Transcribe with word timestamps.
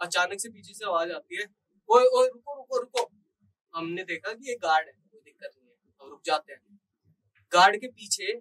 अचानक 0.00 0.40
से 0.40 0.48
पीछे 0.50 0.74
से 0.74 0.84
आवाज़ 0.86 1.12
आती 1.12 1.36
है, 1.36 1.46
ओए 1.88 2.04
ओए, 2.04 2.28
रुको 2.28 2.54
रुको 2.56 2.78
रुको। 2.78 3.10
हमने 3.74 4.04
देखा 4.04 4.32
कि 4.32 4.48
ये 4.48 4.54
गार्ड 4.58 4.86
है, 4.86 4.92
कोई 4.92 5.20
दिक्कत 5.20 5.52
नहीं 5.52 5.68
है। 5.68 5.76
हम 6.00 6.10
रुक 6.10 6.20
जाते 6.24 6.52
हैं। 6.52 6.78
गार्ड 7.52 7.76
के 7.80 7.88
पीछे 7.88 8.32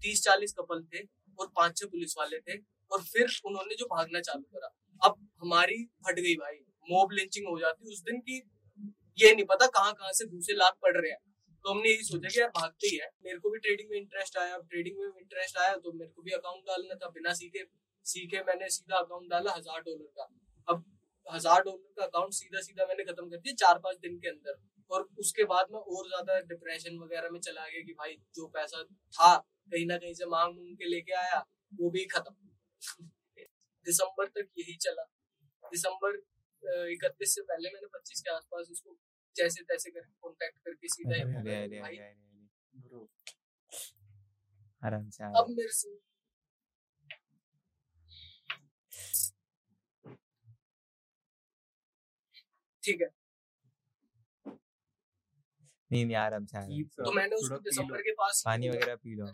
तीस 0.00 0.22
चालीस 0.24 0.52
कपल 0.54 0.82
थे 0.84 1.02
और 1.38 1.46
पाँच 1.56 1.76
छह 1.76 1.86
पुलिस 1.88 2.14
वाले 2.18 2.38
थे 2.40 2.58
और 2.90 3.02
फिर 3.04 3.40
उन्होंने 3.46 3.74
जो 3.74 3.86
भागना 3.86 4.20
चालू 4.22 4.42
करा। 4.54 4.74
अब 5.02 5.16
हमारी 5.42 5.84
फट 6.06 6.18
गई 6.18 6.34
भाई 6.36 6.56
मोब 6.88 7.12
लिंचिंग 7.12 7.48
हो 7.48 7.58
जाती 7.60 7.92
उस 7.92 8.02
दिन 8.02 8.20
की 8.20 8.36
ये 9.18 9.34
नहीं 9.34 9.44
पता 9.46 9.66
कहाँ 9.68 9.92
कहाँ 9.94 10.12
से 10.12 10.24
दूसरे 10.26 10.54
लाख 10.56 10.76
पड़ 10.82 10.96
रहे 10.96 11.10
हैं। 11.10 11.18
तो 11.64 11.70
हमने 11.70 11.90
यही 11.90 12.02
सोचा 12.04 12.28
कि 12.28 12.40
यार 12.40 12.48
भागते 12.50 12.88
ही 12.88 12.96
है। 12.96 13.08
मेरे 13.24 13.38
को 13.38 13.50
भी 13.50 13.58
ट्रेडिंग 13.58 13.90
में 13.90 13.96
इंटरेस्ट 13.98 14.36
आया 14.38 14.58
ट्रेडिंग 14.60 14.98
में 14.98 15.06
इंटरेस्ट 15.06 15.58
आया 15.58 15.76
तो 15.76 15.92
मेरे 15.92 16.10
को 16.10 16.22
भी 16.22 16.32
अकाउंट 16.32 16.64
डालना 16.66 16.94
था। 16.94 17.08
बिना 17.10 17.32
सीखे 17.34 17.64
सीखे 18.06 18.42
मैंने 18.42 18.68
सीधा 18.70 18.96
अकाउंट 18.96 19.30
डाला, 19.30 19.52
हज़ार 19.52 19.80
डॉलर 19.80 20.10
का। 20.16 20.28
हज़ार 21.28 21.62
डॉलर 21.62 21.92
का 21.96 22.04
अकाउंट 22.04 22.32
सीधा 22.34 22.60
सीधा 22.62 22.86
मैंने 22.86 23.04
खत्म 23.04 23.28
कर 23.30 23.36
दिया 23.38 23.54
चार 23.58 23.78
पाँच 23.78 23.98
दिन 23.98 24.18
के 24.18 24.28
अंदर 24.28 24.58
और 24.90 25.08
उसके 25.18 25.44
बाद 25.46 25.72
में 25.72 25.78
और 25.78 26.06
ज़्यादा 26.08 26.38
डिप्रेशन 26.48 26.98
वगैरह 26.98 27.30
में 27.30 27.40
चला 27.40 27.66
गया 27.66 27.82
कि 27.82 27.92
भाई 27.94 28.14
जो 28.36 28.46
पैसा 28.48 28.82
था 28.82 29.36
कहीं 29.36 29.86
ना 29.86 29.96
कहीं 29.98 30.14
से 30.14 30.26
मांग 30.28 30.54
मूंग 30.54 30.76
के 30.76 30.88
लेके 30.88 31.12
आया 31.16 31.44
वो 31.72 31.90
भी 31.90 32.04
खत्म 32.06 33.06
दिसंबर 33.86 34.26
तक 34.30 34.48
यही 34.58 34.76
चला 34.78 35.02
दिसंबर 35.64 36.16
इकतीस 36.92 37.34
से 37.34 37.42
पहले 37.44 37.70
मैंने 37.70 37.86
पच्चीस 37.94 38.20
के 38.20 38.34
आसपास 38.34 38.68
उसको 38.70 38.96
जैसे 39.36 39.62
तैसे 39.64 39.90
करके 39.90 40.12
कांटेक्ट 40.22 40.58
करके 40.58 40.88
सीधा 40.88 41.14
ही 41.14 41.20
अरे 41.22 41.32
बोला, 41.32 41.58
अरे 41.58 41.80
भाई 41.80 41.96
अरे 41.96 42.06
अरे 42.06 43.06
आराम 44.82 45.08
से 45.10 45.24
अब 45.38 45.50
मेरे 45.50 45.72
से 45.72 45.96
ठीक 52.88 53.00
है। 53.02 53.08
नहीं 55.90 56.04
नहीं 56.04 56.16
आराम 56.16 56.44
से 56.46 56.58
आराम 56.58 56.82
तो 56.98 57.12
मैंने 57.12 57.36
उसको 57.36 57.56
दिसंबर 57.58 58.00
के 58.02 58.12
पास 58.12 58.42
पानी 58.46 58.68
वगैरह 58.68 58.94
पी 58.94 59.14
लो। 59.14 59.26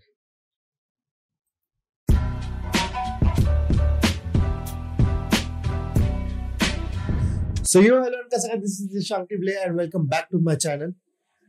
सो 7.65 7.81
यो 7.81 8.03
हेलो 8.03 8.23
कैसा 8.29 8.57
this 8.57 8.81
is 8.83 9.05
Shanti 9.05 9.37
ब्ले 9.37 9.53
and 9.63 9.79
welcome 9.79 10.09
back 10.09 10.29
to 10.33 10.41
my 10.45 10.57
channel 10.57 10.95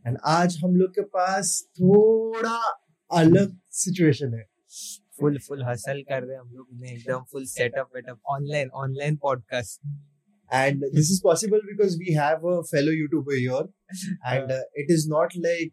and 0.05 0.17
आज 0.38 0.57
हम 0.63 0.75
लोग 0.75 0.91
के 0.95 1.01
पास 1.17 1.59
थोड़ा 1.79 2.57
अलग 3.11 3.59
सिचुएशन 3.83 4.33
है। 4.33 4.47
फुल 5.19 5.39
फुल 5.47 5.63
हसल 5.63 6.01
कर 6.09 6.23
रहे 6.23 6.35
हैं 6.35 6.41
हम 6.41 6.51
लोग। 6.51 6.67
ने 6.72 6.91
एकदम 6.91 7.23
full 7.31 7.45
setup 7.49 7.95
वेटअप 7.95 8.19
online 8.29 8.69
online 8.83 9.16
podcast 9.17 9.81
and 10.52 10.82
this 10.94 11.10
is 11.14 11.20
possible 11.24 11.60
because 11.70 11.96
we 11.98 12.12
have 12.14 12.44
a 12.52 12.62
fellow 12.70 12.92
YouTuber 13.00 13.36
here 13.38 13.66
and 14.32 14.50
uh, 14.50 14.62
it 14.74 14.86
is 14.96 15.06
not 15.16 15.36
like 15.48 15.72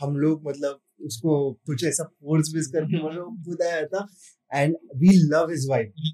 हम 0.00 0.16
लोग 0.20 0.46
मतलब 0.48 0.80
उसको 1.06 1.34
कुछ 1.66 1.84
ऐसा 1.88 2.04
फोर्स 2.04 2.52
बेस 2.54 2.66
करके 2.74 3.02
मतलब 3.02 3.36
बुलाया 3.48 3.82
था 3.94 4.06
and 4.60 4.76
we 5.02 5.10
love 5.32 5.50
his 5.54 5.66
wife 5.72 6.06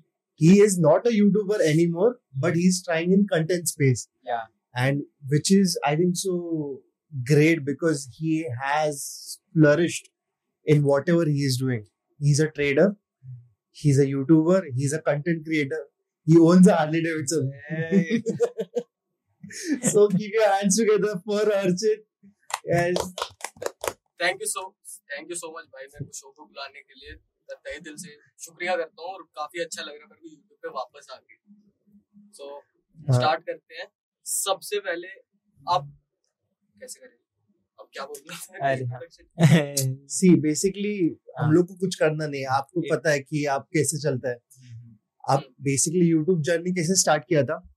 he 0.45 0.55
is 0.67 0.75
not 0.87 1.07
a 1.11 1.13
YouTuber 1.17 1.59
anymore 1.73 2.11
but 2.45 2.57
he's 2.61 2.81
trying 2.89 3.13
in 3.19 3.27
content 3.35 3.69
space 3.75 4.03
Yeah. 4.31 4.43
and 4.85 5.05
which 5.35 5.53
is 5.57 5.79
I 5.91 5.95
think 6.01 6.17
so 6.23 6.35
great 7.33 7.65
because 7.71 8.03
he 8.19 8.35
has 8.63 9.03
flourished 9.53 10.11
in 10.75 10.83
whatever 10.93 11.25
he 11.33 11.45
is 11.51 11.59
doing 11.65 11.85
he's 12.27 12.41
a 12.47 12.51
trader 12.59 12.89
he's 13.83 13.99
a 13.99 14.07
YouTuber 14.15 14.61
he's 14.81 14.93
a 14.93 15.03
content 15.11 15.45
creator 15.51 15.83
he 16.28 16.38
owns 16.40 16.68
a 16.68 16.76
Harley 16.76 17.02
Davidson 17.02 17.52
so 19.82 20.08
keep 20.10 20.34
your 20.34 20.50
hands 20.50 20.78
together 20.78 21.20
for 21.26 21.42
Archit. 21.62 22.06
Yes. 22.66 22.98
Thank 24.22 24.42
you 24.42 24.48
so 24.48 24.62
thank 25.12 25.30
you 25.32 25.36
so 25.36 25.50
much 25.58 25.66
भाई 25.74 25.86
मेरे 25.86 26.06
को 26.06 26.12
show 26.14 26.32
को 26.38 26.46
बुलाने 26.46 26.80
के 26.80 26.94
लिए 26.94 27.14
मैं 27.50 27.56
तहे 27.58 27.80
दिल 27.80 27.96
से 27.98 28.16
शुक्रिया 28.46 28.76
करता 28.78 29.04
हूँ 29.04 29.12
और 29.12 29.22
काफ़ी 29.38 29.62
अच्छा 29.64 29.82
लग 29.82 29.94
रहा 29.94 30.04
है 30.04 30.10
मेरे 30.10 30.22
को 30.22 30.30
यूट्यूब 30.30 30.58
पे 30.64 30.70
वापस 30.70 31.08
आके 31.12 31.38
सो 32.40 32.50
हाँ। 32.56 33.20
स्टार्ट 33.20 33.46
करते 33.46 33.76
हैं 33.76 33.88
सबसे 34.26 34.80
पहले 34.80 35.08
आप 35.66 35.88
कैसे 36.76 37.00
करें 37.00 37.18
अब 37.80 37.90
क्या 37.94 38.06
बोल 38.06 38.22
रहे 38.22 38.84
हाँ। 38.92 39.00
हैं 39.54 39.76
See, 40.18 40.34
basically 40.48 40.98
हम 41.40 41.46
हाँ। 41.46 41.52
लोग 41.54 41.68
को 41.68 41.76
कुछ 41.86 41.96
करना 41.96 42.28
नहीं 42.28 42.42
है 42.42 42.48
आपको 42.58 42.82
पता 42.92 43.12
है 43.12 43.20
कि 43.20 43.46
आप 43.56 43.68
कैसे 43.74 44.02
चलता 44.02 44.30
है 44.30 44.38
आप। 45.30 45.44
बेसिकली 45.62 46.06
यूट्यूब 46.10 46.42
जर्नी 46.42 46.72
कैसे 46.72 46.96
स्टार्ट 46.96 47.24
किया 47.30 47.44
था। 47.44 47.76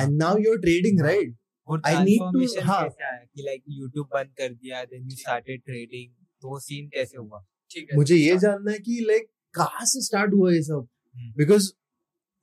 And 0.00 0.16
now 0.22 0.38
you 0.38 0.52
are 0.52 0.58
trading. 0.58 1.00
Right 1.00 1.36
need 1.72 2.22
to- 2.34 2.62
हाँ। 2.62 2.88
कि 3.34 3.42
लाइक 3.42 3.62
YouTube 3.82 4.06
बंद 4.14 4.34
कर 4.38 4.52
दिया 4.54 4.84
देन 4.84 5.02
यू 5.04 5.10
स्टार्टेड 5.10 5.62
ट्रेडिंग 5.64 6.24
तो 6.42 6.60
सीन 6.60 6.88
कैसे 6.88 7.18
हुआ 7.18 7.44
ठीक 7.70 7.88
है 7.90 7.96
मुझे 7.96 8.16
ये 8.16 8.38
जानना 8.38 8.72
है 8.72 8.78
कि 8.78 9.04
लाइक 9.08 9.26
कहाँ 9.54 9.84
से 9.84 10.00
स्टार्ट 10.02 10.34
हुआ 10.34 10.52
ये 10.52 10.62
सब। 10.62 10.88
Because 11.16 11.72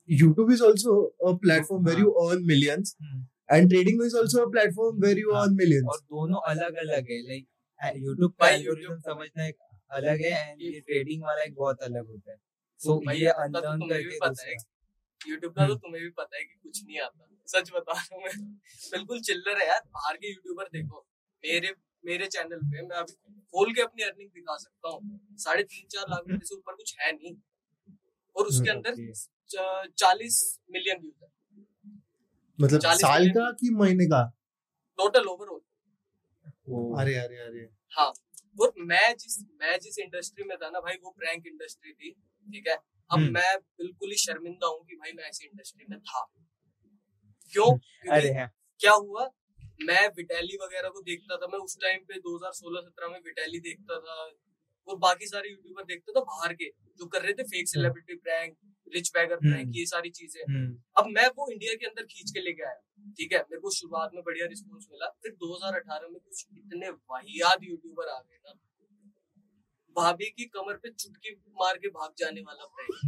YouTube 0.08 0.50
is 0.50 0.62
also 0.62 0.92
a 1.28 1.32
platform 1.32 1.80
where 1.86 1.96
हाँ। 1.96 2.04
you 2.04 2.12
earn 2.24 2.40
millions 2.50 2.92
and 3.54 3.70
trading 3.72 4.00
is 4.06 4.16
also 4.20 4.40
a 4.40 4.48
platform 4.56 4.92
where 5.04 5.18
you 5.18 5.34
हाँ। 5.34 5.44
earn 5.44 5.54
millions. 5.56 5.88
और 5.88 5.98
दोनों 5.98 6.40
अलग 6.48 6.74
अलग 6.74 7.06
है 7.10 7.22
लाइक 7.28 7.46
YouTube 7.96 8.32
का 8.40 8.48
एल्गोरिथम 8.48 8.88
YouTube- 8.88 9.04
समझना 9.04 9.46
एक 9.46 9.56
अलग 9.90 10.20
है 10.20 10.50
एंड 10.50 10.62
ये 10.62 10.80
ट्रेडिंग 10.80 11.22
वाला 11.22 11.42
एक 11.42 11.54
बहुत 11.54 11.78
अलग 11.82 12.06
होता 12.06 12.30
है 12.30 12.38
सो 12.80 12.98
भाई, 13.06 13.16
ये 13.16 13.30
YouTube 13.30 13.52
तो 13.52 13.58
अनलर्न 13.58 13.80
तुम्हें 13.80 13.98
भी 13.98 14.04
करके 14.04 14.18
पता 14.18 14.46
है 14.46 14.54
यूट्यूब 15.20 15.52
का 15.52 15.66
तो 15.66 15.72
हम्म। 15.72 15.78
तुम्हें 15.78 16.02
भी 16.02 16.10
पता 16.10 16.36
है 16.36 16.42
कि 16.44 16.54
कुछ 16.62 16.84
नहीं 16.84 16.98
आता। 17.00 17.24
सच 17.48 17.70
बता 17.72 17.92
रहा 17.92 18.14
हूँ 18.14 18.22
मैं। 18.24 18.52
बिल्कुल 18.92 19.20
चिल्लर 19.20 19.60
है 19.60 19.66
यार 19.68 19.80
बाहर 19.94 20.16
के 20.16 20.28
यूट्यूबर 20.28 20.64
देखो। 20.72 21.04
मेरे 21.44 21.74
मेरे 22.04 22.26
चैनल 22.26 22.58
पे 22.64 22.82
मैं 22.82 22.96
अभी 22.96 23.12
खोल 23.52 23.72
के 23.74 23.82
अपनी 23.82 24.02
अर्निंग 24.02 24.28
दिखा 24.30 24.56
सकता 24.56 24.88
हूँ। 24.88 25.36
साढ़े 25.38 25.62
तीन 25.62 25.86
चार 25.88 26.04
लाख 26.10 26.22
रुपए 26.28 26.46
से 26.46 26.54
ऊपर 26.54 26.74
कुछ 26.74 26.94
है 27.00 27.12
नहीं। 27.12 27.34
और 28.36 28.46
उसके 28.46 28.70
हम्म, 28.70 28.80
अंदर 28.80 29.88
चालीस 29.98 30.36
मिलियन 30.70 31.00
व्यूज़ 31.00 31.24
है। 31.24 31.30
मतलब 32.58 32.80
साल 32.98 33.28
का 33.30 33.50
कि 33.52 33.70
महीने 33.74 34.06
का? 34.06 34.22
टोटल 34.98 35.26
ओवरऑल 35.26 35.60
अरे 37.00 37.14
अरे 37.14 37.36
अरे। 37.38 37.68
हाँ। 37.92 38.12
और 38.60 38.72
मैं 38.78 39.14
जिस 39.16 39.38
मैं 39.60 39.78
जिस 39.80 39.98
इंडस्ट्री 39.98 40.44
में 40.44 40.56
था 40.56 40.68
ना 40.70 40.80
भाई 40.80 40.94
वो 41.02 41.10
प्रैंक 41.10 41.46
इंडस्ट्री 41.46 41.92
थी। 41.92 42.10
ठीक 42.52 42.68
है? 42.68 42.74
अब 43.10 43.18
हम्म। 43.18 43.32
मैं 43.32 43.58
बिल्कुल 43.58 44.10
ही 44.10 44.16
शर्मिंदा 44.16 44.66
हूँ 44.66 44.84
कि 44.84 44.96
भाई 44.96 45.12
मैं 45.12 45.24
ऐसी 45.24 45.46
इंडस्ट्री 45.46 45.86
में 45.90 46.00
था। 46.00 46.26
क्यों? 47.52 47.78
अरे 48.12 48.32
हाँ। 48.34 48.50
क्या 48.80 48.92
हुआ? 48.92 49.30
मैं 49.82 50.08
विटैली 50.08 50.56
वगैरह 50.62 50.88
को 50.88 51.00
देखता 51.00 51.36
था 51.36 51.46
मैं 51.46 51.58
उस 51.58 51.76
टाइम 51.76 51.98
पे 51.98 52.14
2016-17 52.14 53.08
में 53.08 53.18
विटैली 53.18 53.60
देखता 53.60 53.98
था 54.00 54.32
और 54.88 54.96
बाकी 54.96 55.26
सारे 55.26 55.50
यूट्यूबर 55.50 55.84
देखता 55.84 56.12
था 56.12 56.24
बाहर 56.24 56.52
के 56.52 56.64
जो 56.98 57.06
कर 57.06 57.22
रहे 57.22 57.32
थे 57.32 57.42
fake 57.42 57.68
celebrity 57.68 58.14
prank 58.14 58.56
rich 58.94 59.10
beggar 59.14 59.36
prank. 59.36 59.72
ये 59.76 59.86
सारी 59.86 60.10
चीज़ें। 60.10 60.54
हम्म, 60.54 60.82
अब 60.96 61.06
मैं 61.06 61.28
वो 61.28 61.50
इंडिया 61.50 61.74
के 61.74 61.86
अंदर 61.86 62.02
खींच 62.02 62.30
के 62.30 62.40
लेके 62.40 62.62
आया 62.62 62.80
ठीक 63.18 63.32
है? 63.32 63.38
मेरे 63.38 63.60
को 63.60 63.70
शुरुआत 63.70 64.10
में 64.14 64.24
बढ़िया 64.24 64.46
रिस्पॉन्स 64.46 64.86
मिला। 64.92 65.06
फिर 65.06 65.32
2018 65.32 66.08
में 66.08 66.20
कुछ 66.20 66.46
इतने 66.56 66.90
वाहियात 66.90 67.58
यूट्यूबर 67.62 68.08
आ 68.08 68.20
गए 68.20 68.36
ना 68.36 68.52
भाभी 69.98 70.30
की 70.30 70.44
कमर 70.54 70.76
पे 70.82 70.90
चुटकी 70.90 71.34
मार 71.60 71.78
के 71.78 71.88
भाग 71.98 72.14
जाने 72.18 72.40
वाला 72.40 72.64
prank 72.66 72.98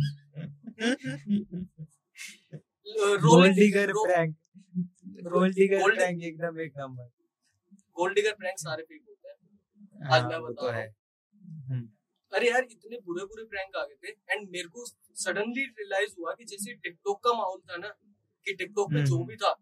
gold 3.25 3.55
digger 3.55 3.93
prank 3.93 4.37
gold 5.27 5.55
digger 5.55 5.91
prank 5.91 6.23
एकदम 6.23 6.61
एक 6.61 6.73
नंबर। 6.79 7.05
गोल्ड 7.97 8.15
डिगर 8.15 8.33
प्रैंक 8.35 8.59
सारे 8.59 8.83
फेक 8.83 9.03
होते 9.09 9.29
हैं। 9.29 9.37
आज 10.15 10.25
मैं 10.25 10.33
हाँ, 10.33 10.43
बता 10.43 10.63
तो 10.63 10.71
रहा 10.71 10.81
हूँ। 10.81 10.93
हम्म, 11.69 11.87
अरे 12.33 12.51
यार 12.51 12.67
इतने 12.71 12.99
बुरे 13.07 13.25
बुरे 13.25 13.45
प्रैंक 13.45 13.77
आ 13.77 13.85
गए 13.85 13.97
थे। 14.05 14.11
एंड 14.33 14.49
मेरे 14.51 14.69
को 14.69 14.85
सडनली 15.23 15.65
रियलाइज़ 15.71 16.15
हुआ 16.19 16.35
कि 16.35 16.45
जैसे 16.45 16.75
टिकटॉक 16.75 17.19
का 17.25 17.33
माहौल 17.33 17.61
था 17.71 17.77
ना 17.77 17.89
कि 18.47 18.55
टिकटॉक 18.55 18.93
में 18.93 19.05
जो 19.05 19.17
हम्म। 19.17 19.27
भी 19.27 19.37
था 19.37 19.55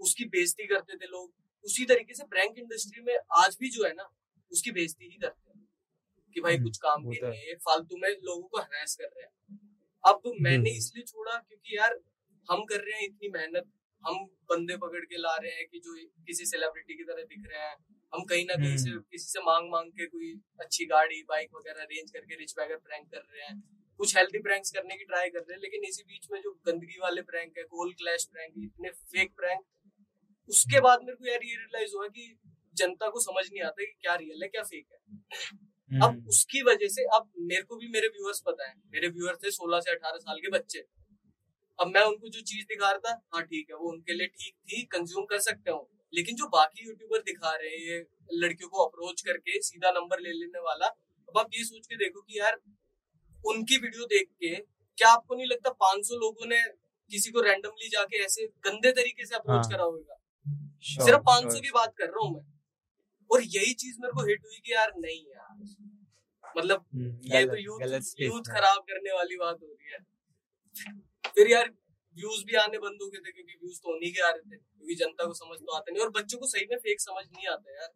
उसकी 0.00 0.24
बेइज्जती 0.24 0.66
करते 0.66 0.96
थे 0.96 1.06
लोग। 1.06 1.32
उसी 1.64 1.84
तरीके 1.84 2.14
से 2.14 2.24
प्रैंक 2.24 2.58
इंडस्ट्री 2.58 3.02
में 3.02 3.16
आज 3.36 3.56
भी 3.60 3.68
जो 3.70 3.84
है 3.84 3.92
ना 3.92 4.08
उसकी 4.52 4.70
बेइज्जती 4.70 5.04
ही 5.04 5.16
करते 5.16 5.40
हैं। 5.40 5.45
कि 6.36 6.40
भाई 6.42 6.54
हम्म, 6.54 6.64
कुछ 6.64 6.78
काम 6.78 7.02
वो 7.02 7.10
के 7.10 7.18
तो 7.18 7.26
है। 7.26 7.30
नहीं 7.30 7.46
है 7.46 7.54
फालतू 7.64 7.96
में 7.96 8.08
लोगों 8.08 8.42
को 8.44 8.60
हरास 8.60 8.96
कर 8.96 9.04
रहे 9.06 9.22
हैं 9.22 9.58
अब 10.04 10.22
मैंने 10.26 10.56
हम्म। 10.60 10.78
इसलिए 10.78 11.04
छोड़ा 11.04 11.36
क्योंकि 11.38 11.76
यार 11.76 11.98
हम 12.48 12.64
कर 12.64 12.80
रहे 12.80 12.96
हैं 12.96 13.06
इतनी 13.06 13.28
मेहनत 13.30 13.70
हम 14.04 14.18
बंदे 14.50 14.76
पकड़ 14.78 15.04
के 15.04 15.18
ला 15.18 15.34
रहे 15.36 15.52
हैं 15.52 15.66
कि 15.68 15.78
जो 15.80 15.94
किसी 16.26 16.44
सेलिब्रिटी 16.46 16.96
की 16.96 17.04
तरह 17.04 17.22
दिख 17.24 17.46
रहे 17.46 17.62
हैं 17.62 17.76
हम 18.12 18.24
कहीं 18.24 18.44
ना 18.44 18.54
कहीं 18.56 18.76
से 18.76 18.90
हम्म। 18.90 19.00
किसी 19.10 19.28
से 19.28 19.40
मांग 19.42 19.70
मांग 19.70 19.90
के 19.92 20.06
कोई 20.08 20.32
अच्छी 20.60 20.86
गाड़ी 20.86 21.22
बाइक 21.28 21.54
वगैरह 21.54 21.82
अरेंज 21.84 22.10
करके 22.10 22.36
रिच 22.36 22.54
बैगर 22.56 22.76
प्रैंक 22.84 23.08
कर 23.10 23.22
रहे 23.22 23.46
हैं 23.46 23.60
कुछ 24.00 24.16
हेल्थी 24.16 24.38
प्रैंक्स 24.40 24.70
करने 24.72 24.96
की 24.96 25.04
ट्राई 25.06 25.30
कर 25.30 25.40
रहे 25.40 25.54
हैं 25.54 25.60
लेकिन 25.60 25.84
इसी 25.86 26.02
बीच 26.04 26.28
में 26.32 26.40
जो 26.40 26.52
गंदगी 26.66 26.98
वाले 27.00 27.22
प्रैंक 27.24 27.58
है 27.58 27.64
कोल 27.70 27.92
क्लैश 27.94 28.24
प्रैंक 28.32 28.64
इतने 28.64 28.90
फेक 29.06 29.32
प्रैंक 29.36 29.64
उसके 30.50 30.80
बाद 30.80 31.02
मेरे 31.02 31.16
को 31.16 31.26
यार 31.26 31.44
ये 31.44 31.54
रियलाइज़ 31.56 31.96
हुआ 31.96 32.08
कि 32.10 32.28
जनता 32.76 33.08
को 33.08 33.20
समझ 33.22 33.44
नहीं 33.44 33.62
आता 33.64 33.84
कि 33.84 33.92
क्या 34.00 34.14
रियल 34.16 34.42
है 34.42 34.48
क्या 34.48 34.62
फेक 34.64 34.86
है 34.92 35.64
अब 35.90 36.02
हम्म, 36.02 36.26
उसकी 36.28 36.62
वजह 36.62 36.88
से 36.88 37.02
अब 37.04 37.32
मेरे 37.38 37.62
को 37.62 37.76
भी 37.76 37.88
मेरे 37.88 38.08
व्यूअर्स 38.08 38.42
पता 38.46 38.68
है। 38.68 38.74
मेरे 38.92 39.08
व्यूअर्स 39.08 39.38
थे 39.44 39.50
16 39.50 39.80
से 39.80 39.90
18 39.90 40.18
साल 40.18 40.38
के 40.38 40.50
बच्चे। 40.50 40.78
अब 41.80 41.86
मैं 41.86 42.02
उनको 42.02 42.28
जो 42.28 42.40
चीज़ 42.40 42.64
दिखा 42.64 42.90
रहा 42.90 42.98
था 42.98 43.22
हाँ 43.34 43.42
ठीक 43.42 43.66
है 43.70 43.76
वो 43.76 43.90
उनके 43.90 44.12
लिए 44.12 44.26
ठीक 44.26 44.54
थी 44.54 44.82
कंज्यूम 44.82 45.24
कर 45.24 45.38
सकते 45.38 45.70
हो। 45.70 45.90
लेकिन 46.14 46.36
जो 46.36 46.46
बाकी 46.46 46.86
यूट्यूबर 46.86 47.18
दिखा 47.18 47.54
रहे 47.56 47.70
हैं 47.70 47.78
ये 47.78 48.06
लड़कियों 48.32 48.68
को 48.68 48.84
अप्रोच 48.84 49.22
करके 49.22 49.62
सीधा 49.62 49.90
नंबर 49.90 50.20
ले 50.20 50.32
लेने 50.32 50.60
वाला 50.60 50.86
अब 51.28 51.38
आप 51.38 51.48
ये 51.54 51.64
सोच 51.64 51.86
के 51.86 51.96
देखो 51.96 52.20
कि 52.20 52.38
यार 52.38 52.60
उनकी 53.44 53.76
वीडियो 53.76 54.04
देख 54.04 54.28
के 54.28 54.54
क्या 54.98 55.08
आपको 55.08 55.34
नहीं 55.34 55.46
लगता 55.46 55.70
500 55.70 56.14
लोगों 56.14 56.46
ने 56.46 56.62
किसी 57.10 57.30
को 57.30 57.40
रैंडमली 57.40 57.88
जाके 57.88 58.24
ऐसे 58.24 58.46
गंदे 58.46 58.92
तरीके 58.92 59.26
से 59.26 59.34
अप्रोच 59.34 59.56
हाँ। 59.56 59.70
करा 59.70 59.84
होगा? 59.84 60.22
सिर्फ़ 60.82 61.20
500 61.20 61.50
sure, 61.50 61.62
की 61.62 61.70
बात 61.70 61.94
कर 61.98 62.04
रहा 62.04 62.26
हूँ 62.26 62.34
मैं। 62.34 62.55
और 63.30 63.42
यही 63.42 63.72
चीज़ 63.74 63.96
मेरे 64.00 64.12
को 64.12 64.26
हिट 64.26 64.42
हुई 64.44 64.60
कि 64.66 64.72
यार 64.72 64.92
नहीं 64.98 65.20
यार। 65.26 65.64
मतलब 66.58 66.84
हम्म, 66.94 67.18
ये 67.24 67.46
तो 67.46 67.56
यूथ 67.56 67.80
यूथ 68.20 68.42
खराब 68.42 68.78
करने 68.78 69.12
वाली 69.12 69.36
बात 69.36 69.58
हो 69.62 69.66
रही 69.66 69.92
है। 69.92 69.98
फिर 71.34 71.50
यार 71.50 71.70
व्यूज़ 72.16 72.44
भी 72.44 72.56
आने 72.56 72.78
बंद 72.78 72.98
हो 73.02 73.08
गए 73.08 73.18
थे 73.18 73.32
क्योंकि 73.32 73.52
व्यूज़ 73.52 73.78
तो 73.78 73.94
उन्हीं 73.94 74.12
के 74.12 74.20
आ 74.20 74.30
रहे 74.30 74.40
थे। 74.40 74.56
क्योंकि 74.56 74.94
जनता 74.94 75.24
को 75.24 75.32
समझ 75.32 75.58
तो 75.58 75.72
आता 75.72 75.92
नहीं 75.92 76.02
और 76.02 76.10
बच्चों 76.10 76.38
को 76.38 76.46
सही 76.46 76.66
में 76.70 76.78
फेक 76.78 77.00
समझ 77.00 77.24
नहीं 77.26 77.46
आता 77.48 77.72
यार। 77.72 77.90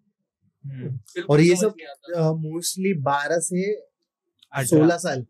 हम्म, 0.64 1.24
और 1.30 1.40
ये 1.40 1.56
सब 1.56 1.74
नहीं 1.76 1.86
आता। 1.86 2.32
मोस्टली 2.32 2.94
बारह 2.94 3.38
से 3.38 3.74
सोलह 4.54 4.96
साल 4.96 5.26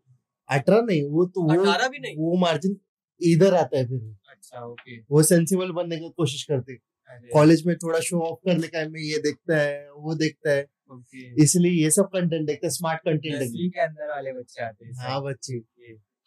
अठारह 0.49 0.81
नहीं 0.81 1.03
वो 1.09 1.25
तो 1.25 1.41
वो 1.41 1.61
अठारह 1.61 1.87
भी 1.87 1.99
नहीं। 1.99 2.15
वो 2.17 2.37
मार्जिन 2.37 2.77
इधर 3.21 3.53
आता 3.53 3.77
है 3.77 3.87
फिर। 3.87 4.15
अच्छा 4.29 4.65
ओके 4.65 4.97
वो 5.01 5.23
सेंसिबल 5.23 5.71
बनने 5.71 5.97
की 5.97 6.09
कोशिश 6.09 6.43
करते। 6.43 6.73
अरे, 6.73 6.90
कॉलेज 7.33 7.65
में 7.65 7.75
थोड़ा 7.77 7.99
शो 7.99 8.19
ऑफ़ 8.21 8.39
करने 8.45 8.67
का 8.67 8.87
में 8.89 9.01
ये 9.01 9.17
देखता 9.17 9.57
है 9.57 9.89
वो 9.91 10.15
देखता 10.15 10.51
है। 10.51 10.63
ओके। 10.91 11.43
इसलिए 11.43 11.71
ये 11.83 11.89
सब 11.91 12.09
कंटेंट 12.13 12.45
देखते 12.47 12.67
हैं 12.67 12.71
स्मार्ट 12.71 13.01
कंटेंट 13.01 13.41
के 13.73 13.81
अंदर 13.81 14.09
वाले 14.09 14.33
बच्चे 14.33 14.63
आते 14.63 14.85
हैं 14.85 14.93
हाँ 14.99 15.21
बच्चे। 15.23 15.61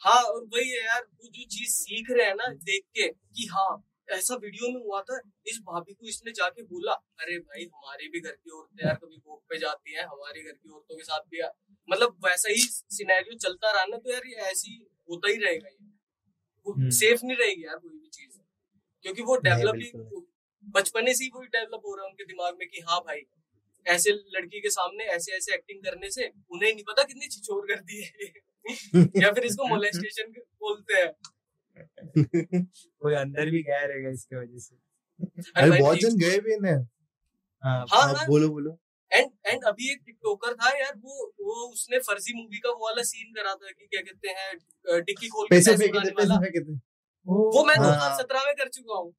हाँ 0.02 0.22
और 0.22 0.44
वही 0.44 0.70
है 0.70 0.84
यार 0.84 1.00
वो 1.02 1.28
जो 1.28 1.44
चीज़ 1.44 1.70
सीख 1.70 2.10
रहे 2.10 2.26
हैं 2.26 2.34
ना 2.34 2.46
देख 2.62 2.82
के 2.96 3.08
कि 3.08 3.46
हाँ 3.52 3.82
ऐसा 4.08 4.34
वीडियो 4.34 4.70
में 4.72 4.81
हुआ 4.81 5.00
था 5.00 5.19
इस 5.46 5.58
भाभी 5.58 5.92
को 5.92 6.08
इसने 6.08 6.32
जाके 6.32 6.62
बोला 6.62 6.92
अरे 6.92 7.38
भाई 7.38 7.62
हमारे 7.64 8.08
भी 8.08 8.20
घर 8.20 8.31
की 8.31 8.50
औरतें 8.50 8.86
यार 8.86 8.94
कभी 8.94 9.16
वॉक 9.26 9.40
पे 9.50 9.58
जाती 9.58 9.94
हैं 9.94 10.04
हमारे 10.04 10.42
घर 10.42 10.52
की 10.52 10.70
औरतों 10.70 10.96
के 10.96 11.04
साथ 11.04 11.20
भी 11.31 11.40
मतलब 11.88 12.16
वैसा 12.26 12.50
ही 12.50 12.62
सिनेरियो 12.98 13.36
चलता 13.38 13.70
रहा 13.72 13.84
ना 13.84 13.96
तो 13.96 14.12
यार 14.12 14.26
ये 14.26 14.34
ऐसी 14.50 14.76
होता 15.08 15.28
ही 15.28 15.36
रहेगा 15.36 15.69
ये। 15.69 15.92
वो 16.66 16.72
हम्म। 16.72 16.90
सेफ़ 16.90 17.25
नहीं 17.25 17.36
रहेगी 17.36 17.64
यार 17.64 17.76
कोई 17.76 17.90
भी 17.92 18.08
चीज़ 18.08 18.38
क्योंकि 19.04 19.22
वो 19.22 19.36
डेवलप 19.36 19.75
ही 19.75 19.90
बचपने 20.70 21.14
से 21.14 21.25
ही 21.25 21.31
वही 21.34 21.46
डेवलप 21.46 21.82
हो 21.87 21.94
रहा 21.94 22.05
है 22.05 22.11
उनके 22.11 22.25
दिमाग 22.25 22.56
में 22.58 22.69
कि 22.69 22.81
हाँ 22.88 23.00
भाई 23.00 23.20
ऐसे 23.87 24.11
लड़की 24.11 24.61
के 24.61 24.70
सामने 24.70 25.05
ऐसे 25.05 25.32
ऐसे 25.32 25.55
एक्टिंग 25.55 25.84
करने 25.84 26.11
से 26.11 26.26
उन्हें 26.50 26.72
नहीं 26.75 26.84
पता 26.84 27.02
कितनी 27.02 27.28
छिछोर 27.28 27.66
कर 27.66 27.81
दी 27.81 28.02
है 28.02 28.32
या। 29.22 29.32
फिर 29.32 29.44
इसको 29.44 29.66
मोलेस्टेशन 29.69 30.31
बोलते 30.32 30.94
हैं। 30.94 31.12
कोई 33.00 33.14
अंदर 33.14 33.50
भी 33.50 33.62
गया 33.62 33.84
रहेगा 33.84 34.11
इसकी 34.11 34.37
वजह 34.37 34.58
से। 34.58 34.76
अरे 35.56 35.81
बहुत 35.81 35.99
जन 35.99 36.16
गए 36.19 36.38
भी 36.38 36.56
ना 36.61 36.72
हाँ 37.64 37.84
हाँ 37.90 38.14
हाँ। 38.14 38.26
बोलो 38.26 38.49
बोलो। 38.49 38.78
एंड 39.12 39.31
एंड 39.46 39.64
अभी 39.64 39.90
एक 39.93 40.00
टिकटोकर 40.06 40.55
था 40.55 40.69
यार 40.78 40.94
वो 40.96 41.26
वो 41.40 41.69
उसने 41.72 41.99
फर्जी 41.99 42.32
मूवी 42.34 42.58
का 42.58 42.70
वो 42.70 42.84
वाला 42.87 43.02
सीन 43.02 43.32
करा 43.32 43.55
था 43.55 43.70
कि 43.70 43.87
क्या 43.87 44.00
कहते 44.02 44.28
हैं 44.28 45.02
डिक्की 45.02 45.28
खोल 45.28 45.46
पैसे 45.50 45.76
फेंके 45.76 46.06
थे 46.08 46.10
पैसे 46.10 46.38
फेंके 46.38 46.60
थे 46.60 46.78
वो 47.26 47.64
मैं 47.64 47.74
हाँ। 47.74 47.86
2017 47.86 48.46
में 48.46 48.54
कर 48.54 48.68
चुका 48.68 48.94
हूँ। 48.94 49.10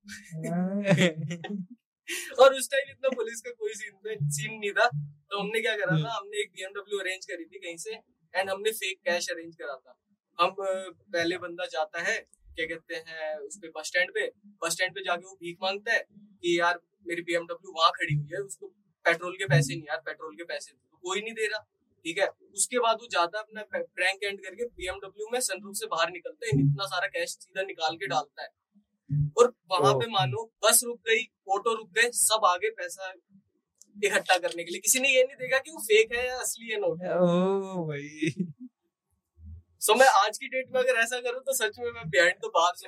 और 2.41 2.53
उस 2.53 2.69
टाइम 2.71 2.89
इतना 2.91 3.09
पुलिस 3.09 3.41
का 3.41 3.51
कोई 3.51 3.73
सीन 3.73 4.29
सीन 4.29 4.59
नहीं 4.59 4.71
था। 4.71 4.87
तो 4.87 5.39
हमने 5.39 5.61
क्या 5.61 5.75
करा 5.75 5.97
था 6.03 6.15
हमने 6.15 6.41
एक 6.41 6.51
बीएमडब्ल्यू 6.55 6.99
अरेंज 6.99 7.25
करी 7.25 7.45
थी 7.45 7.59
कहीं 7.59 7.77
से 7.77 7.93
एंड 8.33 8.49
हमने 8.49 8.71
फेक 8.71 8.99
कैश 9.05 9.29
अरेंज 9.29 9.55
करा 9.55 9.75
था। 9.75 9.97
हम 10.39 10.55
पहले 10.59 11.37
बंदा 11.37 11.65
जाता 11.65 12.01
है 12.01 12.17
क्या 12.55 12.65
कहते 12.65 12.95
हैं 12.95 13.35
उस 13.37 13.57
पे 13.57 13.67
बस 13.67 13.87
स्टैंड 13.87 14.11
पे। 14.11 14.27
बस 14.63 14.71
स्टैंड 14.71 14.93
पे 14.95 15.03
जाके 15.03 15.25
वो 15.25 15.37
भीख 15.41 15.57
माँगता 15.61 15.93
है 15.93 15.99
कि 16.11 16.59
यार 16.59 16.79
मेरी 17.07 17.21
बीएमडब्ल्यू 17.21 17.73
वहाँ 17.77 17.91
खड़ी 17.91 18.15
हुई 18.15 18.29
है 18.33 18.41
उसको 18.41 18.67
पेट्रोल 19.05 19.33
के 19.33 19.45
पैसे 19.45 19.75
नहीं 19.75 19.85
यार 19.89 19.97
पेट्रोल 20.05 20.35
के 20.35 20.43
पैसे। 20.43 20.71
दो। 20.71 20.77
तो 20.91 20.97
कोई 20.97 21.21
नहीं 21.21 21.33
दे 21.33 21.47
रहा। 21.47 21.65
ठीक 22.05 22.17
है? 22.19 22.27
उसके 22.53 22.79
बाद 22.79 22.97
वो 23.01 23.07
जाता 23.11 23.37
है 23.37 23.43
अपना 23.43 23.79
प्रैंक 23.95 24.23
एंड 24.23 24.39
करके 24.41 24.65
बीएमडब्ल्यू 24.67 25.29
में 25.33 25.39
सनरूफ 25.41 25.75
से 25.75 25.87
बाहर 25.87 26.11
निकलता 26.11 26.45
है। 26.45 26.59
इतना 26.61 26.85
सारा 26.87 27.07
कैश 27.15 27.29
सीधा 27.37 27.63
निकाल 27.63 27.95
के 27.95 28.07
डालता 28.07 28.43
है। 28.43 28.49
और 29.37 29.53
वहाँ 29.71 29.93
पे 29.95 30.05
मानो 30.11 30.43
बस 30.65 30.81
रुक 30.85 30.99
गई 31.09 31.23
ऑटो 31.55 31.73
रुक 31.73 31.89
गए 31.93 32.09
सब 32.15 32.45
आगे 32.45 32.69
पैसा 32.77 33.11
इकट्ठा 33.95 34.37
करने 34.37 34.63
के 34.63 34.71
लिए। 34.71 34.79
किसी 34.79 34.99
ने 34.99 35.09
ये 35.09 35.23
नहीं 35.23 35.35
देखा 35.37 35.59
कि 35.59 35.71
वो 35.71 35.81
फेक 35.81 36.13
है 36.13 36.25
या 36.27 36.37
असली 36.37 36.71
है 36.71 36.79
नोट 36.79 37.03
ओ 37.17 37.85
भाई। 37.87 38.31
सो 39.81 39.95
मैं 39.95 40.07
आज 40.19 40.37
की 40.37 40.47
डेट 40.47 40.71
में 40.73 40.79
अगर 40.81 40.99
ऐसा 41.01 41.19
करूँ 41.21 41.41
तो 41.41 41.53
सच 41.55 41.79
में 41.79 41.91
मैं 41.91 42.09
बिहाइंड 42.09 42.37
द 42.45 42.51
बार 42.55 42.73
से 42.75 42.85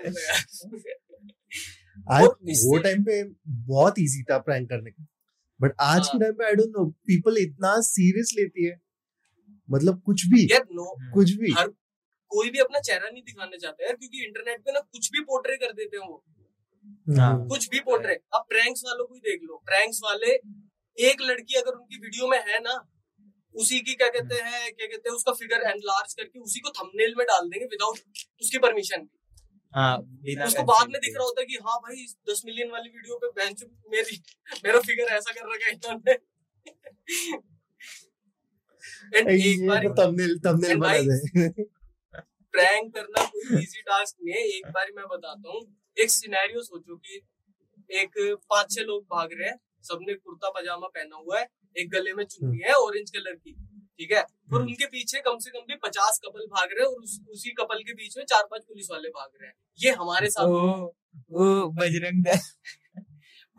आज 2.13 2.23
वो 2.63 2.77
टाइम 2.79 3.03
पे 3.03 3.23
बहुत 3.67 3.99
इजी 3.99 4.23
था 4.23 4.37
प्रैंक 4.39 4.69
करने 4.69 4.91
का। 4.91 5.05
बट 5.59 5.71
आज 5.81 6.07
के 6.07 6.11
हाँ। 6.11 6.19
टाइम 6.19 6.33
पे 6.33 6.45
आई 6.45 6.55
डोंट 6.55 6.69
नो 6.69 6.85
पीपल 7.07 7.37
इतना 7.39 7.79
सीरियस 7.85 8.33
लेती 8.37 8.65
है। 8.65 8.75
मतलब 9.69 10.01
कुछ 10.05 10.25
भी 10.25 10.43
यार 10.51 10.65
नो 10.71 10.85
कुछ 11.13 11.31
भी। 11.33 11.51
हर 11.53 11.67
कोई 12.31 12.49
भी 12.49 12.59
अपना 12.59 12.79
चेहरा 12.79 13.09
नहीं 13.09 13.23
दिखाना 13.23 13.57
चाहता 13.57 13.85
यार 13.85 13.95
क्योंकि 13.95 14.23
इंटरनेट 14.25 14.63
पे 14.63 14.71
ना 14.71 14.79
कुछ 14.79 15.11
भी 15.11 15.19
पोर्ट्रे 15.23 15.55
कर 15.57 15.73
देते 15.73 15.97
हैं 15.97 16.07
वो। 16.07 16.23
हाँ। 17.17 17.31
हम्म, 17.33 17.47
कुछ 17.47 17.69
भी 17.69 17.79
पोर्ट्रे 17.79 18.13
अब 18.35 18.45
प्रैंक्स 18.49 18.81
वालों 18.85 19.05
को 19.05 19.13
ही 19.13 19.19
देख 19.21 19.41
लो। 19.43 19.61
प्रैंक्स 19.65 19.99
वाले 20.03 20.33
एक 20.97 21.21
लड़की 21.21 21.55
अगर 21.55 21.71
उनकी 21.71 21.97
वीडियो 21.97 22.27
में 22.27 22.37
है 22.47 22.59
ना 22.59 22.77
उसी 23.55 23.79
की 23.79 23.93
क्या 23.95 24.07
कहते 24.09 24.35
हैं 24.35 24.71
क्या 24.73 24.87
कहते 24.87 25.09
हैं 25.09 25.15
उसका 25.15 25.31
फिगर 25.33 25.61
एनलार्ज 25.69 26.13
करके 26.13 26.39
उसी 26.39 26.59
को 26.59 26.69
थंबनेल 26.69 27.13
में 27.17 27.25
डाल 27.25 27.49
देंगे 27.49 27.65
विदाउट 27.65 27.99
उसकी 28.41 28.57
परमिशन 28.57 29.07
हाँ 29.73 29.97
उसको 30.47 30.63
बाद 30.63 30.89
में 30.89 30.99
दिख 31.01 31.15
रहा 31.15 31.23
होता 31.23 31.41
है 31.41 31.45
कि 31.45 31.57
हाँ 31.65 31.77
भाई 31.79 32.05
दस 32.29 32.41
मिलियन 32.45 32.71
वाली 32.71 32.89
वीडियो 32.89 33.17
पे 33.17 33.27
बेंच 33.39 33.63
मेरी 33.91 34.21
मेरा 34.65 34.79
फिगर 34.79 35.13
ऐसा 35.15 35.31
कर 35.31 35.53
रखा 35.53 35.65
है 35.65 35.73
इन्होंने। 35.73 36.17
एंड 39.16 39.30
एक 39.30 39.68
बार 39.68 39.86
thumbnail 40.00 40.34
thumbnail 40.45 40.80
बना 40.80 40.98
दे। 40.98 41.63
प्रैंक 42.54 42.94
करना 42.95 43.25
कोई 43.25 43.63
इजी 43.63 43.81
टास्क 43.81 44.16
नहीं 44.24 44.36
है। 44.36 44.42
एक 44.42 44.68
बार 44.68 44.92
मैं 44.95 45.06
बताता 45.06 45.50
हूँ। 45.50 45.62
एक 46.00 46.12
सिनेरियो 46.12 46.62
सोचो 46.62 46.95
कि 46.95 47.22
एक 47.92 48.12
पाँच 48.50 48.75
छह 48.75 48.81
लोग 48.81 49.04
भाग 49.04 49.30
रहे 49.34 49.50
हैं। 49.50 49.57
सबने 49.84 50.13
कुर्ता 50.13 50.50
पजामा 50.50 50.88
पहना 50.88 51.16
हुआ 51.16 51.39
है। 51.39 51.48
एक 51.80 51.89
गले 51.89 52.13
में 52.13 52.24
चुन्नी 52.25 52.57
है 52.57 52.74
ऑरेंज 52.74 53.12
कलर 53.12 53.36
की 53.36 53.54
ठीक 54.00 54.12
है? 54.12 54.22
और 54.22 54.60
हम्म। 54.60 54.68
उनके 54.68 54.86
पीछे 54.86 55.19
कम 55.19 55.38
से 55.39 55.50
कम 55.50 55.60
भी 55.60 55.75
पचास 55.75 56.19
कपल 56.25 56.39
भाग 56.39 56.69
रहे 56.72 56.86
हैं 56.86 56.88
और 56.88 57.01
उस, 57.01 57.19
उसी 57.30 57.50
कपल 57.50 57.80
के 57.80 57.94
बीच 57.94 58.18
में 58.18 58.25
चार 58.25 58.44
पाँच 58.44 58.63
पुलिस 58.63 58.88
वाले 58.92 59.10
भाग 59.10 59.30
रहे 59.42 59.48
हैं। 59.48 59.56
ये 59.80 59.92
हमारे 59.92 60.30
साथ 60.30 60.45
ओ 60.45 60.86
ओ 61.31 61.69
बजरंग 61.69 62.24
दल। 62.24 62.39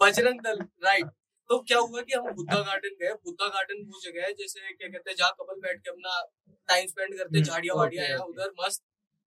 बजरंग 0.01 0.41
दल 0.41 0.58
राइट 0.85 1.06
तो 1.50 1.58
क्या 1.62 1.78
हुआ 1.81 2.00
कि 2.02 2.14
हम 2.14 2.31
बुद्धा 2.34 2.60
गार्डन 2.62 2.96
गए। 3.00 3.12
बुद्धा 3.24 3.46
गार्डन 3.48 3.84
वो 3.86 4.00
जगह 4.02 4.24
है 4.24 4.32
जैसे 4.34 4.72
क्या 4.72 4.88
कहते 4.88 5.10
हैं 5.10 5.17
जहाँ 5.17 5.31
कपल 5.40 5.60
बैठ 5.60 5.81
के 5.81 5.90
अपना 5.90 6.20
टाइम 6.69 6.86
स्पेंड 6.86 7.17
करते 7.19 7.40
झाड़िया 7.40 7.74
वाड़िया 7.74 8.02
झाड़ियाँ 8.02 8.19
वाड़ियाँ 8.19 8.19
हैं. 8.19 8.26
उधर 8.26 8.50
मस्त 8.60 8.82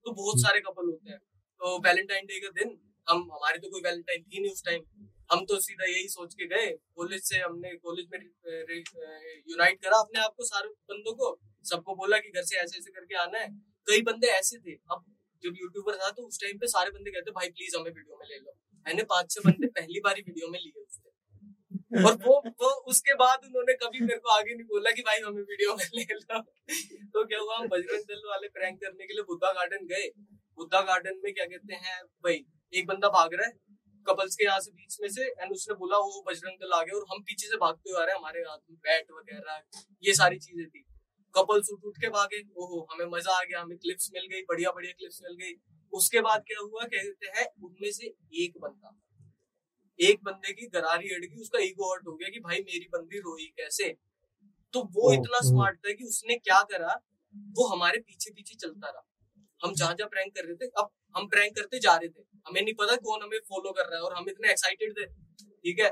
तो 0.05 0.11
बहुत 0.13 0.41
सारे 0.41 0.59
कपल 0.61 0.85
होते 0.85 1.11
हैं। 1.11 1.19
तो 1.19 1.77
वैलेंटाइन 1.79 2.25
डे 2.25 2.39
का 2.39 2.49
दिन 2.59 2.77
हम 3.07 3.21
हमारे 3.31 3.57
तो 3.59 3.69
कोई 3.69 3.81
वैलेंटाइन 3.81 4.23
थी 4.23 4.39
नहीं 4.39 4.51
उस 4.51 4.63
टाइम 4.65 4.83
हम 5.31 5.45
तो 5.45 5.59
सीधा 5.61 5.85
यही 5.85 6.07
सोच 6.09 6.33
के 6.35 6.45
गए 6.47 6.67
कॉलेज 6.95 7.23
से 7.23 7.39
हमने 7.39 7.73
कॉलेज 7.77 8.07
में 8.11 8.19
यूनाइट 9.49 9.81
करा 9.83 9.99
अपने 9.99 10.19
आप 10.21 10.33
को 10.37 10.45
सारे 10.45 10.69
बंदों 10.91 11.13
को। 11.13 11.37
सबको 11.65 11.95
बोला 11.95 12.17
कि 12.19 12.29
घर 12.29 12.43
से 12.43 12.57
ऐसे 12.57 12.77
ऐसे 12.77 12.91
करके 12.91 13.15
आना 13.17 13.39
है। 13.39 13.49
कई 13.87 14.01
बंदे 14.03 14.27
ऐसे 14.29 14.57
थे। 14.59 14.73
अब 14.91 15.03
जब 15.43 15.55
यूट्यूबर 15.61 15.95
था 15.97 16.09
तो 16.11 16.23
उस 16.23 16.39
टाइम 16.41 16.57
पे 16.57 16.67
सारे 16.67 16.91
बंदे 16.91 17.11
कहते 17.11 17.31
भाई 17.31 17.49
प्लीज़ 17.49 17.75
हमें 17.77 17.91
वीडियो 17.91 18.17
में 18.17 18.27
ले 18.29 18.37
लो। 18.37 18.55
मैंने 18.85 19.03
पाँच 19.09 19.31
छह 19.31 19.49
बंदे 19.49 19.67
पहली 19.79 19.99
बार 19.99 20.21
वीडियो 20.21 20.47
में 20.49 20.59
लिए। 20.59 20.80
और 21.91 22.13
वो 22.25 22.33
वो 22.61 22.69
उसके 22.91 23.13
बाद 23.13 23.45
उन्होंने 23.45 23.73
कभी 23.75 23.99
मेरे 24.01 24.19
को 24.19 24.29
आगे 24.29 24.53
नहीं 24.55 24.65
बोला 24.67 24.91
कि 24.91 25.01
भाई 25.01 25.19
हमें 25.19 25.41
वीडियो 25.41 25.75
में 25.75 25.85
ले 25.95 26.03
लो। 26.11 26.39
तो 26.39 27.23
क्या 27.25 27.39
हुआ, 27.39 27.57
हम 27.57 27.67
बजरंग 27.67 28.03
दल 28.03 28.21
वाले 28.27 28.47
प्रैंक 28.49 28.79
करने 28.81 29.07
के 29.07 29.13
लिए 29.13 29.23
बुद्धा 29.23 29.51
गार्डन 29.51 29.85
गए। 29.87 30.07
बुद्धा 30.57 30.81
गार्डन 30.81 31.19
में 31.23 31.33
क्या 31.33 31.45
कहते 31.45 31.73
हैं, 31.75 32.01
भाई, 32.23 32.45
एक 32.73 32.87
बंदा 32.87 33.09
भाग 33.09 33.33
रहा 33.33 33.47
है 33.47 33.53
कपल्स 34.05 34.35
के 34.35 34.45
यहाँ 34.45 34.59
से 34.59 34.71
बीच 34.71 34.97
में 35.01 35.09
से 35.09 35.25
एंड 35.25 35.51
उसने 35.51 35.75
बोला, 35.75 35.97
वो 35.97 36.23
बजरंग 36.27 36.55
दल 36.57 36.71
आ 36.73 36.81
गए 36.83 36.91
और 36.91 37.05
हम 37.11 37.21
पीछे 37.21 37.47
से 37.47 37.57
भागते 37.57 37.91
हुए 37.91 37.99
आ 38.01 38.03
रहे 38.03 38.13
हैं, 38.13 38.19
हमारे 38.19 38.39
हाथ 38.41 38.57
में 38.69 38.77
बैट 38.77 39.11
वगैरह, 39.11 39.61
ये 40.03 40.13
सारी 40.13 40.39
चीज़ें 40.39 40.67
थी। 40.67 40.85
कपल्स 41.35 41.69
उठ 41.69 41.85
उठ 41.85 41.97
के 41.97 42.09
भागे। 42.09 42.41
ओहो, 42.55 42.87
हमें 42.91 43.05
मज़ा 43.05 43.37
आ 43.37 43.43
गया, 43.43 43.61
हमें 43.61 43.77
क्लिप्स 43.77 44.09
मिल 44.13 44.25
गई 44.31 44.41
बढ़िया 44.41 44.71
बढ़िया 44.71 44.91
क्लिप्स 44.91 45.19
मिल 45.23 45.35
गई। 45.35 45.53
उसके 45.93 46.21
बाद 46.21 46.43
क्या 46.47 46.59
हुआ 46.59 46.83
कहते 46.85 47.27
हैं, 47.37 47.45
उनमें 47.63 47.91
से 47.91 48.13
एक 48.43 48.57
बंदा 48.57 48.97
एक 49.99 50.23
बंदे 50.23 50.53
की 50.53 50.67
गरारी 50.67 51.09
अड़ 51.09 51.25
गई 51.25 51.41
उसका 51.41 51.59
ईगो 51.59 51.93
हर्ट 51.93 52.07
हो 52.07 52.13
गया 52.13 52.29
कि 52.29 52.39
भाई 52.39 52.59
मेरी 52.59 52.89
बंदी 52.93 53.19
रोई 53.19 53.45
कैसे? 53.45 53.89
तो 54.73 54.83
वो 54.83 55.13
इतना 55.13 55.39
स्मार्ट 55.39 55.77
था 55.77 55.93
कि 55.93 56.03
उसने 56.03 56.35
क्या 56.35 56.61
करा? 56.63 56.99
वो 57.35 57.67
हमारे 57.67 57.99
पीछे 57.99 58.31
पीछे 58.31 58.55
चलता 58.55 58.89
रहा। 58.89 59.07
हम 59.65 59.73
जहाँ 59.73 59.93
जहाँ 59.93 60.09
प्रैंक 60.09 60.35
कर 60.35 60.45
रहे 60.45 60.55
थे 60.55 60.65
अब 60.77 60.89
हम 61.17 61.27
प्रैंक 61.27 61.55
करते 61.55 61.79
जा 61.79 61.95
रहे 61.95 62.09
थे। 62.09 62.23
हमें 62.47 62.61
नहीं 62.61 62.73
पता 62.73 62.95
कौन 62.95 63.21
हमें 63.23 63.39
फॉलो 63.49 63.71
कर 63.71 63.85
रहा 63.85 63.95
है 63.95 64.01
और 64.01 64.13
हम 64.13 64.29
इतने 64.29 64.51
एक्साइटेड 64.51 64.91
थे। 64.91 65.05
ठीक 65.45 65.79
है? 65.79 65.91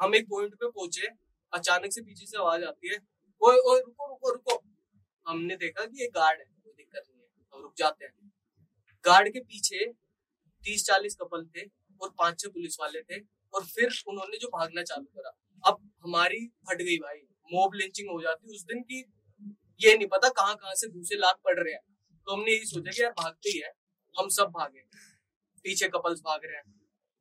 हम 0.00 0.14
एक 0.14 0.26
पॉइंट 0.28 0.54
पे 0.54 0.68
पहुँचे 0.70 1.08
अचानक 1.52 1.92
से 1.92 2.02
पीछे 2.02 2.26
से 2.26 2.38
आवाज़ 2.38 2.64
आती 2.64 2.88
है 2.88 2.98
ओए 3.42 3.56
ओए 3.56 3.80
रुको 3.80 4.08
रुको 4.08 4.30
रुको। 4.30 4.62
हमने 5.26 5.56
देखा 5.56 5.84
कि 5.84 6.02
ये 6.02 6.08
गार्ड 6.08 6.38
है 6.38 6.44
कोई 6.44 6.72
दिक्कत 6.72 7.04
नहीं 7.10 7.20
है। 7.20 7.44
हम 7.54 7.62
रुक 7.62 7.74
जाते 7.76 8.04
हैं। 8.04 8.32
गार्ड 9.04 9.32
के 9.32 9.40
पीछे 9.40 9.92
तीस 10.64 10.84
चालीस 10.84 11.16
कपल 11.16 11.46
थे। 11.46 11.81
और 12.02 12.14
पाँच 12.18 12.40
छह 12.40 12.48
पुलिस 12.50 12.76
वाले 12.80 13.02
थे 13.02 13.20
और 13.52 13.64
फिर 13.66 14.02
उन्होंने 14.08 14.38
जो 14.38 14.48
भागना 14.50 14.82
चालू 14.84 15.04
करा। 15.06 15.32
अब 15.64 15.78
हमारी 16.04 16.46
फट 16.68 16.82
गई 16.82 16.96
भाई 16.98 17.18
मोब 17.50 17.74
लिंचिंग 17.74 18.10
हो 18.10 18.20
जाती 18.22 18.54
उस 18.54 18.62
दिन 18.64 18.82
की 18.82 19.00
ये 19.80 19.96
नहीं 19.96 20.06
पता 20.08 20.28
कहाँ 20.30 20.54
कहाँ 20.56 20.74
से 20.74 20.88
दूसरे 20.90 21.18
लाख 21.18 21.38
पड़ 21.44 21.58
रहे 21.58 21.72
हैं। 21.72 21.82
तो 22.26 22.32
हमने 22.32 22.52
यही 22.52 22.66
सोचा 22.66 22.90
कि 22.90 23.02
यार 23.02 23.10
भागते 23.12 23.50
ही 23.50 23.58
है, 23.58 23.72
हम 24.14 24.28
सब 24.30 24.50
भागे। 24.50 24.80
पीछे 25.64 25.88
कपल्स 25.88 26.20
भाग 26.20 26.40
रहे 26.44 26.56
हैं, 26.56 26.64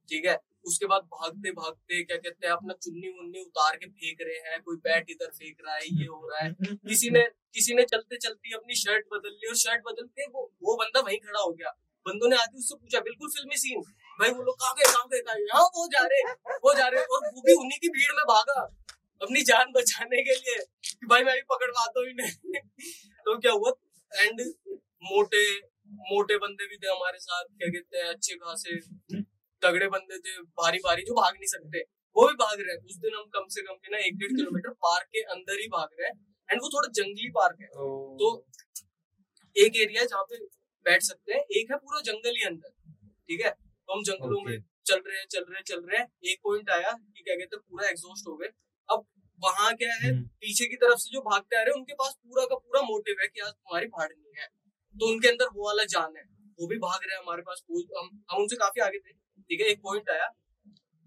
ठीक 0.10 0.26
है? 0.26 0.38
उसके 0.66 0.86
बाद 0.86 1.02
भागते 1.14 1.52
भागते 1.52 2.04
क्या 2.04 2.18
कहते 2.18 2.48
हैं, 2.48 2.54
अपना 2.54 2.74
चुन्नी 2.76 3.10
मुन्नी 3.12 3.42
उतार 3.42 3.78
के 3.78 3.86
फेंक 3.88 4.22
रहे 4.22 4.40
हैं, 4.42 4.62
कोई 4.64 4.76
बैट 4.80 5.10
इधर 5.10 5.30
फेंक 5.30 5.58
रहा 5.66 5.76
है, 5.76 5.86
ये 5.92 6.06
हो 6.06 6.28
रहा 6.30 6.44
है। 6.44 6.76
किसी 6.88 7.10
ने 7.10 7.24
किसी 7.56 7.74
ने 7.74 7.84
चलते 7.86 8.18
चलते 8.18 8.54
अपनी 8.56 8.76
शर्ट 8.76 9.06
बदल 9.14 9.30
ली 9.32 9.48
और 9.48 9.56
शर्ट 9.58 9.82
बदल 9.86 10.08
के 10.10 10.28
वो 10.28 10.44
वो 10.64 10.76
बंदा 10.76 11.02
वहीं 11.02 11.18
खड़ा 11.20 11.40
हो 11.40 11.52
गया। 11.52 11.70
बंदों 12.06 12.30
ने 12.30 12.36
आके 12.36 12.58
उससे 12.58 12.76
पूछा, 12.76 13.00
बिल्कुल 13.00 13.30
फिल्मी 13.30 13.58
सीन 13.58 13.82
भाई 14.22 14.32
वो 14.32 14.44
लोग 14.44 14.56
कहाँ 14.60 14.74
गए 14.78 14.92
कहाँ 14.92 15.08
गए 15.12 15.22
कहाँ 15.28 15.36
हाँ 15.54 15.64
वो 15.76 15.88
जा 15.94 16.02
रहे 16.06 16.58
वो 16.66 16.74
जा 16.78 16.88
रहे। 16.88 17.04
और 17.04 17.28
वो 17.36 17.42
भी 17.46 17.54
उन्हीं 17.62 17.80
की 17.80 17.90
भीड़ 17.96 18.12
में 18.16 18.24
भागा 18.26 18.60
अपनी 19.22 19.42
जान 19.44 19.72
बचाने 19.72 20.22
के 20.24 20.36
लिए 20.36 20.58
कि 20.90 21.08
भाई 21.08 21.24
मैं 21.24 21.36
भी 21.36 21.42
पकड़वाता 21.52 22.00
हूँ 22.00 22.10
इन्हें। 22.10 22.62
तो 23.26 23.38
क्या 23.40 23.52
हुआ? 23.54 23.72
एंड 24.12 24.42
मोटे 25.04 25.44
मोटे 26.10 26.38
बंदे 26.38 26.68
भी 26.68 26.78
थे 26.78 26.90
हमारे 26.90 27.20
साथ 27.20 27.44
क्या 27.44 27.70
कहते 27.70 27.98
हैं 27.98 28.10
अच्छे 28.10 28.36
खासे 28.36 28.76
तगड़े 29.62 29.88
बंदे 29.96 30.18
थे 30.20 30.36
भारी 30.62 30.80
भारी 30.86 31.04
जो 31.04 31.14
भाग 31.16 31.34
नहीं 31.34 31.48
सकते। 31.48 31.82
वो 32.16 32.28
भी 32.28 32.34
भाग 32.36 32.62
रहे 32.62 32.76
हैं। 32.76 32.86
उस 32.86 32.96
दिन 32.98 33.16
हम 33.16 33.26
कम 33.36 33.48
से 33.56 33.62
कम 33.62 33.92
ना 33.92 33.98
एक 34.06 34.18
डेढ़ 34.20 34.32
किलोमीटर 34.32 34.70
पार्क 34.86 35.08
के 35.14 35.22
अंदर 35.36 35.60
ही 35.62 35.68
भाग 35.76 35.90
रहे 36.00 36.08
हैं। 36.08 36.16
एंड 36.50 36.62
वो 36.62 36.70
थोड़ा 36.70 36.88
जंगली 37.00 37.30
पार्क 37.38 37.62
है। 37.62 37.68
तो 38.22 38.32
एक 39.56 39.76
एरिया 39.78 40.06
जहाँ 40.06 40.24
पे 40.24 40.38
बैठ 40.86 41.04
सकते 41.04 41.34
हैं। 41.34 41.42
एक 41.60 41.72
है 41.72 41.78
पूरा 41.78 42.02
जंगल 42.06 42.36
ही 42.38 42.44
अंदर 42.46 42.70
ठीक 42.70 43.46
है? 43.46 43.54
तो 43.92 43.96
हम 43.96 44.04
जंगलों 44.04 44.42
में 44.42 44.58
चल 44.86 45.00
रहे 45.08 45.18
हैं 45.18 45.26
चल 45.32 45.44
रहे 45.44 45.58
हैं 45.58 45.64
चल 45.64 45.80
रहे 45.86 45.98
हैं। 46.00 46.08
एक 46.24 46.40
पॉइंट 46.44 46.70
आया 46.70 46.92
कि 46.92 47.22
क्या 47.22 47.36
कहते 47.36 47.56
हैं 47.56 47.62
पूरा 47.70 47.88
एग्जॉस्ट 47.90 48.28
हो 48.28 48.36
गए 48.36 48.48
अब 48.90 49.06
वहाँ 49.40 49.74
क्या 49.76 49.94
है 49.94 50.12
हम्म। 50.12 50.24
पीछे 50.42 50.66
की 50.66 50.76
तरफ़ 50.76 51.00
से 51.00 51.10
जो 51.14 51.22
भागते 51.22 51.56
आ 51.56 51.62
रहे 51.62 51.72
हैं 51.72 51.78
उनके 51.78 51.94
पास 51.94 52.14
पूरा 52.24 52.46
का 52.46 52.56
पूरा 52.56 52.82
मोटिव 52.82 53.16
है 53.22 53.28
कि 53.28 53.40
आज 53.40 53.52
तुम्हारी 53.52 53.88
फाड़नी 53.88 54.40
है। 54.40 54.48
तो 54.96 55.10
उनके 55.12 55.28
अंदर 55.28 55.46
वो 55.56 55.66
वाला 55.66 55.84
जान 55.86 56.16
है। 56.18 56.24
वो 56.60 56.68
भी 56.68 56.78
भाग 56.78 57.00
रहे 57.04 57.16
हैं 57.16 57.22
हमारे 57.24 57.42
पास। 57.42 57.64
हम 57.72 58.10
हम 58.32 58.42
उनसे 58.42 58.56
काफ़ी 58.56 58.82
आगे 58.82 59.00
थे। 59.00 59.14
ठीक 59.14 59.62
है 59.62 59.68
एक 59.68 59.82
पॉइंट 59.82 60.10
आया 60.10 60.28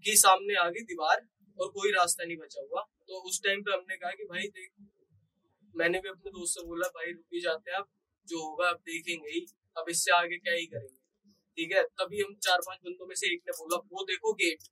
कि 0.05 0.15
सामने 0.17 0.55
आ 0.55 0.69
गई 0.69 0.83
दीवार 0.83 1.25
और 1.57 1.69
कोई 1.69 1.91
रास्ता 1.91 2.23
नहीं 2.23 2.37
बचा 2.37 2.61
हुआ। 2.61 2.81
तो 3.07 3.21
उस 3.29 3.41
टाइम 3.43 3.61
पे 3.61 3.71
हमने 3.71 3.97
कहा 3.97 4.11
कि 4.11 4.23
भाई 4.23 4.47
देख 4.49 4.69
मैंने 5.73 5.99
भी 5.99 6.09
अपने 6.09 6.31
दोस्त 6.31 6.59
से 6.59 6.65
बोला 6.65 6.87
भाई 6.89 7.11
रुकी 7.11 7.41
जाते 7.41 7.71
हैं 7.71 7.77
अब 7.77 7.87
जो 8.27 8.43
होगा 8.43 8.69
आप 8.69 8.79
देखेंगे 8.85 9.31
ही। 9.31 9.45
अब 9.77 9.89
इससे 9.89 10.11
आगे 10.11 10.37
क्या 10.37 10.53
ही 10.53 10.65
करेंगे? 10.65 11.04
ठीक 11.57 11.71
है? 11.71 11.83
तभी 11.99 12.21
हम 12.21 12.33
चार 12.43 12.59
पाँच 12.61 12.79
बंदों 12.85 13.07
में 13.07 13.15
से 13.15 13.33
एक 13.33 13.41
ने 13.47 13.53
बोला 13.59 13.77
वो 13.91 14.03
देखो 14.05 14.33
गेट 14.35 14.67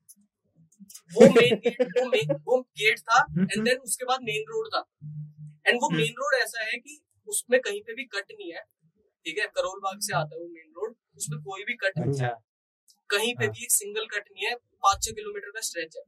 वो 1.14 1.28
मेन 1.32 1.56
गेट 1.60 1.82
वो 1.98 2.06
मेन 2.08 2.32
वो 2.46 2.60
गेट 2.80 3.00
था 3.02 3.20
एंड 3.34 3.64
देन 3.66 3.78
उसके 3.82 4.06
बाद 4.06 4.22
मेन 4.24 4.44
रोड 4.50 4.68
था। 4.70 4.82
एंड 5.66 5.80
वो 5.82 5.90
मेन 5.92 6.14
रोड 6.14 6.34
ऐसा 6.36 6.64
है 6.64 6.78
कि 6.80 7.00
उसमें 7.28 7.60
कहीं 7.62 7.82
पे 7.82 7.94
भी 7.94 8.04
कट 8.08 8.32
नहीं 8.32 8.52
है 8.54 8.62
ठीक 8.62 9.38
है? 9.40 9.46
करोल 9.50 9.80
बाग 9.82 10.00
से 10.02 10.16
आता 10.16 10.36
है 10.36 10.42
वो 10.42 10.48
मेन 10.50 10.74
रोड 10.78 10.96
उसमें 11.18 11.40
कोई 11.42 11.64
भी 11.64 11.74
कट 11.84 11.98
नहीं 11.98 12.20
है। 12.20 12.30
अच्छा। 12.30 12.42
कहीं 13.10 13.34
पे 13.36 13.46
हाँ। 13.46 13.54
भी 13.54 13.64
एक 13.64 13.72
सिंगल 13.72 14.06
कट 14.08 14.28
नहीं 14.32 14.46
है 14.46 14.56
पाँच 14.56 15.04
छह 15.06 15.12
किलोमीटर 15.14 15.52
का 15.52 15.62
स्ट्रेच 15.62 15.98
है। 15.98 16.04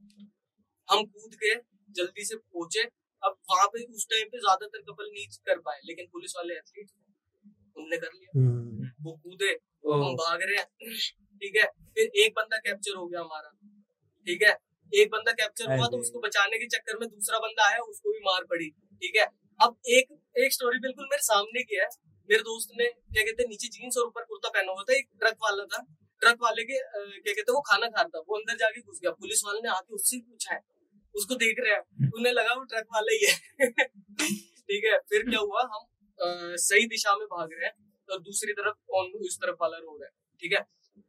हम 0.89 1.05
कूद 1.05 1.35
के 1.35 1.53
जल्दी 1.95 2.25
से 2.25 2.35
पहुँचे। 2.37 2.83
अब 3.23 3.37
वहाँ 3.51 3.67
पे 3.67 3.83
उस 3.85 4.07
टाइम 4.09 4.27
पे 4.27 4.39
ज़्यादातर 4.39 4.81
कपल 4.83 5.09
नहीं 5.09 5.25
कर 5.45 5.59
पाए 5.59 5.79
लेकिन 5.85 6.07
पुलिस 6.13 6.33
वाले 6.37 6.53
एथलीट 6.55 6.89
उनने 7.77 7.97
कर 7.97 8.11
लिया। 8.13 8.39
हम्म। 8.39 8.89
वो 9.01 9.11
कूदे 9.13 9.53
हम 9.93 10.15
भाग 10.15 10.39
रहे 10.41 10.55
हैं। 10.55 10.97
ठीक 11.35 11.55
है? 11.55 11.63
फिर 11.63 12.11
एक 12.15 12.33
बंदा 12.35 12.57
कैप्चर 12.57 12.95
हो 12.95 13.07
गया 13.07 13.19
हमारा। 13.19 13.49
ठीक 14.27 14.41
है? 14.43 14.57
एक 14.93 15.09
बंदा 15.11 15.31
कैप्चर 15.31 15.77
हुआ 15.77 15.87
तो 15.87 15.97
उसको 15.97 16.19
बचाने 16.19 16.57
के 16.57 16.67
चक्कर 16.67 16.97
में 16.97 17.09
दूसरा 17.09 17.39
बंदा 17.39 17.69
आया 17.69 17.77
उसको 17.77 18.11
भी 18.11 18.19
मार 18.19 18.43
पड़ी। 18.43 18.69
ठीक 18.69 19.15
है? 19.15 19.25
अब 19.61 19.77
एक 19.87 20.21
एक 20.37 20.53
स्टोरी 20.53 20.79
बिल्कुल 20.79 21.05
मेरे 21.05 21.21
सामने 21.21 21.63
की 21.63 21.75
है। 21.75 21.87
मेरे 22.29 22.41
दोस्त 22.41 22.69
ने 22.77 22.85
क्या 22.85 23.23
कहते 23.23 23.43
हैं 23.43 23.49
नीचे 23.49 23.67
जीन्स 23.67 23.97
और 23.97 24.07
ऊपर 24.07 24.23
कुर्ता 24.23 24.49
पहना 24.49 24.71
हुआ 24.71 24.83
था 24.83 24.93
एक 24.93 25.07
ट्रक 25.19 25.35
वाला 25.43 25.65
था। 25.65 25.85
ट्रक 26.19 26.37
वाले 26.41 26.63
के 26.63 26.73
क्या 26.73 27.33
कहते 27.33 27.41
हैं 27.41 27.53
वो 27.53 27.61
खाना 27.61 27.87
खाता 27.87 28.07
था। 28.07 28.19
वो 28.19 28.37
अंदर 28.37 28.55
जाके 28.57 28.81
घुस 28.81 28.99
गया। 29.01 29.11
पुलिस 29.11 29.41
वाले 29.45 29.59
ने 29.59 29.69
आके 29.69 29.93
उससे 29.93 30.17
पूछा 30.17 30.53
है। 30.53 30.61
उसको 31.15 31.35
देख 31.35 31.55
रहे 31.59 31.73
हैं। 31.73 32.11
उन्हें 32.15 32.33
लगा 32.33 32.53
वो 32.53 32.63
ट्रक 32.63 32.85
वाला 32.93 33.11
ही 33.11 33.25
है। 33.25 33.69
ठीक 34.61 34.85
है? 34.85 34.97
फिर 34.97 35.29
क्या 35.29 35.39
हुआ? 35.39 35.61
हम 35.61 35.85
आ, 36.23 36.55
सही 36.55 36.85
दिशा 36.87 37.17
में 37.17 37.27
भाग 37.27 37.49
रहे 37.53 37.65
हैं। 37.65 37.84
और 38.09 38.19
दूसरी 38.21 38.53
तरफ़ 38.53 38.95
ऑन 38.95 39.11
इस 39.25 39.37
तरफ़ 39.41 39.57
वाला 39.61 39.77
रोड 39.79 40.03
है 40.03 40.09
ठीक 40.41 40.53
है? 40.53 40.59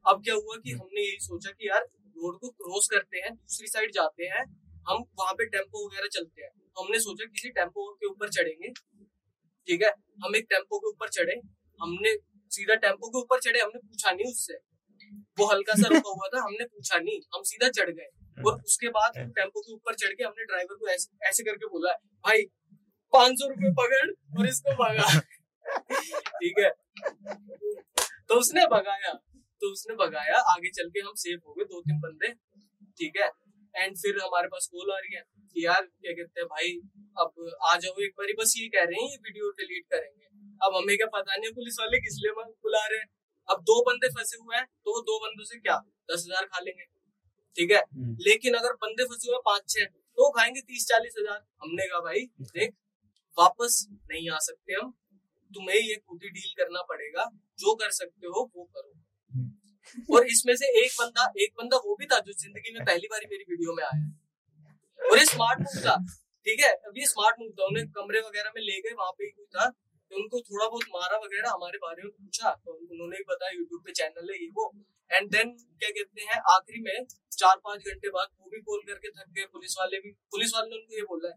अब 0.04 0.22
क्या 0.24 0.34
हुआ 0.34 0.56
कि 0.56 0.72
हमने 0.72 1.00
यही 1.00 1.18
सोचा 1.22 1.50
कि 1.50 1.68
यार 1.68 1.82
रोड 2.16 2.38
को 2.40 2.48
क्रॉस 2.50 2.88
करते 2.92 3.18
हैं 3.18 3.34
दूसरी 3.34 3.66
साइड 3.68 3.92
जाते 3.94 4.24
हैं 4.26 4.44
हम 4.88 5.04
वहाँ 5.18 5.32
पे 5.34 5.46
टेंपो 5.46 5.86
वगैरह 5.86 6.08
चलते 6.12 6.42
हैं। 6.42 6.50
तो 6.50 6.82
हमने 6.82 6.98
सोचा 7.00 7.24
किसी 7.26 7.48
टेंपो 7.50 7.92
के 7.94 8.06
ऊपर 8.06 8.28
चढ़ेंगे 8.30 8.68
ठीक 8.68 9.82
है? 9.82 9.90
हम 10.24 10.36
एक 10.36 10.46
टेंपो 10.50 10.78
के 10.78 10.88
ऊपर 10.88 11.08
चढ़े 11.10 11.40
हमने 11.80 12.14
सीधा 12.50 12.74
टेंपो 12.82 13.08
के 13.08 13.18
ऊपर 13.18 13.40
चढ़े 13.40 13.60
हमने 13.60 13.78
पूछा 13.80 14.10
नहीं 14.10 14.30
उससे। 14.32 14.54
वो 15.38 15.46
हल्का 15.46 15.74
सा 15.74 15.88
रुका 15.88 16.10
हुआ 16.10 16.28
था 16.34 16.42
हमने 16.44 16.64
पूछा 16.66 16.98
नहीं 16.98 17.20
हम 17.34 17.42
सीधा 17.44 17.68
चढ़ 17.70 17.90
गए। 17.90 18.08
और 18.42 18.60
उसके 18.62 18.88
बाद 18.90 19.18
टेंपो 19.36 19.60
के 19.60 19.72
ऊपर 19.72 19.94
चढ़ 19.94 20.12
के 20.12 20.24
हमने 20.24 20.44
ड्राइवर 20.44 20.76
को 20.76 20.88
ऐसे 20.88 21.28
ऐसे 21.28 21.44
करके 21.44 21.66
बोला 21.68 21.92
भाई 22.24 22.42
पाँच 23.12 23.38
सौ 23.40 23.48
रुपए 23.48 23.70
पकड़ 23.74 24.38
और 24.38 24.48
इसको 24.48 24.74
भगा। 24.82 25.08
ठीक 25.66 26.58
है? 26.58 26.70
तो 28.28 28.35
उसने 28.37 28.66
भगाया। 28.68 29.12
तो 29.62 29.73
उसने 29.73 29.94
भगाया। 29.96 30.38
आगे 30.52 30.70
चल 30.73 30.88
के 30.90 31.00
हम 31.00 31.14
सेफ़ 31.16 31.40
हो 31.46 31.54
गए 31.54 31.64
दो 31.66 31.80
तीन 31.82 32.00
बंदे। 32.00 32.32
ठीक 32.99 33.20
है? 33.20 33.28
एंड 33.75 33.96
फिर 33.99 34.18
हमारे 34.20 34.49
पास 34.49 34.68
कॉल 34.73 34.92
आ 34.92 34.99
रही 34.99 35.16
है 35.16 35.23
कि 35.56 35.64
यार 35.64 35.82
क्या 35.82 36.12
कहते 36.12 36.40
हैं 36.40 36.46
भाई 36.49 36.73
अब 37.16 37.50
आ 37.64 37.76
जाओ 37.78 38.02
एक 38.04 38.14
बारी। 38.18 38.32
बस 38.38 38.54
ये 38.58 38.68
कह 38.68 38.85
रहे 38.85 39.02
हैं 39.02 39.11
ये 39.11 39.16
वीडियो 39.18 39.50
डिलीट 39.58 39.85
करेंगे। 39.92 40.26
अब 40.61 40.76
हमें 40.76 40.96
क्या 40.96 41.06
पता 41.14 41.37
नहीं 41.37 41.52
पुलिस 41.54 41.76
वाले 41.80 42.00
किस 42.00 42.18
लिए 42.23 42.32
बुला 42.37 42.87
रहे 42.87 42.99
हैं। 42.99 43.08
अब 43.49 43.61
दो 43.64 43.80
बंदे 43.85 44.08
फंसे 44.11 44.37
हुए 44.38 44.56
हैं 44.56 44.64
तो 44.64 45.00
दो 45.02 45.18
बंदों 45.20 45.44
से 45.44 45.58
क्या? 45.58 45.76
दस 46.11 46.25
हज़ार 46.26 46.44
खा 46.46 46.61
लेंगे। 46.61 46.85
ठीक 47.56 47.70
है? 47.70 47.78
हम्म। 47.78 48.16
लेकिन 48.20 48.54
अगर 48.54 48.73
बंदे 48.80 49.04
फंसे 49.04 49.30
हुए 49.30 49.38
पाँच 49.44 49.68
छह 49.70 49.85
तो 50.18 50.30
खाएँगे 50.30 50.61
तीस 50.62 50.87
चालीस 50.88 51.14
हज़ार। 51.18 51.38
हमने 51.62 51.87
कहा 51.87 52.00
भाई 52.02 52.25
देख 52.40 52.75
वापस 53.38 53.87
नहीं 53.90 54.30
आ 54.30 54.38
सकते 54.40 54.75
हम। 54.75 54.92
तुम्हें 55.50 55.76
ये 55.76 55.94
खुद 55.96 56.20
ही 56.24 56.30
डील 56.30 56.52
करना 56.56 56.82
पड़ेगा। 56.88 57.24
जो 57.58 57.74
कर 57.76 57.90
सकते 57.92 58.26
हो 58.26 58.50
वो 58.56 58.64
करो। 58.66 58.92
और 60.10 60.26
इसमें 60.28 60.54
से 60.56 60.66
एक 60.80 60.92
बंदा 61.00 61.32
एक 61.42 61.52
बंदा 61.58 61.76
वो 61.84 61.96
भी 61.96 62.06
था 62.06 62.18
जो 62.20 62.32
ज़िंदगी 62.34 62.72
में 62.74 62.84
पहली 62.84 63.08
बार 63.08 63.26
मेरी 63.30 63.44
वीडियो 63.50 63.74
में 63.74 63.82
आया। 63.84 64.06
और 65.00 65.18
ये 65.18 65.24
स्मार्ट 65.26 65.60
मूव 65.60 65.80
था 65.82 65.96
ठीक 66.46 66.60
है? 66.60 66.70
अब 66.70 66.98
ये 66.98 67.06
स्मार्ट 67.06 67.36
मूव 67.40 67.50
था। 67.50 67.66
उन्हें 67.66 67.86
कमरे 67.92 68.20
वगैरह 68.22 68.52
में 68.56 68.62
ले 68.62 68.80
गए 68.80 68.94
वहाँ 68.94 69.12
पे 69.12 69.30
कोई 69.30 69.46
था। 69.56 69.68
तो 69.68 70.16
उनको 70.16 70.40
थोड़ा 70.42 70.66
बहुत 70.66 70.84
मारा 70.90 71.16
वगैरह 71.18 71.50
हमारे 71.50 71.78
बारे 71.78 72.02
में 72.02 72.10
पूछा। 72.12 72.50
तो 72.56 72.72
उन्होंने 72.74 73.16
भी 73.16 73.24
बताया 73.28 73.52
यूट्यूब 73.52 73.82
पे 73.86 73.92
चैनल 73.92 74.30
है 74.30 74.36
ये 74.42 74.48
वो। 74.56 74.66
एंड 75.10 75.30
देन 75.30 75.50
क्या 75.50 75.90
कहते 75.90 76.22
हैं 76.24 76.40
आखिरी 76.52 76.80
में 76.82 77.06
चार 77.32 77.56
पाँच 77.64 77.88
घंटे 77.88 78.08
बाद 78.10 78.28
वो 78.40 78.50
भी 78.50 78.60
कॉल 78.62 78.80
करके 78.86 79.10
थक 79.10 79.30
गए। 79.30 79.46
पुलिस 79.52 79.74
वाले 79.78 79.98
भी 80.00 80.10
पुलिस 80.30 80.54
वाले 80.54 80.68
ने 80.68 80.76
उनको 80.76 80.96
ये 80.96 81.02
बोला 81.10 81.28
है 81.28 81.34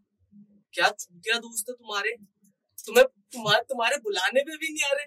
क्या 0.73 0.89
चूतिया 0.91 1.37
दोस्त 1.39 1.69
है 1.69 1.75
तुम्हारे? 1.75 2.15
तुम्हें 2.85 3.05
तुम्हारे 3.05 3.61
तुम्हारे 3.61 3.97
बुलाने 3.97 4.41
पे 4.41 4.57
भी 4.57 4.73
नहीं 4.73 4.89
आ 4.91 4.93
रहे। 4.93 5.05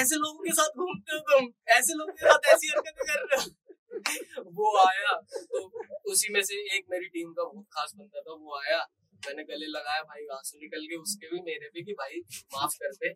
ऐसे 0.00 0.16
लोगों 0.16 0.44
के 0.44 0.52
साथ 0.52 0.68
घूमते 0.68 1.12
हो 1.12 1.18
तुम? 1.18 1.52
ऐसे 1.68 1.94
लोगों 1.94 2.12
के 2.12 2.26
साथ 2.26 2.54
ऐसी 2.54 2.68
हरकतें 2.68 3.04
कर 3.06 3.20
रहे 3.20 3.42
हो? 3.42 3.50
वो 4.52 4.76
आया 4.78 5.12
तो 5.34 5.82
उसी 6.12 6.32
में 6.32 6.42
से 6.42 6.54
एक 6.76 6.84
मेरी 6.90 7.06
टीम 7.06 7.32
का 7.32 7.44
बहुत 7.44 7.66
खास 7.72 7.92
बंदा 7.96 8.20
था 8.20 8.32
वो 8.32 8.60
आया। 8.60 8.78
मैंने 9.26 9.44
गले 9.44 9.66
लगाया 9.66 10.02
भाई 10.02 10.26
आँसू 10.32 10.58
निकल 10.58 10.86
गए 10.90 10.96
उसके 10.96 11.26
भी 11.26 11.40
मेरे 11.40 11.68
भी 11.74 11.82
कि 11.82 11.92
भाई 11.92 12.20
माफ़ 12.54 12.74
कर 12.82 12.92
दे। 12.92 13.10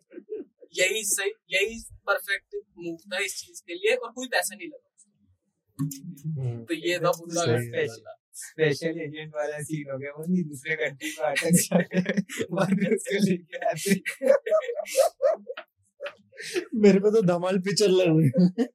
यही 0.81 1.03
सही 1.05 1.31
यही 1.49 1.83
परफेक्ट 2.07 2.55
मूव 2.77 2.97
था 3.13 3.17
इस 3.17 3.41
चीज़ 3.41 3.61
के 3.67 3.73
लिए 3.73 3.95
और 3.95 4.11
कोई 4.11 4.27
पैसा 4.27 4.55
नहीं 4.55 4.67
लगा 4.67 4.93
तो 6.63 6.73
ये 6.73 6.99
था 6.99 7.11
बुद्धा 7.11 8.16
स्पेशल 8.37 8.99
एजेंट 9.01 9.31
वाला 9.35 9.59
सीन 9.63 9.91
हो 9.91 9.97
गया 9.97 10.11
वो 10.17 10.23
नहीं 10.27 10.43
दूसरे 10.43 10.75
कंट्री 10.75 11.09
में 11.19 11.25
अटक 11.27 11.53
जाके 11.61 11.99
उसको 12.93 13.23
लेके 13.25 13.57
आते 13.69 13.91
मेरे 16.81 16.99
पे 16.99 17.11
तो 17.11 17.21
धमाल 17.27 17.59
पिक्चर 17.67 17.89
लग 17.89 18.09
रही 18.17 18.27
है। 18.27 18.65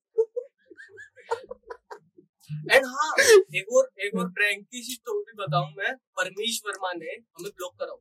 एंड 2.72 2.84
हाँ 2.86 3.12
एक 3.56 3.72
और 3.76 3.84
एक 4.06 4.14
और 4.18 4.28
प्रैंक 4.32 4.64
की 4.66 4.82
स्टोरी 4.84 5.34
बताऊँ 5.38 5.70
मैं। 5.78 5.94
परमीश 6.20 6.60
वर्मा 6.66 6.92
ने 6.96 7.12
हमें 7.12 7.50
ब्लॉक 7.50 7.74
करा 7.80 7.94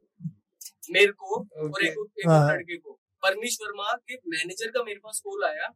मेरे 0.91 1.11
को 1.11 1.27
okay. 1.35 1.73
और 1.73 1.85
एक 1.85 1.95
एक 2.19 2.27
हाँ. 2.27 2.51
लड़के 2.51 2.77
को। 2.77 2.91
परमीश 3.23 3.57
वर्मा 3.61 3.93
के 4.09 4.15
मैनेजर 4.29 4.71
का 4.71 4.83
मेरे 4.83 4.99
पास 4.99 5.21
कॉल 5.25 5.43
आया। 5.45 5.67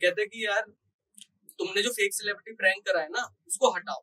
कहते 0.00 0.26
कि 0.26 0.44
यार 0.46 0.62
तुमने 1.58 1.82
जो 1.82 1.90
फेक 1.90 2.14
सेलिब्रिटी 2.14 2.54
प्रैंक 2.56 2.84
करा 2.86 3.00
है 3.00 3.08
ना 3.08 3.22
उसको 3.46 3.70
हटाओ। 3.74 4.02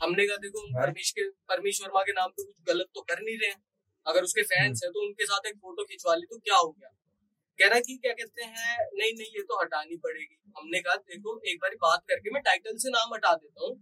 हमने 0.00 0.26
कहा 0.26 0.36
देखो 0.38 0.60
परमीश 0.74 1.10
के 1.12 1.28
परमीश 1.48 1.80
वर्मा 1.82 2.02
के 2.02 2.12
नाम 2.12 2.30
पे 2.30 2.44
कुछ 2.44 2.54
गलत 2.68 2.90
तो 2.94 3.00
कर 3.02 3.22
नहीं 3.22 3.36
रहे 3.38 3.50
हैं। 3.50 3.62
अगर 4.06 4.22
उसके 4.24 4.42
फैंस 4.44 4.62
हम्म। 4.62 4.84
है 4.84 4.90
तो 4.92 5.06
उनके 5.06 5.24
साथ 5.26 5.46
एक 5.46 5.56
फ़ोटो 5.58 5.84
खिंचवा 5.84 6.14
ली 6.14 6.26
तो 6.26 6.38
क्या 6.38 6.56
हो 6.56 6.70
गया? 6.70 6.90
कह 7.58 7.68
रहा 7.68 7.80
कि 7.80 7.96
क्या 7.96 8.12
कहते 8.14 8.44
हैं 8.44 8.76
नहीं 8.94 9.12
नहीं 9.12 9.36
ये 9.36 9.42
तो 9.44 9.60
हटानी 9.62 9.96
पड़ेगी। 9.98 10.36
हमने 10.58 10.80
कहा 10.80 10.94
देखो 11.08 11.40
एक 11.50 11.58
बार 11.62 11.74
बात 11.82 12.04
करके 12.08 12.30
मैं 12.30 12.42
टाइटल 12.42 12.76
से 12.78 12.90
नाम 12.90 13.14
हटा 13.14 13.32
देता 13.36 13.66
हूँ। 13.66 13.74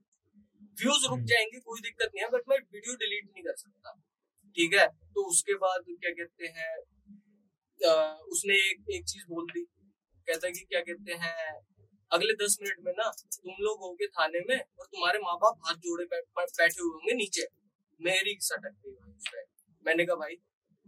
व्यूज़ 0.78 1.04
रुक 1.04 1.12
हम्म। 1.12 1.26
जाएँगे 1.26 1.60
कोई 1.60 1.80
दिक्कत 1.80 2.10
नहीं 2.14 2.24
है 2.24 2.30
बट 2.30 2.48
मैं 2.48 2.58
वीडियो 2.58 2.94
डिलीट 2.96 3.24
नहीं 3.26 3.44
कर 3.44 3.56
सकता। 3.56 3.92
ठीक 4.56 4.74
है? 4.74 4.86
तो 4.86 5.28
उसके 5.30 5.54
बाद 5.64 5.84
क्या 5.90 6.10
कहते 6.12 6.46
हैं 6.58 6.74
उसने 8.32 8.54
एक 8.66 8.90
एक 8.90 9.04
चीज़ 9.08 9.24
बोल 9.28 9.46
दी। 9.46 9.62
कहता 10.28 10.48
कि 10.50 10.64
क्या 10.64 10.80
कहते 10.82 11.12
हैं 11.22 11.52
अगले 12.12 12.32
दस 12.32 12.58
मिनट 12.62 12.78
में 12.80 12.92
ना 12.92 13.10
तुम 13.10 13.52
लोग 13.60 13.78
होगे 13.78 14.06
थाने 14.06 14.40
में 14.40 14.60
और 14.78 14.86
तुम्हारे 14.86 15.18
माँ 15.18 15.36
बाप 15.36 15.60
हाथ 15.66 15.74
जोड़े 15.74 16.04
बैठे 16.04 16.64
हुए 16.64 16.92
होंगे 16.94 17.14
नीचे। 17.14 17.46
मेरी 18.00 18.38
सटक 18.40 18.70
गई 18.70 18.90
भाई 18.90 19.42
मैंने 19.86 20.06
कहा 20.06 20.16
भाई 20.16 20.36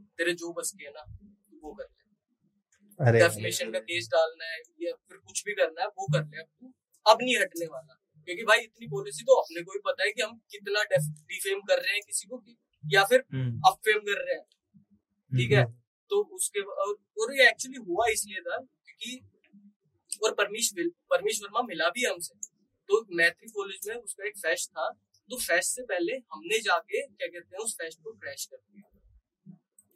तेरे 0.00 0.32
जो 0.32 0.52
बस 0.52 0.72
की 0.78 0.84
है 0.84 0.90
ना 0.90 1.18
वो 1.62 1.74
कर 1.74 1.84
ले। 1.84 1.98
डेफिनेशन 3.12 3.72
का 3.72 3.78
केस 3.78 4.08
डालना 4.08 4.44
है 4.44 4.58
या 4.58 4.94
फिर 4.94 5.16
कुछ 5.16 5.44
भी 5.44 5.52
करना 5.52 5.82
है 5.82 5.88
वो 5.88 6.06
कर 6.06 6.24
ले 6.24 6.40
अब 6.40 6.46
तू। 6.60 6.74
अब 7.10 7.18
नहीं 7.22 7.38
हटने 7.38 7.66
वाला। 7.66 7.94
क्योंकि 8.24 8.42
भाई 8.42 8.58
इतनी 8.58 8.86
पॉलिसी 8.86 9.22
तो 9.22 9.34
अपने 9.34 9.62
को 9.62 9.72
ही 9.72 9.78
पता 9.86 10.04
है 10.04 10.10
कि 10.10 10.22
हम 10.22 10.38
कितना 10.38 10.82
डिफेम 10.82 11.60
कर 11.60 11.82
रहे 11.82 11.92
हैं 11.92 12.00
किसी 12.06 12.28
को 12.28 12.38
कि- 12.38 12.56
या 12.94 13.04
फिर 13.04 13.24
हम्म, 13.32 13.60
अपफेम 13.66 13.98
कर 13.98 14.24
रहे 14.24 14.34
हैं। 14.34 14.44
ठीक 15.38 15.52
है? 15.52 15.72
तो 16.10 16.22
उसके 16.22 16.60
और 16.60 16.94
और 17.20 17.34
ये 17.34 17.48
एक्चुअली 17.48 17.76
हुआ 17.76 18.06
इसलिए 18.06 18.40
था 18.40 18.58
क्योंकि 18.58 19.37
और 20.22 20.34
परमीश 20.34 20.74
विल- 20.74 20.92
परमीश 21.10 21.42
वर्मा 21.42 21.62
मिला 21.62 21.88
भी 21.88 22.04
हमसे। 22.04 22.34
तो 22.88 23.16
मैत्री 23.16 23.50
कॉलेज 23.50 23.88
में 23.88 23.96
उसका 23.96 24.26
एक 24.26 24.38
फेस्ट 24.38 24.70
था। 24.70 24.90
तो 25.30 25.36
फेस्ट 25.36 25.70
से 25.70 25.82
पहले 25.82 26.12
हमने 26.12 26.58
जाके 26.60 27.06
क्या 27.06 27.26
कहते 27.26 27.56
हैं 27.56 27.64
उस 27.64 27.74
फेस्ट 27.74 27.98
को 27.98 28.12
क्रैश 28.12 28.46
कर 28.46 28.56
दिया। 28.56 29.00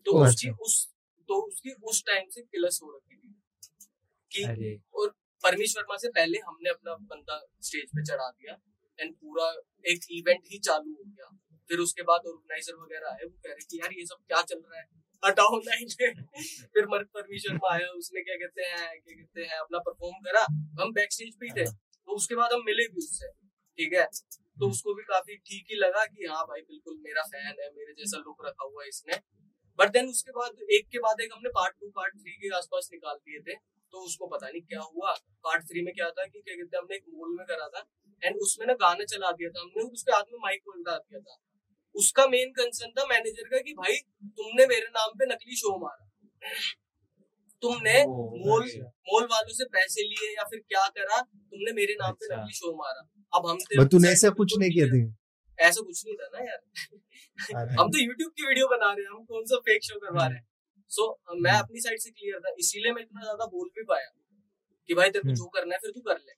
तो 0.04 0.12
उसकी 0.28 0.48
उस 0.60 0.92
तो 1.28 1.34
उसकी 1.34 1.70
उस 1.70 2.04
टाइम 2.06 2.28
से 2.28 2.42
किलस 2.42 2.80
हो 2.82 2.90
रखी 2.90 3.16
थी। 3.16 3.42
कि 4.32 4.44
और 4.94 5.10
परमीश 5.42 5.76
वर्मा 5.76 5.96
से 5.96 6.08
पहले 6.08 6.38
हमने 6.38 6.70
अपना 6.70 6.94
बंदा 6.94 7.46
स्टेज 7.60 7.86
पे 7.86 8.04
चढ़ा 8.04 8.30
दिया। 8.30 8.58
एंड 9.00 9.14
पूरा 9.14 9.54
एक 9.86 10.00
इवेंट 10.10 10.42
ही 10.46 10.58
चालू 10.58 10.92
हो 10.92 11.04
गया। 11.06 11.56
फिर 11.68 11.78
उसके 11.78 12.02
बाद 12.02 12.20
ऑर्गेनाइजर 12.20 12.74
वगैरह 12.74 13.08
आए 13.08 13.24
वो 13.24 13.30
कह 13.30 13.48
रहे 13.48 13.64
कि 13.64 13.78
यार 13.78 13.92
ये 13.92 14.06
सब 14.06 14.16
क्या 14.26 14.42
चल 14.42 14.58
रहा 14.58 14.80
है? 14.80 15.01
हटाओ 15.22 15.58
फिर 15.60 16.86
मर 16.88 17.04
परमीश 17.14 17.44
वर्मा 17.48 17.72
आया 17.72 17.88
उसने 17.94 18.22
क्या 18.22 18.36
कहते 18.36 18.62
हैं 18.64 18.88
क्या 18.92 19.14
कहते 19.14 19.42
हैं 19.42 19.58
अपना 19.58 19.78
परफॉर्म 19.80 20.14
करा। 20.24 20.44
हम 20.80 20.92
बैक 20.92 21.12
स्टेज 21.12 21.34
पे 21.40 21.50
थे 21.56 21.66
तो 21.70 22.12
उसके 22.14 22.34
बाद 22.34 22.52
हम 22.52 22.62
मिले 22.66 22.86
भी 22.86 22.98
उससे 22.98 23.28
ठीक 23.78 23.92
है? 23.94 24.04
तो 24.04 24.68
उसको 24.70 24.94
भी 24.94 25.02
काफ़ी 25.04 25.36
ठीक 25.38 25.66
ही 25.70 25.76
लगा 25.76 26.04
कि 26.06 26.26
हाँ 26.26 26.42
भाई 26.46 26.60
बिल्कुल 26.62 26.96
मेरा 27.04 27.22
फ़ैन 27.26 27.60
है 27.60 27.68
मेरे 27.70 27.92
जैसा 27.94 28.18
लुक 28.18 28.44
रखा 28.46 28.64
हुआ 28.64 28.82
है 28.82 28.88
इसने। 28.88 29.16
बट 29.78 29.92
देन 29.92 30.08
उसके 30.08 30.32
बाद 30.32 30.62
एक 30.72 30.88
के 30.92 30.98
बाद 31.00 31.20
एक 31.20 31.32
हमने 31.32 31.50
पार्ट 31.54 31.76
टू 31.80 31.88
पार्ट 31.96 32.16
थ्री 32.16 32.32
के 32.32 32.54
आसपास 32.56 32.88
निकाल 32.92 33.14
दिए 33.16 33.40
थे 33.40 33.54
तो 33.92 34.04
उसको 34.06 34.26
पता 34.26 34.48
नहीं 34.48 34.62
क्या 34.64 34.80
हुआ। 34.82 35.12
पार्ट 35.44 35.64
थ्री 35.70 35.82
में 35.82 35.92
क्या 35.94 36.10
था 36.10 36.26
कि 36.26 36.40
क्या 36.40 36.54
कहते 36.54 36.76
हैं 36.76 36.82
हमने 36.82 36.96
एक 36.96 37.04
मॉल 37.14 37.36
में 37.38 37.44
करा 37.46 37.68
था 37.68 37.86
एंड 38.22 38.36
उसमें 38.42 38.66
ना 38.66 38.74
गाना 38.82 39.04
चला 39.12 39.30
दिया 39.32 39.50
था 39.50 39.60
हमने 39.60 39.82
उसके 39.90 40.12
हाथ 40.12 40.32
में 40.32 40.38
माइक 40.42 40.62
पकड़ा 40.66 40.96
दिया 40.98 41.20
था। 41.20 41.34
उसका 41.94 42.26
मेन 42.26 42.52
कंसर्न 42.52 42.90
था 42.92 43.04
मैनेजर 43.06 43.48
का 43.48 43.58
कि 43.60 43.72
भाई 43.74 43.96
तुमने 44.38 44.66
मेरे 44.66 44.86
नाम 44.92 45.18
पे 45.18 45.26
नकली 45.26 45.56
शो 45.56 45.76
मारा। 45.78 46.04
तुमने 47.62 47.96
मॉल। 48.04 48.62
मॉल 49.08 49.24
वालों 49.32 49.52
से 49.54 49.64
पैसे 49.72 50.02
लिए 50.04 50.30
या 50.36 50.44
फिर 50.44 50.60
क्या 50.68 50.86
करा 50.90 51.20
तुमने 51.22 51.72
मेरे 51.72 51.94
नाम 51.94 52.12
पे 52.12 52.26
अच्छा। 52.26 52.36
नकली 52.36 52.54
शो 52.54 52.72
मारा। 52.76 53.08
अब 53.32 53.46
हम 53.48 53.58
बट 53.78 53.90
तूने 53.90 54.08
ऐसा 54.10 54.30
कुछ 54.38 54.56
नहीं 54.58 54.70
किया 54.70 54.86
थे 54.86 55.02
ऐसा 55.58 55.82
कुछ 55.82 56.02
नहीं 56.06 56.16
था 56.16 56.28
ना 56.28 56.44
यार। 56.44 57.76
हम 57.78 57.90
तो 57.90 57.98
यूट्यूब 57.98 58.30
की 58.30 58.46
वीडियो 58.46 58.66
बना 58.68 58.92
रहे 58.92 59.04
हैं 59.04 59.10
हम 59.10 59.24
कौन 59.26 59.44
सा 59.46 59.56
फेक 59.66 59.84
शो 59.84 59.98
करवा 59.98 60.26
रहे 60.26 60.36
हैं। 60.36 60.46
सो 60.90 61.04
मैं 61.40 61.52
अपनी 61.58 61.80
साइड 61.80 62.00
से 62.00 62.10
क्लियर 62.10 62.40
था 62.40 62.54
इसीलिए 62.58 62.92
मैं 62.92 63.02
इतना 63.02 63.20
ज़्यादा 63.20 63.46
बोल 63.52 63.68
भी 63.76 63.84
पाया 63.84 64.08
कि 64.88 64.94
भाई 64.94 65.10
तेरे 65.10 65.22
को 65.22 65.28
हम्म। 65.28 65.36
जो 65.36 65.46
करना 65.50 65.74
है 65.74 65.78
फिर 65.78 65.90
तू 65.90 66.00
कर 66.00 66.18
ले। 66.18 66.32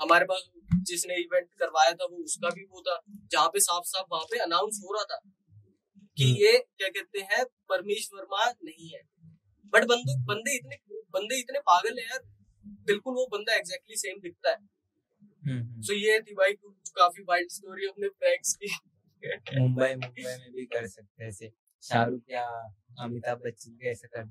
हमारे 0.00 0.24
पास 0.24 0.50
जिसने 0.74 1.14
इवेंट 1.14 1.48
करवाया 1.58 1.92
था 1.92 2.04
वो 2.04 2.24
उसका 2.24 2.48
भी 2.48 2.64
वो 2.64 2.80
था। 2.80 3.00
जहाँ 3.08 3.48
पे 3.48 3.60
साफ़ 3.60 3.84
साफ़ 3.86 4.06
वहाँ 4.12 4.24
पे 4.24 4.38
अनाउंस 4.38 4.80
हो 4.84 4.94
रहा 4.94 5.04
था 5.04 5.20
कि 6.16 6.24
हम्म। 6.24 6.34
ये 6.36 6.58
क्या 6.78 6.88
कहते 6.88 7.20
हैं 7.20 7.44
परमेश 7.44 8.10
वर्मा 8.14 8.54
नहीं 8.64 8.88
है। 8.88 9.02
बट 9.72 9.84
बंदे 9.84 10.24
बंदे 10.24 10.56
इतने 10.56 10.76
बंदे 10.92 11.38
इतने 11.38 11.58
पागल 11.58 11.98
है 11.98 12.04
यार। 12.04 12.20
बिल्कुल 12.66 13.14
वो 13.14 13.28
बंदा 13.32 13.54
एग्जैक्टली 13.54 13.96
सेम 13.96 14.20
दिखता 14.20 14.50
है। 14.50 14.56
हम्म, 15.46 15.62
हम्म। 15.62 15.82
सो 15.82 15.92
ये 15.92 16.20
थी 16.20 16.34
भाई 16.34 16.52
काफ़ी 16.96 17.22
वाइल्ड 17.22 17.50
स्टोरी 17.50 17.86
अपने 17.86 18.08
प्रैंक्स 18.08 18.54
की। 18.54 18.66
मुंबई 19.58 19.94
मुंबई 19.94 20.22
में 20.22 20.52
भी 20.52 20.64
कर 20.64 20.86
सकते 20.86 21.24
हैं 21.24 21.30
ऐसे। 21.30 21.52
शाहरुख 21.82 22.22
या 22.30 22.74
अमिताभ 23.00 23.38
बच्चन 23.38 23.70
भी 23.70 23.88
ऐसा 23.88 24.08
कर 24.08 24.24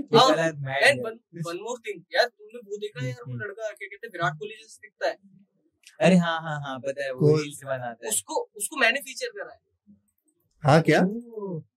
देंगे 0.00 0.18
ये 0.18 0.32
गलत 0.32 0.56
mad 0.64 0.82
and. 0.82 1.02
One 1.04 1.18
one 1.46 1.56
more 1.62 1.78
thing 1.78 2.02
यार 2.14 2.26
तुमने 2.26 2.58
वो 2.60 2.76
देखा 2.76 3.00
है 3.02 3.08
यार 3.08 3.22
वो 3.26 3.32
हम्म। 3.32 3.42
लड़का 3.42 3.70
क्या 3.70 3.88
कहते 3.88 4.06
हैं 4.06 4.12
विराट 4.12 4.38
कोहली 4.38 4.54
जैसे 4.54 4.78
दिखता 4.82 5.08
है? 5.08 5.16
अरे 6.00 6.16
हाँ 6.16 6.40
हाँ 6.40 6.58
हाँ 6.60 6.78
पता 6.80 7.04
है 7.04 7.12
वो 7.12 7.32
बनाता 7.64 8.04
है। 8.04 8.10
उसको 8.10 8.40
उसको 8.56 8.76
मैंने 8.76 9.00
फीचर 9.00 9.28
करा 9.28 9.52
है। 9.52 9.60
हाँ 10.62 10.80
क्या? 10.82 11.00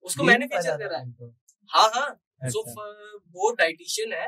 उसको 0.03 0.23
मैंने 0.23 0.45
फीचर 0.47 0.77
करा 0.77 0.97
है 0.97 1.31
हाँ। 1.69 1.89
हाँ 1.93 2.49
सो 2.49 2.61
अच्छा। 2.61 2.83
वो 3.35 3.51
डाइटिशियन 3.55 4.13
है 4.13 4.27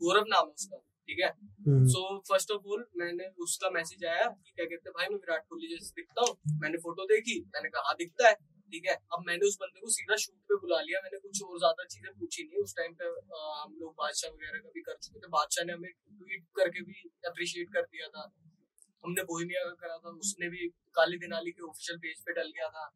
गौरव 0.00 0.24
नाम 0.28 0.46
है 0.46 0.52
उसका 0.52 0.76
ठीक 1.08 1.18
है? 1.20 1.28
Hmm, 1.66 1.86
so 1.86 2.18
first 2.28 2.50
of 2.50 2.66
all 2.66 2.84
मैंने 2.96 3.26
उसका 3.42 3.70
मैसेज 3.70 4.04
आया 4.04 4.24
कि 4.24 4.52
क्या 4.56 4.64
कहते 4.64 4.88
हैं 4.88 4.92
भाई 4.98 5.06
मैं 5.08 5.16
विराट 5.16 5.44
कोहली 5.48 5.68
जैसे 5.68 5.92
दिखता 5.96 6.24
हूँ 6.28 6.58
मैंने 6.60 6.78
फ़ोटो 6.78 7.04
देखी 7.04 7.40
मैंने 7.54 7.68
कहा 7.68 7.82
हाँ 7.86 7.94
दिखता 7.98 8.28
है। 8.28 8.34
ठीक 8.72 8.86
है? 8.86 8.94
अब 9.12 9.24
मैंने 9.26 9.46
उस 9.46 9.56
बंदे 9.60 9.80
को 9.80 9.90
सीधा 9.92 10.16
शूट 10.22 10.36
पे 10.48 10.56
बुला 10.62 10.80
लिया 10.82 11.00
मैंने 11.04 11.18
कुछ 11.20 11.42
और 11.44 11.58
ज़्यादा 11.58 11.84
चीज़ें 11.86 12.12
पूछी 12.18 12.44
नहीं 12.44 12.62
उस 12.62 12.74
टाइम 12.76 12.94
पे 12.94 13.10
हम 13.34 13.76
लोग 13.80 13.92
बादशाह 13.98 14.30
वगैरह 14.32 14.58
का 14.60 14.70
भी 14.74 14.82
कर 14.82 14.96
चुके 14.98 15.20
थे। 15.20 15.28
बादशाह 15.30 15.64
ने 15.66 15.72
हमें 15.72 15.90
ट्वीट 15.90 16.46
करके 16.56 16.82
भी 16.84 16.96
अप्रिशिएट 17.26 17.72
कर 17.74 17.86
दिया 17.88 18.08
था। 18.08 18.24
हमने 19.04 19.22
बोहिमिया 19.26 19.64
का 19.64 19.74
करा 19.82 19.98
था 19.98 20.10
उसने 20.20 20.48
भी 20.50 20.66
काली 20.94 21.18
दिनाली 21.18 21.52
के 21.52 21.62
ऑफिशियल 21.68 21.98
पेज 22.00 22.24
पे 22.26 22.32
डल 22.32 22.50
गया 22.56 22.68
था। 22.70 22.88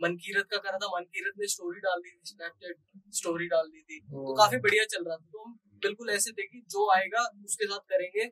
मनकीरत 0.00 0.46
का 0.50 0.58
करा 0.60 0.78
था 0.78 0.86
मनकीरत 0.92 1.34
ने 1.38 1.46
स्टोरी 1.48 1.80
डाल 1.80 2.00
दी 2.00 2.10
थी 2.10 2.20
स्नैपचैट 2.26 2.78
स्टोरी 3.14 3.46
डाल 3.48 3.68
दी 3.68 3.82
थी। 3.82 3.98
तो 4.06 4.34
काफ़ी 4.36 4.58
बढ़िया 4.60 4.84
चल 4.92 5.04
रहा 5.04 5.16
था। 5.16 5.28
तो 5.32 5.42
हम 5.44 5.58
बिल्कुल 5.82 6.10
ऐसे 6.10 6.32
थे 6.32 6.46
कि 6.46 6.62
जो 6.70 6.88
आएगा 6.92 7.22
उसके 7.44 7.66
साथ 7.66 7.92
करेंगे। 7.92 8.24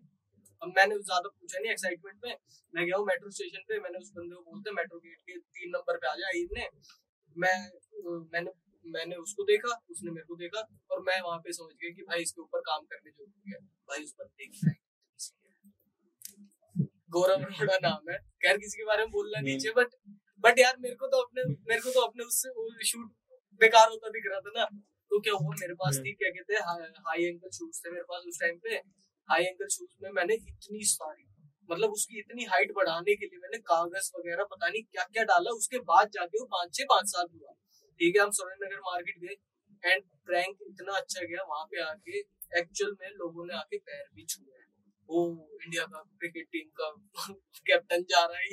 अब 0.62 0.72
मैंने 0.76 0.96
ज़्यादा 1.00 1.28
पूछा 1.30 1.58
नहीं 1.58 1.70
एक्साइटमेंट 1.72 2.24
में 2.24 2.34
मैं 2.74 2.84
गया 2.86 2.96
हूँ 2.96 3.06
मेट्रो 3.06 3.30
स्टेशन 3.30 3.62
पे 3.68 3.78
मैंने 3.80 3.98
उस 3.98 4.10
बंदे 4.16 4.34
को 4.34 4.42
बोलते 4.44 4.72
मेट्रो 4.72 4.98
गेट 4.98 5.20
के 5.22 5.38
तीन 5.54 5.70
नंबर 5.70 5.96
पे 5.96 6.08
आ 6.08 6.14
जा 6.16 6.30
ईद 6.38 6.58
ने 6.58 6.68
मैं 7.36 7.56
मैंने 8.32 8.50
मैंने 8.86 9.16
उसको 9.18 9.44
देखा 9.44 9.74
उसने 9.90 10.10
मेरे 10.10 10.26
को 10.26 10.36
देखा 10.36 10.60
और 10.90 11.02
मैं 11.02 11.20
वहाँ 11.20 11.38
पे 11.38 11.52
समझ 11.52 11.74
गया 11.74 11.90
कि 11.90 12.02
भाई 12.02 12.22
इसके 12.22 12.40
ऊपर 12.42 12.60
काम 12.60 12.84
करने 12.84 13.10
ज़रूरी 13.10 13.52
है 13.52 13.58
भाई 13.88 14.04
उस 14.04 14.14
बंदे 14.18 14.46
की। 14.46 14.74
गौरव 17.10 17.44
अरोड़ा 17.44 17.76
नाम 17.82 18.10
है 18.10 18.18
खैर 18.42 18.58
किसी 18.58 18.78
के 18.78 18.84
बारे 18.84 19.04
में 19.04 19.10
बोलना 19.10 19.40
नहीं। 19.40 19.54
नीचे 19.54 19.70
बट 19.72 19.96
बट 20.44 20.58
यार 20.58 20.76
मेरे 20.80 20.94
को 20.94 21.06
तो 21.06 21.22
अपने 21.22 21.44
मेरे 21.68 21.80
को 21.80 21.90
तो 21.90 22.00
अपने 22.00 22.24
उससे 22.24 22.50
वो 22.50 22.68
शूट 22.84 23.10
बेकार 23.60 23.88
होता 23.88 24.08
दिख 24.08 24.30
रहा 24.30 24.40
था 24.40 24.52
ना 24.54 24.64
तो 25.10 25.20
क्या 25.20 25.34
हुआ 25.34 25.54
मेरे 25.60 25.74
पास 25.74 25.94
हम्म। 25.94 26.04
थी 26.04 26.12
क्या 26.14 26.30
कहते 26.30 26.54
हैं 26.54 27.02
हाई 27.06 27.24
एंगल 27.24 27.50
शूज़ 27.50 27.80
थे 27.80 27.90
मेरे 27.90 28.02
पास 28.04 28.24
उस 28.28 28.40
टाइम 28.40 28.58
पे 28.58 28.80
हाई 29.30 29.44
एंगल 29.44 29.68
शूज़ 29.68 29.96
में 30.02 30.10
मैंने 30.12 30.34
इतनी 30.34 30.84
सारी 30.84 31.26
मतलब 31.68 31.90
उसकी 31.92 32.18
इतनी 32.18 32.44
हाइट 32.44 32.72
बढ़ाने 32.76 33.14
के 33.16 33.26
लिए 33.26 33.38
मैंने 33.40 33.58
कागज़ 33.66 34.10
वगैरह, 34.16 34.44
पता 34.44 34.68
नहीं 34.68 34.82
क्या 34.82 35.02
क्या 35.12 35.24
डाला, 35.24 35.50
उसके 35.50 35.78
बाद 35.90 36.10
जाके 36.14 36.40
वो 36.40 36.46
पाँच 36.54 36.74
छह 36.74 36.84
पाँच 36.90 37.08
साल 37.08 37.26
हुआ। 37.34 37.52
ठीक 38.00 38.16
है, 38.16 38.22
हम 38.22 38.30
सुरेंद्र 38.30 38.80
मार्केट 38.86 39.18
गए 39.18 39.36
एंड 39.82 40.02
प्रैंक 40.26 40.56
इतना 40.68 40.96
अच्छा 40.96 41.24
गया, 41.24 41.42
वहाँ 41.44 41.64
पे 41.64 41.82
आके 41.82 42.18
एक्चुअल 42.60 42.96
में 43.00 43.08
लोगों 43.10 43.46
ने 43.46 43.54
आके 43.54 43.78
पैर 43.78 44.04
भी 44.14 44.24
छुए 44.24 44.58
वो 45.08 45.22
इंडिया 45.64 45.84
का 45.84 46.00
क्रिकेट 46.20 46.46
टीम 46.52 46.68
का 46.80 46.88
कैप्टन 47.66 48.02
जा 48.10 48.24
रहा 48.24 48.38
है 48.38 48.48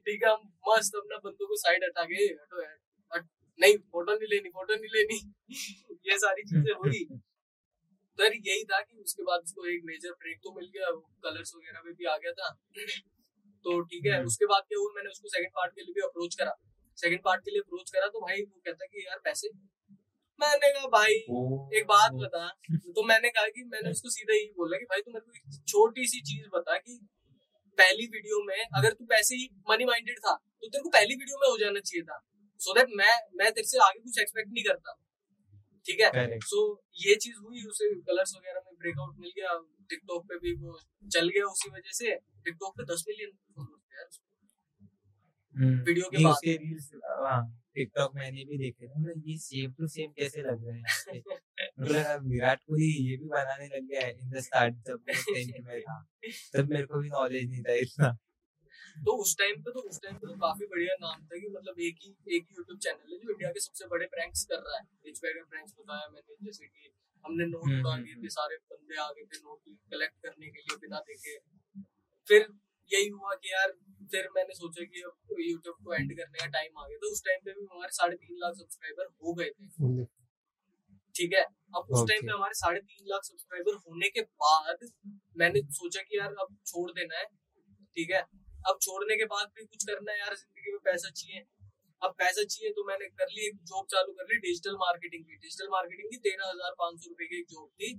ठीक 0.00 0.24
है, 0.24 0.30
हम 0.30 0.52
मस्त 0.68 0.96
अपना 0.96 1.16
बंदों 1.24 1.46
को 1.46 1.56
साइड 1.56 1.84
हटा 1.84 2.02
हटो 2.02 2.62
हट, 3.12 3.26
नहीं 3.58 3.76
फ़ोटो 3.76 4.12
नहीं 4.12 4.28
लेनी 4.32 4.48
फ़ोटो 4.50 4.74
नहीं 4.74 4.92
लेनी। 4.96 5.18
ये 6.10 6.18
सारी 6.18 6.42
चीज़ें 6.42 6.74
हुई 6.74 7.02
तो 8.20 8.26
यही 8.26 8.64
था 8.64 8.80
कि 8.80 8.96
उसके 8.98 9.22
बाद 9.22 9.44
उसको 9.44 9.66
एक 9.66 9.82
मेजर 9.84 10.12
ब्रेक 10.22 10.38
तो 10.44 10.54
मिल 10.56 10.66
गया 10.74 10.90
कलर्स 11.24 11.52
वगैरह 11.56 11.82
में 11.84 11.94
भी 11.94 12.04
आ 12.06 12.16
गया 12.16 12.32
था। 12.32 12.48
तो 13.64 13.80
ठीक 13.82 14.06
है 14.06 14.16
हम्म। 14.16 14.26
उसके 14.26 14.46
बाद 14.46 14.62
क्या 14.68 14.78
हुआ 14.78 14.92
मैंने 14.96 15.10
उसको 15.10 15.28
सेकंड 15.28 15.50
पार्ट 15.56 15.74
के 15.74 15.80
लिए 15.80 15.94
भी 15.94 16.00
अप्रोच 16.00 16.34
करा। 16.34 16.54
सेकंड 16.98 17.20
पार्ट 17.24 17.44
के 17.44 17.50
लिए 17.50 17.60
अप्रोच 17.60 17.90
करा 17.90 18.06
तो 18.08 18.20
भाई 18.20 18.42
वो 18.42 18.60
कहता 18.66 18.86
कि 18.86 19.04
यार 19.06 19.20
पैसे। 19.24 19.50
मैंने 20.40 20.70
कहा 20.72 20.86
भाई 20.88 21.14
एक 21.78 21.86
बात 21.86 22.12
बता। 22.14 22.46
तो 22.70 23.02
मैंने 23.04 23.30
कहा 23.30 23.48
कि 23.48 23.64
मैंने 23.72 23.90
उसको 23.90 24.10
सीधा 24.10 24.34
यही 24.34 24.46
बोला 24.58 24.78
कि 24.78 24.84
भाई 24.84 25.00
तू 25.00 25.12
मेरे 25.12 25.26
को 25.26 25.32
एक 25.36 25.66
छोटी 25.68 26.06
सी 26.06 26.20
चीज़ 26.22 26.48
बता 26.54 26.76
कि 26.78 26.98
पहली 27.78 28.06
वीडियो 28.06 28.42
में 28.44 28.56
अगर 28.56 28.92
तू 28.92 29.04
पैसे 29.06 29.36
ही 29.36 29.48
मनी 29.70 29.84
माइंडेड 29.84 30.18
था 30.18 30.34
तो 30.34 30.68
तेरे 30.68 30.82
को 30.82 30.90
पहली 30.90 31.14
वीडियो 31.14 31.38
में 31.38 31.48
हो 31.48 31.58
जाना 31.58 31.80
चाहिए 31.80 32.02
था। 32.02 32.18
सो 32.60 32.74
दैट 32.74 32.96
मैं 32.96 33.12
मैं 33.34 33.52
तेरे 33.52 33.66
से 33.66 33.78
आगे 33.84 34.00
कुछ 34.00 34.18
एक्सपेक्ट 34.20 34.50
नहीं 34.52 34.64
करता। 34.64 34.99
ठीक 35.86 36.00
है. 36.00 36.38
सो 36.44 36.60
ये 37.00 37.14
चीज़ 37.16 37.36
हुई 37.38 37.62
उसे 37.66 37.88
कलर्स 38.02 38.34
वगैरह 38.36 38.62
में 38.66 38.74
ब्रेकआउट 38.78 39.16
मिल 39.20 39.32
गया 39.36 39.58
टिकटॉक 39.90 40.26
पे 40.28 40.38
भी 40.38 40.54
वो 40.56 40.78
चल 41.08 41.28
गया 41.28 41.44
उसी 41.46 41.70
वजह 41.70 41.92
से 41.94 42.14
टिकटॉक 42.44 42.76
पे 42.76 42.84
दस 42.84 43.04
मिलियन 43.08 43.30
फॉलोअर्स 43.56 44.08
उसके। 44.08 44.84
हम्म, 45.54 45.78
वीडियो 45.82 46.10
के 46.10 46.24
बाद। 46.24 46.46
रील्स 46.46 46.90
हाँ 47.06 47.40
टिकटॉक 47.74 48.14
मैंने 48.14 48.44
भी 48.44 48.58
देखे 48.58 48.86
थे 48.86 49.00
मतलब 49.00 49.22
ये 49.26 49.36
सेम 49.38 49.72
टू 49.72 49.86
सेम 49.88 50.10
कैसे 50.12 50.42
लग 50.42 50.64
रहे 50.66 50.76
हैं 50.76 51.22
मतलब 51.80 52.24
विराट 52.30 52.60
कोहली 52.60 52.88
ये 53.10 53.16
भी 53.16 53.28
बनाने 53.28 53.66
लग 53.66 53.86
गया 53.88 54.04
है 54.06 54.12
इन 54.14 54.30
द 54.30 54.40
स्टार्ट 54.46 54.74
जब 54.88 55.04
मैं 55.08 55.16
टेंथ 55.24 55.64
में 55.66 55.80
था 55.80 55.98
तब 56.54 56.70
मेरे 56.72 56.86
को 56.86 57.00
भी 57.00 57.08
नॉलेज 57.10 57.50
नहीं 57.50 57.62
था 57.62 57.74
इतना 57.84 58.16
तो 59.04 59.16
उस 59.16 59.36
टाइम 59.38 59.62
पे 59.62 59.72
तो 59.72 59.80
उस 59.80 60.00
टाइम 60.02 60.16
पे 60.16 60.26
तो 60.26 60.36
काफ़ी 60.36 60.66
बढ़िया 60.66 60.94
नाम 61.00 61.26
था 61.26 61.38
कि 61.38 61.48
मतलब 61.48 61.80
एक 61.80 61.96
ही 62.02 62.10
एक 62.36 62.46
ही 62.50 62.56
यूट्यूब 62.58 62.78
चैनल 62.78 63.12
है 63.12 63.18
जो 63.18 63.32
इंडिया 63.32 63.50
के 63.50 63.60
सबसे 63.60 63.86
बड़े 63.86 64.06
प्रैंक्स 64.06 64.44
कर 64.44 64.56
रहा 64.56 64.78
है। 64.78 64.84
रिच 65.06 65.18
बैगर 65.18 65.44
प्रैंक्स 65.44 65.74
बताया 65.78 66.08
मैंने 66.08 66.36
जैसे 66.46 66.66
कि 66.66 66.92
हमने 67.24 67.46
नोट 67.46 67.64
उड़ा 67.64 67.92
हम्म। 67.92 68.22
थे 68.24 68.28
सारे 68.28 68.56
बंदे 68.56 68.96
आ 68.96 69.08
गए 69.12 69.24
थे 69.24 69.38
नोट 69.38 69.76
कलेक्ट 69.90 70.14
करने 70.22 70.46
के 70.46 70.58
लिए 70.58 70.76
बिना 70.76 71.00
देखे। 71.00 71.38
फिर 72.28 72.46
यही 72.90 73.08
हुआ 73.08 73.34
कि 73.34 73.52
यार 73.52 73.72
फिर 74.12 74.28
मैंने 74.36 74.54
सोचा 74.54 74.84
कि 74.84 75.02
अब 75.02 75.40
यूट्यूब 75.40 75.76
को 75.84 75.94
एंड 75.94 76.16
करने 76.16 76.38
का 76.38 76.46
टाइम 76.46 76.78
आ 76.78 76.86
गया। 76.88 76.96
तो 76.96 77.12
उस 77.12 77.22
टाइम 77.24 77.40
पे 77.44 77.52
भी 77.52 77.66
हमारे 77.72 77.92
साढ़े 77.92 78.16
तीन 78.16 78.36
लाख 78.38 78.54
सब्सक्राइबर 78.54 79.04
हो 79.22 79.34
गए 79.34 79.50
थे। 79.50 80.04
ठीक 81.14 81.32
है? 81.32 81.44
अब 81.76 81.86
उस 81.90 82.08
टाइम 82.08 82.22
पे 82.22 82.32
हमारे 82.32 82.54
साढ़े 82.54 82.80
तीन 82.80 83.06
लाख 83.06 83.24
सब्सक्राइबर 83.24 83.74
होने 83.74 84.08
के 84.08 84.20
बाद 84.20 84.88
मैंने 85.36 85.60
सोचा 85.70 86.02
कि 86.02 86.18
यार 86.18 86.34
अब 86.34 86.56
छोड़ 86.66 86.90
देना 86.90 87.18
है। 87.18 87.24
ठीक 87.96 88.10
है? 88.10 88.22
अब 88.66 88.78
छोड़ने 88.82 89.16
के 89.16 89.24
बाद 89.26 89.50
भी 89.56 89.64
कुछ 89.64 89.84
करना 89.84 90.12
है 90.12 90.18
यार 90.18 90.34
ज़िंदगी 90.36 90.72
में 90.72 90.80
पैसा 90.84 91.10
चाहिए। 91.12 91.44
अब 92.02 92.14
पैसा 92.18 92.42
चाहिए 92.44 92.70
तो 92.72 92.84
मैंने 92.84 93.06
कर 93.18 93.28
ली 93.30 93.46
एक 93.46 93.56
जॉब 93.64 93.86
चालू 93.90 94.12
कर 94.12 94.24
ली 94.24 94.38
डिजिटल 94.40 94.76
मार्केटिंग 94.78 95.24
की। 95.24 95.36
डिजिटल 95.36 95.68
मार्केटिंग 95.70 96.10
की 96.10 96.16
तेरह 96.26 96.50
हज़ार 96.50 96.74
पाँच 96.78 96.98
सौ 97.00 97.10
रुपए 97.10 97.26
की 97.26 97.38
एक 97.38 97.46
जॉब 97.50 97.68
थी 97.80 97.90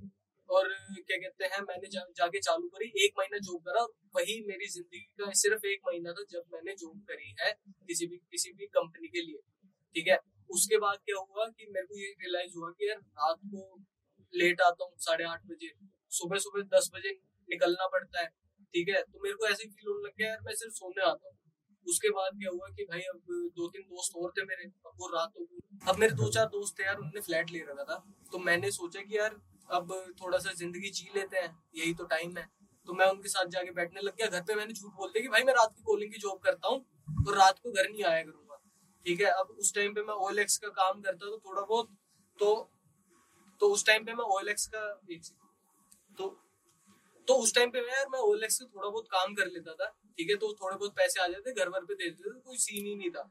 और 0.49 0.67
क्या 1.01 1.17
कहते 1.17 1.45
हैं 1.45 1.61
मैंने 1.63 1.87
जा, 1.87 2.01
जाके 2.17 2.39
चालू 2.39 2.67
करी 2.69 2.91
एक 3.05 3.13
महीना 3.17 3.37
जॉब 3.39 3.61
करा। 3.67 3.83
वही 4.15 4.39
मेरी 4.47 4.67
ज़िंदगी 4.69 5.05
का 5.19 5.31
सिर्फ़ 5.41 5.65
एक 5.67 5.81
महीना 5.87 6.13
था 6.13 6.25
जब 6.31 6.43
मैंने 6.53 6.75
जॉब 6.75 6.97
करी 7.09 7.35
है 7.39 7.51
किसी 7.87 8.07
भी 8.07 8.17
किसी 8.31 8.51
भी 8.53 8.65
कंपनी 8.73 9.07
के 9.07 9.21
लिए। 9.21 9.39
ठीक 9.95 10.07
है? 10.07 10.17
उसके 10.49 10.77
बाद 10.79 10.97
क्या 11.05 11.17
हुआ 11.19 11.45
कि 11.47 11.67
मेरे 11.69 11.85
को 11.85 11.97
ये 11.97 12.07
रियलाइज़ 12.11 12.57
हुआ 12.57 12.69
कि 12.71 12.89
यार 12.89 12.97
रात 12.97 13.39
को 13.45 13.61
लेट 14.33 14.61
आता 14.61 14.85
हूँ 14.85 14.93
साढ़े 14.99 15.25
आठ 15.25 15.45
बजे। 15.47 15.71
सुबह 16.11 16.37
सुबह 16.39 16.63
दस 16.71 16.89
बजे 16.93 17.11
निकलना 17.49 17.87
पड़ता 17.87 18.21
है। 18.21 18.27
ठीक 18.73 18.89
है? 18.89 19.01
तो 19.03 19.19
मेरे 19.23 19.35
को 19.35 19.47
ऐसे 19.47 19.67
फील 19.67 19.91
होने 19.91 20.03
लग 20.07 20.13
गया, 20.17 20.27
यार, 20.27 20.41
मैं 20.41 20.53
सिर्फ़ 20.55 20.73
सोने 20.73 21.01
आता 21.01 21.27
हूँ। 21.27 21.37
उसके 21.87 22.09
बाद 22.09 22.37
क्या 22.39 22.49
हुआ 22.51 22.67
कि 22.67 22.83
भाई, 22.83 23.01
अब 23.01 23.21
दो 23.55 23.67
तीन 23.67 23.81
दोस्त 23.81 24.15
और 24.15 24.31
थे 24.31 24.43
मेरे, 24.45 24.65
अब 24.87 24.93
वो 24.97 25.07
रात 25.07 25.33
हो 25.39 25.45
गई। 25.45 25.89
अब 25.89 25.99
मेरे 25.99 26.13
दो 26.13 26.29
चार 26.29 26.45
दोस्त 26.45 26.79
थे 26.79 26.83
यार, 26.83 26.97
उन्होंने 26.97 27.21
फ्लैट 27.21 27.51
ले 27.51 27.59
रखा 27.59 27.83
था। 27.83 27.95
तो 28.31 28.39
मैंने 28.39 28.71
सोचा 28.71 29.01
कि 29.01 29.17
यार, 29.17 29.39
अब 29.69 29.93
थोड़ा 30.21 30.37
सा 30.37 30.53
ज़िंदगी 30.53 30.89
जी 30.89 31.09
लेते 31.15 31.37
हैं, 31.37 31.51
यही 31.75 31.93
तो 31.93 32.03
टाइम 32.05 32.37
है। 32.37 32.47
तो 32.87 32.93
मैं 32.93 33.05
उनके 33.05 33.29
साथ 33.29 33.45
जाके 33.45 33.71
बैठने 33.71 34.01
लग 34.01 34.15
गया। 34.15 34.27
घर 34.27 34.41
पे 34.41 34.55
मैंने 34.55 34.73
झूठ 34.73 34.91
बोल 34.93 35.09
दिया 35.09 35.21
कि, 35.21 35.27
भाई, 35.27 35.43
मैं 35.43 35.53
रात 35.53 35.73
की 35.75 35.83
कॉलिंग 35.83 36.11
की 36.13 36.19
जॉब 36.19 36.39
करता 36.39 36.67
हूँ 36.67 36.79
तो 37.25 37.31
रात 37.31 37.59
को 37.59 37.71
घर 37.71 37.89
नहीं 37.89 38.03
आया 38.03 38.21
करूँगा। 38.23 38.57
ठीक 39.05 39.21
है? 39.21 39.27
अब 39.31 39.55
उस 39.59 39.73
टाइम 39.75 39.93
पे 39.93 40.01
मैं 40.01 40.13
ओएलएक्स 40.25 40.57
का 40.57 40.67
काम 40.69 41.01
करता 41.01 41.25
तो 41.25 41.37
थोड़ा 41.37 41.61
बहुत 41.61 41.89
तो 42.39 42.53
तो 43.61 43.67
उस 43.67 43.85
टाइम 43.85 44.05
पे 44.05 44.13
मैं 44.13 44.25
ओएलएक्स 44.25 44.65
का 44.67 44.81
एक 45.11 45.23
second। 45.25 46.17
तो 46.17 46.29
तो 47.27 47.33
उस 47.35 47.53
टाइम 47.55 47.69
पे 47.71 47.81
मैं 47.81 47.93
यार, 47.93 48.05
मैं 48.09 48.19
ओएलएक्स 48.21 48.57
से 48.59 48.65
थोड़ा 48.65 48.89
बहुत 48.89 49.07
काम 49.09 49.33
कर 49.35 49.47
लेता 49.47 49.73
था, 49.73 49.87
ठीक 50.17 50.29
है? 50.29 50.35
तो 50.35 50.53
थोड़े 50.53 50.75
बहुत 50.77 50.95
पैसे 50.95 51.21
आ 51.21 51.27
जाते, 51.27 51.53
घर 51.53 51.69
भर 51.69 51.85
पे 51.85 51.93
दे 51.95 52.09
देते 52.09 52.29
थे 52.29 52.39
कोई 52.41 52.57
सीन 52.59 52.85
ही 52.85 52.95
नहीं 52.95 53.09
था, 53.11 53.23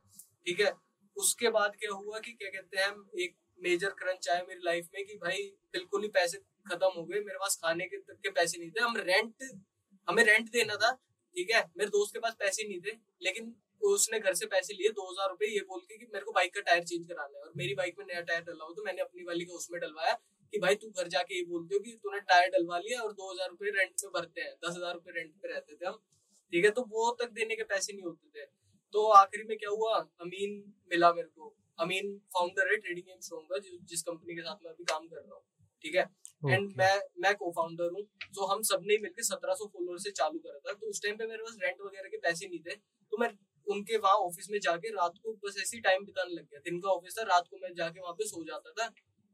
ठीक 0.47 0.61
है? 0.61 0.73
उसके 1.17 1.49
बाद 1.51 1.77
क्या 1.77 1.93
हुआ 1.93 2.19
कि 2.19 2.33
क्या 2.33 2.51
कहते 2.51 2.79
हैं, 2.79 2.93
एक 3.19 3.37
मेजर 3.61 3.91
क्रंच 3.97 4.29
आया 4.29 4.45
मेरी 4.49 4.61
लाइफ 4.65 4.89
में 4.95 5.05
कि 5.07 5.17
भाई, 5.17 5.43
बिल्कुल 5.73 6.03
ही 6.03 6.09
पैसे 6.11 6.39
खत्म 6.69 6.93
हो 6.97 7.05
गए, 7.05 7.21
मेरे 7.21 7.39
पास 7.39 7.59
खाने 7.65 7.87
के 7.87 7.99
तक 7.99 8.21
के 8.23 8.31
पैसे 8.31 8.59
नहीं 8.59 8.71
थे। 8.71 8.81
हम 8.81 8.97
रेंट 8.99 9.51
हमें 10.09 10.23
रेंट 10.25 10.51
देना 10.53 10.77
था, 10.77 10.93
ठीक 11.37 11.51
है? 11.51 11.61
मेरे 11.79 11.91
दोस्त 11.91 12.15
के 12.15 12.21
पास 12.21 12.35
पैसे 12.39 12.69
नहीं 12.69 12.81
थे, 12.81 12.97
लेकिन 13.23 13.55
उसने 13.83 14.19
घर 14.21 14.35
से 14.35 14.47
पैसे 14.47 14.75
लिए, 14.75 14.89
दो 14.91 15.11
हज़ार 15.11 15.29
रुपए, 15.29 15.47
ये 15.47 15.61
बोल 15.69 15.81
के 15.81 15.99
कि 15.99 16.07
मेरे 16.13 16.25
को 16.25 16.33
बाइक 16.33 16.55
का 16.55 16.61
टायर 16.61 16.83
चेंज 16.85 17.07
कराना 17.09 17.39
है, 17.39 17.45
और 17.45 17.53
मेरी 17.57 17.75
बाइक 17.75 17.99
में 17.99 18.05
नया 18.07 18.21
टायर 18.23 18.43
डलवा 18.43 18.67
हो 18.67 18.73
तो 18.75 18.83
मैंने 18.85 19.01
अपनी 19.01 19.25
वाली 19.25 19.45
का 19.45 19.55
उसमें 19.55 19.81
डलवाया। 19.81 20.19
कि 20.53 20.59
भाई 20.59 20.75
तू 20.75 20.89
घर 20.91 21.09
जाके 21.09 21.37
ये 21.37 21.45
बोलते 21.47 21.75
हो 21.75 21.81
कि 21.81 21.93
तूने 22.03 22.21
टायर 22.31 22.49
डलवा 22.51 22.79
लिया 22.79 23.01
और 23.03 23.13
दो 23.13 23.31
हज़ार 23.33 23.49
रुपए 23.51 23.71
रेंट 23.71 23.93
पे 23.95 24.09
भरते 24.11 24.41
हैं 24.41 24.55
दस 24.65 24.77
हज़ार 24.77 24.95
रुपए 24.95 25.13
रेंट 25.13 25.35
पे 25.43 25.53
रहते 25.53 25.75
थे 25.75 25.87
हम। 25.87 25.99
ठीक 26.53 26.65
है 26.65 26.71
तो 26.71 26.83
वो 26.91 27.11
तक 27.21 27.31
देने 27.33 27.57
के 27.57 27.65
पैसे 27.65 27.93
नहीं 27.93 28.05
होते 28.05 28.41
थे। 28.41 28.47
तो 28.95 29.07
आखिरी 29.15 29.45
में 29.45 29.57
क्या 29.59 29.71
हुआ? 29.71 29.99
अमीन 30.21 30.63
मिला 30.91 31.13
मेरे 31.13 31.29
को। 31.29 31.55
अमीन 31.79 32.17
फाउंडर 32.35 32.71
है 32.71 32.77
ट्रेडिंग 32.79 33.11
एम 33.11 33.21
स्ट्रॉन्ग 33.21 33.53
का 33.53 33.59
जिस 33.91 34.03
कंपनी 34.03 34.35
के 34.35 34.43
साथ 34.43 34.65
मैं 34.65 34.71
अभी 34.73 34.85
काम 34.85 35.07
कर 35.07 35.17
रहा 35.17 35.35
हूँ। 35.35 35.45
ठीक 35.85 35.95
है? 35.95 36.03
And 36.43 36.53
Okay. 36.61 36.77
मैं 36.79 37.01
मैं 37.23 37.35
को 37.37 37.51
फाउंडर 37.53 37.91
हूँ। 37.93 38.03
तो 38.35 38.47
हम 38.47 38.63
सबने 38.63 38.97
मिलकर 38.99 39.23
सत्रह 39.25 39.55
सौ 39.55 39.67
फॉलोअर 39.67 39.99
से 39.99 40.11
चालू 40.13 40.39
करा 40.39 40.59
था। 40.59 40.73
तो 40.73 40.91
उस 40.91 41.03
टाइम 41.03 41.17
पे 41.17 41.27
मेरे 41.27 41.43
पास 41.43 41.57
रेंट 41.63 41.81
वगैरह 41.81 42.09
के 42.09 42.17
पैसे 42.19 42.49
नहीं 42.49 42.61
थे। 42.61 42.75
तो 42.75 43.19
मैं 43.19 43.29
उनके 43.67 43.97
वहाँ 43.99 44.15
ऑफ़िस 44.27 44.51
में 44.51 44.59
जाके 44.61 44.91
रात 44.91 45.19
को 45.23 45.33
बस 45.45 45.57
ऐसे 45.61 45.77
ही 45.77 45.81
टाइम 45.83 46.05
बिताने 46.05 46.35
लग 46.35 46.45
गया। 46.45 46.61
दिन 46.61 46.81
का 46.81 46.91
ऑफ़िस 46.91 47.19
था 47.19 47.23
रात 47.25 47.49
को 47.51 47.59
मैं 47.63 47.73
जाके 47.75 48.01
वहाँ 48.01 48.13
पे 48.13 48.29
सो 48.29 48.45
जाता 48.45 48.71
था। 48.73 48.87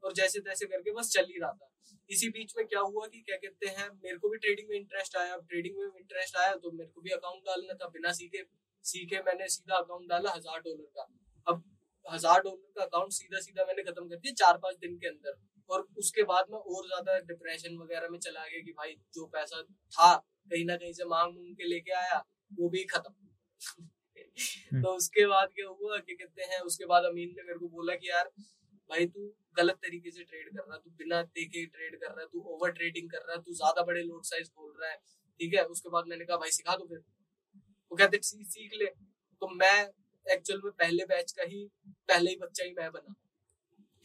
और 0.03 0.13
जैसे 0.13 0.39
तैसे 0.41 0.65
करके 0.65 0.91
बस 0.93 1.11
चल 1.11 1.25
ही 1.25 1.39
रहा 1.39 1.51
था। 1.53 1.69
इसी 2.09 2.29
बीच 2.29 2.53
में 2.57 2.65
क्या 2.67 2.79
हुआ 2.81 3.05
कि 3.07 3.21
क्या 3.21 3.37
कहते 3.37 3.67
हैं 3.69 3.89
मेरे 4.03 4.17
को 4.17 4.29
भी 4.29 4.37
ट्रेडिंग 4.37 4.69
में 4.69 4.77
इंटरेस्ट 4.77 5.15
आया। 5.17 5.33
अब 5.33 5.47
ट्रेडिंग 5.49 5.77
में 5.77 5.85
इंटरेस्ट 5.85 6.37
आया 6.37 6.53
तो 6.57 6.71
मेरे 6.71 6.89
को 6.89 7.01
भी 7.01 7.11
अकाउंट 7.11 7.43
डालना 7.45 7.73
था। 7.73 7.87
बिना 7.89 8.11
सीखे 8.13 8.43
सीखे 8.85 9.21
मैंने 9.21 9.47
सीधा 9.49 9.75
अकाउंट 9.77 10.09
डाला 10.09 10.31
हज़ार 10.31 10.59
डॉलर 10.61 10.89
का। 10.95 11.07
अब 11.47 11.63
हज़ार 12.05 12.41
डॉलर 12.41 12.71
का 12.75 12.83
अकाउंट 12.83 13.11
सीधा 13.13 13.39
सीधा 13.41 13.65
मैंने 13.65 13.83
खत्म 13.83 14.07
कर 14.09 14.15
दिया 14.17 14.33
चार 14.37 14.57
पाँच 14.57 14.77
दिन 14.77 14.97
के 14.97 15.07
अंदर। 15.07 15.37
और 15.69 15.87
उसके 15.97 16.23
बाद 16.23 16.51
मैं 16.51 16.59
और 16.59 16.85
ज़्यादा 16.87 17.19
डिप्रेशन 17.27 17.77
वगैरह 17.77 18.09
में 18.09 18.19
चला 18.19 18.45
गया 18.45 18.61
कि 18.61 18.71
भाई 18.71 18.93
जो 19.15 19.25
पैसा 19.27 19.61
था 19.61 20.15
कहीं 20.15 20.65
ना 20.65 20.75
कहीं 20.75 20.93
से 20.93 21.05
मांग 21.07 21.33
मूंग 21.33 21.55
के 21.55 21.67
लेके 21.67 21.91
आया 21.93 22.23
वो 22.51 22.69
भी 22.69 22.83
खत्म। 22.85 23.13
तो 24.81 24.93
उसके 24.95 25.25
बाद 25.27 25.49
क्या 25.55 25.67
हुआ 25.69 25.97
क्या 25.99 26.15
कहते 26.15 26.43
हैं 26.43 26.59
उसके 26.61 26.85
बाद 26.85 27.05
अमीन 27.05 27.33
ने 27.37 27.43
मेरे 27.43 27.59
को 27.59 27.67
बोला 27.69 27.95
कि 27.95 28.09
यार 28.09 28.31
भाई 28.89 29.05
तू 29.05 29.27
गलत 29.57 29.75
तरीके 29.75 30.11
से 30.11 30.23
ट्रेड 30.23 30.49
कर 30.49 30.63
रहा 30.63 30.75
है 30.75 30.79
तू 30.81 30.89
बिना 30.97 31.21
देखे 31.21 31.65
ट्रेड 31.65 31.99
कर 31.99 32.07
रहा 32.07 32.21
है 32.21 32.27
तू 32.27 32.41
ओवर 32.55 32.71
ट्रेडिंग 32.71 33.09
कर 33.09 33.17
रहा 33.17 33.35
है 33.35 33.41
तू 33.41 33.53
ज़्यादा 33.53 33.83
बड़े 33.83 34.03
लोड 34.03 34.23
साइज़ 34.23 34.49
बोल 34.55 34.73
रहा 34.81 34.91
है, 34.91 34.97
ठीक 35.39 35.53
है? 35.53 35.63
उसके 35.65 35.89
बाद 35.89 36.07
मैंने 36.07 36.25
कहा, 36.25 36.37
भाई, 36.37 36.51
सिखा 36.51 36.75
दो 36.75 36.85
फिर। 36.87 36.99
वो 37.91 37.97
कहते 37.97 38.19
सीख 38.23 38.73
ले। 38.73 38.85
तो 39.41 39.47
मैं 39.55 39.77
एक्चुअल 40.25 40.61
में 40.63 40.71
पहले 40.73 41.05
बैच 41.05 41.31
का 41.31 41.43
ही, 41.43 41.63
पहले 42.09 42.29
ही 42.29 42.35
बच्चा 42.35 42.63
ही 42.63 42.73
मैं 42.79 42.91
बना। 42.91 43.13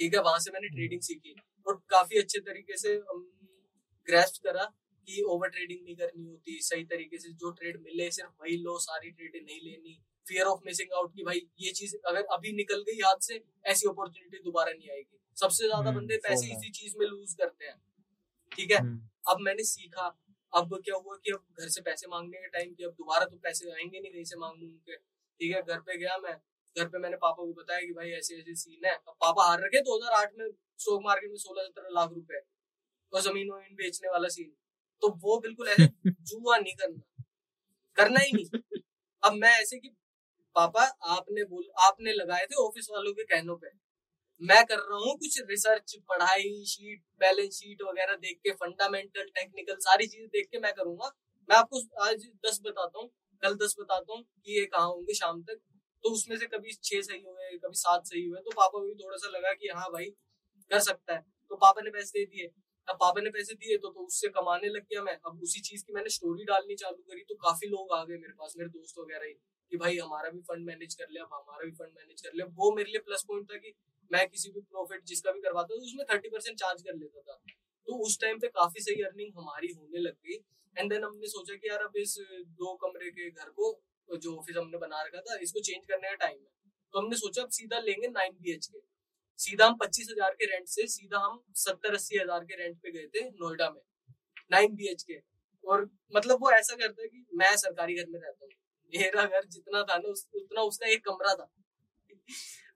ठीक 0.01 0.14
है? 0.14 0.21
वहाँ 0.21 0.38
से 0.38 0.51
मैंने 0.51 0.68
ट्रेडिंग 0.68 1.01
सीखी 1.01 1.35
और 1.66 1.81
काफ़ी 1.88 2.18
अच्छे 2.18 2.40
तरीके 2.40 2.77
से 2.77 2.97
ग्रेस्प 4.09 4.42
करा 4.45 4.64
कि 5.09 5.23
ओवर 5.23 5.49
ट्रेडिंग 5.49 5.85
नहीं 5.85 5.97
करनी 5.97 6.25
होती, 6.25 6.59
सही 6.62 6.85
तरीके 6.85 7.18
से 7.18 7.29
जो 7.33 7.51
ट्रेड 7.51 7.81
मिले, 7.83 8.11
सिर्फ़ 8.11 8.42
वही 8.42 8.57
लो, 8.57 8.79
सारी 8.79 9.11
ट्रेडें 9.11 9.40
नहीं 9.40 9.61
लेनी। 9.61 9.99
फियर 10.27 10.47
ऑफ़ 10.47 10.61
मिसिंग 10.67 10.93
आउट 10.93 11.15
की 11.15 11.23
भाई 11.25 11.41
ये 11.61 11.73
चीज़ 11.73 11.97
अगर 12.07 12.25
अभी 12.33 12.53
निकल 12.53 12.83
गई 12.83 13.01
हाथ 13.01 13.21
से 13.21 13.41
ऐसी 13.65 13.89
अपॉर्चुनिटी 13.89 14.39
दोबारा 14.45 14.73
नहीं 14.73 14.91
आएगी। 14.91 15.19
सबसे 15.37 15.67
ज़्यादा 15.67 15.89
हम्म, 15.91 16.01
बंदे 16.01 16.17
पैसे 16.17 16.53
इसी 16.53 16.71
चीज़ 16.71 16.97
में 16.99 17.07
लूज 17.07 17.35
करते 17.35 17.65
हैं। 17.67 17.77
ठीक 18.53 18.71
है? 18.71 18.79
हम्म, 18.79 19.01
अब 19.29 19.41
मैंने 19.41 19.65
सीखा 19.65 20.07
अब 20.53 20.75
क्या 20.85 20.97
हुआ 20.97 21.17
कि 21.17 21.31
अब 21.33 21.45
घर 21.61 21.69
से 21.69 21.81
पैसे 21.81 22.07
मांगने 22.09 22.39
के 22.39 22.49
टाइम 22.49 22.75
कि 22.75 22.85
अब 22.85 22.91
दोबारा 22.93 23.25
तो 23.25 23.37
पैसे 23.37 23.71
आएँगे 23.71 24.01
नहीं 24.01 24.13
कहीं 24.13 24.25
से 24.25 24.37
मांग 24.37 24.59
के 24.89 24.97
ठीक 24.97 25.55
है? 25.55 25.63
घर 25.63 25.81
पे 25.81 25.97
गया 25.99 26.17
मैं। 26.19 26.35
घर 26.77 26.89
पे 26.89 26.99
मैंने 26.99 27.17
पापा 27.17 27.43
को 27.45 27.53
बताया 27.53 27.81
कि 27.81 27.93
भाई 27.93 28.11
ऐसे 28.11 28.37
ऐसे 28.37 28.55
सीन 28.55 28.85
है। 28.85 28.95
अब 28.95 29.15
पापा 29.21 29.45
हार 29.49 29.61
रखे 29.61 29.81
2008 29.83 30.33
में 30.39 30.47
स्टॉक 30.79 31.03
मार्केट 31.05 31.31
में 31.31 31.37
16 31.37 31.65
17 31.65 31.95
लाख 31.95 32.11
रुपए 32.13 32.41
और 33.13 33.21
ज़मीन 33.21 33.51
वमीन 33.51 33.75
बेचने 33.75 34.09
वाला 34.09 34.29
सीन 34.29 34.53
तो 35.03 35.09
वो 35.23 35.39
बिल्कुल 35.41 35.69
ऐसे 35.69 35.87
जुआ 36.23 36.59
नहीं 36.59 36.75
करना। 36.75 37.25
करना 37.97 38.21
ही 38.21 38.33
नहीं। 38.33 38.81
अब 39.23 39.33
मैं 39.33 39.51
ऐसे 39.61 39.79
कि 39.79 39.89
पापा 40.57 40.85
आपने 41.11 41.45
बोल 41.45 41.65
आपने 41.83 42.12
लगाए 42.15 42.47
थे 42.47 42.62
ऑफ़िस 42.62 42.88
वालों 42.93 43.12
के 43.12 43.25
कहनों 43.27 43.57
पे। 43.57 43.69
मैं 44.41 44.65
कर 44.67 44.79
रहा 44.79 44.99
हूँ 44.99 45.15
कुछ 45.19 45.38
रिसर्च 45.51 45.95
पढ़ाई 46.09 46.65
शीट 46.67 47.03
बैलेंस 47.21 47.55
शीट 47.55 47.83
वगैरह 47.83 48.17
देख 48.19 48.38
के 48.45 48.53
फंडामेंटल 48.55 49.25
टेक्निकल 49.35 49.77
सारी 49.81 50.07
चीज़ें 50.07 50.29
देख 50.29 50.49
के 50.53 50.59
मैं 50.61 50.73
करूँगा। 50.75 51.11
मैं 51.49 51.57
आपको 51.57 51.81
आज 52.05 52.27
दस 52.47 52.61
बताता 52.65 52.99
हूँ 52.99 53.09
कल 53.43 53.55
दस 53.57 53.75
बताता 53.81 54.12
हूँ 54.15 54.23
कि 54.23 54.59
ये 54.59 54.65
कहाँ 54.67 54.87
होंगे 54.88 55.15
शाम 55.15 55.43
तक। 55.43 55.61
तो 56.05 56.11
उसमें 56.11 56.37
से 56.38 56.47
कभी 56.47 56.73
छह 56.75 57.01
सही 57.03 57.23
हुए 57.23 57.59
कभी 57.59 57.79
सात 57.79 58.07
सही 58.07 58.25
हुए 58.25 58.41
तो 58.41 58.51
पापा 58.51 58.79
को 58.79 58.87
भी 58.87 58.95
थोड़ा 58.95 59.17
सा 59.17 59.31
लगा 59.31 59.53
कि 59.53 59.69
हाँ 59.75 59.88
भाई 59.93 60.05
कर 60.71 60.81
सकता 60.81 61.15
है। 61.15 61.21
तो 61.51 61.57
पापा 61.57 61.83
ने 61.83 61.91
पैसे 61.91 62.19
दे 62.19 62.25
दिए। 62.27 62.47
अब 62.88 62.97
पापा 62.97 63.21
ने 63.21 63.31
पैसे 63.31 63.55
दिए 63.55 63.77
तो, 63.79 63.88
तो 63.88 64.01
उससे 64.01 64.29
कमाने 64.31 64.69
लग 64.69 64.83
गया 64.83 65.03
मैं। 65.03 65.17
अब 65.27 65.41
उसी 65.43 65.61
चीज़ 65.61 65.85
की 65.85 65.93
मैंने 65.93 66.11
स्टोरी 66.11 66.45
डालनी 66.45 66.75
चालू 66.77 67.03
करी 67.03 67.23
तो 67.23 67.35
काफ़ी 67.43 67.69
लोग 67.69 67.93
आ 67.93 68.05
गए 68.05 68.17
मेरे 68.17 68.33
पास 68.33 68.55
मेरे 68.59 68.71
दोस्त 68.71 68.99
वगैरह 68.99 69.27
ही। 69.27 69.35
कि 69.73 69.79
भाई 69.79 69.99
हमारा 69.99 70.31
भी 70.31 70.41
फंड 70.47 70.67
मैनेज 70.67 70.95
कर 70.95 71.07
लिया 71.11 71.23
हमारा 71.27 71.65
भी 71.65 71.71
फंड 71.75 71.93
मैनेज 71.97 72.21
कर 72.23 72.33
लिया 72.35 72.47
वो 72.57 72.71
मेरे 72.77 72.91
लिए 72.91 73.01
प्लस 73.03 73.25
पॉइंट 73.29 73.51
था 73.51 73.59
कि 73.59 73.73
मैं 74.11 74.27
किसी 74.29 74.51
भी 74.53 74.61
प्रॉफिट 74.63 75.05
जिसका 75.07 75.33
भी 75.33 75.41
करवाता 75.41 75.75
था 75.75 75.83
उसमें 75.83 76.05
थर्टी 76.07 76.29
परसेंट 76.29 76.59
चार्ज 76.59 76.83
कर 76.83 76.97
लेता 76.97 77.21
था। 77.23 77.37
तो 77.89 77.97
उस 78.07 78.19
टाइम 78.21 78.39
पे 78.39 78.49
काफ़ी 78.57 78.83
सही 78.83 79.03
अर्निंग 79.05 79.39
हमारी 79.39 79.73
होने 79.73 80.01
लग 80.01 80.17
गई। 80.27 80.37
एंड 80.77 80.91
देन 80.91 81.05
हमने 81.05 81.29
सोचा 81.29 81.57
कि 81.57 81.69
यार 81.69 81.83
अब 81.83 81.97
इस 81.99 82.17
दो 82.59 82.75
कमरे 82.83 83.11
के 83.11 83.31
घर 83.31 83.49
को 83.51 83.73
जो 84.09 84.37
ऑफ़िस 84.37 84.57
हमने 84.57 84.79
बना 84.79 85.03
रखा 85.03 85.21
था, 85.21 85.39
इसको 85.39 85.61
चेंज 85.61 85.87
करने 85.87 86.09
का 86.09 86.15
टाइम 86.17 86.39
है। 86.39 86.71
तो 86.95 86.99
हमने 86.99 87.17
सोचा 87.17 87.43
अब 87.43 87.51
सीधा 87.53 87.79
लेंगे 87.81 88.09
नाइन 88.11 88.33
बी 88.35 88.57
के 88.57 88.81
सीधा 89.39 89.67
हम 89.67 89.77
पच्चीस 89.77 90.09
हज़ार 90.11 90.35
के 90.35 90.47
रेंट 90.47 90.67
से 90.69 90.87
सीधा 90.89 91.19
हम 91.19 91.43
सत्तर 91.57 91.95
अस्सी 91.95 92.19
हज़ार 92.19 92.45
के 92.45 92.57
रेंट 92.57 92.77
पे 92.79 92.91
गए 92.93 93.07
थे 93.15 93.29
नोएडा 93.31 93.71
में 93.71 93.81
नाइन 94.53 94.75
बी 94.75 94.95
के 95.05 95.21
और 95.65 95.89
मतलब 96.15 96.43
वो 96.43 96.51
ऐसा 96.53 96.77
करता 96.77 97.03
है 97.03 97.09
कि 97.09 97.25
मैं 97.35 97.57
सरकारी 97.59 97.95
घर 97.95 98.07
में 98.09 98.19
रहता 98.21 98.45
हूँ। 98.45 98.51
मेरा 98.93 99.25
घर 99.25 99.45
जितना 99.47 99.83
था 99.83 99.97
ना 99.99 100.09
उस, 100.09 100.29
उतना 100.35 100.63
उसका 100.63 100.87
एक 100.87 101.05
कमरा 101.05 101.35
था। 101.35 101.51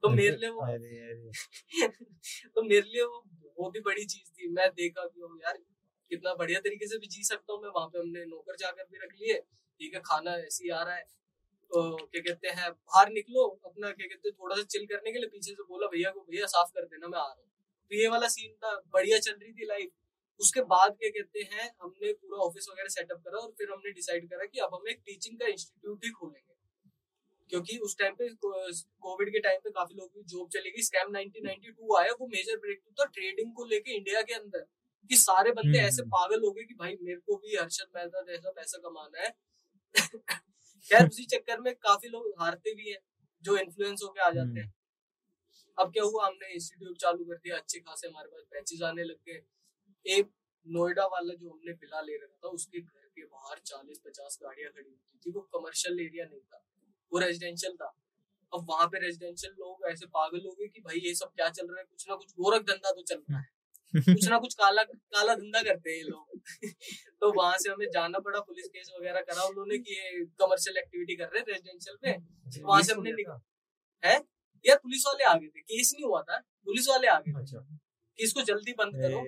तो 0.02 0.08
मेरे 0.08 0.36
लिए 0.36 0.48
वो 0.50 0.60
अरे 0.60 0.98
अरे। 1.00 1.30
तो 2.54 2.62
मेरे 2.62 2.80
लिए 2.80 3.02
वो 3.02 3.24
वो 3.58 3.70
भी 3.70 3.80
बड़ी 3.80 4.04
चीज़ 4.04 4.30
थी। 4.30 4.48
मैं 4.48 4.68
देखा 4.70 5.04
कि 5.06 5.40
यार 5.44 5.56
कितना 6.10 6.34
बढ़िया 6.34 6.60
तरीके 6.60 6.86
से 6.86 6.98
भी 6.98 7.06
जी 7.06 7.24
सकता 7.24 7.52
हूँ 7.52 7.62
मैं। 7.62 7.68
वहाँ 7.68 7.86
पे 7.88 7.98
हमने 7.98 8.24
नौकर 8.24 8.56
जाकर 8.56 8.84
भी 8.84 8.98
रख 8.98 9.14
लिए। 9.20 9.38
ठीक 9.80 9.94
है 9.94 10.00
खाना 10.00 10.34
ऐसे 10.36 10.64
ही 10.64 10.70
आ 10.70 10.82
रहा 10.82 10.94
है। 10.94 11.02
तो 11.70 11.96
क्या 11.96 12.20
कहते 12.22 12.48
हैं 12.48 12.70
बाहर 12.72 13.10
निकलो 13.10 13.46
अपना 13.64 13.90
क्या 13.90 14.06
कहते 14.06 14.28
हैं 14.28 14.34
थोड़ा 14.34 14.56
सा 14.56 14.62
चिल 14.62 14.86
करने 14.86 15.12
के 15.12 15.18
लिए 15.18 15.28
पीछे 15.28 15.52
से 15.52 15.62
बोला 15.62 15.86
भैया 15.86 16.10
को 16.10 16.20
भैया 16.20 16.46
साफ़ 16.46 16.70
कर 16.70 16.84
देना 16.84 17.08
मैं 17.08 17.18
आ 17.18 17.22
रहा 17.22 17.32
हूँ। 17.32 17.50
तो 17.90 17.96
ये 17.96 18.08
वाला 18.08 18.28
सीन 18.28 18.52
था 18.54 18.74
बढ़िया 18.92 19.18
चल 19.18 19.32
रही 19.32 19.52
थी 19.52 19.66
लाइफ 19.66 19.90
उसके 20.40 20.60
बाद 20.60 20.96
क्या 20.96 21.10
कहते 21.10 21.40
हैं 21.40 21.70
हमने 21.82 22.12
पूरा 22.12 22.38
ऑफ़िस 22.38 22.66
वगैरह 22.70 22.88
सेटअप 22.88 23.18
करा 23.18 23.38
और 23.38 23.50
फिर 23.58 23.70
हमने 23.70 23.90
डिसाइड 23.90 24.30
करा 24.30 24.44
कि 24.44 24.58
अब 24.58 24.74
हम 24.74 24.88
एक 24.88 25.02
टीचिंग 25.06 25.40
का 25.40 25.46
इंस्टीट्यूट 25.46 26.04
ही 26.04 26.10
खोलेंगे। 26.10 26.54
क्योंकि 27.50 27.78
उस 27.78 27.98
टाइम 27.98 28.14
पे 28.14 28.28
कोविड 28.34 29.32
के 29.32 29.38
टाइम 29.38 29.60
पे 29.64 29.70
काफ़ी 29.70 29.94
लोगों 29.94 30.22
की 30.22 30.22
जॉब 30.22 30.48
चली 30.48 30.70
गई। 30.70 30.82
स्कैम 30.82 31.12
1992 31.12 31.98
आया 31.98 32.12
वो 32.12 32.26
मेजर 32.26 32.56
ब्रेक 32.56 32.80
था 33.00 33.04
ट्रेडिंग 33.04 33.52
को 33.54 33.64
लेके 33.64 33.96
इंडिया 33.96 34.22
के 34.22 34.34
अंदर 34.34 34.66
कि 35.10 35.16
सारे 35.16 35.52
बंदे 35.52 35.78
ऐसे 35.78 36.02
हम्म। 36.02 36.10
पागल 36.10 36.40
हो 36.44 36.50
गए 36.52 36.64
कि 36.64 36.74
भाई 36.74 36.96
मेरे 37.02 37.20
को 37.20 37.36
भी 37.36 37.56
हर्षद 37.56 37.86
मेहता 37.96 38.22
जैसा 38.22 38.50
पैसा 38.50 38.78
कमाना 38.78 39.22
है। 39.22 39.34
खैर 40.88 41.08
उसी 41.08 41.24
चक्कर 41.24 41.60
में 41.60 41.74
काफ़ी 41.74 42.08
लोग 42.08 42.34
हारते 42.40 42.74
भी 42.74 42.90
हैं 42.90 42.98
जो 43.42 43.56
इन्फ्लुएंस 43.56 44.00
होके 44.02 44.20
आ 44.20 44.30
जाते 44.30 44.60
हैं। 44.60 44.74
अब 45.78 45.92
क्या 45.92 46.04
हुआ 46.04 46.26
हमने 46.26 46.52
इंस्टीट्यूट 46.54 46.96
चालू 46.96 47.24
कर 47.24 47.36
दिया 47.36 47.56
अच्छे 47.56 47.80
खासे 47.80 48.08
हमारे 48.08 48.28
पास 48.28 48.42
बैचेज 48.52 48.82
आने 48.82 49.04
लग 49.04 49.16
गए। 49.28 49.42
एक 50.06 50.30
नोएडा 50.66 51.06
वाला 51.06 51.34
जो 51.34 51.50
हमने 51.50 51.72
विला 51.72 52.00
ले 52.00 52.16
रखा 52.16 52.40
था 52.44 52.48
उसके 52.48 52.80
घर 52.80 53.06
के 53.06 53.24
बाहर 53.24 53.58
चालीस 53.58 54.00
पचास 54.06 54.38
गाड़ियाँ 54.42 54.70
खड़ी 54.72 54.90
होती 54.90 55.18
थी। 55.18 55.30
वो 55.30 55.40
कमर्शियल 55.40 56.00
एरिया 56.00 56.24
नहीं 56.24 56.40
था 56.40 56.64
वो 57.12 57.18
रेजिडेंशियल 57.18 57.72
था। 57.72 57.96
अब 58.54 58.66
वहाँ 58.70 58.86
पे 58.86 59.00
रेजिडेंशियल 59.00 59.52
लोग 59.52 59.86
ऐसे 59.90 60.06
पागल 60.06 60.46
हो 60.46 60.52
गए 60.52 60.66
कि 60.66 60.80
भाई 60.80 60.98
ये 60.98 61.14
सब 61.14 61.26
क्या 61.26 61.48
चल 61.48 61.66
रहा 61.66 61.78
है? 61.78 61.84
कुछ 61.84 62.08
ना 62.08 62.14
कुछ 62.14 62.32
गोरख 62.32 62.62
धंधा 62.62 62.90
तो 62.90 63.02
चल 63.02 63.22
रहा 63.30 63.38
है। 63.38 63.56
कुछ 63.96 64.28
ना 64.28 64.38
कुछ 64.38 64.54
काला 64.54 64.82
काला 64.82 65.34
धंधा 65.34 65.62
करते 65.62 65.90
हैं 65.90 65.96
ये 65.96 66.02
लोग। 66.02 66.40
तो 67.20 67.42
वहाँ 67.42 67.58
से 67.58 67.70
हमें 67.70 67.86
जाना 67.90 68.18
पड़ा 68.18 68.40
पुलिस 68.40 68.66
केस 68.68 68.90
वगैरह 69.00 69.20
करा 69.20 69.42
उन्होंने 69.42 69.78
कि 69.78 69.92
ये 69.94 70.24
कमर्शियल 70.24 70.76
एक्टिविटी 70.76 71.16
कर 71.16 71.24
रहे 71.24 71.38
हैं 71.38 71.46
रेजिडेंशियल 71.48 71.96
पे 72.02 72.16
वहाँ 72.62 72.82
से 72.82 72.92
हमने 72.92 73.12
निकल 73.12 73.40
है? 74.04 74.24
यार 74.66 74.76
पुलिस 74.76 75.04
वाले 75.06 75.24
आ 75.24 75.34
गए 75.34 75.46
थे। 75.46 75.60
केस 75.60 75.92
नहीं 75.94 76.04
हुआ 76.04 76.22
था। 76.22 76.38
पुलिस 76.38 76.88
वाले 76.88 77.06
आ 77.06 77.20
गए 77.20 77.32
थे। 77.32 77.40
अच्छा। 77.40 77.58
कि 78.16 78.24
इसको 78.24 78.42
जल्दी 78.42 78.72
बंद 78.72 78.92
करो। 78.94 79.20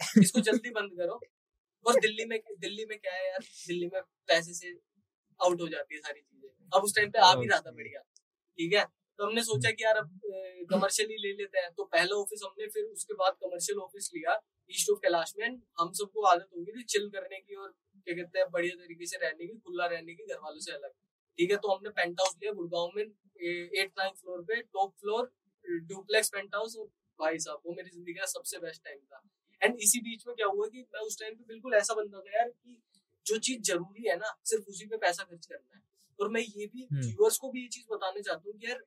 इसको 0.22 0.40
जल्दी 0.40 0.70
बंद 0.70 0.92
करो। 0.98 1.20
और 1.86 1.98
दिल्ली 2.00 2.24
में 2.24 2.38
दिल्ली 2.60 2.84
में 2.86 2.98
क्या 2.98 3.12
है 3.12 3.26
यार? 3.28 3.40
दिल्ली 3.66 3.86
में 3.94 4.00
पैसे 4.28 4.54
से 4.54 4.70
आउट 5.40 5.60
हो 5.60 5.68
जाती 5.68 5.94
है 5.94 6.00
सारी 6.00 6.20
चीज़ें। 6.20 6.48
अब 6.72 6.84
उस 6.84 6.94
टाइम 6.96 7.10
पे 7.10 7.18
आ 7.18 7.34
भी 7.34 7.46
रहा 7.46 7.60
था 7.60 7.70
बढ़िया। 7.70 8.00
ठीक 8.58 8.72
है? 8.74 8.84
तो 9.18 9.26
हमने 9.26 9.42
सोचा 9.42 9.70
कि 9.70 9.84
यार 9.84 9.96
अब 9.96 10.10
कमर्शियल 10.70 11.08
ही 11.10 11.16
ले 11.18 11.32
लेते 11.32 11.58
हैं। 11.58 11.70
तो 11.76 11.84
पहला 11.84 12.16
ऑफ़िस 12.16 12.40
हमने 12.44 12.66
फिर 12.74 12.84
उसके 12.84 13.14
बाद 13.14 13.36
कमर्शियल 13.42 13.78
ऑफ़िस 13.80 14.10
लिया 14.14 14.38
ईस्ट 14.70 14.90
ऑफ़ 14.90 14.98
कैलाश 15.02 15.34
में। 15.38 15.46
हम 15.80 15.92
सबको 16.00 16.22
आदत 16.26 16.48
हो 16.56 16.62
गई 16.64 16.72
थी 16.72 16.82
चिल 16.94 17.08
करने 17.10 17.40
की 17.40 17.54
और 17.54 17.68
क्या 18.06 18.14
कहते 18.14 18.38
हैं 18.38 18.50
बढ़िया 18.50 18.74
तरीके 18.76 19.06
से 19.06 19.16
रहने 19.22 19.46
की 19.46 19.58
खुला 19.58 19.86
रहने 19.86 20.14
की 20.14 20.26
घर 20.26 20.38
वालों 20.42 20.60
से 20.60 20.72
अलग। 20.72 20.90
ठीक 21.38 21.50
है? 21.50 21.56
तो 21.56 21.74
हमने 21.74 21.90
पेंट 21.90 22.20
हाउस 22.20 22.36
लिया 22.42 22.52
गुड़गांव 22.52 22.90
में 22.96 23.02
एट 23.02 23.92
नाइन 23.98 24.12
फ्लोर 24.12 24.42
पे 24.42 24.60
top 24.62 24.94
floor 25.00 25.32
duplex 25.88 26.30
paint 26.34 26.54
house 26.54 26.76
और 26.76 26.86
भाई 27.18 27.38
साहब 27.38 27.60
वो 27.66 27.74
मेरी 27.74 27.90
ज़िंदगी 27.90 28.12
का 28.14 28.26
सबसे 28.26 28.58
बेस्ट 28.58 28.84
टाइम 28.84 28.98
था। 28.98 29.22
एंड 29.62 29.76
इसी 29.80 30.00
बीच 30.00 30.26
में 30.26 30.36
क्या 30.36 30.46
हुआ 30.46 30.66
कि 30.66 30.80
मैं 30.94 31.00
उस 31.00 31.20
टाइम 31.20 31.34
पे 31.34 31.44
बिल्कुल 31.48 31.74
ऐसा 31.74 31.94
बंदा 31.94 32.20
था 32.20 32.38
यार 32.38 32.48
कि 32.48 32.82
जो 33.26 33.38
चीज़ 33.38 33.62
ज़रूरी 33.62 34.08
है 34.08 34.16
ना 34.16 34.36
सिर्फ़ 34.44 34.64
उसी 34.64 34.86
पे 34.86 34.96
पैसा 34.96 35.24
खर्च 35.24 35.46
करना 35.46 35.76
है। 35.76 35.82
और 36.20 36.28
मैं 36.28 36.40
ये 36.40 36.66
भी 36.66 36.86
हम्म। 36.92 37.00
व्यूअर्स 37.00 37.36
को 37.38 37.50
भी 37.50 37.62
ये 37.62 37.68
चीज़ 37.68 37.84
बताने 37.92 38.22
चाहता 38.22 38.42
हूँ 38.46 38.58
कि 38.58 38.66
यार 38.66 38.84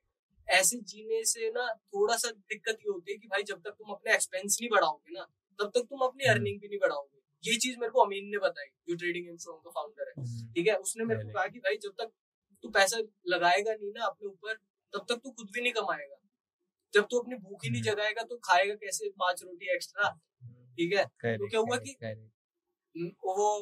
ऐसे 0.48 0.78
जीने 0.78 1.24
से 1.24 1.50
ना 1.50 1.68
थोड़ा 1.74 2.18
सा 2.18 2.32
दिक्कत 2.32 2.78
ये 2.82 2.92
होती 2.92 3.12
है 3.12 3.18
कि 3.18 3.28
भाई 3.28 3.44
जब 3.44 3.62
तक 3.62 3.72
तुम 3.72 3.92
अपने 3.92 4.14
एक्सपेंस 4.14 4.58
नहीं 4.62 4.70
बढ़ाओगे 4.70 5.14
ना 5.14 5.28
तब 5.60 5.72
तक 5.76 5.86
तुम 5.90 6.00
अपनी 6.00 6.24
हम्म। 6.24 6.34
अर्निंग 6.34 6.60
भी 6.62 6.68
नहीं 6.68 6.80
बढ़ाओगे। 6.80 7.20
ये 7.44 7.58
चीज़ 7.58 7.78
मेरे 7.80 7.92
को 7.92 8.02
अमीन 8.02 8.26
ने 8.26 8.38
बताई 8.38 8.68
जो 8.90 8.96
ट्रेडिंग 8.96 9.28
इंस्ट्रॉम 9.28 9.58
का 9.58 9.70
फाउंडर 9.70 10.08
है। 10.08 10.14
हम्म, 10.18 10.54
ठीक 10.54 10.68
है? 10.68 10.76
उसने 10.76 11.06
मेरे 11.06 11.24
को 11.24 11.34
कहा 11.34 11.48
कि 11.48 11.60
भाई 11.60 11.78
जब 11.78 11.92
तक 11.92 12.12
तू 12.64 12.70
पैसा 12.70 12.98
लगाएगा 13.28 13.74
नहीं 13.74 13.92
ना 13.92 14.06
अपने 14.06 14.28
ऊपर 14.28 14.54
तब 14.94 15.06
तक 15.10 15.22
तू 15.24 15.32
खुद 15.32 15.50
भी 15.54 15.62
नहीं 15.62 15.74
कमाएगा। 15.74 16.18
जब 16.94 17.08
तू 17.12 17.20
अपनी 17.20 17.36
भूख 17.36 17.64
ही 17.64 17.70
नहीं 17.70 17.82
हम्म। 17.82 17.92
जगाएगा 17.92 18.24
तो 18.24 18.38
खाएगा 18.38 18.76
कैसे? 18.76 19.10
पाँच 19.10 19.44
रोटी 19.44 19.74
एक्स्ट्रा 19.74 20.10
ठीक 20.72 20.94
है? 20.94 21.06
तो 21.38 21.48
क्या 21.50 21.60
हुआ 21.60 21.78
कि- 21.84 22.00
वो 23.24 23.60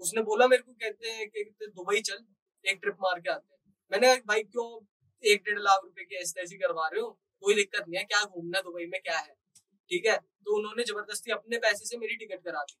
उसने 0.00 0.22
बोला 0.22 0.48
मेरे 0.48 0.62
को 0.62 0.72
कहते 0.72 1.10
हैं 1.10 1.28
कहते 1.28 1.66
दुबई 1.66 2.00
चल 2.00 2.26
एक 2.68 2.78
ट्रिप 2.82 2.94
मार 2.94 3.20
के 3.20 3.30
आते 3.30 3.54
हैं। 3.54 3.74
मैंने 3.92 4.06
कहा 4.06 4.22
भाई 4.26 4.42
क्यों? 4.42 4.86
एक 5.24 5.42
डेढ़ 5.42 5.58
लाख 5.58 5.80
रुपए 5.84 6.04
की 6.04 6.14
ऐसी 6.14 6.40
ऐसी 6.40 6.56
करवा 6.56 6.88
रहे 6.88 7.00
हो 7.00 7.10
कोई 7.40 7.54
दिक्कत 7.54 7.84
नहीं 7.88 7.98
है 7.98 8.04
क्या 8.04 8.24
घूमना 8.24 8.60
दुबई 8.60 8.86
में 8.86 9.00
क्या 9.02 9.18
है? 9.18 9.34
ठीक 9.88 10.06
है? 10.06 10.18
तो 10.18 10.58
उन्होंने 10.58 10.82
ज़बरदस्ती 10.82 11.32
अपने 11.32 11.58
पैसे 11.58 11.84
से 11.86 11.96
मेरी 11.96 12.16
टिकट 12.16 12.44
करा 12.44 12.62
दी। 12.62 12.74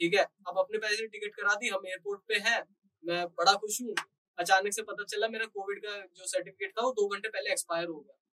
ठीक 0.00 0.14
है? 0.14 0.24
अब 0.48 0.58
अपने 0.58 0.78
पैसे 0.78 0.96
से 0.96 1.06
टिकट 1.06 1.34
करा 1.34 1.54
दी 1.54 1.68
हम 1.68 1.86
एयरपोर्ट 1.86 2.20
पे 2.28 2.34
हैं 2.34 2.76
मैं 3.04 3.26
बड़ा 3.26 3.54
खुश 3.54 3.82
हूँ। 3.82 3.94
अचानक 4.38 4.72
से 4.72 4.82
पता 4.82 5.04
चला 5.04 5.28
मेरा 5.28 5.46
कोविड 5.46 5.78
का 5.78 6.00
जो 6.00 6.26
सर्टिफिकेट 6.26 6.70
था 6.70 6.82
वो 6.82 6.92
दो 6.92 7.08
घंटे 7.08 7.28
पहले 7.28 7.50
एक्सपायर 7.50 7.88
हो 7.88 8.00
गया। 8.00 8.27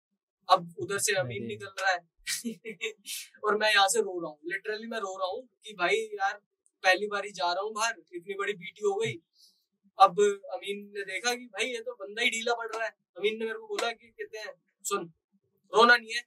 अब 0.50 0.76
उधर 0.80 0.98
से 0.98 1.16
अमीन 1.16 1.46
निकल 1.46 1.74
रहा 1.82 1.92
है। 1.92 2.00
और 3.44 3.58
मैं 3.58 3.72
यहाँ 3.74 3.88
से 3.88 4.00
रो 4.00 4.20
रहा 4.20 4.30
हूँ। 4.30 4.40
लिटरली 4.46 4.88
मैं 4.88 4.98
रो 4.98 5.18
रहा 5.18 5.28
हूँ 5.28 5.48
कि 5.66 5.74
भाई 5.74 5.96
यार 5.96 6.34
पहली 6.84 7.08
बार 7.08 7.26
ही 7.26 7.32
जा 7.32 7.52
रहा 7.54 7.64
हूँ 7.64 7.74
बाहर 7.74 7.96
इतनी 8.14 8.34
बड़ी 8.34 8.54
बीटी 8.54 8.86
हो 8.86 8.96
गई। 8.96 9.14
अब 10.00 10.20
अमीन 10.54 10.92
ने 10.96 11.04
देखा 11.04 11.36
कि 11.36 11.46
भाई 11.46 11.66
ये 11.66 11.80
तो 11.80 11.94
बंदा 11.94 12.22
ही 12.22 12.30
ढीला 12.30 12.54
पड़ 12.54 12.68
रहा 12.76 12.86
है। 12.86 12.92
अमीन 13.18 13.38
ने 13.40 13.46
मेरे 13.46 13.58
को 13.60 13.68
बोला 13.68 13.92
कि 13.92 14.08
कहते 14.08 14.38
हैं 14.38 14.54
सुन 14.84 15.12
रोना 15.74 15.98
नहीं 15.98 16.14
है। 16.14 16.24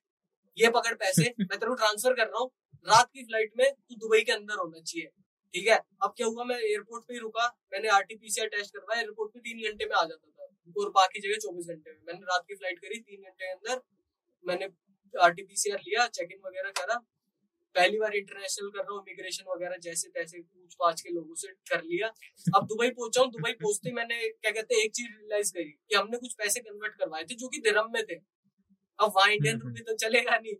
ये 0.58 0.70
पकड़ 0.70 0.94
पैसे 0.94 1.22
मैं 1.22 1.58
तेरे 1.58 1.68
को 1.68 1.74
ट्रांसफ़र 1.74 2.12
कर 2.12 2.26
रहा 2.26 2.38
हूँ। 2.38 2.50
रात 2.86 3.10
की 3.14 3.22
फ़्लाइट 3.22 3.52
में 3.58 3.72
तू 3.72 3.94
दुबई 3.94 4.20
के 4.20 4.32
अंदर 4.32 4.54
होना 4.54 4.80
चाहिए। 4.80 5.06
ठीक 5.54 5.68
है? 5.68 5.76
अब 6.02 6.14
क्या 6.16 6.26
हुआ? 6.26 6.44
मैं 6.44 6.56
एयरपोर्ट 6.56 7.04
पे 7.04 7.14
ही 7.14 7.20
रुका। 7.20 7.46
मैंने 7.72 7.88
आरटीपीसीआर 7.88 8.48
टेस्ट 8.48 8.74
करवाया। 8.74 9.00
एयरपोर्ट 9.00 9.32
पे 9.32 9.40
तीन 9.40 9.70
घंटे 9.70 9.84
में 9.84 9.96
आ 9.96 10.04
जाता 10.04 10.30
था। 10.30 10.44
और 10.80 10.90
बाकी 10.90 11.20
जगह 11.20 11.36
चौबीस 11.36 11.66
घंटे 11.66 11.90
में। 11.90 11.98
मैंने 12.06 12.20
रात 12.20 12.44
की 12.48 12.54
फ़्लाइट 12.54 12.78
करी 12.78 12.98
तीन 12.98 13.22
घंटे 13.22 13.46
के 13.46 13.52
अंदर। 13.52 13.82
मैंने 14.44 14.68
आरटीपीसीआर 15.14 15.78
लिया 15.78 16.06
चेक 16.08 16.32
इन 16.32 16.38
वगैरह 16.46 16.70
करा। 16.70 16.96
पहली 17.74 17.98
बार 17.98 18.14
इंटरनेशनल 18.14 18.68
कर 18.70 18.80
रहा 18.80 18.94
हूँ 18.94 19.02
इमिग्रेशन 19.08 19.44
वगैरह 19.54 19.76
जैसे 19.82 20.08
तैसे 20.08 20.40
पूछ 20.40 20.74
पाछ 20.74 21.00
के 21.00 21.10
लोगों 21.10 21.34
से 21.34 21.48
कर 21.70 21.82
लिया। 21.82 22.08
अब 22.56 22.66
दुबई 22.66 22.90
पहुँचा 22.90 23.22
हूँ 23.22 23.30
दुबई 23.30 23.52
पहुँचते 23.52 23.92
मैंने 23.92 24.28
क्या 24.28 24.50
कहते 24.50 24.74
हैं 24.74 24.82
एक 24.82 24.92
चीज़ 24.94 25.08
रियलाइज़ 25.08 25.52
करी 25.52 25.64
कि 25.64 25.96
हमने 25.96 26.18
कुछ 26.18 26.34
पैसे 26.34 26.60
कन्वर्ट 26.60 26.94
करवाए 26.94 27.24
थे 27.24 27.34
जो 27.34 27.48
कि 27.48 27.58
दिरहम 27.60 27.90
में 27.92 28.02
थे। 28.04 28.14
अब 28.98 29.12
वहाँ 29.16 29.30
इंडियन। 29.32 29.60
रुपये 29.60 29.82
तो 29.84 29.94
चलेगा 29.96 30.38
नहीं। 30.38 30.54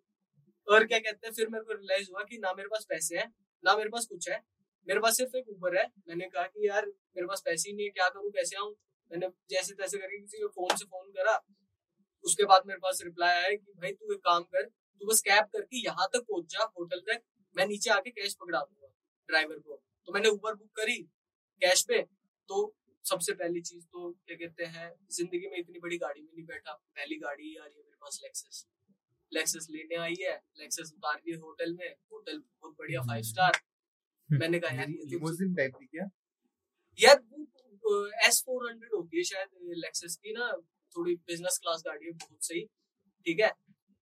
और 0.69 0.85
क्या 0.87 0.99
कहते 0.99 1.27
हैं 1.27 1.35
फिर 1.35 1.49
मेरे 1.49 1.65
को 1.65 1.73
रियलाइज़ 1.73 2.11
हुआ 2.13 2.23
कि 2.25 2.39
ना 2.39 2.53
मेरे 2.55 2.69
पास 2.69 2.87
पैसे 2.89 3.19
हैं 3.19 3.33
ना 3.65 3.77
मेरे 3.77 3.91
पास 3.91 4.07
कुछ 4.07 4.29
है। 4.31 4.43
मेरे 4.89 5.01
पास 5.01 5.17
सिर्फ़ 5.17 5.37
एक 5.37 5.49
ऊबर 5.51 5.77
है। 5.77 5.85
मैंने 6.09 6.27
कहा 6.29 6.45
कि 6.45 6.69
यार 6.69 6.87
मेरे 6.87 7.27
पास 7.27 7.43
पैसे 7.47 7.71
ही 7.71 7.77
नहीं 7.77 7.87
है 7.87 7.91
क्या 7.91 8.09
करूँ 8.09 8.31
कैसे 8.31 8.57
आऊँ? 8.57 8.75
मैंने 9.11 9.29
जैसे 9.51 9.75
तैसे 9.75 9.99
करके 9.99 10.19
किसी 10.21 10.43
को 10.43 10.49
फ़ोन 10.49 10.77
से 10.77 10.85
फ़ोन 10.85 11.11
करा। 11.13 11.37
उसके 12.27 12.45
बाद 12.45 12.67
मेरे 12.67 12.79
पास 12.81 13.01
रिप्लाई 13.05 13.35
आया 13.35 13.51
कि 13.51 13.73
भाई 13.75 13.93
तू 13.93 14.13
एक 14.15 14.21
काम 14.23 14.43
कर 14.45 14.65
तू 14.65 15.07
बस 15.07 15.21
कैब 15.23 15.45
करके 15.53 15.85
यहाँ 15.85 16.09
तक 16.13 16.25
पहुँच 16.31 16.53
जा 16.53 16.65
होटल 16.79 17.01
तक। 17.09 17.23
मैं 17.57 17.67
नीचे 17.67 17.91
आके 17.91 18.11
कैश 18.13 18.35
पकड़ा 18.41 18.59
दूँगा 18.61 18.93
ड्राइवर 19.29 19.59
को। 19.59 19.83
तो 20.09 20.13
मैंने 20.13 20.29
ऊबर 20.31 20.55
बुक 20.55 20.71
करी 20.77 20.97
कैश 21.63 21.85
पे। 21.89 22.01
तो 22.49 22.75
सबसे 23.05 23.33
पहली 23.35 23.61
चीज़ 23.63 23.85
तो 23.85 24.11
क्या 24.11 24.37
कहते 24.37 24.65
हैं 24.67 24.89
ज़िंदगी 25.13 25.49
में 25.49 25.59
इतनी 25.59 25.79
बड़ी 25.81 25.99
गाड़ी 25.99 26.21
में 26.21 26.29
नहीं 26.29 26.45
बैठा। 26.47 26.73
पहली 26.73 27.17
गाड़ी 27.19 27.55
आ 27.57 27.65
रही 27.65 27.77
है 27.77 27.83
मेरे 27.83 27.97
पास 28.01 28.21
लेक्सस 28.23 28.67
लेक्सस 29.33 29.67
लेने 29.71 29.97
आई 29.97 30.15
है। 30.21 30.35
लेक्सस 30.59 30.93
उतार 30.97 31.21
दी 31.25 31.33
होटल 31.35 31.73
में। 31.75 31.89
होटल 32.13 32.39
बहुत 32.39 32.77
बढ़िया 32.79 33.01
फाइव 33.03 33.23
स्टार 33.25 33.61
मैंने 34.31 34.59
कहा 34.61 34.77
यार 34.77 34.91
ये 34.91 34.97
तो 34.97 35.09
लिमोजिन 35.09 35.55
टाइप 35.55 35.75
की 35.77 35.87
क्या? 35.87 36.09
यार 36.99 37.19
वो 37.85 38.07
एस 38.27 38.43
फोर 38.47 38.69
हंड्रेड 38.69 38.95
होती 38.95 39.17
है 39.17 39.23
शायद 39.25 39.75
लेक्सस 39.79 40.17
की 40.23 40.33
ना। 40.33 40.47
थोड़ी 40.97 41.15
बिज़नेस 41.29 41.59
क्लास 41.63 41.83
गाड़ी 41.87 42.07
है 42.07 42.13
बहुत 42.15 42.45
सही। 42.45 42.65
ठीक 43.27 43.41
है? 43.41 43.53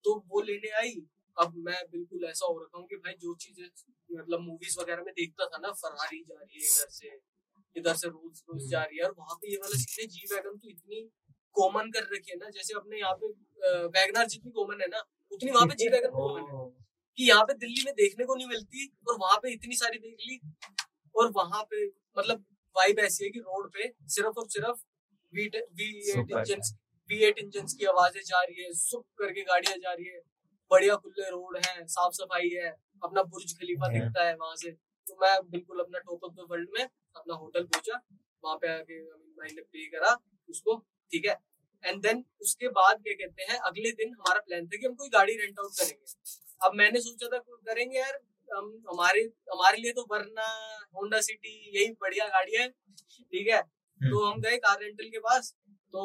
तो 0.04 0.14
वो 0.28 0.40
लेने 0.42 0.70
आई। 0.80 0.94
अब 1.36 1.54
मैं 1.66 1.82
बिल्कुल 1.92 2.24
ऐसा 2.24 2.46
हो 2.46 2.58
रखा 2.58 2.78
हूँ 2.78 2.86
कि 2.88 2.96
भाई 2.96 3.14
जो 3.22 3.34
चीज़ें 3.40 3.64
मतलब 4.10 4.40
मूवीज़ 4.40 4.78
वगैरह 4.80 5.02
में 5.02 5.12
देखता 5.16 5.46
था 5.46 5.58
ना 5.58 5.72
फरारी 5.80 6.20
जा 6.20 6.38
रही 6.40 6.60
है 6.60 6.66
इधर 6.66 6.88
से 6.90 7.18
इधर 7.76 7.94
से 7.96 8.08
रोज 8.08 8.42
रोज 8.50 8.68
जा 8.70 8.82
रही 8.82 8.98
है 8.98 9.04
और 9.04 9.14
वहाँ 9.18 9.34
पे 9.36 9.50
ये 9.52 9.56
वाला 9.56 9.78
सीन 9.78 10.00
है 10.00 10.06
जी 10.08 10.34
वैगन 10.34 10.56
तो 10.58 10.68
इतनी 10.70 11.00
कॉमन 11.56 11.90
कर 11.90 12.08
रखी 12.14 12.30
है 12.30 12.36
ना 12.38 12.50
जैसे 12.50 12.74
अपने 12.74 12.98
यहाँ 12.98 13.14
पे 13.22 13.28
वैगनार 13.96 14.26
जितनी 14.26 14.50
कॉमन 14.52 14.80
है 14.80 14.88
ना 14.88 15.02
उतनी 15.32 15.50
वहाँ 15.50 15.66
पे 15.66 15.74
जी 15.74 15.88
वैगन 15.88 16.10
कॉमन 16.12 16.40
है। 16.42 16.56
ओ, 16.56 16.64
कि 17.18 17.28
यहाँ 17.28 17.44
पे 17.44 17.54
दिल्ली 17.56 17.82
में 17.84 17.94
देखने 17.94 18.24
को 18.24 18.34
नहीं 18.34 18.48
मिलती 18.48 18.86
और 19.08 19.16
वहाँ 19.20 19.38
पे 19.42 19.52
इतनी 19.52 19.76
सारी 19.76 19.98
देख 19.98 20.26
ली 20.28 20.40
और 21.14 21.30
वहाँ 21.36 21.62
पे 21.70 21.86
मतलब 22.16 22.44
वाइब 22.76 22.98
ऐसी 23.00 23.24
है 23.24 23.30
कि 23.30 23.40
रोड 23.40 23.70
पे 23.74 23.92
सिर्फ़ 24.14 24.38
और 24.38 24.48
सिर्फ़ 24.48 24.80
V 25.32 25.46
V 25.48 25.88
eight 26.10 26.30
engine 26.30 26.60
V 27.10 27.22
eight 27.26 27.38
engine 27.38 27.66
की 27.78 27.84
आवाज़ें 27.86 28.20
जा 28.24 28.42
रही 28.42 28.62
है 28.62 28.72
सुप 28.74 29.04
करके 29.18 29.42
गाड़ियाँ 29.44 29.76
जा 29.78 29.92
रही 29.92 30.06
है। 30.06 30.20
बढ़िया 30.70 30.94
खुले 30.96 31.28
रोड 31.30 31.56
है 31.58 31.86
साफ़ 31.88 32.12
सफ़ाई 32.14 32.48
है 32.52 32.70
अपना 33.02 33.22
बुर्ज 33.24 33.52
खलीफा 33.58 33.88
दिखता 33.92 34.26
है 34.26 34.34
वहाँ 34.36 34.54
से। 34.56 34.70
तो 35.06 35.16
मैं 35.22 35.34
बिल्कुल 35.50 35.80
अपना 35.80 35.98
टॉप 35.98 36.24
ऑफ़ 36.24 36.32
द 36.34 36.46
वर्ल्ड 36.50 36.68
में 36.78 36.84
अपना 36.84 37.34
होटल 37.34 37.64
पहुँचा 37.64 38.00
वहाँ 38.44 38.56
पे 38.56 38.68
आके 38.68 39.00
भाई 39.02 39.54
ने 39.54 39.62
पे 39.62 39.86
करा 39.88 40.16
उसको 40.48 40.76
ठीक 41.12 41.26
है? 41.26 41.36
एंड 41.84 42.00
देन 42.02 42.24
उसके 42.42 42.68
बाद 42.70 43.02
क्या 43.02 43.14
कहते 43.16 43.42
हैं 43.50 43.58
अगले 43.68 43.90
दिन 43.92 44.14
हमारा 44.14 44.40
प्लान 44.40 44.66
था 44.66 44.76
कि 44.76 44.86
हम 44.86 44.94
कोई 44.94 45.08
गाड़ी 45.10 45.36
रेंट 45.36 45.58
आउट 45.60 45.72
करेंगे। 45.80 46.04
अब 46.60 46.74
मैंने 46.74 47.00
सोचा 47.00 47.28
था 47.28 47.38
करेंगे 47.38 47.98
यार 47.98 48.18
हम 48.48 48.66
हमारे 48.88 49.22
हमारे 49.52 49.78
लिए 49.78 49.92
तो 49.92 50.06
वरना 50.10 50.46
होंडा 50.96 51.20
सिटी 51.20 51.54
यही 51.76 51.90
बढ़िया 52.00 52.26
गाड़ी 52.28 52.56
है 52.56 52.68
ठीक 52.68 53.48
है? 53.48 53.62
तो 54.00 54.24
हम 54.24 54.40
गए 54.40 54.56
कार 54.58 54.78
रेंटल 54.80 55.08
के 55.10 55.18
पास 55.20 55.54
तो 55.94 56.02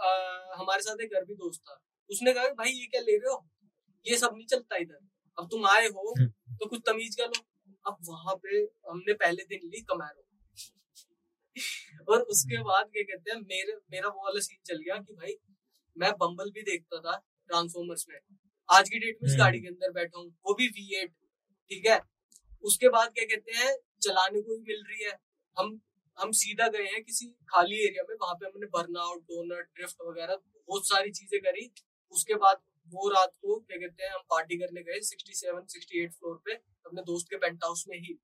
आ, 0.00 0.08
हमारे 0.56 0.82
साथ 0.82 1.00
एक 1.02 1.12
घर 1.12 1.24
भी 1.24 1.34
दोस्त 1.34 1.60
था। 1.60 1.80
उसने 2.10 2.32
कहा 2.32 2.48
भाई 2.54 2.70
ये 2.70 2.86
क्या 2.86 3.00
ले 3.00 3.16
रहे 3.16 3.32
हो? 3.32 3.46
ये 4.06 4.16
सब 4.16 4.34
नहीं 4.34 4.46
चलता 4.46 4.76
इधर। 4.76 4.98
अब 5.38 5.48
तुम 5.50 5.66
आए 5.68 5.86
हो 5.88 6.14
तो 6.18 6.68
कुछ 6.68 6.80
तमीज 6.86 7.16
का 7.16 7.24
लो। 7.24 7.42
अब 7.84 7.96
वहाँ 8.08 8.34
पे 8.44 8.56
हमने 8.90 9.12
पहले 9.14 9.44
दिन 9.50 9.68
ली 9.70 9.80
कमैरो। 9.90 10.22
और 12.08 12.22
उसके 12.32 12.62
बाद 12.62 12.90
क्या 12.92 13.02
कहते 13.02 13.30
हैं 13.30 13.38
मेरे 13.40 13.76
मेरा 13.90 14.08
वो 14.08 14.24
वाला 14.24 14.40
सीन 14.40 14.58
चल 14.66 14.78
गया 14.78 14.96
कि 14.98 15.14
भाई 15.14 15.34
मैं 15.96 16.12
बम्बल 16.20 16.50
भी 16.54 16.62
देखता 16.62 16.98
था 17.00 17.16
ट्रांसफॉर्मर्स 17.48 18.06
में। 18.08 18.18
आज 18.68 18.88
की 18.88 18.98
डेट 18.98 19.18
में 19.22 19.30
इस 19.30 19.36
गाड़ी 19.38 19.60
के 19.60 19.68
अंदर 19.68 19.90
बैठा 19.92 20.18
हूँ 20.18 20.28
वो 20.46 20.54
भी 20.54 20.68
वी 20.68 20.94
एट 21.00 21.10
ठीक 21.70 21.86
है? 21.86 22.00
उसके 22.64 22.88
बाद 22.88 23.12
क्या 23.14 23.24
कहते 23.26 23.52
हैं 23.56 23.76
चलाने 24.02 24.40
को 24.40 24.56
भी 24.56 24.62
मिल 24.72 24.82
रही 24.88 25.04
है। 25.04 25.18
हम 25.56 25.80
हम 26.18 26.30
सीधा 26.34 26.68
गए 26.68 26.84
हैं 26.84 27.02
किसी 27.04 27.26
खाली 27.48 27.80
एरिया 27.86 28.02
में, 28.08 28.14
वहाँ 28.14 28.34
पे 28.34 28.46
हमने 28.46 28.66
बर्नआउट 28.68 29.22
डोनट 29.24 29.68
ड्रिफ्ट 29.76 30.02
वगैरह 30.02 30.36
बहुत 30.68 30.88
सारी 30.88 31.10
चीज़ें 31.12 31.40
करी। 31.40 31.70
उसके 32.12 32.34
बाद 32.36 32.60
वो 32.92 33.08
रात 33.10 33.32
को 33.42 33.58
क्या 33.60 33.76
कहते 33.78 34.02
हैं, 34.02 34.10
हम 34.10 34.22
पार्टी 34.30 34.56
करने 34.58 34.82
गए 34.82 35.00
67 35.02 35.66
68 35.70 36.12
फ्लोर 36.12 36.40
पे, 36.44 36.54
अपने 36.86 37.02
दोस्त 37.04 37.26
के 37.30 37.36
पेंट 37.36 37.64
हाउस 37.64 37.84
में 37.88 37.96
ही। 37.98 38.18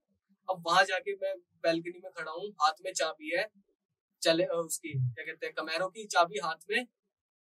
अब 0.49 0.63
वहाँ 0.67 0.85
जाके 0.85 1.15
मैं 1.17 1.35
बैल्कनी 1.65 2.01
में 2.05 2.11
खड़ा 2.13 2.33
हूँ, 2.33 2.51
हाथ 2.61 2.85
में 2.85 2.93
चाबी 2.93 3.37
है, 3.37 3.47
चले 4.23 4.45
उसकी 4.59 4.93
क्या 4.93 5.25
कहते 5.25 5.47
हैं 5.47 5.55
कमेरो 5.55 5.89
की 5.89 6.05
चाबी 6.09 6.39
हाथ 6.45 6.71
में 6.71 6.87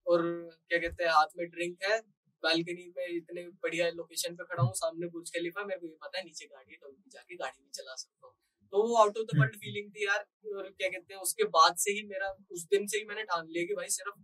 और 0.05 0.21
क्या 0.69 0.79
कहते 0.79 1.03
हैं, 1.03 1.11
हाथ 1.11 1.37
में 1.37 1.47
ड्रिंक 1.49 1.83
है। 1.83 1.99
बालकनी 2.43 2.85
में 2.97 3.07
इतने 3.07 3.41
बढ़िया 3.63 3.89
लोकेशन 3.91 4.35
पे 4.35 4.43
खड़ा 4.45 4.63
हूँ, 4.63 4.71
सामने 4.75 5.07
बुर्ज 5.07 5.29
खलीफा 5.29 5.63
मेरे 5.65 5.79
को 5.79 5.87
ये 5.87 5.97
पता 6.01 6.17
है, 6.17 6.23
नीचे 6.25 6.45
गाड़ी 6.45 6.71
है 6.71 6.77
तो 6.77 6.95
जाके 7.09 7.35
गाड़ी 7.35 7.61
भी 7.63 7.69
चला 7.71 7.95
सकता 7.95 8.27
हूँ। 8.27 8.33
तो 8.73 8.87
वो 8.87 8.95
out 8.95 9.17
of 9.17 9.25
the 9.25 9.39
world 9.39 9.55
feeling 9.55 9.91
थी 9.91 10.05
यार 10.05 10.19
और 10.55 10.69
क्या 10.69 10.89
कहते 10.89 11.13
हैं 11.13 11.21
उसके 11.21 11.43
बाद 11.43 11.75
से 11.75 11.91
ही 11.91 12.03
मेरा 12.03 12.29
उस 12.51 12.63
दिन 12.65 12.87
से 12.87 12.97
ही 12.97 13.05
मैंने 13.05 13.23
ठान 13.23 13.47
लिया 13.47 13.65
कि 13.65 13.73
भाई 13.73 13.89
सिर्फ़ 13.89 14.19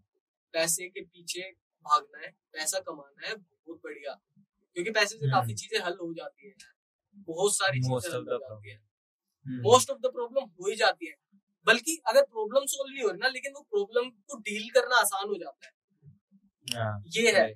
पैसे 0.54 0.88
के 0.90 1.02
पीछे 1.02 1.42
भागना 1.86 2.20
है 2.20 2.32
पैसा 2.54 2.80
कमाना 2.80 3.28
है 3.28 3.36
बहुत 3.36 3.82
बढ़िया। 3.84 4.14
क्योंकि 4.76 4.92
पैसे 4.92 5.16
से 5.16 5.30
काफ़ी 5.32 5.52
हम्म। 5.52 5.56
चीज़ें 5.56 5.80
हल 5.80 5.98
हो 6.02 6.14
जाती 6.14 6.48
है 6.48 6.54
बहुत 7.28 7.56
सारी 7.56 7.80
चीज़ें 7.82 8.10
हल 8.12 8.26
हो 8.28 8.38
जाती 8.40 8.70
है। 8.70 8.80
मोस्ट 9.46 9.90
ऑफ़ 9.90 10.00
द 10.00 10.12
प्रॉब्लम 10.14 10.44
हो 10.44 10.68
ही 10.70 10.76
जाती 10.76 11.08
है। 11.08 11.16
बल्कि 11.68 12.02
अगर 12.08 12.22
प्रॉब्लम 12.22 12.66
सोल्व 12.66 12.94
नहीं 12.94 13.04
हो 13.04 13.10
रही 13.10 13.20
ना 13.20 13.28
लेकिन 13.28 13.54
वो 13.54 13.62
प्रॉब्लम 13.62 14.10
को 14.10 14.38
डील 14.40 14.70
करना 14.70 14.96
आसान 14.96 15.28
हो 15.30 15.36
जाता 15.36 15.68
है। 15.68 15.74
हाँ, 16.68 17.04
ये 17.08 17.32
है। 17.32 17.48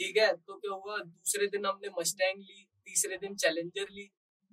ठीक 0.00 0.16
है 0.16 0.32
तो 0.36 0.56
क्या 0.56 0.72
हुआ 0.72 0.98
दूसरे 0.98 1.46
दिन 1.46 1.66
हमने 1.66 1.88
मस्टैंग 2.00 2.40
ली 2.40 2.64
तीसरे 2.84 3.16
दिन 3.16 3.34
चैलेंजर 3.36 3.86
ली 3.90 4.10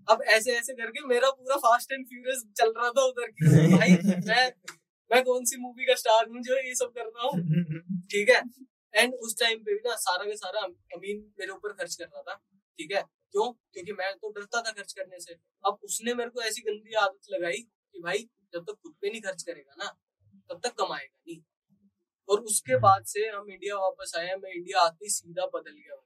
अब 0.10 0.22
ऐसे 0.22 0.52
ऐसे 0.52 0.74
करके 0.74 1.06
मेरा 1.08 1.30
पूरा 1.32 1.56
फास्ट 1.56 1.91
एंड 1.91 2.08
फ्यूरियस 2.08 2.43
चल 2.58 2.74
रहा 2.78 2.89
था 2.89 3.04
उधर 3.04 3.28
की। 3.28 3.46
भाई 3.78 3.89
मैं 4.28 4.52
मैं 5.12 5.24
कौन 5.24 5.46
सी 5.46 5.58
मूवी 5.58 5.86
का 5.86 5.96
स्टार 5.96 6.28
हूँ 6.30 6.41
जो 6.41 6.58
ये 6.58 6.76
सब 6.76 6.86
कर 6.86 7.06
रहा 7.06 7.28
हूँ? 7.28 7.41
ठीक 8.12 8.30
है? 8.30 8.41
एंड 8.93 9.13
उस 9.13 9.39
टाइम 9.39 9.60
पे 9.60 9.74
भी 9.74 9.89
ना 9.89 9.96
सारा 9.96 10.26
का 10.26 10.36
सारा 10.36 10.62
अमीन 10.96 11.34
मेरे 11.39 11.52
ऊपर 11.52 11.74
खर्च 11.74 11.96
कर 11.96 12.06
रहा 12.06 12.22
था। 12.22 12.36
ठीक 12.80 12.91
है? 12.91 13.02
क्यों? 13.32 13.52
क्योंकि 13.52 13.93
मैं 13.93 14.13
तो 14.15 14.32
डरता 14.32 14.62
था 14.62 14.72
खर्च 14.72 14.93
करने 14.93 15.20
से। 15.20 15.34
अब 15.65 15.80
उसने 15.84 16.13
मेरे 16.13 16.30
को 16.30 16.41
ऐसी 16.41 16.62
गंदी 16.62 16.93
आदत 16.93 17.32
लगाई 17.32 17.58
कि 17.58 18.00
भाई 18.00 18.17
जब 18.54 18.63
तक 18.63 18.74
खुद 18.74 18.96
पे 19.02 19.10
नहीं 19.10 19.22
खर्च 19.22 19.43
करेगा 19.43 19.76
ना 19.84 19.98
तब 20.50 20.62
तक 20.63 20.74
कमाएगा 20.74 21.24
नहीं। 21.28 21.41
और 22.30 22.39
उसके। 22.39 22.80
बाद 22.80 23.04
से 23.06 23.28
हम 23.28 23.50
इंडिया 23.50 23.76
वापस 23.76 24.13
आए 24.17 24.36
मैं 24.36 24.52
इंडिया 24.52 24.80
आते 24.80 25.10
सीधा 25.10 25.46
बदल 25.46 25.72
गया। 25.72 26.04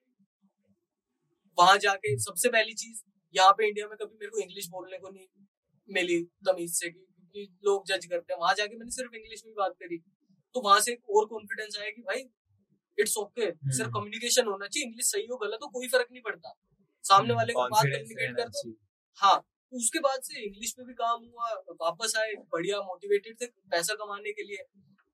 वहाँ 1.58 1.78
जाके 1.78 2.20
सबसे 2.20 2.50
पहली 2.50 2.74
चीज़ 2.74 3.02
यहाँ 3.34 3.52
पे 3.52 3.68
इंडिया 3.68 3.88
में 3.88 3.98
कभी 3.98 4.16
मेरे 4.16 4.30
को 4.30 4.40
इंग्लिश 4.40 4.68
बोलने 4.70 4.98
को 4.98 5.10
नहीं 5.10 5.28
मिली 5.90 6.22
तमीज 6.48 6.74
से 6.74 6.90
क्योंकि 6.90 7.48
लोग 7.66 7.86
जज 7.88 8.06
करते 8.06 8.34
हैं। 8.34 8.40
वहाँ 8.40 8.54
जाके 8.56 8.76
मैंने 8.76 8.92
सिर्फ़ 8.92 9.16
इंग्लिश 9.16 9.44
में 9.46 9.54
बात 9.56 9.76
करी। 9.80 9.98
तो 10.56 10.62
वहाँ 10.62 10.80
से 10.80 10.92
एक 10.92 11.10
और 11.10 11.26
कॉन्फिडेंस 11.26 11.78
आया 11.80 11.90
कि 11.90 12.02
भाई 12.02 12.24
इट्स 12.98 13.18
ओके 13.18 13.42
okay, 13.42 13.76
सिर्फ़ 13.76 13.92
कम्युनिकेशन 13.92 14.48
होना 14.48 14.68
चाहिए। 14.68 14.88
इंग्लिश 14.88 15.12
सही 15.12 15.26
हो 15.26 15.38
गलत 15.38 15.60
हो 15.64 15.68
कोई 15.70 15.88
फ़र्क 15.88 16.08
नहीं 16.12 16.22
पड़ता। 16.22 16.54
सामने 17.06 17.34
वाले 17.34 17.54
को 17.54 17.68
बात 17.68 17.84
कम्युनिकेट 17.84 18.36
कर 18.38 18.50
दो। 18.50 18.74
हाँ 19.20 19.38
उसके 19.74 20.00
बाद 20.00 20.22
से 20.22 20.42
इंग्लिश 20.42 20.74
में 20.80 20.88
भी 20.88 20.94
काम 20.94 21.24
हुआ 21.26 21.52
वापस 21.82 22.14
आए 22.18 22.34
बढ़िया 22.52 22.80
मोटिवेटेड 22.82 23.36
थे 23.42 23.46
पैसा 23.72 23.94
कमाने 23.96 24.32
के 24.32 24.44
लिए। 24.44 24.64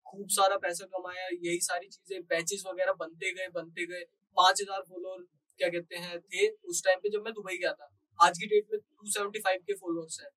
खूब 0.06 0.28
सारा 0.30 0.58
पैसा 0.58 0.86
कमाया 0.88 1.28
यही 1.28 1.60
सारी 1.62 1.88
चीज़ें 1.88 2.22
बैचेस 2.26 2.64
वगैरह 2.68 2.94
बनते 3.00 3.32
गए 3.34 3.48
बनते 3.54 3.86
गए। 3.86 4.04
पाँच 4.38 4.62
हज़ार 4.62 4.82
फॉलोअर 4.82 5.22
क्या 5.60 5.70
कहते 5.70 5.96
हैं 5.98 6.20
थे। 6.22 6.48
उस 6.48 6.84
टाइम 6.86 7.00
पे 7.00 7.10
जब 7.10 7.24
मैं 7.26 7.34
दुबई 7.34 7.58
गया 7.58 7.74
था 7.74 7.90
आज 8.20 8.38
की 8.38 8.48
डेट 8.48 8.68
में 8.72 8.80
टू 8.80 9.12
सेवेंटी 9.12 9.40
फाइव 9.40 9.62
के 9.68 9.74
फॉलोअर्स 9.76 10.20
है 10.22 10.30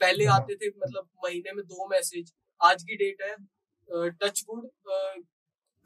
पहले 0.00 0.24
हाँ। 0.24 0.40
आते 0.40 0.54
थे 0.56 0.68
मतलब 0.78 1.08
महीने 1.24 1.52
में 1.52 1.64
दो 1.66 1.88
मैसेज 1.88 2.32
आज 2.60 2.82
की 2.82 2.96
डेट 2.96 3.22
है 3.22 3.36
टच 4.18 4.44
वुड 4.48 4.68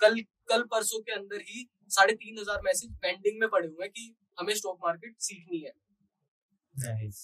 कल 0.01 0.21
कल 0.49 0.63
परसों 0.71 1.01
के 1.01 1.13
अंदर 1.13 1.41
ही 1.49 1.69
साढ़े 1.91 2.15
तीन 2.15 2.39
हज़ार 2.39 2.61
मैसेज 2.65 2.91
पेंडिंग 3.03 3.41
में 3.41 3.49
पड़े 3.49 3.69
हुए 3.69 3.83
हैं 3.83 3.91
कि 3.91 4.15
हमें 4.39 4.55
स्टॉक 4.55 4.79
मार्केट 4.85 5.15
सीखनी 5.21 5.61
है 5.61 5.73
nice. 6.75 7.21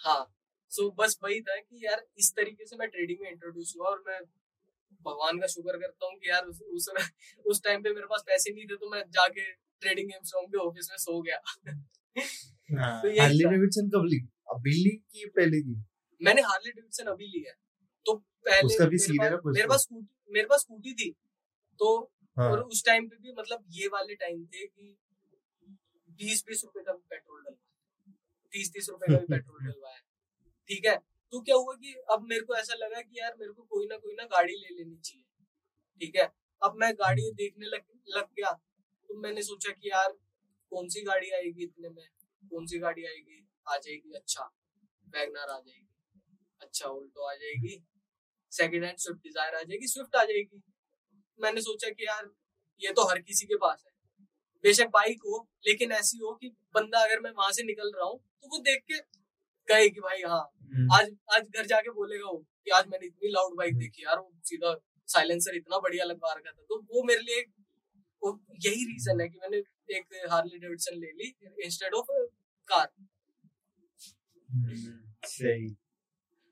हाँ 0.00 0.24
सो 0.72 0.82
so, 0.82 0.94
बस 0.96 1.18
वही 1.24 1.40
था 1.40 1.56
कि 1.56 1.84
यार 1.84 2.04
इस 2.18 2.32
तरीके 2.36 2.66
से 2.66 2.76
मैं 2.76 2.88
ट्रेडिंग 2.88 3.18
में 3.22 3.30
इंट्रोड्यूस 3.30 3.74
हुआ 3.78 3.88
और 3.88 4.02
मैं 4.06 4.20
भगवान 5.04 5.38
का 5.40 5.46
शुक्र 5.46 5.78
करता 5.78 6.06
हूँ 6.06 6.16
कि 6.16 6.30
यार 6.30 6.44
उस 6.44 6.60
उस, 6.62 6.88
उस 7.46 7.62
टाइम 7.64 7.82
पे 7.82 7.92
मेरे 7.92 8.06
पास 8.06 8.22
पैसे 8.26 8.52
नहीं 8.52 8.66
थे 8.66 8.76
तो 8.76 8.90
मैं 8.90 9.02
जाके 9.10 9.50
ट्रेडिंग 9.82 10.12
एमस्ट्रॉन्ग 10.12 10.50
के 10.50 10.58
ऑफ़िस 10.58 10.88
में 10.90 10.96
सो 10.98 11.20
गया 11.22 11.42
हार्ली 12.72 13.44
डेविडसन 13.44 13.88
कब 13.88 14.04
ली? 14.04 14.28
अभी 14.50 14.70
ली 14.70 14.90
की 14.90 15.26
पहले 15.26 15.60
की? 15.60 15.84
मैंने 16.22 16.42
हार्ली 16.42 16.70
डेविडसन 16.70 17.04
अभी 17.04 17.26
ली 17.26 17.44
है। 17.48 17.54
तो 18.06 18.14
पहले 18.16 18.62
उसका 18.62 18.84
भी 18.84 18.98
सीधे 18.98 19.24
मेरे, 19.24 19.36
मेरे 19.46 19.68
पास 19.68 19.80
स्कूटी 19.80 20.32
मेरे 20.32 20.46
पास 20.46 20.60
स्कूटी 20.60 20.94
थी। 20.94 21.10
तो 21.78 22.12
हाँ. 22.38 22.50
और 22.50 22.60
उस 22.60 22.84
टाइम 22.86 23.08
पे 23.08 23.16
भी 23.16 23.32
मतलब 23.32 23.64
ये 23.70 23.86
वाले 23.86 24.14
टाइम 24.14 24.46
थे 24.46 24.66
कि 24.66 24.98
बीस 26.10 26.44
बीस 26.48 26.64
रुपए 26.64 26.80
का 26.82 26.92
पेट्रोल 26.92 27.40
डलवा 27.40 28.12
तीस 28.52 28.72
तीस 28.72 28.88
रुपए 28.88 29.12
का 29.12 29.18
भी 29.18 29.26
पेट्रोल 29.26 29.58
डलवाया। 29.66 29.98
ठीक 30.68 30.86
है? 30.86 30.96
तो 31.32 31.40
क्या 31.40 31.56
हुआ 31.56 31.74
कि 31.74 31.94
अब 32.10 32.22
मेरे 32.22 32.40
को 32.40 32.54
ऐसा 32.54 32.74
लगा 32.74 33.00
कि 33.00 33.20
यार 33.20 33.36
मेरे 33.40 33.52
को 33.52 33.62
कोई 33.62 33.86
ना 33.86 33.96
कोई 33.96 34.14
ना 34.14 34.24
गाड़ी 34.24 34.52
ले 34.52 34.74
लेनी 34.74 34.96
चाहिए। 34.96 35.24
ठीक 36.00 36.16
है? 36.16 36.32
अब 36.62 36.74
मैं 36.76 36.94
गाड़ी 36.94 37.22
हम्म। 37.22 37.34
देखने 37.34 37.66
लग 37.66 37.82
लग 38.08 38.24
गया। 38.24 38.52
तो 39.08 39.20
मैंने 39.20 39.42
सोचा 39.42 39.72
कि 39.72 39.88
यार 39.88 40.12
कौन 40.70 40.88
सी 40.88 41.02
गाड़ी 41.02 41.30
आएगी 41.30 41.64
इतने 41.64 41.88
में? 41.88 42.08
कौन 42.42 42.66
सी 42.66 42.78
गाड़ी 42.78 43.04
आएगी? 43.06 43.44
आ 43.66 43.76
जाएगी 43.76 44.14
अच्छा। 44.14 44.44
वैगनार 45.06 45.48
आ 45.48 45.58
जाएगी। 45.58 45.86
अच्छा 46.60 46.88
उल्टो 46.88 47.28
आ 47.28 47.34
जाएगी। 47.34 47.82
सेकंड 48.52 48.84
हैंड 48.84 48.98
स्विफ्ट 48.98 49.22
डिज़ायर 49.22 49.54
आ 49.54 49.62
जाएगी 49.62 49.86
स्विफ्ट 49.88 50.16
आ 50.16 50.24
जाएगी। 50.24 50.62
मैंने 51.38 51.60
सोचा 51.60 51.90
कि 51.90 52.06
यार 52.06 52.30
ये 52.80 52.92
तो 52.92 53.08
हर 53.08 53.18
किसी 53.20 53.46
के 53.46 53.56
पास 53.56 53.84
है। 53.86 53.92
बेशक 54.64 54.88
बाइक 54.92 55.20
हो 55.26 55.46
लेकिन 55.66 55.92
ऐसी 55.92 56.18
हो 56.18 56.32
कि 56.34 56.48
बंदा 56.74 57.02
अगर 57.04 57.20
मैं 57.20 57.30
वहाँ 57.30 57.52
से 57.52 57.62
निकल 57.64 57.92
रहा 57.96 58.06
हूँ 58.06 58.18
तो 58.18 58.48
वो 58.48 58.58
देख 58.62 58.82
के 58.82 58.98
गए 59.68 59.88
कि 59.88 60.00
भाई 60.00 60.22
हाँ 60.22 60.40
हम्म। 60.72 60.92
आज 60.94 61.10
आज 61.34 61.46
घर 61.56 61.66
जाके 61.66 61.90
बोलेगा 61.90 62.30
वो 62.30 62.38
कि 62.64 62.70
आज 62.70 62.86
मैंने 62.88 63.06
इतनी 63.06 63.30
लाउड 63.30 63.56
बाइक 63.56 63.72
हम्म। 63.72 63.80
देखी। 63.80 64.04
यार 64.04 64.18
वो 64.18 64.32
सीधा 64.44 64.74
साइलेंसर 65.08 65.56
इतना 65.56 65.78
बढ़िया 65.78 66.04
लगवा 66.04 66.32
रखा 66.32 66.50
था। 66.50 66.62
तो 66.68 66.78
वो 66.90 67.02
मेरे 67.02 67.20
लिए 67.22 67.40
यही 68.62 68.84
रीजन 68.86 69.20
है 69.20 69.28
कि 69.28 69.38
मैंने 69.42 69.60
एक 69.90 70.14
हार्ली 70.30 70.58
डेविडसन 70.58 70.98
ले 71.00 71.12
ली 71.14 71.34
इंस्टेड 71.64 71.94
ऑफ़ 71.94 72.06
कार 72.68 72.88
सही। 75.26 75.74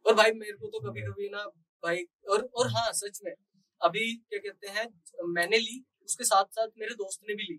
और 0.06 0.14
भाई 0.14 0.32
मेरे 0.32 0.52
को 0.52 0.68
तो 0.68 0.80
कभी 0.80 1.02
कभी 1.02 1.28
ना 1.30 1.44
भाई 1.82 2.02
और 2.30 2.42
और 2.54 2.68
हाँ 2.70 2.90
सच 2.94 3.20
में। 3.24 3.32
अभी 3.80 4.14
क्या 4.14 4.38
कहते 4.40 4.68
हैं 4.68 4.86
मैंने 5.30 5.58
ली 5.58 5.82
उसके 6.04 6.24
साथ 6.24 6.44
साथ 6.52 6.68
मेरे 6.78 6.94
दोस्त 6.94 7.20
ने 7.28 7.34
भी 7.34 7.42
ली। 7.42 7.56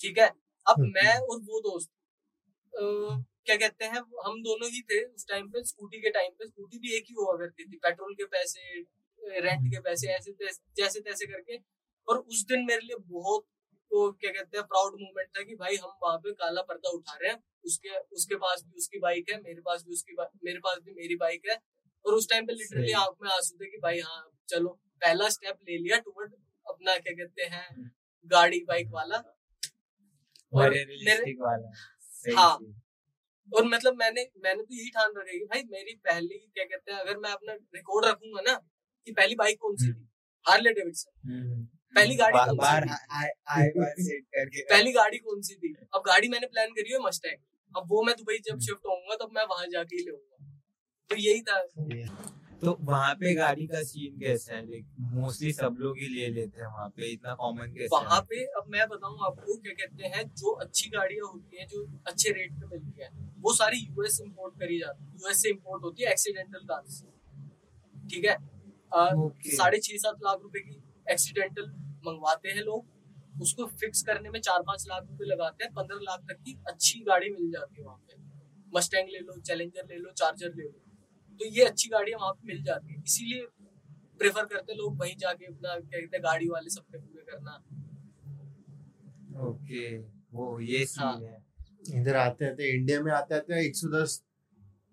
ठीक 0.00 0.18
है? 0.18 0.28
अब 0.66 0.80
मैं 0.88 1.14
और 1.14 1.38
वो 1.40 1.60
दोस्त 1.60 1.90
क्या 3.46 3.56
कहते 3.56 3.84
हैं 3.84 4.00
हम 4.26 4.42
दोनों 4.42 4.68
ही 4.70 4.80
थे 4.82 5.02
उस 5.04 5.26
टाइम 5.28 5.48
पे 5.50 5.62
स्कूटी 5.64 6.00
के 6.00 6.10
टाइम 6.10 6.32
पे। 6.32 6.46
स्कूटी 6.46 6.78
भी 6.78 6.92
एक 6.96 7.04
ही 7.08 7.14
हुआ 7.14 7.36
करती 7.38 7.64
थी 7.64 7.76
पेट्रोल 7.78 8.14
के 8.14 8.24
पैसे 8.26 8.80
रेंट 9.40 9.66
के 9.72 9.80
पैसे 9.80 10.08
ऐसे 10.14 10.32
जैसे 10.76 11.00
तैसे 11.00 11.26
करके। 11.26 11.58
और 12.08 12.18
उस 12.18 12.44
दिन 12.48 12.64
मेरे 12.66 12.80
लिए 12.80 12.96
बहुत 13.08 13.44
तो 13.90 14.10
क्या 14.12 14.30
कहते 14.30 14.58
हैं 14.58 14.66
प्राउड 14.66 15.00
मूवमेंट 15.00 15.28
था 15.28 15.42
कि 15.42 15.54
भाई 15.54 15.76
हम 15.76 15.92
वहाँ 16.02 16.18
पे 16.18 16.32
काला 16.32 16.62
पर्दा 16.62 16.90
उठा 16.90 17.16
रहे 17.22 17.30
हैं। 17.30 17.38
उसके 17.64 17.98
उसके 18.16 18.34
पास 18.34 18.62
भी 18.66 18.76
उसकी 18.78 18.98
बाइक 18.98 19.30
है 19.30 19.40
मेरे 19.40 19.60
पास 19.60 19.84
भी 19.86 19.92
उसकी 19.92 20.16
मेरे 20.44 20.58
पास 20.58 20.78
भी 20.84 20.92
मेरी 20.92 21.16
बाइक 21.16 21.48
है। 21.50 21.56
और 22.04 22.14
उस 22.14 22.28
टाइम 22.30 22.46
पे 22.46 22.52
लिटरली 22.52 22.92
आँख 22.92 23.16
में 23.22 23.30
आँसू 23.30 23.56
थे 23.56 23.70
कि 23.70 23.78
भाई 23.78 24.00
हाँ 24.00 24.20
चलो 24.48 24.68
पहला 25.02 25.28
स्टेप 25.28 25.58
ले 25.68 25.78
लिया 25.78 25.98
टूवर्ड 25.98 26.34
अपना 26.66 26.96
क्या 26.98 27.12
कहते 27.14 27.44
हैं 27.54 27.90
गाड़ी 28.30 28.60
बाइक 28.68 28.88
वाला। 28.90 29.16
और 30.52 30.70
मेरे 30.70 31.32
वाला। 31.40 31.72
हाँ। 32.40 32.54
और 33.48 33.64
मतलब 33.64 33.94
मैंने 33.94 34.22
मैंने 34.44 34.62
तो 34.62 34.74
यही 34.74 34.90
ठान 34.90 35.12
रखा 35.16 35.30
है 35.30 35.38
कि 35.38 35.44
भाई 35.44 35.62
मेरी 35.70 35.94
पहली 36.04 36.38
क्या 36.54 36.64
कहते 36.64 36.92
हैं 36.92 36.98
अगर 36.98 37.16
मैं 37.16 37.30
अपना 37.30 37.52
रिकॉर्ड 37.52 38.06
रखूँगा 38.06 38.40
ना 38.40 38.54
कि 39.06 39.12
पहली 39.12 39.34
बाइक 39.34 39.58
कौन 39.60 39.76
सी 39.76 39.86
हम्म। 39.86 40.00
थी? 40.00 40.08
हार्ले 40.46 40.72
डेविडसन 40.72 41.68
पहली 41.94 42.14
गाड़ी 42.14 42.38
बा- 42.38 42.56
बार? 42.56 42.88
आई 43.50 43.68
करके। 43.68 44.62
पहली 44.62 44.92
गाड़ी 44.92 45.18
कौन 45.18 45.40
सी 45.42 45.54
थी? 45.54 45.74
अब 45.94 46.02
गाड़ी 46.06 46.28
मैंने 46.28 46.46
प्लान 46.46 46.68
करी 46.70 46.92
है 46.92 46.98
मस्टैंग 46.98 47.76
अब 47.76 47.84
वो 47.88 48.02
मैं 48.02 48.14
दुबई 48.18 48.38
जब। 48.38 48.58
शिफ्ट 48.58 48.86
होऊँगा 48.86 49.14
तब 49.24 49.30
मैं 49.34 49.44
वहाँ 49.50 49.66
जाके 49.66 49.96
ही 49.96 50.04
लूँगा 50.04 50.46
तो 51.10 51.16
यही 51.16 51.40
था। 51.42 51.60
तो 52.62 52.76
वहाँ 52.80 53.14
पे 53.14 53.34
गाड़ी 53.34 53.66
का 53.66 53.82
सीन 53.82 54.18
कैसा 54.20 54.54
है? 54.54 54.60
लाइक 54.70 54.86
मोस्टली 55.12 55.52
सब 55.52 55.76
लोग 55.80 55.98
ही 55.98 56.08
ले 56.08 56.26
लेते 56.28 56.60
हैं 56.60 56.66
वहाँ 56.66 56.88
पे 56.88 57.06
इतना 57.12 57.34
कॉमन 57.34 57.72
कैसा 57.74 57.96
वहाँ 57.98 58.20
पे 58.20 58.44
अब 58.58 58.64
मैं 58.68 58.86
बताऊँ 58.88 59.18
आपको 59.26 59.56
क्या 59.56 59.72
कहते 59.80 60.08
हैं 60.16 60.24
जो 60.34 60.50
अच्छी 60.64 60.90
गाड़ियाँ 60.90 61.26
होती 61.32 61.56
हैं 61.56 61.66
जो 61.68 61.84
अच्छे 62.06 62.30
रेट 62.30 62.52
पे 62.52 62.66
मिलती 62.66 63.02
हैं 63.02 63.10
वो 63.40 63.54
सारी 63.54 63.78
यूएस 63.78 64.20
इंपोर्ट 64.24 64.54
करी 64.60 64.78
जाती 64.78 65.04
है। 65.04 65.10
यूएस 65.14 65.42
से 65.42 65.48
इंपोर्ट 65.50 65.82
होती 65.84 66.04
है 66.04 66.10
एक्सीडेंटल 66.10 66.66
कार्स 66.66 67.02
ठीक 68.10 68.24
है? 68.24 68.36
साढ़े 69.56 69.78
छह 69.78 69.96
सात 69.96 70.16
लाख 70.24 70.38
रुपए 70.42 70.60
की 70.60 70.74
एक्सीडेंटल 71.10 71.70
मंगवाते 72.06 72.48
हैं 72.48 72.62
लोग 72.62 73.40
उसको 73.42 73.66
फिक्स 73.80 74.02
करने 74.02 74.30
में 74.30 74.40
चार 74.40 74.62
पाँच 74.62 74.84
लाख 74.88 75.02
रुपए 75.02 75.24
लगाते 75.24 75.64
हैं 75.64 75.72
पंद्रह 75.74 75.98
लाख 76.02 76.20
तक 76.20 76.42
की 76.44 76.58
अच्छी 76.68 77.00
गाड़ी 77.00 77.30
मिल 77.30 77.50
जाती 77.50 77.80
है 77.80 77.86
वहाँ 77.86 77.96
पे। 77.98 78.18
मस्टैंग 78.72 79.08
ले 79.08 79.18
लो 79.18 79.40
चैलेंजर 79.40 79.86
ले 79.90 79.98
लो 79.98 80.10
चार्जर 80.12 80.54
ले 80.56 80.62
लो। 80.62 80.80
तो 81.40 81.46
ये 81.46 81.64
अच्छी 81.64 81.88
गाड़ियाँ 81.88 82.18
वहाँ 82.20 82.32
पे 82.32 82.46
मिल 82.46 82.62
जाती 82.62 82.94
है। 82.94 83.02
इसीलिए 83.02 83.46
प्रेफर 84.20 84.44
करते 84.44 84.74
लोग 84.74 84.98
वहीं 85.00 85.16
जाके 85.16 85.46
अपना 85.46 85.74
क्या 85.74 86.00
कहते 86.00 86.16
हैं 86.16 86.22
गाड़ी 86.24 86.48
वाले 86.48 86.70
सपने 86.70 86.98
पूरे 86.98 87.22
करना। 87.30 87.56
ओके 89.48 89.98
वो 90.32 90.60
ये 90.60 90.78
हाँ। 90.78 91.14
सीन 91.14 91.26
है। 91.26 92.00
इधर 92.00 92.16
आते 92.16 92.48
आते 92.48 92.70
इंडिया 92.74 93.00
में 93.02 93.12
आते 93.12 93.34
आते 93.34 93.64
एक 93.66 93.76
सौ 93.76 93.88
दस 93.88 94.22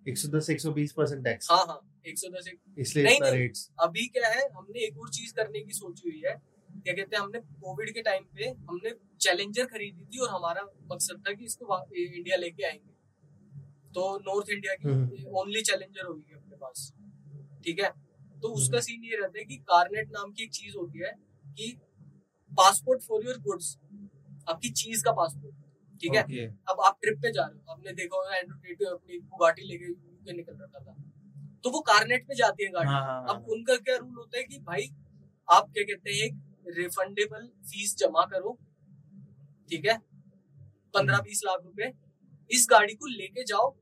एक 0.08 0.18
सौ 0.18 0.28
दस 0.38 0.50
एक 0.50 0.62
सौ 0.62 0.72
बीस 0.72 0.92
परसेंट 0.92 1.24
टैक्स 1.24 1.52
हाँ 1.52 1.66
हाँ। 1.68 1.80
एक 2.08 2.20
सौ 2.20 2.28
दस 2.30 2.52
इसलिए 2.80 3.04
नहीं, 3.06 3.20
नहीं। 3.22 3.50
अभी 3.80 4.08
क्या 4.08 4.30
है 4.30 4.50
हमने 4.56 4.80
एक 4.80 5.00
और 5.00 5.10
चीज़ 5.10 5.34
करने 5.34 5.62
की 5.62 5.72
सोची 5.72 6.10
हुई 6.10 6.22
है। 6.26 6.36
क्या 6.70 6.94
कहते 6.94 7.16
हैं 7.16 7.24
हमने 7.24 7.40
कोविड 7.40 7.94
के 7.94 8.02
टाइम 8.02 8.24
पे 8.36 8.44
हमने 8.46 8.92
चैलेंजर 9.22 9.66
खरीदी 9.66 10.06
थी 10.06 10.20
और 10.20 10.30
हमारा 10.30 10.62
मकसद 10.92 11.24
था 11.28 11.34
कि 11.34 11.46
इसको 11.46 11.86
इंडिया 11.96 12.38
लेके 12.38 12.64
आएँगे। 12.64 12.92
तो 13.94 14.20
नॉर्थ 14.20 14.50
इंडिया 14.50 14.76
की 14.76 14.90
हम्म। 14.90 15.28
ओनली 15.28 15.62
चैलेंजर 15.62 16.06
होगी 16.06 16.36
अपने 16.36 16.56
पास। 16.56 16.94
ठीक 17.64 17.80
है? 17.80 17.90
तो 18.42 18.48
उसका 18.48 18.80
सीन 18.80 19.04
ये 19.04 19.18
रहता 19.18 19.40
है 19.40 19.46
कि 19.46 19.56
कारनेट 19.56 20.10
नाम 20.10 20.32
की 20.32 20.44
एक 20.44 20.52
चीज़ 20.52 20.78
होती 20.78 21.00
है 21.00 21.12
कि 21.46 21.78
पासपोर्ट 22.52 23.02
फॉर 23.02 23.26
योर 23.26 23.38
गुड्स 23.38 23.78
आपकी 24.50 24.70
चीज़ 24.70 25.04
का 25.04 25.12
पासपोर्ट 25.12 25.56
ठीक 26.02 26.16
है? 26.16 26.48
अब 26.70 26.82
आप 26.82 27.00
ट्रिप 27.02 27.18
पे 27.18 27.32
जा 27.32 27.44
रहे 27.44 27.60
हो। 27.60 27.72
आपने 27.72 27.94
देखा 27.94 28.16
होगा 28.18 28.36
एंड्रू 28.36 28.86
अपनी 28.96 29.20
बुगाटी 29.20 29.62
लेके 29.62 29.86
यूके 29.86 30.34
निकल 30.34 30.54
रखा 30.54 30.80
था। 30.80 31.07
तो 31.64 31.70
वो 31.72 31.80
कारनेट 31.84 32.28
पे 32.28 32.36
जाती 32.36 32.64
है 32.64 32.70
गाड़ी। 32.72 32.90
हाँ 32.90 33.02
हाँ 33.04 33.26
अब 33.30 33.50
उनका 33.52 33.76
क्या 33.78 33.96
रूल 33.98 34.16
होता 34.18 34.38
है 34.38 34.44
कि 34.44 34.60
भाई 34.62 34.90
आप 35.48 35.70
क्या 35.74 35.84
कहते 35.84 36.12
हैं 36.12 36.26
एक 36.26 36.76
रिफंडेबल 36.78 37.48
फ़ीस 37.70 37.96
जमा 37.98 38.26
करो 38.32 38.58
ठीक 39.70 39.86
है? 39.86 39.98
पंद्रह 40.94 41.20
बीस 41.22 41.42
लाख 41.46 41.64
रुपए। 41.64 41.92
इस 42.52 42.68
गाड़ी 42.72 42.94
को 42.96 43.08
लेके 43.08 43.44
जाओ 43.44 43.76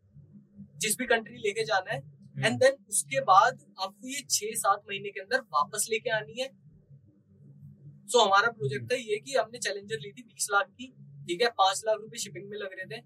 जिस 0.81 0.97
भी 0.97 1.05
कंट्री 1.05 1.37
लेके 1.37 1.63
जाना 1.65 1.91
है 1.91 1.99
हम्म। 1.99 2.45
एंड 2.45 2.59
देन 2.59 2.77
उसके 2.89 3.21
बाद 3.23 3.59
आपको 3.79 4.07
ये 4.07 4.21
छह 4.29 4.55
सात 4.57 4.81
महीने 4.89 5.09
के 5.09 5.19
अंदर 5.19 5.41
वापस 5.53 5.87
लेके 5.91 6.09
आनी 6.11 6.41
है। 6.41 6.47
सो 6.47 8.17
so, 8.17 8.25
हमारा 8.25 8.51
प्रोजेक्ट 8.51 8.91
था 8.91 8.95
ये 8.95 9.19
कि 9.19 9.35
हमने 9.35 9.59
चैलेंजर 9.59 9.99
ली 9.99 10.11
थी 10.11 10.21
बीस 10.23 10.47
लाख 10.51 10.67
की 10.69 10.87
ठीक 11.27 11.41
है? 11.41 11.47
पाँच 11.49 11.81
लाख 11.85 11.97
रुपए 12.01 12.17
शिपिंग 12.19 12.49
में 12.49 12.57
लग 12.57 12.73
रहे 12.73 12.85
थे 12.87 13.01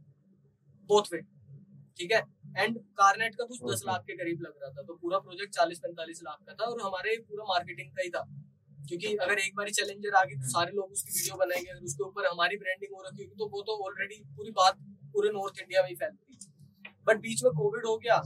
बोथ 0.90 1.14
वे 1.14 1.22
ठीक 1.98 2.12
है? 2.12 2.22
एंड 2.58 2.78
कारनेट 2.98 3.36
का 3.36 3.46
कुछ 3.46 3.60
दस 3.64 3.84
लाख 3.88 4.04
के 4.08 4.16
करीब 4.18 4.42
लग 4.42 4.54
रहा 4.64 4.72
था। 4.72 4.84
तो 4.84 4.96
पूरा 4.96 5.20
प्रोजेक्ट 5.20 5.54
चालीस 5.56 5.80
पैंतालीस 5.80 6.22
लाख 6.24 6.38
का 6.48 6.54
था 6.54 6.66
और 6.66 6.82
हमारे 6.82 7.18
पूरा 7.30 7.44
मार्केटिंग 7.44 7.92
का 7.92 8.04
ही 8.04 8.10
था। 8.10 8.24
क्योंकि 8.90 9.16
अगर 9.16 9.40
एक 9.40 9.56
बार 9.56 9.70
चैलेंजर 9.70 10.16
आ 10.16 10.24
गई 10.24 10.36
तो। 10.36 10.50
सारे 10.50 10.72
लोग 10.72 10.92
उसकी 10.92 11.12
वीडियो 11.12 11.36
बनाएँगे 11.38 11.72
अगर 11.72 11.84
उसके 11.84 12.04
ऊपर 12.04 12.26
हमारी 12.26 12.58
ब्रांडिंग 12.58 12.96
हो 12.96 13.02
रखी 13.02 13.24
होगी 13.24 13.36
तो 13.36 13.48
वो 13.48 13.62
तो 13.62 13.76
ऑलरेडी 13.86 14.24
पूरी 14.36 14.52
बात 14.52 14.78
पूरे 15.14 15.30
नॉर्थ 15.30 15.60
इंडिया 15.62 15.82
में 15.82 15.90
ही 15.90 15.96
फैलती 15.96 16.38
बट 17.08 17.18
बीच 17.18 17.44
में 17.44 17.52
कोविड 17.54 17.86
हो 17.86 17.98
गया। 17.98 18.18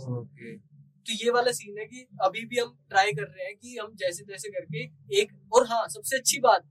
तो 1.05 1.13
ये 1.13 1.32
वाला 1.32 1.51
सीन 1.51 1.78
है 1.78 1.86
कि 1.86 2.05
अभी 2.21 2.45
भी 2.45 2.59
हम 2.59 2.76
ट्राई 2.89 3.11
कर 3.11 3.24
रहे 3.24 3.45
हैं 3.45 3.55
कि 3.57 3.78
हम 3.78 3.95
जैसे 3.95 4.24
तैसे 4.24 4.49
करके 4.49 4.84
एक 5.21 5.32
और 5.53 5.67
हाँ 5.67 5.88
सबसे 5.88 6.17
अच्छी 6.17 6.39
बात 6.39 6.63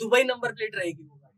दुबई 0.00 0.22
नंबर 0.24 0.52
प्लेट 0.52 0.76
रहेगी 0.76 1.02
वो 1.02 1.16
गाड़ी 1.16 1.34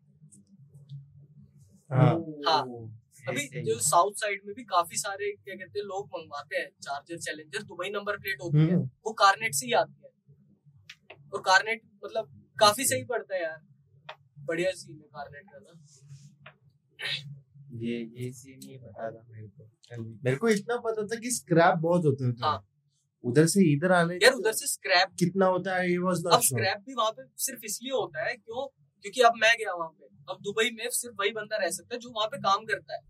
हाँ। 1.91 2.15
हाँ। 2.47 3.00
अभी 3.29 3.63
जो 3.63 3.79
साउथ 3.79 4.13
साइड 4.13 4.41
में 4.47 4.55
भी 4.55 4.65
काफ़ी 4.65 4.97
सारे 4.97 5.33
क्या 5.33 5.55
कहते 5.55 5.79
हैं 5.79 5.87
लोग 5.87 6.07
मंगवाते 6.07 6.57
हैं 6.57 6.69
charger 6.83 7.19
challenger 7.19 7.63
Dubai 7.63 7.91
number 7.91 8.17
plate 8.17 8.39
होती 8.43 8.59
है 8.59 8.75
हम्म। 8.75 8.91
वो 9.07 9.13
कारनेट 9.13 9.55
से 9.55 9.67
ही 9.67 9.73
आती 9.73 10.03
है। 10.05 10.11
और 11.35 11.41
कारनेट 11.41 11.83
मतलब 12.05 12.47
काफ़ी 12.61 12.85
सही 12.85 13.05
पड़ता 13.05 13.35
है 13.35 13.43
यार। 13.43 13.61
बढ़िया 14.39 14.71
सीन 14.71 14.97
है 14.97 15.03
कारनेट 15.03 15.45
का 15.53 15.59
ना। 15.59 15.81
ये 17.73 17.99
ये 18.17 18.33
सीन 18.33 18.59
नहीं 18.67 18.79
पता 18.79 19.11
था 19.11 19.27
मेरे 19.31 19.49
को। 19.49 19.69
मेरे 20.25 20.37
को 20.37 20.49
इतना 20.49 20.77
पता 20.77 21.07
था 21.07 21.21
कि 21.21 21.31
स्क्रैप 21.31 21.75
बहुत 21.75 22.05
होते 22.05 22.25
होते 22.25 22.45
हैं। 22.45 22.51
हाँ। 22.51 22.67
उधर 23.25 23.47
से 23.47 23.73
इधर 23.73 23.93
आने 23.93 24.15
यार 24.15 24.33
उधर 24.33 24.53
से 24.53 24.67
स्क्रैप 24.67 25.09
कितना 25.19 25.47
होता 25.47 25.77
है 25.77 25.91
ये 25.91 25.99
वाज 25.99 26.25
अब 26.33 26.41
स्क्रैप 26.41 26.79
भी 26.87 26.95
वहाँ 26.95 27.11
पे 27.11 27.23
सिर्फ़ 27.37 27.65
इसलिए 27.65 27.93
होता 27.93 28.27
है 28.27 28.35
क्यों? 28.35 28.80
क्योंकि 29.05 29.21
अब 29.23 29.35
मैं 29.37 29.55
गया 29.59 29.75
वहाँ 29.75 29.91
पे। 29.91 30.09
अब 30.29 30.41
दुबई 30.43 30.71
में 30.73 30.89
सिर्फ़ 30.93 31.17
वही 31.21 31.31
बंदा 31.33 31.57
रह 31.57 31.71
सकता 31.71 31.95
है 31.95 32.01
जो 32.01 32.11
वहाँ 32.11 32.29
पे 32.29 32.39
काम 32.41 32.65
करता 32.67 32.95
है। 32.95 33.01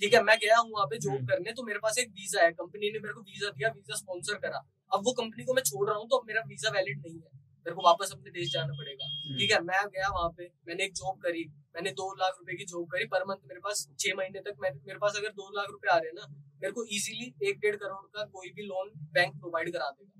ठीक 0.00 0.14
है 0.14 0.22
मैं 0.22 0.36
गया 0.38 0.56
हूँ 0.58 0.70
वहाँ 0.70 0.86
पे 0.86 0.98
जॉब 0.98 1.14
हम्म। 1.14 1.26
करने 1.26 1.52
तो 1.52 1.62
मेरे 1.64 1.78
पास 1.78 1.98
एक 1.98 2.10
वीज़ा 2.12 2.42
है। 2.42 2.50
कंपनी 2.54 2.90
ने 2.90 2.98
मेरे 2.98 3.14
को 3.14 3.20
वीज़ा 3.22 3.50
दिया 3.50 3.68
वीज़ा 3.70 3.96
स्पॉन्सर 3.96 4.38
करा। 4.38 4.62
अब 4.90 5.02
वो 5.04 5.12
कंपनी 5.14 5.44
को 5.44 5.54
मैं 5.54 5.62
छोड़ 5.64 5.88
रहा 5.88 5.96
हूँ 5.98 6.08
तो 6.08 6.16
अब 6.16 6.26
मेरा 6.26 6.42
वीज़ा 6.48 6.70
वैलिड 6.72 7.00
नहीं 7.00 7.14
है। 7.14 7.36
मेरे 7.66 7.74
को 7.74 7.82
वापस 7.84 8.12
अपने 8.12 8.30
देश 8.32 8.52
जाना 8.52 8.74
पड़ेगा। 8.74 9.06
ठीक 9.38 9.50
है 9.50 9.60
मैं 9.62 9.80
गया 9.88 10.08
वहाँ 10.10 10.28
पे 10.36 10.44
मैंने 10.68 10.84
एक 10.84 10.92
जॉब 10.94 11.18
करी। 11.22 11.44
मैंने 11.74 11.90
दो 11.98 12.06
लाख 12.20 12.36
रुपए 12.38 12.56
की 12.56 12.64
जॉब 12.66 12.86
करी 12.92 13.04
पर 13.08 13.24
मंथ 13.28 13.42
मेरे 13.48 13.60
पास 13.60 13.86
छह 13.98 14.14
महीने 14.16 14.40
तक 14.42 14.62
मेरे 14.62 14.98
पास 14.98 15.16
अगर 15.16 15.32
दो 15.34 15.50
लाख 15.56 15.70
रुपए 15.70 15.88
आ 15.88 15.96
रहे 15.96 16.08
हैं 16.08 16.14
ना 16.14 16.26
मेरे 16.62 16.72
को 16.72 16.84
इजीली 16.86 17.34
एक 17.48 17.58
डेढ़ 17.60 17.76
करोड़ 17.76 18.04
का 18.14 18.24
कोई 18.32 18.50
भी 18.56 18.66
लोन 18.66 18.90
बैंक 19.12 19.34
प्रोवाइड 19.40 19.72
करा 19.72 19.90
देगा। 19.90 20.12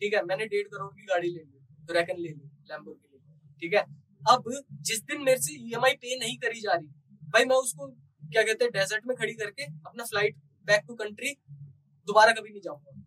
ठीक 0.00 0.14
है 0.14 0.22
मैंने 0.24 0.46
डेढ़ 0.48 0.66
करोड़ 0.68 0.90
की 0.92 1.06
गाड़ी 1.06 1.28
ले 1.28 1.40
ली 1.40 1.86
तो 1.86 1.94
रैकन 1.94 2.18
ले 2.18 2.28
ली 2.30 2.50
लैम्बोर्गिनी 2.70 3.18
ठीक 3.62 3.74
है 3.74 3.84
अब 4.22 4.44
जिस 4.82 5.02
दिन 5.02 5.22
मेरे 5.22 5.40
से 5.40 5.54
ईएमआई 5.54 5.92
पे 5.92 6.18
नहीं 6.18 6.36
करी 6.38 6.60
जा 6.60 6.72
रही, 6.72 6.86
भाई 7.32 7.44
मैं 7.44 7.56
उसको, 7.56 7.86
क्या 8.22 8.42
कहते 8.42 8.64
हैं 8.64 8.72
डेजर्ट 8.72 9.06
में 9.06 9.16
खड़ी 9.16 9.34
करके 9.34 9.64
अपना 9.64 10.04
फ़्लाइट 10.04 10.36
बैक 10.66 10.84
टू 10.88 10.94
कंट्री 10.94 11.34
दोबारा 12.08 12.32
कभी 12.32 12.50
नहीं 12.50 12.60
जाऊँगा। 12.60 13.02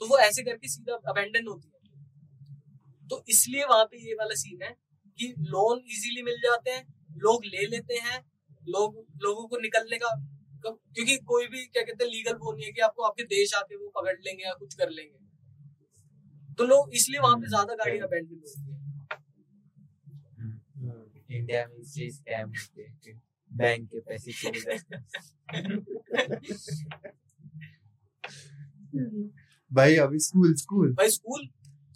तो 0.00 0.06
वो 0.06 0.18
ऐसे 0.18 0.42
करके 0.42 0.68
सीधा 0.68 0.94
अबेंडन 1.08 1.46
होती 1.46 1.68
है। 1.68 3.08
तो 3.08 3.22
इसलिए 3.28 3.64
वहाँ 3.64 3.84
पे 3.84 3.98
ये 4.08 4.14
वाला 4.14 4.34
सीन 4.34 4.62
है 4.62 4.70
कि 5.18 5.34
लोन 5.40 5.82
इजीली 5.86 6.22
मिल 6.22 6.38
जाते 6.38 6.70
हैं, 6.70 6.84
लोग 7.16 7.44
ले 7.44 7.66
लेते 7.66 7.94
हैं, 7.94 8.20
लोग, 8.68 8.96
लोगों 9.22 9.46
को 9.48 9.60
निकलने 9.60 9.98
का 9.98 10.14
क्योंकि 10.64 11.16
कोई 11.18 11.46
भी, 11.46 11.64
क्या 11.64 11.82
कहते 11.82 12.04
हैं 12.04 12.10
लीगल 12.10 12.34
वो 12.34 12.52
नहीं 12.52 12.64
है 12.66 12.72
कि 12.72 12.80
आपको, 12.80 13.02
आपके 13.02 13.22
देश 13.24 13.54
आके 13.54 13.76
वो 13.76 13.90
पकड़ 13.96 14.16
लेंगे 14.18 14.44
या 14.44 14.52
कुछ 14.52 14.74
कर 14.74 14.90
लेंगे। 14.90 16.54
तो 16.54 16.64
लोग 16.64 16.94
इसलिए 16.94 17.20
वहाँ 17.20 17.36
पे 17.36 17.48
ज़्यादा 17.48 17.74
गाड़ी 17.74 17.98
अबेंडन 17.98 18.34
होती 18.34 18.70
है। 18.70 18.73
इंडिया 21.44 21.66
में 21.66 21.76
इससे 21.78 22.10
स्कैम 22.10 22.48
होते 22.50 22.82
हैं 22.82 23.20
बैंक 23.50 23.88
के 23.88 24.00
पैसे 24.00 24.32
चले 24.32 24.60
जाते 24.60 24.96
भाई 29.70 29.96
अभी 29.96 30.18
स्कूल 30.18 30.54
स्कूल। 30.54 30.92
भाई 30.94 31.08
स्कूल। 31.10 31.48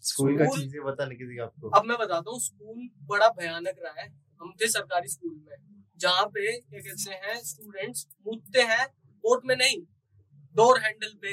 स्कूल 0.02 0.36
का 0.38 0.44
चीज़ें 0.56 0.82
बताने 0.84 1.14
की 1.14 1.38
आपको। 1.38 1.68
अब 1.78 1.84
मैं 1.84 1.96
बताता 1.98 2.30
हूँ 2.30 2.40
स्कूल 2.40 2.88
बड़ा 3.08 3.28
भयानक 3.38 3.76
रहा 3.84 4.02
है 4.02 4.08
हम 4.40 4.52
थे 4.60 4.68
सरकारी 4.68 5.08
स्कूल 5.08 5.34
में 5.48 5.56
जहाँ 6.00 6.26
पे 6.34 6.52
क्या 6.58 6.80
कहते 6.80 7.14
हैं 7.24 7.36
स्टूडेंट्स 7.44 8.06
मूतते 8.26 8.62
हैं 8.72 8.86
बोट 9.24 9.46
में 9.46 9.54
नहीं 9.56 9.80
डोर 10.56 10.80
हैंडल 10.80 11.12
पे 11.22 11.32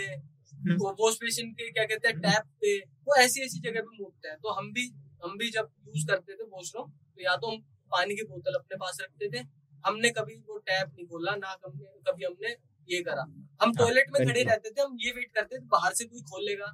वॉश 1.02 1.18
बेसिन 1.22 1.52
के 1.52 1.70
क्या 1.72 1.86
कहते 1.86 2.08
हैं 2.08 2.20
टैप 2.22 2.46
पे 2.62 2.78
वो 3.08 3.16
ऐसी 3.24 3.42
ऐसी 3.42 3.60
जगह 3.60 3.82
पे 3.82 3.98
मूतते 4.04 4.30
हैं। 4.30 4.38
तो 4.38 4.54
हम 4.60 4.72
भी 4.74 4.86
हम 5.26 5.38
भी 5.38 5.50
जब 5.52 5.70
यूज़ 5.88 6.06
करते 6.08 6.34
थे 6.34 6.44
वॉशरूम 6.50 6.90
तो 6.90 7.22
या 7.22 7.36
तो 7.36 7.52
हम 7.52 7.64
पानी 7.92 8.16
की 8.16 8.24
बोतल 8.24 8.54
अपने 8.54 8.78
पास 8.78 8.98
रखते 9.02 9.30
थे 9.30 9.46
हमने 9.86 10.10
कभी 10.10 10.36
वो 10.36 10.58
टैप 10.58 10.88
नहीं 10.96 11.06
खोला 11.08 11.36
ना 11.36 11.54
कभी 11.56 11.86
कभी 12.08 12.26
हमने 12.26 12.56
ये 12.90 13.02
करा। 13.02 13.22
हम 13.22 13.56
हाँ, 13.62 13.74
टॉयलेट 13.74 14.10
में 14.10 14.28
खड़े 14.28 14.44
रहते 14.44 14.70
थे 14.70 14.82
हम 14.82 14.98
ये 15.00 15.12
वेट 15.12 15.32
करते 15.34 15.58
थे 15.58 15.66
बाहर 15.66 15.94
से 15.94 16.06
कोई 16.06 16.22
खोलेगा। 16.22 16.66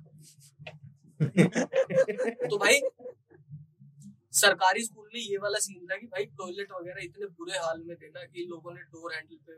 तो 2.50 2.58
भाई 2.58 2.80
सरकारी 4.34 4.84
स्कूल 4.84 5.10
में 5.14 5.20
ये 5.22 5.38
वाला 5.38 5.60
सीन 5.60 5.86
था 5.88 5.96
कि 5.96 6.08
भाई 6.08 6.26
टॉयलेट 6.26 6.72
वगैरह 6.72 7.04
इतने 7.04 7.26
बुरे 7.26 7.58
हाल 7.58 7.84
में 7.86 7.96
थे 7.98 8.10
ना 8.10 8.24
कि 8.24 8.46
लोगों 8.50 8.74
ने 8.74 8.82
डोर 8.82 9.14
हैंडल 9.14 9.36
पे 9.36 9.56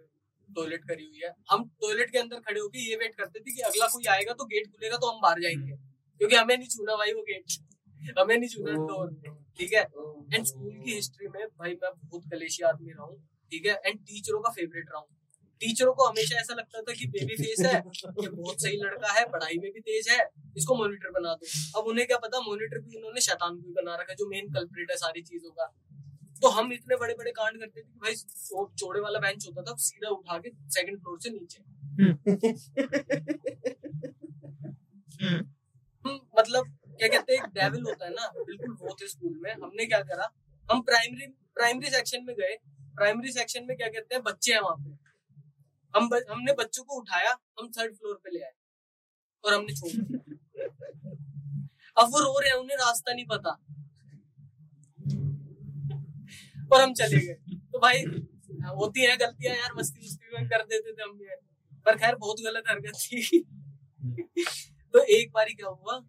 टॉयलेट 0.50 0.84
करी 0.84 1.06
हुई 1.06 1.20
है। 1.24 1.34
हम 1.52 1.64
टॉयलेट 1.82 2.12
के 2.12 2.18
अंदर 2.18 2.40
खड़े 2.40 2.60
होके 2.60 2.90
ये 2.90 2.96
वेट 2.96 3.16
करते 3.16 3.40
थे 3.40 3.52
कि 3.52 3.62
अगला 3.62 3.88
कोई 3.88 4.06
आएगा 4.06 4.34
तो 4.34 4.46
गेट 4.46 4.68
खुलेगा 4.68 4.98
तो 4.98 5.12
हम 5.12 5.22
बाहर 5.22 5.42
जाएँगे। 5.42 5.76
क्योंकि 6.22 6.36
हमें 6.36 6.58
नहीं 6.58 6.68
छूना 6.68 6.96
भाई 6.96 7.14
वो 7.14 7.22
गेट 7.22 8.18
हमें 8.20 8.38
नहीं 8.38 8.50
छूना 8.50 8.74
डोर 8.74 9.43
ठीक 9.60 9.74
है? 9.74 9.82
एंड 10.34 10.46
स्कूल 10.46 10.74
की 10.84 10.94
हिस्ट्री 10.94 11.28
में 11.30 11.46
भाई 11.50 11.74
मैं 11.74 11.92
बहुत 11.96 12.24
कलेशी 12.32 12.64
आदमी 12.66 12.92
रहा 12.92 13.06
हूँ 13.06 13.18
ठीक 13.52 13.66
है? 13.66 13.74
एंड 13.86 14.00
टीचरों 14.00 14.40
का 14.42 14.50
फेवरेट 14.52 14.90
रहा 14.90 15.00
हूँ। 15.00 15.08
टीचरों 15.62 15.94
को 15.94 16.06
हमेशा 16.06 16.40
ऐसा 16.40 16.54
लगता 16.54 16.82
था 16.82 16.94
कि 16.94 17.06
बेबी 17.10 17.36
फेस 17.36 17.60
है 17.66 17.74
ये 17.74 18.30
बहुत 18.30 18.62
सही 18.62 18.78
लड़का 18.78 19.12
है 19.14 19.26
पढ़ाई 19.32 19.58
में 19.58 19.72
भी 19.74 19.80
तेज 19.82 20.10
है 20.10 20.18
इसको 20.58 20.76
मॉनिटर 20.76 21.12
बना 21.12 21.34
दो। 21.34 21.80
अब 21.80 21.88
उन्हें 21.88 22.06
क्या 22.08 22.18
पता 22.18 22.40
मॉनिटर 22.48 22.80
भी 22.80 22.98
उन्होंने 22.98 23.22
शैतान 23.22 23.56
को 23.58 23.74
बना 23.74 23.96
रखा 23.96 24.12
है 24.12 24.16
जो 24.16 24.28
मेन 24.30 24.52
कल्प्रिट 24.54 24.92
है 24.92 24.98
सारी 24.98 25.22
चीज़ों 25.24 25.52
का। 25.52 25.66
तो 26.42 26.50
हम 26.50 26.74
इतने 26.74 26.96
बड़े 26.98 27.14
बड़े 27.14 27.32
कांड 27.32 27.60
करते 27.60 27.82
थे 27.82 27.84
कि 27.84 28.00
भाई 28.00 28.14
वो 28.54 28.66
चौड़े 28.80 29.02
वाला 29.02 29.20
बेंच 29.20 29.46
होता 29.48 29.62
था 29.62 29.76
सीधा 29.80 30.10
उठा 30.10 30.38
के 30.38 30.50
सेकंड 30.70 31.00
फ्लोर 31.00 31.20
से 31.22 31.30
नीचे। 31.30 31.60
मतलब 36.36 36.64
क्या 37.04 37.12
कहते 37.12 37.34
हैं 37.34 37.40
एक 37.40 37.50
डेविल 37.54 37.82
होता 37.84 38.06
है 38.06 38.12
ना 38.12 38.28
बिल्कुल 38.40 38.76
वो 38.82 38.96
थे 39.02 39.08
स्कूल 39.08 39.40
में। 39.44 39.52
हमने 39.54 39.86
क्या 39.86 40.00
करा 40.04 40.28
हम 40.68 40.82
प्राइमरी 40.82 41.26
प्राइमरी 41.56 41.90
सेक्शन 41.90 42.24
में 42.26 42.36
गए। 42.36 42.56
प्राइमरी 42.96 43.32
सेक्शन 43.32 43.66
में 43.68 43.76
क्या 43.78 43.88
कहते 43.88 44.16
हैं 44.16 44.24
बच्चे 44.24 44.54
हैं 44.54 44.60
वहाँ 44.62 44.76
पे। 44.78 44.92
हम 45.94 46.08
ब, 46.10 46.22
हमने 46.30 46.54
बच्चों 46.54 46.84
को 46.84 47.00
उठाया 47.00 47.32
हम 47.60 47.68
थर्ड 47.70 47.96
फ्लोर 47.96 48.20
पे 48.24 48.30
ले 48.30 48.44
आए 48.44 48.54
और 49.44 49.54
हमने 49.54 49.74
छोड़ 49.74 49.92
अब 51.98 52.10
वो 52.12 52.20
रो 52.20 52.40
रहे 52.40 52.50
हैं 52.50 52.58
उन्हें 52.58 52.78
रास्ता 52.78 53.14
नहीं 53.14 53.26
पता। 53.26 53.52
और 56.72 56.82
हम 56.82 56.94
चले 56.94 57.20
गए। 57.26 57.58
तो 57.74 57.80
भाई 57.80 58.04
होती 58.78 59.02
है 59.02 59.18
गलतियाँ 59.18 59.56
यार 59.56 59.74
मस्ती 59.78 60.00
मस्ती 60.00 60.36
में 60.36 60.48
कर 60.50 60.64
देते 60.66 60.94
थे 60.94 61.04
हम 61.04 61.20
पर 61.86 61.98
खैर 61.98 62.16
बहुत 62.16 62.42
गलत 62.42 62.64
हरकत 62.70 62.96
थी। 63.02 63.44
तो 64.94 65.04
एक 65.16 65.32
बारी 65.32 65.54
क्या 65.54 65.68
हुआ 65.70 66.00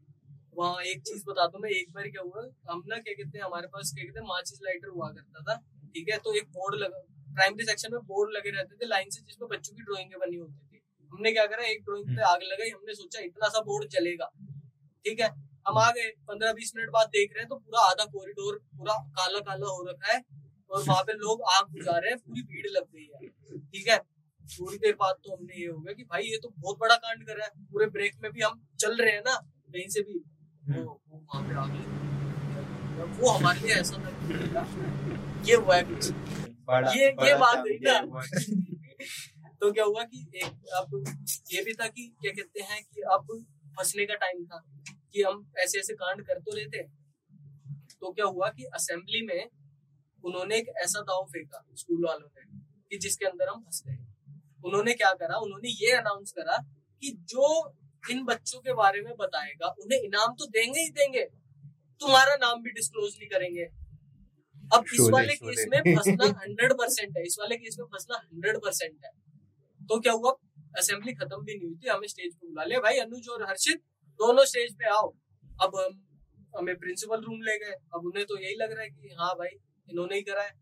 वहाँ 0.57 0.83
एक 0.93 1.01
चीज़ 1.09 1.23
बता 1.29 1.47
दो 1.53 1.59
मैं 1.63 1.71
एक 1.71 1.91
बार 1.95 2.09
क्या 2.15 2.23
हुआ 2.23 2.43
हम 2.71 2.83
ना 2.89 2.99
क्या 3.07 3.15
कहते 3.15 3.39
हैं 3.39 3.45
हमारे 3.45 3.67
पास 3.75 3.93
क्या 3.95 4.05
कहते 4.05 4.21
हैं 4.21 4.27
माचिस 4.29 4.59
लाइटर 4.65 4.89
हुआ 4.97 5.09
करता 5.17 5.43
था 5.49 5.57
ठीक 5.95 6.09
है? 6.11 6.19
तो 6.19 6.35
एक 6.41 6.49
बोर्ड 6.57 6.75
लगा 6.83 6.99
प्राइमरी 7.35 7.65
सेक्शन 7.67 7.93
में 7.93 8.01
बोर्ड 8.09 8.31
लगे 8.37 8.51
रहते 8.57 8.77
थे 8.83 8.87
लाइन 8.89 9.11
से 9.11 9.23
जिसमें 9.23 9.49
बच्चों 9.51 9.77
की 9.77 9.83
ड्राइंगें 9.83 10.19
बनी 10.21 10.37
होती 10.37 10.59
थी। 10.67 10.81
हमने 11.13 11.33
क्या 11.33 11.47
करा 11.53 11.65
एक 11.67 11.83
ड्राइंग 11.89 12.17
पे 12.17 12.23
आग 12.31 12.43
लगाई 12.53 12.71
हमने 12.71 12.95
सोचा 12.95 13.21
इतना 13.25 13.49
सा 13.57 13.61
बोर्ड 13.69 13.89
जलेगा 13.97 14.31
ठीक 15.05 15.21
है? 15.21 15.29
हम 15.69 15.79
आ 15.79 15.91
गए 15.99 16.09
पंद्रह 16.29 16.53
बीस 16.61 16.73
मिनट 16.77 16.91
बाद 16.97 17.09
देख 17.13 17.33
रहे 17.35 17.43
हैं 17.43 17.49
तो 17.49 17.57
पूरा 17.57 17.85
आधा 17.91 18.05
कॉरिडोर 18.15 18.59
पूरा 18.79 18.95
काला 19.21 19.39
काला 19.51 19.71
हो 19.77 19.85
रखा 19.91 20.13
है 20.13 20.21
और 20.71 20.83
वहाँ 20.89 21.03
पे 21.09 21.13
लोग 21.23 21.43
आग 21.53 21.71
बुझा 21.73 21.97
रहे 21.99 22.11
हैं 22.11 22.19
पूरी 22.19 22.43
भीड़ 22.51 22.67
लग 22.69 22.91
गई 22.95 23.09
है 23.15 23.59
ठीक 23.59 23.89
है? 23.89 23.99
थोड़ी 24.41 24.79
देर 24.79 24.95
बाद 25.01 25.15
तो 25.25 25.35
हमने 25.35 25.61
ये 25.61 25.67
हो 25.67 25.79
गया 25.81 25.93
कि 25.95 26.03
भाई 26.11 26.23
ये 26.31 26.39
तो 26.43 26.49
बहुत 26.59 26.79
बड़ा 26.81 26.97
कांड 27.05 27.27
कर 27.27 27.37
रहा 27.37 27.47
है 27.47 27.67
पूरे 27.73 27.87
ब्रेक 27.93 28.17
में 28.23 28.31
भी 28.33 28.41
हम 28.41 28.61
चल 28.81 28.97
रहे 28.97 29.13
हैं 29.13 29.23
ना 29.27 29.35
कहीं 29.35 29.89
से 29.95 30.01
भी। 30.09 30.19
वो 30.69 31.01
वो 31.11 31.19
वहाँ 31.19 31.43
पे 31.49 31.55
आग 31.55 31.71
लगी 31.71 33.21
वो 33.21 33.31
हमारे 33.31 33.61
लिए 33.61 33.75
ऐसा 33.75 33.97
था 33.97 34.09
ये 35.49 35.55
हुआ 35.55 35.77
है। 35.77 35.83
ये- 36.97 37.25
ये 37.27 37.35
बात 37.35 37.57
था, 37.57 38.01
ना। 38.01 38.23
तो 39.61 39.73
क्या 39.73 39.85
हुआ 39.85 40.03
कि 40.05 40.27
एक 40.35 40.45
अब 40.75 41.05
ये 41.53 41.62
भी 41.65 41.73
था 41.73 41.87
कि 41.89 42.15
क्या 42.21 42.33
कहते 42.33 42.61
हैं 42.61 42.83
कि 42.85 43.01
अब 43.01 43.27
फंसने 43.79 44.07
का 44.07 44.15
टाइम 44.15 44.45
था 44.45 44.62
कि 45.12 45.23
हम 45.23 45.51
ऐसे 45.59 45.79
ऐसे 45.79 45.95
कांड 45.95 46.23
कर 46.27 46.39
तो 46.39 46.57
रहे 46.57 46.67
थे 46.67 46.83
तो 48.01 48.12
क्या 48.12 48.25
हुआ 48.27 48.49
कि 48.49 48.65
असेंबली 48.65 49.27
में 49.27 49.49
उन्होंने 50.25 50.57
एक 50.57 50.69
ऐसा 50.77 51.01
दाव 51.01 51.25
फेंका 51.25 51.65
स्कूल 51.77 52.05
वालों 52.07 52.29
ने 52.29 52.59
कि 52.91 52.99
जिसके 52.99 53.27
अंदर 53.27 53.49
हम 53.49 53.61
फंस 53.61 53.83
गए। 53.87 53.97
उन्होंने 54.65 54.95
क्या 54.95 55.12
करा? 55.12 55.37
उन्होंने 55.39 55.69
ये 55.69 55.93
अनाउंस 55.93 56.33
करा 56.33 56.57
कि 57.03 57.11
जो 57.25 57.49
इन 58.11 58.25
बच्चों 58.25 58.61
के 58.61 58.73
बारे 58.73 59.01
में 59.01 59.15
बताएगा। 59.17 59.69
उन्हें 59.83 60.01
इनाम 60.01 60.35
तो 60.35 60.47
देंगे 60.47 60.81
ही 60.81 60.91
देंगे। 60.91 61.25
तुम्हारा 62.01 62.35
नाम 62.37 62.63
भी 62.63 62.71
डिस्क्लोज 62.71 63.17
नहीं 63.19 63.29
करेंगे। 63.29 63.65
अब 64.75 64.85
इस 64.95 65.09
वाले 65.13 65.35
केस 65.35 65.67
में 65.69 65.81
फंसना 65.97 66.27
हंड्रेड 66.41 66.73
परसेंट 66.73 67.17
है। 67.17 67.23
इस 67.23 67.37
वाले 67.41 67.57
केस 67.57 67.77
में 67.81 67.87
फंसना 67.87 68.17
हंड्रेड 68.17 68.57
परसेंट 68.57 69.05
है। 69.05 69.11
तो 69.81 70.01
क्या 70.01 70.13
हुआ? 70.13 70.33
असेंबली 70.79 71.13
खत्म 71.15 71.45
भी 71.45 71.55
नहीं 71.55 71.67
हुई 71.67 71.77
थी। 71.77 71.89
हमें 71.89 72.09
स्टेज 72.09 72.35
पे 72.35 72.47
बुला 72.47 72.65
लिया। 72.65 72.81
भाई 72.81 72.99
अनुज 72.99 73.29
और 73.29 73.43
हर्षित 73.49 73.83
दोनों 74.21 74.45
स्टेज 74.45 74.75
पे 74.75 74.89
आओ। 74.89 75.09
अब 75.63 75.77
हम 75.79 76.01
हमें 76.59 76.77
प्रिंसिपल 76.77 77.21
रूम 77.21 77.41
ले 77.43 77.59
गए। 77.59 77.75
अब 77.95 78.07
उन्हें 78.07 78.25
तो 78.27 78.39
यही 78.39 78.55
लग 78.55 78.73
रहा 78.73 78.83
है 78.83 78.91
कि 78.91 79.15
हाँ 79.19 79.35
भाई 79.35 79.57
इन्होंने 79.89 80.17
ही 80.17 80.23
करा 80.23 80.43
है। 80.43 80.53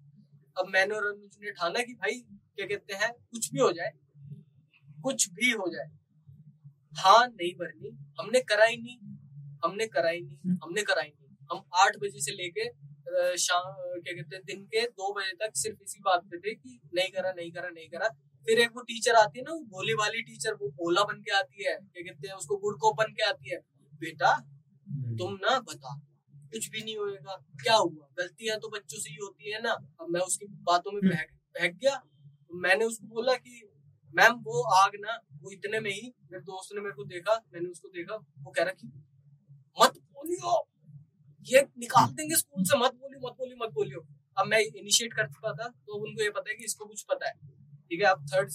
अब 0.56 0.68
मैंने 0.68 0.94
और 0.94 1.06
अनुज 1.06 1.36
ने 1.42 1.50
ठाना 1.50 1.82
कि 1.82 1.94
भाई 1.94 2.20
क्या 2.56 2.66
कहते 2.66 2.94
हैं 2.94 3.12
कुछ 3.12 3.52
भी 3.52 3.60
हो 3.60 3.70
जाए 3.72 3.90
कुछ 5.02 5.28
भी 5.30 5.50
हो 5.50 5.66
जाए। 5.72 5.86
हाँ 6.92 7.26
नहीं 7.26 7.52
भरनी। 7.54 7.90
हमने 8.20 8.40
कराई 8.40 8.76
नहीं। 8.76 8.96
हमने 9.64 9.86
कराई 9.86 10.20
नहीं। 10.20 10.56
हमने 10.64 10.82
कराई 10.82 11.08
नहीं। 11.08 11.36
हम 11.50 11.62
आठ 11.82 11.96
बजे 11.96 12.20
से 12.20 12.32
लेके 12.32 12.68
शाम 13.38 13.72
क्या 14.02 14.12
कहते 14.12 14.36
हैं 14.36 14.42
दिन 14.46 14.62
के 14.64 14.82
दो 14.82 15.12
बजे 15.14 15.32
तक 15.40 15.56
सिर्फ़ 15.56 15.82
इसी 15.82 16.00
बात 16.00 16.22
पे 16.30 16.38
थे 16.38 16.54
कि 16.54 16.78
नहीं 16.94 17.08
करा 17.12 17.32
नहीं 17.32 17.50
करा 17.52 17.68
नहीं 17.68 17.88
करा। 17.88 18.08
फिर 18.46 18.60
एक 18.60 18.70
वो 18.76 18.82
टीचर 18.82 19.14
आती 19.14 19.38
है 19.38 19.44
ना 19.44 19.52
वो 19.52 19.60
भोली 19.72 19.94
वाली 19.94 20.22
टीचर 20.22 20.54
वो 20.60 20.68
भोला 20.78 21.02
बन 21.04 21.20
के 21.22 21.34
आती 21.36 21.64
है। 21.64 21.74
क्या 21.74 22.02
कहते 22.02 22.28
हैं 22.28 22.34
उसको 22.34 22.56
गुड़ 22.56 22.76
को 22.76 22.92
बन 22.94 23.12
के 23.12 23.24
आती 23.24 23.50
है। 23.50 23.58
बेटा 24.00 24.32
तुम 25.18 25.34
ना 25.42 25.58
बता 25.60 25.94
कुछ 26.52 26.68
भी 26.70 26.82
नहीं 26.84 26.96
होएगा। 26.96 27.34
क्या 27.62 27.74
हुआ? 27.74 28.08
गलतियाँ 28.18 28.58
तो 28.60 28.68
बच्चों 28.68 28.98
से 28.98 29.10
ही 29.10 29.16
होती 29.16 29.52
है 29.52 29.60
ना। 29.62 29.72
अब 29.72 30.06
मैं 30.10 30.20
उसकी 30.20 30.46
बातों 30.70 30.92
में 30.92 31.00
बहक 31.04 31.30
बहक 31.54 31.76
गया। 31.82 32.02
मैंने 32.50 32.84
उसको 32.84 33.06
बोला 33.14 33.34
कि 33.36 33.62
मैम 34.14 34.34
वो 34.46 34.62
आग 34.78 34.96
ना 35.00 35.18
वो 35.42 35.50
इतने 35.50 35.80
में 35.80 35.90
ही, 35.90 36.12
मेरे 36.32 36.42
दोस्त 36.42 36.74
ने 36.74 36.80
मेरे 36.80 36.94
को 36.94 37.04
देखा, 37.04 37.34
मैंने 37.54 37.68
उसको 37.68 37.88
देखा, 37.88 38.16
वो 38.38 38.50
कह 38.50 38.62
रहा 38.62 38.72
कि, 38.72 38.86
मत 39.76 39.98
बोलियो। 40.14 40.58
ये 41.46 41.62
निकाल 41.78 42.12
देंगे 42.12 42.36
स्कूल 42.36 42.64
से, 42.64 42.78
मत 42.78 42.94
बोलियो 42.94 43.26
मत 43.26 43.36
बोलियो 43.38 43.64
मत 43.64 43.72
बोलियो। 43.74 44.06
अब 44.36 44.46
मैं 44.46 44.58
इनिशिएट 44.60 45.14
कर 45.14 45.26
चुका 45.28 45.52
था 45.52 45.68
तो 45.68 45.94
उनको 45.96 46.22
ये 46.22 46.30
पता 46.30 46.50
है 46.50 46.56
कि 46.56 46.64
इसको 46.64 46.86
कुछ 46.86 47.02
पता 47.10 47.28
है। 47.28 47.34
ठीक 47.90 48.00
है, 48.00 48.06
अब 48.06 48.26
थर्ड 48.26 48.50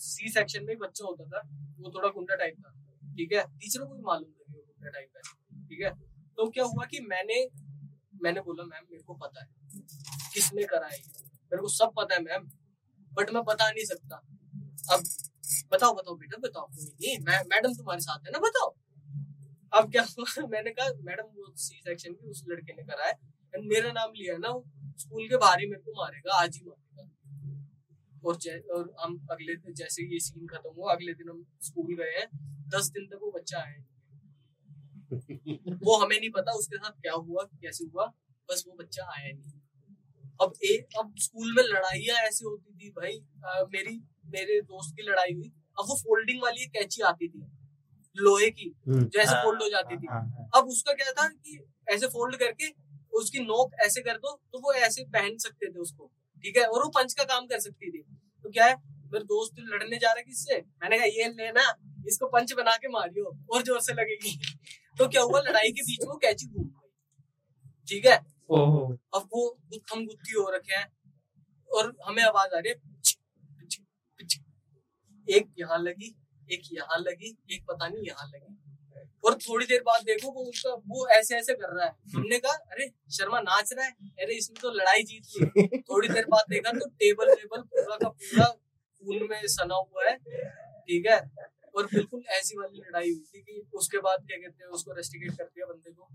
सी 0.00 0.30
सेक्शन 0.32 0.64
में 0.64 0.76
बच्चा 0.78 1.04
होता 1.04 1.24
था, 1.24 1.40
वो 1.80 1.90
थोड़ा 1.94 2.08
गुंडा 2.08 2.36
टाइप 2.36 2.54
था। 2.58 2.70
ठीक 3.16 3.32
है 3.32 3.42
टीचरों 3.58 3.86
को 3.86 3.94
भी 3.94 4.02
मालूम 4.02 4.30
था 4.30 4.44
कि 4.44 4.52
वो 4.52 4.62
गुंडा 4.62 4.90
टाइप 4.90 5.16
है। 5.16 5.22
ठीक 5.68 5.80
है 5.80 5.90
तो 6.38 6.48
क्या 6.50 6.64
हुआ 6.64 6.84
कि 6.86 7.00
मैंने 7.02 7.46
मैंने 8.22 8.40
बोला, 8.40 8.64
मैम, 8.64 8.84
मेरे 8.90 9.02
को 9.02 9.14
पता 9.14 9.42
है। 9.42 9.48
किसने 10.34 10.64
करा 10.64 10.86
है 10.86 10.98
मेरे 10.98 11.62
को 11.62 11.68
सब 11.70 11.92
पता 11.96 12.14
है, 12.14 12.22
मैम, 12.22 12.48
बट 13.12 13.30
मैं 13.30 13.42
बता 13.44 13.70
नहीं 13.70 13.84
सकता। 13.84 14.16
अब 14.90 15.04
बताओ 15.72 15.94
बताओ 15.94 16.14
बेटा 16.16 16.38
बताओ 16.38 16.68
नहीं 16.74 17.18
मैं 17.18 17.40
मैडम 17.50 17.74
तुम्हारे 17.74 18.00
साथ 18.00 18.26
है 18.26 18.32
ना 18.32 18.38
बताओ। 18.38 18.74
अब 19.72 19.90
क्या 19.90 20.02
हुआ? 20.02 20.46
मैंने 20.52 20.70
कहा 20.70 20.88
मैडम 21.04 21.28
वो 21.36 21.52
सी 21.56 21.80
सेक्शन 21.84 22.12
की 22.12 22.30
उस 22.30 22.44
लड़के 22.48 22.72
ने 22.72 22.82
करा 22.82 23.06
है 23.06 23.12
एंड 23.54 23.64
मेरा 23.72 23.92
नाम 23.92 24.12
लिया 24.16 24.36
ना 24.38 24.52
स्कूल 24.98 25.28
के 25.28 25.36
बाहर 25.36 25.60
ही 25.60 25.66
मेरे 25.66 25.82
को 25.82 25.92
मारेगा 25.92 26.34
आज 26.42 26.56
ही 26.56 26.62
मारेगा। 26.68 27.08
और 28.24 28.34
और 28.76 28.94
हम 29.00 29.16
अगले 29.30 29.54
दिन 29.56 29.74
जैसे 29.74 30.02
ये 30.12 30.18
सीन 30.20 30.46
खत्म 30.46 30.70
हुआ 30.76 30.92
अगले 30.92 31.14
दिन 31.14 31.28
हम 31.28 31.44
स्कूल 31.62 31.94
गए 31.96 32.12
हैं 32.18 32.26
दस 32.76 32.88
दिन 32.88 33.06
तक 33.06 33.18
वो 33.22 33.30
बच्चा 33.30 33.58
आया 33.58 33.76
नहीं। 33.76 33.98
वो 35.84 35.96
हमें 35.96 36.18
नहीं 36.18 36.30
पता 36.30 36.52
उसके 36.58 36.76
साथ 36.76 37.00
क्या 37.00 37.12
हुआ 37.14 37.42
कैसे 37.62 37.84
हुआ 37.84 38.06
बस 38.48 38.64
वो 38.68 38.74
बच्चा 38.78 39.04
आया 39.16 39.32
नहीं 39.32 39.52
अब 40.40 40.52
एक 40.64 40.96
अब 40.98 41.14
स्कूल 41.18 41.54
में 41.56 41.62
लड़ाइयाँ 41.64 42.16
ऐसी 42.18 42.44
होती 42.44 42.74
थी 42.74 42.90
भाई 42.90 43.16
अ, 43.44 43.64
मेरी 43.72 43.96
मेरे 44.34 44.60
दोस्त 44.60 44.94
की 44.96 45.02
लड़ाई 45.10 45.32
हुई 45.32 45.48
अब 45.78 45.84
वो 45.88 45.96
फोल्डिंग 45.96 46.42
वाली 46.42 46.66
कैची 46.76 47.02
आती 47.02 47.28
थी 47.28 47.42
लोहे 48.16 48.50
की 48.50 48.72
हम्म। 48.88 49.04
जो 49.08 49.24
फोल्ड 49.42 49.62
हो 49.62 49.68
जाती 49.68 49.96
थी। 49.96 50.06
हाँ, 50.10 50.20
हाँ, 50.20 50.48
अब 50.54 50.68
उसका 50.68 50.92
क्या 50.92 51.12
था 51.12 51.26
कि 51.28 51.58
ऐसे 51.88 52.06
फोल्ड 52.06 52.36
करके 52.36 52.68
उसकी 53.12 53.38
नोक 53.38 53.74
ऐसे 53.84 54.00
कर 54.02 54.16
दो 54.16 54.32
तो 54.52 54.58
वो 54.60 54.72
ऐसे 54.72 55.04
पहन 55.12 55.36
सकते 55.38 55.70
थे 55.70 55.78
उसको 55.78 56.10
ठीक 56.44 56.56
है? 56.56 56.64
और 56.64 56.82
वो 56.82 56.88
पंच 56.88 57.12
का 57.14 57.24
काम 57.24 57.46
कर 57.46 57.58
सकती 57.60 57.90
थी। 57.90 58.02
तो 58.44 58.50
क्या 58.50 58.64
है 58.66 58.74
मेरे 59.12 59.24
दोस्त 59.24 59.58
लड़ने 59.60 59.98
जा 59.98 60.12
रहे 60.12 60.20
है 60.20 60.24
किससे? 60.24 60.56
मैंने 60.82 60.96
कहा 60.98 61.06
ये 61.06 61.28
लेना 61.30 61.64
इसको 62.08 62.26
पंच 62.26 62.52
बना 62.52 62.76
के 62.76 62.88
मारियो 62.88 63.24
और 63.52 63.62
ज़ोर 63.62 63.80
से 63.80 63.92
लगेगी। 63.92 64.36
तो 64.98 65.08
क्या 65.08 65.22
हुआ 65.22 65.40
लड़ाई 65.40 65.70
के 65.72 65.82
बीच 65.82 66.00
में 66.02 66.08
वो 66.08 66.16
कैची 66.18 66.46
घूम 66.46 66.64
गई 66.64 67.86
ठीक 67.88 68.06
है? 68.06 68.16
अब 69.14 69.28
वो 69.34 69.48
गुत्थम 69.70 70.04
गुत्थी 70.06 70.32
हो 70.32 70.48
रखे 70.50 70.74
हैं 70.74 70.86
और 71.70 71.94
हमें 72.06 72.22
आवाज़ 72.22 72.54
आ 72.54 72.58
रही 72.58 72.68
है 72.68 72.74
पिच, 72.74 73.14
पिच, 73.58 73.76
पिच। 74.18 74.38
एक 75.28 75.48
यहाँ 75.58 75.78
लगी 75.78 76.14
एक 76.52 76.62
यहाँ 76.72 76.98
लगी 76.98 77.36
एक 77.54 77.64
पता 77.68 77.88
नहीं 77.88 78.02
यहाँ 78.06 78.26
लगी। 78.28 78.58
और 79.24 79.34
थोड़ी 79.34 79.66
देर 79.66 79.82
बाद 79.86 80.02
देखो 80.04 80.30
वो 80.32 80.44
उसका 80.44 80.70
वो 80.88 81.06
ऐसे 81.08 81.36
ऐसे 81.36 81.54
कर 81.54 81.74
रहा 81.76 81.86
है। 81.86 81.94
हमने 82.14 82.38
कहा 82.38 82.52
अरे 82.52 82.88
शर्मा 83.10 83.40
नाच 83.40 83.72
रहा 83.72 83.86
है? 83.86 83.92
अरे 84.22 84.34
इसने 84.34 84.60
तो 84.60 84.70
लड़ाई 84.70 85.02
जीत 85.02 85.26
ली 85.36 85.78
थोड़ी 85.90 86.08
देर 86.08 86.26
बाद 86.26 86.44
देखा 86.50 86.72
तो 86.72 86.88
टेबल 86.88 87.30
वेबल 87.30 87.62
पूरा 87.62 87.96
का 87.96 88.08
पूरा 88.08 88.44
खून 88.46 89.26
में 89.30 89.46
सना 89.46 89.74
हुआ 89.74 90.08
है। 90.08 90.16
ठीक 90.16 91.06
है? 91.06 91.18
और 91.76 91.86
बिल्कुल 91.86 92.22
ऐसी 92.30 92.58
वाली 92.58 92.78
लड़ाई 92.78 93.10
हुई 93.10 93.24
थी 93.34 93.40
कि 93.42 93.62
उसके 93.74 93.98
बाद 93.98 94.26
क्या 94.26 94.36
कहते 94.36 94.64
हैं 94.64 94.70
उसको 94.70 94.92
रेस्टिकेट 94.92 95.36
कर 95.38 95.44
दिया 95.44 95.66
बंदे 95.66 95.90
को। 95.90 96.08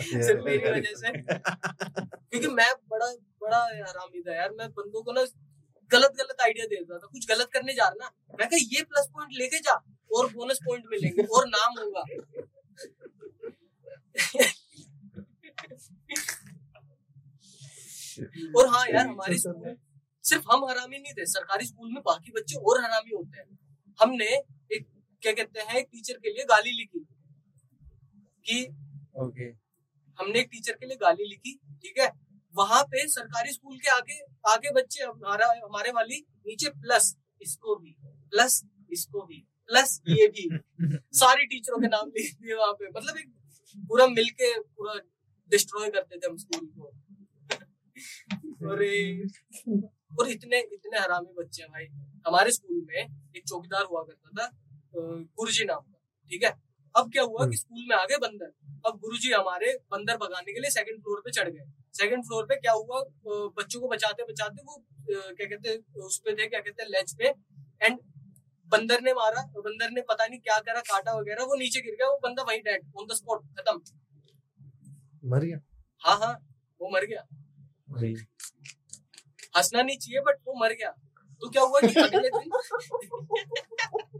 सिर्फ़ 0.00 0.42
मेरी 0.44 0.70
वजह 0.70 0.94
से। 0.96 1.12
क्योंकि 1.12 2.48
मैं 2.48 2.72
बड़ा 2.90 3.06
बड़ा 3.42 3.62
हरामी 3.64 4.20
था 4.22 4.34
यार। 4.36 4.50
मैं 4.52 4.68
बंदों 4.70 5.02
को 5.02 5.12
ना 5.12 5.24
गलत 5.90 6.12
गलत 6.18 6.40
आइडिया 6.42 6.66
देता 6.66 6.98
था। 6.98 7.06
कुछ 7.06 7.26
गलत 7.28 7.50
करने 7.52 7.74
जा 7.74 7.84
रहा 7.84 8.04
ना 8.04 8.36
मैं 8.40 8.48
कहा 8.48 8.58
ये 8.72 8.82
प्लस 8.82 9.08
पॉइंट 9.14 9.30
लेके 9.34 9.58
जा 9.58 9.74
और 10.10 10.32
बोनस 10.32 10.58
पॉइंट 10.66 10.84
मिलेंगे 10.90 11.22
और 11.36 11.46
नाम 11.48 11.78
होगा। 11.78 12.04
और 18.56 18.68
हाँ 18.68 18.86
यार 18.88 19.06
हमारे 19.06 19.38
स्कूल 19.38 19.76
सिर्फ़ 20.24 20.44
हम 20.52 20.64
हरामी 20.64 20.98
नहीं 20.98 21.12
थे 21.12 21.26
सरकारी 21.26 21.66
स्कूल 21.66 21.92
में 21.92 22.02
बाकी 22.06 22.32
बच्चे 22.32 22.56
और 22.60 22.80
हरामी 22.84 23.14
होते 23.16 23.38
हैं। 23.38 23.58
हमने 23.98 24.26
एक 24.26 24.86
क्या 25.22 25.32
कहते 25.32 25.60
हैं 25.60 25.76
एक 25.76 25.86
टीचर 25.92 26.18
के 26.18 26.30
लिए 26.30 26.44
गाली 26.44 26.70
लिखी 26.72 27.00
कि 28.46 28.62
ओके 29.20 29.50
हमने 30.20 30.40
एक 30.40 30.48
टीचर 30.52 30.72
के 30.72 30.86
लिए 30.86 30.96
गाली 30.96 31.24
लिखी 31.28 31.54
ठीक 31.82 31.98
है? 31.98 32.08
वहाँ 32.54 32.82
पे 32.92 33.06
सरकारी 33.08 33.52
स्कूल 33.52 33.76
के 33.78 33.90
आगे 33.90 34.18
आगे 34.52 34.70
बच्चे 34.72 35.04
हमारा 35.04 35.46
हमारे 35.64 35.90
वाली 35.92 36.18
नीचे 36.46 36.68
प्लस 36.80 37.14
इसको 37.42 37.76
भी 37.76 37.96
प्लस 38.32 38.62
इसको 38.92 39.22
भी 39.26 39.38
प्लस 39.68 40.00
ये 40.08 40.26
भी। 40.28 40.48
सारी 41.18 41.46
टीचरों 41.46 41.78
के 41.80 41.86
नाम 41.88 42.08
लिख 42.16 42.34
दिए 42.40 42.54
वहाँ 42.54 42.72
पे। 42.72 42.88
मतलब 42.88 43.16
एक 43.18 43.28
पूरा 43.88 44.06
मिलके 44.06 44.52
पूरा 44.60 44.94
डिस्ट्रॉय 45.50 45.90
करते 45.90 46.16
थे 46.18 46.28
हम 46.30 46.36
स्कूल 46.36 46.66
को। 46.78 46.90
अरे 48.72 48.90
और 50.20 50.28
इतने 50.30 50.58
इतने 50.72 50.98
हरामी 50.98 51.32
बच्चे 51.38 51.62
हैं 51.62 51.70
भाई। 51.72 51.86
हमारे 52.26 52.52
स्कूल 52.52 52.82
में 52.88 53.00
एक 53.36 53.42
चौकीदार 53.48 53.84
हुआ 53.90 54.02
करता 54.02 54.30
था 54.38 54.50
गुरुजी 54.96 55.64
नाम 55.64 55.80
का 55.80 55.98
ठीक 56.30 56.44
है? 56.44 56.50
अब 56.94 57.10
क्या 57.12 57.22
हुआ 57.22 57.46
कि 57.48 57.56
स्कूल 57.56 57.84
में 57.88 57.96
आ 57.96 58.04
गए 58.04 58.16
बंदर। 58.18 58.52
अब 58.86 58.98
गुरुजी 59.00 59.30
हमारे 59.32 59.72
बंदर 59.92 60.16
भगाने 60.16 60.52
के 60.52 60.60
लिए 60.60 60.70
सेकंड 60.70 61.02
फ्लोर 61.02 61.20
पे 61.24 61.30
चढ़ 61.32 61.48
गए। 61.48 61.64
सेकंड 61.94 62.24
फ्लोर 62.24 62.44
पे 62.46 62.56
क्या 62.56 62.72
हुआ 62.72 63.00
बच्चों 63.58 63.80
को 63.80 63.88
बचाते 63.88 64.24
बचाते 64.30 64.62
वो 64.62 64.76
क्या 65.10 65.46
कहते 65.46 65.68
हैं 65.68 66.04
उस 66.04 66.18
पे 66.24 66.32
थे 66.32 66.46
क्या 66.46 66.60
कहते 66.60 66.82
हैं 66.82 66.88
लेज 66.90 67.14
पे। 67.18 67.28
एंड 67.86 67.98
बंदर 68.72 69.00
ने 69.02 69.12
मारा 69.14 69.42
बंदर 69.58 69.90
ने 69.90 70.00
पता 70.08 70.26
नहीं 70.26 70.40
क्या 70.40 70.58
करा 70.66 70.80
काटा 70.88 71.14
वगैरह 71.18 71.44
वो 71.44 71.56
नीचे 71.58 71.80
गिर 71.80 71.94
गया 71.94 72.08
वो 72.10 72.18
बंदा 72.22 72.42
वहीं 72.48 72.60
डेड 72.62 72.82
ऑन 72.98 73.06
द 73.06 73.14
स्पॉट 73.14 73.44
खत्म। 73.58 73.80
मर 75.24 75.44
गया? 75.44 75.58
हाँ 76.02 76.16
हाँ 76.18 76.34
वो 76.80 76.90
मर 76.90 77.04
गया। 77.06 77.22
हंसना 79.56 79.82
नहीं 79.82 79.96
चाहिए 79.98 80.20
बट 80.26 80.36
वो 80.46 80.54
मर 80.60 80.72
गया। 80.72 80.90
तो 81.42 81.48
क्या 81.50 81.62
हुआ 81.62 81.80
कि 81.80 82.00
अगले 82.00 82.28
दिन 82.28 82.50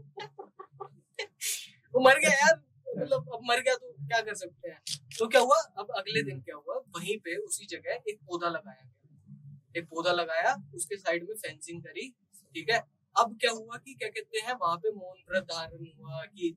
वो 1.93 2.01
मर 2.01 2.19
गया 2.19 2.31
यार। 2.31 2.61
मतलब 2.97 3.29
अब 3.33 3.39
मर 3.43 3.61
गया 3.61 3.75
तो 3.75 3.91
क्या 4.07 4.21
कर 4.21 4.33
सकते 4.35 4.69
हैं? 4.69 4.79
तो 5.19 5.27
क्या 5.27 5.41
हुआ? 5.41 5.57
अब 5.77 5.91
अगले 5.97 6.23
दिन 6.23 6.41
क्या 6.41 6.55
हुआ? 6.55 6.75
वहीं 6.95 7.17
पे 7.17 7.35
उसी 7.37 7.65
जगह 7.65 8.09
एक 8.09 8.19
पौधा 8.27 8.49
लगाया 8.49 8.83
गया। 8.83 9.79
एक 9.79 9.87
पौधा 9.89 10.11
लगाया, 10.11 10.55
उसके 10.75 10.97
साइड 10.97 11.27
में 11.29 11.35
फेंसिंग 11.35 11.81
करी, 11.83 12.09
ठीक 12.55 12.69
है? 12.69 12.79
अब 13.15 13.37
क्या 13.41 13.51
हुआ 13.51 13.77
कि 13.77 13.93
क्या 13.93 14.09
कहते 14.09 14.39
हैं, 14.39 14.53
वहाँ 14.53 14.77
पे 14.77 14.91
मौन 14.91 15.17
व्रत 15.29 15.43
धारण 15.43 15.85
हुआ 15.99 16.23
कि 16.25 16.55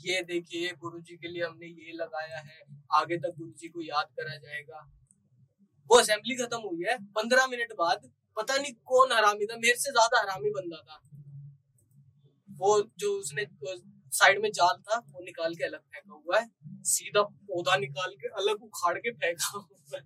ये 0.00 0.22
देखिए 0.22 0.72
गुरु 0.80 1.00
जी 1.00 1.16
के 1.16 1.28
लिए 1.28 1.42
हमने 1.44 1.66
ये 1.66 1.92
लगाया 1.92 2.38
है, 2.38 2.60
आगे 2.92 3.16
तक 3.16 3.34
गुरु 3.38 3.52
जी 3.52 3.68
को 3.68 3.82
याद 3.82 4.08
करा 4.18 4.36
जाएगा। 4.36 4.80
वो 5.90 5.98
असेंबली 5.98 6.36
खत्म 6.36 6.58
हुई 6.60 6.84
है। 6.88 6.98
पंद्रह 7.12 7.46
मिनट 7.46 7.72
बाद 7.72 8.10
पता 8.36 8.56
नहीं 8.56 8.72
कौन 8.84 9.12
हरामी 9.12 9.46
था, 9.46 9.56
मेरे 9.56 9.76
से 9.76 9.90
ज़्यादा 9.92 10.20
हरामी 10.20 10.50
बंदा 10.50 10.76
था। 10.78 11.00
वो 12.48 12.82
जो 12.98 13.12
उसने 13.18 13.44
साइड 14.16 14.40
में 14.42 14.50
जाल 14.52 14.76
था 14.80 14.98
वो 14.98 15.24
निकाल 15.24 15.54
के 15.54 15.64
अलग 15.64 15.80
फेंका 15.80 16.14
हुआ 16.14 16.38
है। 16.38 16.46
सीधा 16.86 17.22
पौधा 17.22 17.76
निकाल 17.78 18.14
के 18.14 18.28
अलग 18.40 18.62
उखाड़ 18.64 18.96
के 18.98 19.10
फेंका 19.12 19.48
हुआ 19.56 19.96
है। 19.96 20.02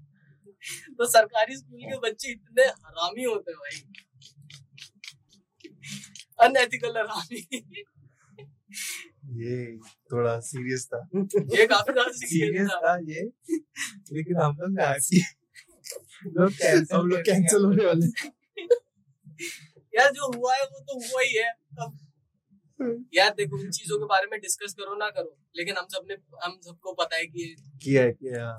तो 0.95 1.07
सरकारी 1.09 1.57
स्कूल 1.57 1.83
के 1.83 1.99
बच्चे 2.01 2.31
इतने 2.31 2.63
हरामी 2.63 3.25
होते 3.25 3.51
हैं 3.51 3.59
भाई। 3.61 3.77
अनएथिकल 6.41 6.99
हरामी। 6.99 7.41
ये 9.39 9.57
थोड़ा 10.13 10.39
सीरियस 10.41 10.87
था। 10.87 10.99
ये 11.55 11.67
काफ़ी 11.67 11.93
ज़्यादा 11.93 12.11
सीरियस 12.13 12.69
था। 12.69 12.77
था 12.79 12.97
ये। 13.09 13.23
लेकिन 14.13 14.37
हम 14.39 14.57
लोग 14.57 14.71
लोग 16.37 17.21
कैंसिल 17.21 17.65
होने 17.65 17.85
वाले। 17.85 18.07
यार 19.95 20.11
जो 20.13 20.27
हुआ 20.33 20.55
है 20.55 20.65
वो 20.65 20.81
तो 20.81 20.99
हुआ 20.99 21.23
ही 21.23 21.37
है। 21.37 21.49
अब 21.81 21.99
यार 23.15 23.31
देखो 23.31 23.61
इन 23.61 23.71
चीज़ों 23.71 23.99
के 23.99 24.05
बारे 24.05 24.27
में 24.27 24.41
डिस्कस 24.41 24.75
करो 24.75 24.95
ना 24.97 25.09
करो। 25.11 25.37
लेकिन 25.57 25.77
हम 25.77 25.87
सबने 25.87 26.15
हम 26.45 26.59
सबको 26.61 26.93
पता 26.93 27.17
है 27.17 27.27
कि 27.27 27.55
किया 27.83 28.03
है 28.03 28.13
किया 28.13 28.51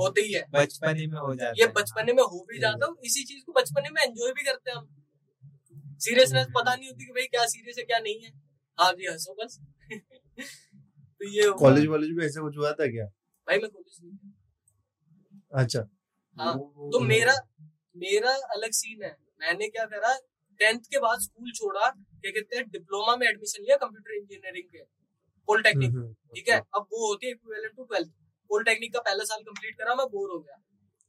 होते 0.00 0.20
ही 0.20 0.32
है। 0.32 0.42
बचपने 0.50 1.06
में 1.06 1.18
हो 1.18 1.34
जाता 1.34 1.52
ये 1.58 1.64
है। 1.64 1.72
बचपने 1.72 2.12
में 2.12 2.22
हो 2.22 2.46
भी 2.50 2.58
जाता 2.58 2.86
है 2.86 2.92
इसी 3.04 3.24
चीज़ 3.24 3.44
को 3.44 3.52
बचपने 3.52 3.90
में 3.90 4.02
एंजॉय 4.02 4.32
भी 4.32 4.42
करते 4.42 4.70
हैं 4.70 4.76
हम। 4.76 4.88
सीरियसनेस 5.98 6.46
पता 6.56 6.74
नहीं 6.74 6.88
होती 6.88 7.06
कि 7.06 7.12
भाई 7.12 7.26
क्या 7.26 7.46
सीरियस 7.46 7.78
है 7.78 7.84
क्या 7.84 7.98
नहीं 7.98 8.20
है। 8.20 8.30
हाँ 8.78 8.92
जी 8.92 9.06
हंसो 9.06 9.34
बस। 9.34 9.58
तो 11.20 11.28
ये 11.28 11.50
कॉलेज 11.50 11.86
वॉलेज 11.86 12.10
में 12.10 12.24
ऐसा 12.26 12.40
कुछ 12.40 12.56
हुआ 12.56 12.72
था 12.72 12.86
क्या? 12.86 13.04
भाई 13.48 13.58
मैं 13.58 13.70
कॉलेज 13.70 13.98
नहीं 14.04 14.32
अच्छा। 15.54 15.80
हाँ 16.36 16.58
तो 16.58 17.00
मेरा 17.00 17.34
मेरा 17.96 18.30
अलग 18.30 18.70
सीन 18.72 19.02
है। 19.04 19.16
मैंने 19.40 19.68
क्या 19.68 19.84
करा 19.84 20.18
टेंथ 20.60 20.80
के 20.90 20.98
बाद 21.00 21.20
स्कूल 21.20 21.52
छोड़ा 21.52 21.88
क्या 21.90 22.30
कहते 22.30 22.56
हैं 22.56 22.64
डिप्लोमा 22.70 23.16
में 23.16 23.26
एडमिशन 23.28 23.62
लिया 23.62 23.76
कंप्यूटर 23.78 24.14
इंजीनियरिंग 24.14 24.64
के 24.66 24.82
पॉलिटेक्निक 25.48 25.90
हम्म, 25.90 26.00
हम्म, 26.00 26.34
ठीक 26.34 26.48
है? 26.48 26.58
अब 26.58 26.86
वो 26.92 27.06
होती 27.06 27.26
है 27.26 27.32
इक्विवेलेंट 27.32 27.76
टू 27.76 27.84
ट्वेल्थ 27.84 28.10
पॉलिटेक्निक 28.50 28.92
का 28.94 29.00
पहला 29.00 29.24
साल 29.24 29.42
कंप्लीट 29.44 29.78
करा 29.78 29.94
मैं 29.94 30.06
बोर 30.10 30.30
हो 30.30 30.38
गया। 30.38 30.56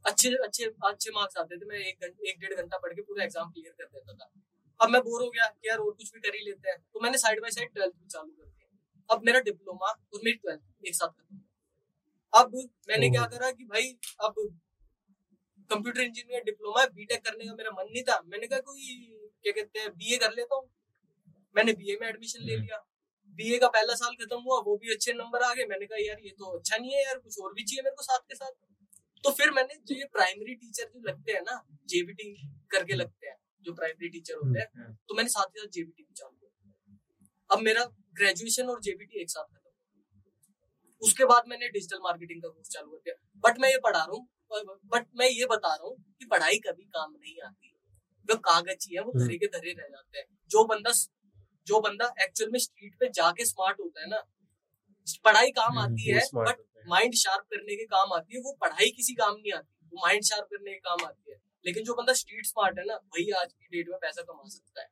अच्छे 0.06 0.30
अच्छे 0.44 0.66
अच्छे 0.86 1.12
मार्क्स 1.16 1.38
आते 1.38 1.58
थे 1.58 1.66
मैं 1.66 1.80
एक 1.80 2.06
घंटे 2.06 2.30
एक 2.30 2.40
डेढ़ 2.40 2.54
घंटा 2.62 2.78
पढ़ 2.78 2.94
के 2.94 3.02
पूरा 3.02 3.24
एग्ज़ाम 3.24 3.52
क्लियर 3.52 3.74
कर 3.74 3.86
देता 3.86 4.14
था। 4.14 4.32
अब 4.80 4.90
मैं 4.90 5.02
बोर 5.02 5.22
हो 5.22 5.30
गया 5.30 5.46
कि 5.48 5.68
यार 5.70 5.78
और 5.80 5.92
कुछ 5.92 6.14
भी 6.14 6.20
कर 6.20 6.36
ही 6.36 6.46
लेते 6.46 6.70
हैं। 6.70 6.78
तो 6.94 7.00
मैंने 7.00 7.18
साइड 7.18 7.42
बाय 7.42 7.52
साइड 7.52 7.74
ट्वेल्थ 7.74 7.94
भी 7.94 8.08
चालू 8.08 8.32
कर 8.32 8.46
दिया। 8.46 8.68
अब 9.10 9.26
मेरा 9.26 9.40
डिप्लोमा 9.42 9.88
और 9.88 10.22
मेरी 10.24 10.38
ट्वेल्थ 10.38 10.88
एक 10.88 10.96
साथ 10.96 11.08
खत्म। 11.10 11.42
अब 12.34 12.56
मैंने 12.90 13.10
क्या 13.10 13.26
करा 13.28 13.52
कि 13.52 13.66
भाई 13.66 13.90
अब 14.26 14.36
कंप्यूटर 15.70 16.02
इंजीनियर 16.02 16.44
डिप्लोमा 16.44 16.86
बीटेक 16.96 17.24
करने 17.26 17.46
का 17.46 17.54
मेरा 17.56 17.72
मन 17.72 17.86
नहीं 17.86 18.04
था। 18.04 18.22
मैंने 18.28 18.48
कहा 18.48 18.60
कोई 18.62 19.21
क्या 19.46 19.54
कहते 19.54 19.80
हैं 19.80 19.90
बीए 19.94 20.18
कर 20.18 20.32
लेता 20.32 20.56
हूँ। 20.56 20.70
मैंने 21.56 21.74
बीए 21.74 21.98
में 22.02 22.08
एडमिशन 22.08 22.44
ले 22.44 22.54
हम्म। 22.54 22.64
लिया। 22.64 22.78
बीए 23.40 23.58
का 23.60 23.68
पहला 23.70 23.94
साल 23.96 24.16
खत्म 24.16 24.40
हुआ 24.42 24.60
वो 24.62 24.76
भी 24.78 24.94
अच्छे 24.94 25.14
नंबर 25.14 25.44
आ 25.44 25.54
गए। 25.54 25.66
मैंने 25.66 25.86
कहा 25.86 26.00
यार 26.00 26.20
ये 26.24 26.30
तो 26.40 26.58
अच्छा 26.58 26.78
नहीं 26.78 26.92
है 26.92 27.04
यार 27.04 27.18
कुछ 27.20 27.40
और 27.40 27.54
भी 27.54 27.64
चाहिए 27.64 27.84
मेरे 27.84 27.96
को 27.96 28.04
साथ 28.04 28.28
के 28.30 28.36
साथ? 28.36 28.52
तो 29.24 29.32
फिर 29.32 29.52
मैंने 29.52 29.76
जो 29.88 29.96
ये 29.96 30.06
प्राइमरी 30.14 30.56
टीचर 30.56 30.90
जो 30.94 31.08
लगते 31.08 31.32
हैं 31.32 31.42
ना 31.42 31.62
जेबीटी 31.90 32.34
करके 32.72 32.96
लगते 32.96 33.28
हैं 33.28 33.36
जो 33.64 33.74
प्राइमरी 33.74 34.10
टीचर 34.10 34.36
होते 34.36 34.60
हैं 34.60 34.68
हम्म, 34.76 34.94
तो 35.08 35.16
मैंने 35.16 35.30
साथ 35.30 35.56
ही 35.56 35.62
साथ 35.62 35.68
जेबीटी 35.70 36.04
भी 36.04 36.14
चालू 36.14 36.32
किया। 36.32 36.48
अब 37.50 37.60
मेरा 37.62 37.84
ग्रेजुएशन 38.14 38.70
और 38.70 38.82
जेबीटी 38.82 39.22
एक 39.22 39.30
साथ 39.30 39.44
खत्म 39.46 39.70
उसके 41.02 41.26
बाद 41.26 41.48
मैंने 41.48 41.68
डिजिटल 41.70 42.00
मार्केटिंग 42.04 42.42
का 42.42 42.50
कोर्स 42.50 42.70
चालू 42.70 42.90
कर 42.90 42.98
दिया। 42.98 43.16
बट 43.44 43.60
मैं 43.60 43.70
ये 43.70 43.78
पढ़ा 43.84 44.00
रहा 44.00 44.12
हूँ 44.12 44.28
बट 44.92 45.06
मैं 45.16 45.28
ये 45.30 45.46
बता 45.46 45.74
रहा 45.76 45.88
हूँ 45.88 45.96
कि 46.20 46.26
पढ़ाई 46.26 46.58
कभी 46.60 46.84
काम 46.96 47.12
नहीं 47.12 47.36
आती। 47.46 47.71
जो 48.30 48.36
कागज़ 48.40 48.88
ही 48.90 48.96
है 48.96 49.02
वो 49.02 49.12
धरे 49.16 49.38
के 49.38 49.48
धरे 49.48 49.72
रह 49.72 49.88
जाते 49.88 50.20
हैं। 50.20 50.26
जो 50.52 50.64
बंदा 50.66 50.92
जो 51.68 51.80
बंदा 51.82 52.14
एक्चुअल 52.22 52.52
में 52.52 52.60
स्ट्रीट 52.60 52.96
पे 53.00 53.10
जाके 53.16 53.46
स्मार्ट 53.46 53.80
होता 53.80 54.02
है 54.02 54.10
ना 54.10 54.24
पढ़ाई 55.26 55.52
काम 55.52 55.78
हम्म, 55.80 55.94
आती 55.94 56.10
है 56.10 56.20
बट 56.36 56.64
माइंड 56.88 57.14
शार्प 57.14 57.46
करने 57.52 57.76
के 57.76 57.86
काम 57.86 58.14
आती 58.14 58.36
है 58.36 58.42
वो 58.42 58.54
पढ़ाई 58.62 58.90
किसी 58.90 59.14
काम 59.14 59.36
नहीं 59.36 59.54
आती 59.54 59.88
वो 59.94 60.02
माइंड 60.02 60.24
शार्प 60.24 60.48
करने 60.52 60.72
के 60.72 60.80
काम 60.80 61.06
आती 61.06 61.32
है। 61.32 61.38
लेकिन 61.66 61.84
जो 61.84 61.94
बंदा 61.94 62.14
स्ट्रीट 62.14 62.46
स्मार्ट 62.46 62.80
है 62.80 62.86
ना 62.86 62.96
वही 62.96 63.30
आज 63.32 63.54
की 63.54 63.68
डेट 63.72 63.90
में 63.90 63.98
पैसा 64.02 64.22
कमा 64.22 64.50
सकता 64.50 64.82
है। 64.82 64.88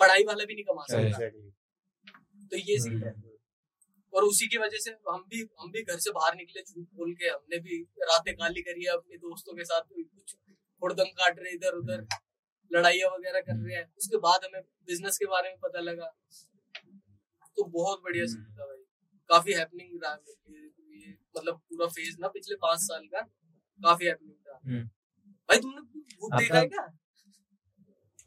पढ़ाई 0.00 0.24
वाला 0.24 0.44
भी 0.44 0.54
नहीं 0.54 0.64
कमा 0.64 0.84
सकता. 0.90 1.28
तो 2.50 2.56
ये 2.56 2.78
सीन 2.78 3.02
है। 3.04 3.12
और 4.12 4.24
उसी 4.24 4.46
की 4.48 4.58
वजह 4.58 4.78
से 4.78 4.90
हम 5.10 5.24
भी 5.30 5.40
हम 5.60 5.70
भी 5.70 5.82
घर 5.82 5.98
से 5.98 6.10
बाहर 6.10 6.34
निकले 6.36 6.62
झूठ 6.62 6.86
बोल 6.94 7.12
के 7.14 7.28
हमने 7.28 7.58
भी 7.58 7.82
रातें 8.02 8.34
काली 8.34 8.62
करी 8.62 8.84
है 8.84 8.92
अपने 8.92 9.16
दोस्तों 9.16 9.54
के 9.56 9.64
साथ 9.64 9.82
कुछ 9.92 10.34
हुड़दंग 10.82 11.12
काट 11.18 11.38
रहे 11.38 11.52
इधर 11.52 11.74
उधर 11.74 12.06
लड़ाइयाँ 12.70 13.10
वगैरह 13.10 13.40
कर 13.40 13.56
रहे 13.56 13.76
हैं। 13.76 13.84
उसके 13.98 14.16
बाद 14.18 14.44
हमें 14.44 14.62
बिज़नेस 14.88 15.18
के 15.18 15.26
बारे 15.26 15.48
में 15.48 15.58
पता 15.62 15.80
लगा। 15.80 16.12
तो 17.56 17.64
बहुत 17.64 18.02
बढ़िया 18.04 18.26
सीन 18.26 18.44
था 18.58 18.66
भाई। 18.66 18.82
काफ़ी 19.30 19.52
हैपनिंग 19.52 20.02
रहा 20.04 20.14
मेरे 20.14 20.62
लिए। 20.62 21.06
ये 21.06 21.16
मतलब 21.36 21.60
पूरा 21.70 21.86
फ़ेज़ 21.88 22.16
ना 22.20 22.28
पिछले 22.28 22.56
पाँच 22.56 22.80
साल 22.80 23.06
का 23.06 23.20
काफ़ी 23.80 24.06
हैपनिंग 24.06 24.34
था। 24.34 24.60
हम्म। 24.64 24.84
भाई 25.48 25.58
तुमने 25.58 25.80
भूत 26.20 26.34
देखा 26.34 26.58
है 26.58 26.66
क्या? 26.66 26.86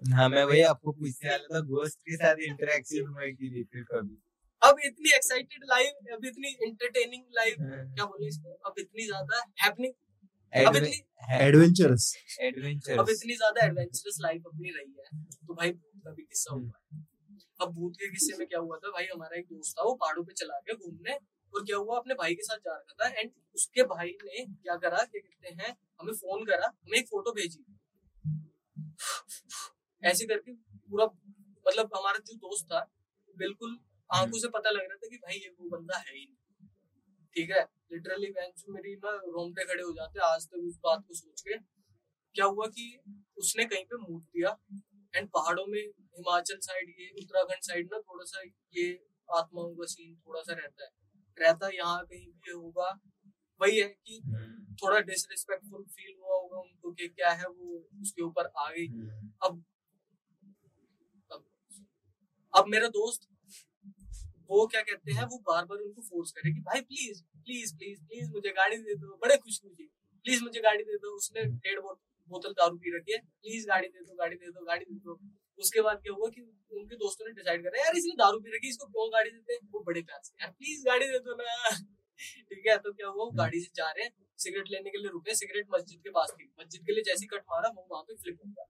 हाँ 0.01 0.27
मैं 0.29 0.43
वही 0.43 0.61
आपको 0.67 0.91
पूछने 0.91 1.29
वाला 1.29 1.55
था 1.55 1.59
गोस्ट 1.65 1.99
के 1.99 2.15
साथ 2.15 2.35
इंटरेक्शन 2.47 3.07
हुआ 3.07 3.25
कि 3.27 3.49
नहीं 3.49 3.63
फिर 3.63 3.83
कभी? 3.83 4.17
अब 4.61 4.79
इतनी 4.85 5.11
एक्साइटेड 5.15 5.63
लाइव 5.65 6.13
अब 6.13 6.25
इतनी 6.25 6.49
एंटरटेनिंग 6.63 7.23
लाइव 7.35 7.61
हाँ। 7.61 7.83
क्या 7.95 8.05
बोले 8.05 8.27
इसको? 8.27 8.53
अब 8.65 8.73
इतनी 8.79 9.05
ज़्यादा 9.05 9.43
हैपनिंग 9.63 9.93
अब 10.53 10.75
इतनी 10.75 10.97
अब 12.97 13.09
इतनी 13.09 13.35
ज़्यादा 13.35 13.65
एडवेंचरस 13.65 14.17
लाइफ 14.21 14.43
अपनी 14.47 14.69
रही 14.71 14.93
है 14.99 15.05
तो 15.47 15.53
भाई 15.53 15.71
भूत 15.71 16.01
का 16.05 16.11
भी 16.11 16.23
किस्सा 16.23 16.53
हुआ 16.53 16.61
है। 16.61 17.01
अब 17.61 17.73
भूत 17.75 17.93
के 17.99 18.09
किस्से 18.09 18.37
में 18.37 18.47
क्या 18.47 18.59
हुआ 18.59 18.77
था? 18.77 18.89
भाई 18.89 19.05
हमारा 19.13 19.37
एक 19.39 19.45
दोस्त 19.45 19.75
था 19.77 19.83
वो 19.83 19.93
पहाड़ों 19.95 20.23
पे 20.23 20.33
चला 20.33 20.59
गया 20.59 20.75
घूमने 20.75 21.13
और 21.53 21.63
क्या 21.63 21.77
हुआ? 21.77 21.97
अपने 21.97 22.13
भाई 22.15 22.35
के 22.35 22.43
साथ 22.43 22.57
जा 22.59 22.73
रहा 22.73 22.93
था 22.99 23.19
एंड 23.19 23.31
उसके 23.55 23.83
भाई 23.93 24.09
ने 24.23 24.45
क्या 24.45 24.75
करा? 24.77 25.03
क्या 25.05 25.21
कहते 25.21 25.63
हैं? 25.63 25.75
हमें 26.01 26.13
फ़ोन 26.13 26.45
करा 26.45 26.67
हमें 26.67 26.97
एक 26.99 27.07
फ़ोटो 27.07 27.31
भेजी। 27.33 27.63
ऐसे 30.03 30.25
करके 30.25 30.53
पूरा 30.53 31.05
मतलब 31.65 31.89
हमारा 31.95 32.19
जो 32.27 32.35
दोस्त 32.37 32.65
था 32.71 32.79
बिल्कुल 33.37 33.77
आँखों 34.09 34.39
से 34.39 34.47
पता 34.55 34.69
लग 34.69 34.81
रहा 34.81 34.95
था 34.95 35.07
कि 35.09 35.17
भाई 35.17 35.35
ये 35.35 35.49
वो 35.49 35.69
बंदा 35.69 35.97
है 35.97 36.13
ही 36.13 36.25
नहीं। 36.25 36.35
ठीक 37.35 37.51
है? 37.51 37.61
लिटरली 37.91 38.29
मेरी 38.69 38.95
ना 38.95 39.11
रोंगटे 39.27 39.63
खड़े 39.65 39.83
हो 39.83 39.91
जाते 39.93 40.19
आज 40.25 40.45
तक 40.47 40.65
उस 40.67 40.77
बात 40.83 41.03
को 41.07 41.13
सोच 41.13 41.41
के, 41.41 41.57
क्या 42.35 42.45
हुआ 42.47 42.67
कि 42.67 42.85
उसने 43.37 43.65
कहीं 43.65 43.85
पे 43.85 43.97
मूड 43.99 44.21
दिया 44.23 44.57
एंड 45.13 45.29
पहाड़ों 45.29 45.65
में 45.67 45.79
हिमाचल 45.79 46.57
साइड 46.61 46.89
ये 46.99 47.09
उत्तराखंड 47.21 47.61
साइड 47.63 47.89
ना 47.93 47.99
थोड़ा 48.01 48.25
सा 48.25 48.41
ये 48.75 48.85
आत्माओं 49.29 49.75
का 49.75 49.85
सीन 49.87 50.15
थोड़ा 50.17 50.41
सा 50.41 50.53
रहता 50.53 50.83
है। 50.83 50.89
रहता 51.37 51.69
यहाँ 51.73 52.05
कहीं 52.05 52.27
भी 52.27 52.51
होगा, 52.51 52.89
वही 53.61 53.79
है 53.79 53.87
कि 53.87 54.19
थोड़ा 54.81 54.99
डिसरिस्पेक्टफुल 55.01 55.83
फील 55.85 56.15
हुआ 56.19 56.35
होगा 56.35 56.59
उनको 56.59 56.91
कि 56.91 57.07
क्या 57.09 57.31
है 57.31 57.47
वो 57.49 57.77
उसके 58.01 58.21
ऊपर 58.23 58.51
आ 58.57 58.69
गई। 58.71 58.87
अब 59.43 59.63
अब 62.53 62.67
मेरा 62.67 62.87
दोस्त 62.95 63.27
वो 64.53 64.65
क्या 64.67 64.81
कहते 64.81 65.11
हैं 65.11 65.25
वो 65.25 65.37
बार 65.49 65.65
बार 65.65 65.79
उनको 65.79 66.01
फोर्स 66.01 66.31
करे 66.31 66.53
कि 66.53 66.59
भाई 66.61 66.81
प्लीज़ 66.81 67.21
प्लीज़ 67.23 67.75
प्लीज़ 67.77 68.01
प्लीज़ 68.03 68.31
मुझे 68.31 68.49
गाड़ी 68.49 68.77
दे 68.77 68.95
दो 68.95 69.17
बड़े 69.23 69.37
खुश 69.37 69.59
हुई 69.65 69.87
प्लीज़ 70.25 70.43
मुझे 70.43 70.59
गाड़ी 70.61 70.83
दे 70.83 70.97
दो। 70.97 71.15
उसने 71.17 71.43
डेढ़ 71.45 71.79
बोतल 72.29 72.51
दारू 72.51 72.77
पी 72.77 72.95
रखी 72.97 73.13
है। 73.13 73.19
प्लीज़ 73.19 73.67
गाड़ी 73.67 73.87
दे 73.87 74.03
दो 74.03 74.15
गाड़ी 74.15 74.35
दे 74.35 74.51
दो 74.51 74.65
गाड़ी 74.65 74.85
दे 74.85 74.99
दो। 74.99 75.19
उसके 75.59 75.81
बाद 75.81 76.01
क्या 76.03 76.13
हुआ 76.13 76.29
कि 76.29 76.41
उनके 76.41 76.95
दोस्तों 76.95 77.25
ने 77.27 77.33
डिसाइड 77.33 77.63
करा 77.63 77.81
यार 77.81 77.97
इसने 77.97 78.13
दारू 78.21 78.39
पी 78.39 78.55
रखी 78.55 78.69
इसको 78.69 78.85
क्यों 78.85 79.09
गाड़ी 79.13 79.29
देते 79.29 79.53
हैं? 79.53 79.59
वो 79.73 79.79
बड़े 79.79 80.01
प्यार 80.01 80.21
से 80.23 80.35
यार 80.41 80.51
प्लीज़ 80.51 80.85
गाड़ी 80.85 81.07
दे 81.07 81.19
दो 81.19 81.35
ना। 81.41 81.69
ठीक 82.49 82.67
है 82.67 82.77
तो 82.77 82.93
क्या 82.93 83.07
हुआ 83.07 83.25
वो 83.25 83.31
गाड़ी 83.31 83.59
से 83.61 83.69
जा 83.75 83.89
रहे 83.91 84.05
हैं 84.05 84.11
सिगरेट 84.37 84.69
लेने 84.71 84.89
के 84.89 84.97
लिए 84.97 85.09
रुके 85.09 85.35
सिगरेट 85.35 85.67
मस्जिद 85.73 85.99
के 85.99 86.09
पास 86.09 86.33
थी 86.39 86.49
मस्जिद 86.59 86.85
के 86.85 86.93
लिए 86.93 87.03
जैसी 87.03 87.25
कट 87.25 87.43
मारा 87.51 87.69
वो 87.75 87.87
वहाँ 87.91 88.03
पे 88.03 88.15
फ्लिप 88.15 88.39
हो 88.45 88.49
गया। 88.49 88.65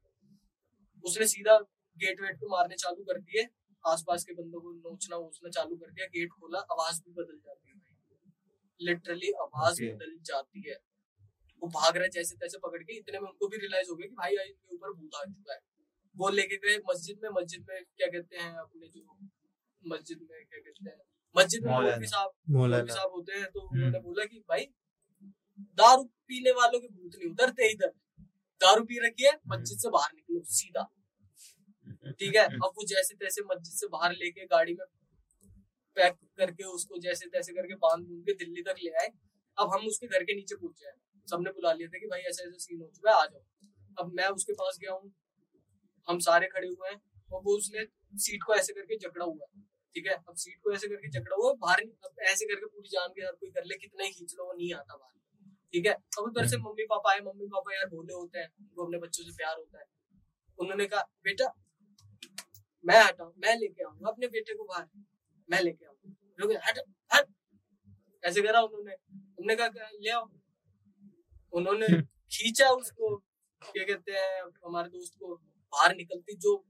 उसने 1.05 1.27
सीधा 1.27 1.57
गेट 1.97 2.21
वेट 2.21 2.39
को 2.39 2.49
मारने 2.49 2.75
चालू 2.75 3.03
कर 3.03 3.19
दिए। 3.19 3.43
आसपास 3.85 4.23
के 4.23 4.33
बंदों 4.33 4.59
को 4.61 4.71
नोचना 4.73 5.17
वोचना 5.17 5.49
चालू 5.49 5.75
कर 5.75 5.91
दिया 5.91 6.05
गेट 6.07 6.29
खोला 6.29 6.59
आवाज़ 6.59 7.01
भी 7.01 7.11
बदल 7.11 7.37
जाती 7.37 7.69
है 7.69 7.75
भाई। 7.75 8.85
लिटरली 8.85 9.31
आवाज़ 9.41 9.81
Okay. 9.81 9.93
बदल 9.95 10.17
जाती 10.25 10.69
है। 10.69 10.75
वो 11.61 11.67
भाग 11.69 11.95
रहा 11.97 12.03
है 12.03 12.09
जैसे 12.09 12.35
तैसे 12.35 12.57
पकड़ 12.57 12.83
के 12.83 12.97
इतने 12.97 13.19
में 13.19 13.27
उनको 13.29 13.47
भी 13.47 13.57
रियलाइज़ 13.57 13.89
हो 13.89 13.95
गया 13.95 14.07
कि 14.07 14.15
भाई 14.15 14.35
इनके 14.47 14.75
ऊपर 14.75 14.93
भूत 14.93 15.15
आ 15.15 15.23
चुका 15.25 15.53
है। 15.53 15.59
वो 16.15 16.29
लेके 16.29 16.57
गए 16.57 16.77
मस्जिद 16.89 17.19
में 17.23 17.29
मस्जिद 17.29 17.65
में 17.69 17.83
क्या 17.97 18.07
कहते 18.07 18.37
हैं 18.37 18.53
अपने 18.57 18.87
जो 18.87 19.17
मस्जिद 19.83 20.19
में 20.31 20.45
क्या 20.45 20.59
कहते 20.59 20.89
हैं 20.89 20.97
मस्जिद 21.35 21.63
में 21.65 21.71
मौलवी 21.71 22.07
साहब 22.07 22.31
मौलवी 22.49 22.91
साहब 22.91 23.11
होते 23.11 23.33
हैं 23.33 23.45
तो 23.51 23.59
हम्म। 23.59 23.77
उन्होंने 23.77 23.99
बोला 23.99 24.25
कि 24.25 24.39
भाई 24.49 24.65
दारू 25.79 26.03
पीने 26.27 26.51
वालों 26.51 26.79
के 26.79 26.87
भूत 26.87 27.15
नहीं 27.15 27.29
उतरते 27.31 27.71
इधर। 27.71 27.87
दारू 28.61 28.83
पी 28.83 28.99
रखी 29.07 29.23
है 29.23 29.31
मस्जिद 29.47 29.79
से 29.79 29.89
बाहर 29.89 30.11
निकलो 30.15 30.41
सीधा। 30.43 30.83
ठीक 31.89 32.35
है? 32.35 32.45
अब 32.63 32.71
वो 32.77 32.85
जैसे 32.87 33.15
तैसे 33.15 33.41
मस्जिद 33.41 33.73
से 33.73 33.87
बाहर 33.87 34.11
लेके 34.11 34.45
गाड़ी 34.45 34.73
में 34.73 34.85
पैक 35.95 36.13
करके 36.37 36.63
उसको 36.63 36.97
जैसे 36.97 37.25
तैसे 37.25 37.53
करके 37.53 37.75
बाँध 37.75 38.05
बूंद 38.05 38.23
के 38.25 38.33
दिल्ली 38.33 38.61
तक 38.61 38.75
ले 38.83 38.89
आए। 38.89 39.09
अब 39.57 39.69
हम 39.73 39.87
उसके 39.87 40.07
घर 40.07 40.23
के 40.23 40.35
नीचे 40.35 40.55
पहुँचे 40.55 40.85
हैं 40.85 40.95
सबने 41.29 41.49
बुला 41.49 41.73
लिया 41.73 41.87
था 41.87 41.99
कि 41.99 42.07
भाई 42.07 42.19
ऐसा 42.19 42.43
ऐसा 42.43 42.57
सीन 42.57 42.81
हो 42.81 42.91
चुका 42.95 43.11
है 43.11 43.17
आ 43.17 43.25
जाओ। 43.25 43.41
अब 43.99 44.13
मैं 44.13 44.27
उसके 44.27 44.53
पास 44.53 44.77
गया 44.81 44.91
हूँ। 44.91 45.13
हम 46.09 46.19
सारे 46.19 46.47
खड़े 46.47 46.67
हुए 46.67 46.89
हैं 46.89 47.01
और 47.31 47.41
वो 47.41 47.57
उसने 47.57 47.85
सीट 48.17 48.43
को 48.43 48.55
ऐसे 48.55 48.73
करके 48.73 48.97
जकड़ा 48.97 49.25
हुआ 49.25 49.45
है। 49.55 49.61
ठीक 49.95 50.07
है? 50.07 50.13
अब 50.13 50.35
सीट 50.35 50.59
को 50.63 50.71
ऐसे 50.71 50.87
करके 50.87 51.09
जकड़ा 51.09 51.35
हुआ 51.35 51.53
बाहर 51.53 51.81
अब 51.81 52.15
ऐसे 52.19 52.45
करके 52.45 52.65
पूरी 52.65 52.89
जान 52.89 53.09
के 53.09 53.21
हर 53.21 53.31
कोई 53.31 53.49
कर 53.49 53.65
ले 53.65 53.75
कितना 53.75 54.03
ही 54.03 54.11
खींच 54.11 54.35
लो 54.37 54.45
वो 54.45 54.53
नहीं 54.53 54.73
आता 54.73 54.95
बाहर। 54.95 55.13
ठीक 55.73 55.85
है? 55.85 55.93
अब 55.93 56.23
उधर 56.23 56.47
से 56.47 56.57
मम्मी 56.57 56.83
पापा 56.83 57.11
आए 57.11 57.19
मम्मी 57.19 57.47
पापा 57.47 57.75
यार 57.75 57.85
भोले 57.85 58.13
होते 58.13 58.39
हैं 58.39 58.47
उनको 58.59 58.85
अपने 58.85 58.97
बच्चों 58.97 59.23
से 59.23 59.31
प्यार 59.31 59.57
होता 59.57 59.79
है। 59.79 59.85
उन्होंने 60.59 60.85
कहा 60.85 61.01
बेटा 61.01 61.62
मैं 62.85 63.03
हटा 63.03 63.25
मैं 63.37 63.55
लेके 63.59 63.83
आऊँगा 63.83 64.09
अपने 64.09 64.27
बेटे 64.27 64.53
को 64.53 64.63
बाहर। 64.63 64.87
मैं 65.49 65.61
लेके 65.61 65.85
आऊँगा। 65.85 66.15
लोग 66.39 66.51
हट 66.51 66.79
हट। 67.13 67.27
ऐसे 68.23 68.41
करा 68.41 68.61
उन्होंने। 68.61 68.91
हमने 69.15 69.55
कहा 69.55 69.89
ले 70.01 70.09
आओ। 70.09 70.29
उन्होंने 71.53 72.01
खींचा 72.01 72.69
उसको 72.69 73.17
क्या 73.63 73.83
कहते 73.83 74.11
हैं 74.11 74.43
हमारे 74.65 74.89
दोस्त 74.89 75.13
को 75.19 75.35
बाहर 75.73 75.95
निकलती 75.95 76.35
जो 76.35 76.65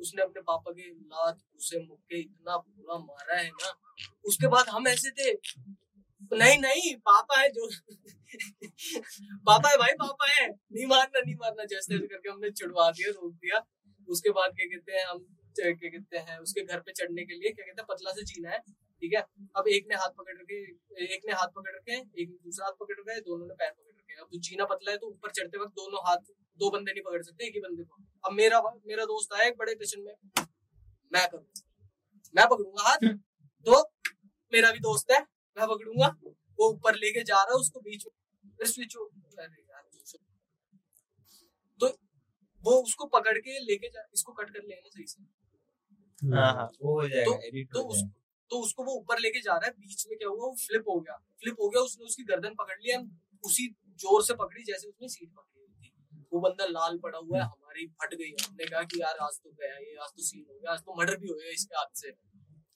उसने 0.00 0.22
अपने 0.22 0.42
पापा 0.42 0.72
के 0.72 0.90
लात 0.90 1.36
घुसे 1.36 1.86
मुक्के 1.86 2.20
इतना 2.20 2.56
बुरा 2.56 2.98
मारा 2.98 3.36
है 3.36 3.48
ना 3.48 3.74
उसके 4.24 4.48
बाद 4.48 4.68
हम 4.68 4.88
ऐसे 4.88 5.10
थे। 5.10 5.38
नहीं 6.32 6.58
नहीं 6.58 6.96
पापा 6.96 7.40
है 7.40 7.48
जो। 7.48 7.68
पापा 9.46 9.70
है 9.70 9.76
भाई 9.76 9.92
पापा 9.92 10.30
है। 10.30 10.48
नहीं 10.48 10.86
मारना 10.86 11.20
नहीं 11.20 11.34
मारना 11.34 11.64
जैसे 11.64 11.98
करके 11.98 12.30
हमने 12.30 12.50
चिड़वा 12.50 12.90
दिया 12.90 13.10
रोक 13.10 13.34
दिया। 13.34 13.66
उसके 14.08 14.30
बाद 14.30 14.50
क्या 14.50 14.66
कहते 14.66 14.92
हैं 14.92 15.06
हम 15.06 15.36
क्या 15.62 15.90
कहते 15.90 16.18
हैं, 16.18 16.38
उसके 16.40 16.62
घर 16.62 16.80
पे 16.80 16.92
चढ़ने 16.92 17.24
के 17.24 17.34
लिए, 17.34 17.50
क्या 17.50 17.64
कहते 17.66 17.80
हैं, 17.80 17.86
पतला 17.88 18.12
से 18.12 18.22
जीना 18.24 18.50
है, 18.50 18.58
ठीक 19.02 19.14
है? 19.14 19.20
अब 19.56 19.68
एक 19.68 19.86
ने 19.88 19.94
हाथ 19.96 20.10
पकड़ 20.18 20.36
के, 20.42 20.60
एक 21.06 21.22
ने 21.26 21.32
हाथ 21.34 21.48
पकड़ 21.56 21.74
रखे 21.76 21.92
एक 21.92 22.28
ने 22.28 22.36
दूसरा 22.36 22.66
हाथ 22.66 22.72
पकड़ 22.80 22.98
रखा 23.00 23.12
है, 23.12 23.20
दोनों 23.22 23.46
ने 23.46 23.54
पैर 23.54 23.70
पकड़ 23.70 23.92
रखे 23.92 24.20
अब 24.20 24.40
जीना 24.40 24.64
पतला 24.66 24.90
है 24.90 24.98
तो 24.98 25.06
ऊपर 25.08 25.30
चढ़ते 25.32 25.58
वक्त 25.58 25.72
दोनों 25.74 26.00
हाथ, 26.06 26.30
दो 26.58 26.70
बंदे 26.70 26.92
नहीं 26.92 27.02
पकड़ 27.02 27.22
सकते, 27.22 27.46
एक 27.46 27.54
ही 27.54 27.60
बंदे 27.60 27.84
को। 27.84 28.02
अब 28.24 28.32
मेरा 28.34 28.60
मेरा 28.86 29.04
दोस्त 29.06 29.32
आया 29.34 29.46
एक 29.48 29.56
बड़े 29.58 29.74
टेंशन 29.74 30.02
में, 30.02 30.14
मैं 31.12 31.26
करूँ? 31.28 31.44
मैं 32.34 32.46
पकड़ूँगा 32.48 32.82
हाथ? 32.82 33.06
तो 33.66 33.82
मेरा 34.52 34.70
भी 34.72 34.78
दोस्त 34.80 35.10
है, 35.12 35.20
मैं 35.56 35.66
पकड़ूँगा। 35.68 36.08
वो 36.58 36.68
ऊपर 36.70 36.94
लेके 36.96 37.22
जा 37.24 37.36
रहा 37.36 37.54
है, 37.54 37.60
उसको 37.60 37.80
बीच 37.80 38.06
में 38.06 38.66
स्विच 38.66 38.96
तो 41.80 41.86
वो 42.64 42.72
उसको 42.82 43.06
पकड़ 43.08 43.38
के 43.38 43.58
लेके 43.60 43.88
जा, 43.88 44.02
इसको 44.14 44.32
कट 44.32 44.50
कर 44.50 44.62
लेना 44.62 44.88
सही 44.88 45.06
से। 45.06 45.22
वो 46.22 46.94
हो 46.94 47.08
जाएगा 47.08 47.38
एडिट 47.46 47.68
तो 47.74 47.82
उस 47.84 48.02
तो 48.50 48.60
उसको 48.62 48.84
वो 48.84 48.94
ऊपर 48.94 49.18
लेके 49.20 49.40
जा 49.40 49.52
रहा 49.52 49.66
है 49.66 49.72
बीच 49.72 50.06
में 50.08 50.16
क्या 50.18 50.28
हुआ 50.28 50.46
वो 50.46 50.54
फ्लिप 50.60 50.88
हो 50.88 50.98
गया। 51.00 51.16
फ्लिप 51.42 51.60
हो 51.60 51.68
गया 51.68 51.82
उसने 51.82 52.04
उसकी 52.04 52.22
गर्दन 52.30 52.54
पकड़ 52.56 52.76
लिया 52.78 52.98
उसी 53.44 53.66
ज़ोर 54.00 54.22
से 54.24 54.34
पकड़ी 54.36 54.64
जैसे 54.64 54.88
उसने 54.88 55.08
सीट 55.08 55.28
पकड़ी 55.30 55.60
हुई 55.60 55.68
थी। 55.80 56.24
वो 56.32 56.40
बंदा 56.40 56.66
लाल 56.68 56.98
पड़ा 57.04 57.18
हुआ 57.18 57.38
है 57.38 57.44
हमारी 57.44 57.86
फट 58.00 58.14
गई। 58.14 58.30
हमने 58.40 58.66
कहा 58.66 58.82
कि 58.84 59.00
यार 59.00 59.18
आज 59.22 59.38
तो 59.44 59.50
गया 59.52 59.76
ये 59.76 59.94
आज 59.98 60.10
तो 60.16 60.22
सीन 60.22 60.44
हो 60.48 60.54
गया 60.54 60.72
आज 60.72 60.80
तो 60.80 60.94
मर्डर 60.98 61.16
भी 61.18 61.28
हो 61.28 61.34
गया 61.34 61.52
इसके 61.52 61.76
हाथ 61.76 61.94
से। 62.00 62.12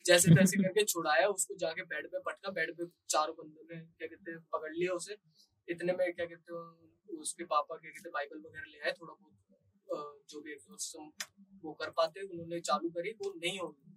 जैसे 0.04 0.34
तैसे 0.34 0.62
करके 0.62 0.84
छुड़ाया 0.86 1.26
उसको 1.30 1.56
जाके 1.58 1.82
बेड 1.90 2.06
पे 2.08 2.18
पटका 2.26 2.50
बेड 2.52 2.74
पे 2.78 2.86
चारों 3.10 3.34
बंदों 3.36 3.64
ने 3.70 3.80
क्या 3.80 4.08
कहते 4.08 4.30
हैं 4.30 4.40
पकड़ 4.52 4.72
लिया 4.72 4.92
उसे। 4.94 5.16
इतने 5.68 5.92
में 5.92 6.06
क्या 6.06 6.26
कहते 6.26 6.54
हैं 6.54 7.18
उसके 7.20 7.44
पापा 7.46 7.76
क्या 7.76 7.90
कहते 7.90 8.08
हैं 8.08 8.12
बाइबल 8.14 8.38
वगैरह 8.38 8.70
ले 8.72 8.78
आए 8.80 8.92
थोड़ा 9.00 9.12
बहुत 9.12 9.32
जो 10.30 10.40
भी 10.40 10.52
वो 11.64 11.72
कर 11.74 11.90
पाते 11.96 12.22
उन्होंने 12.22 12.60
चालू 12.62 12.88
करी 12.90 13.10
वो 13.20 13.32
नहीं 13.36 13.58
हो 13.58 13.68
रही। 13.68 13.92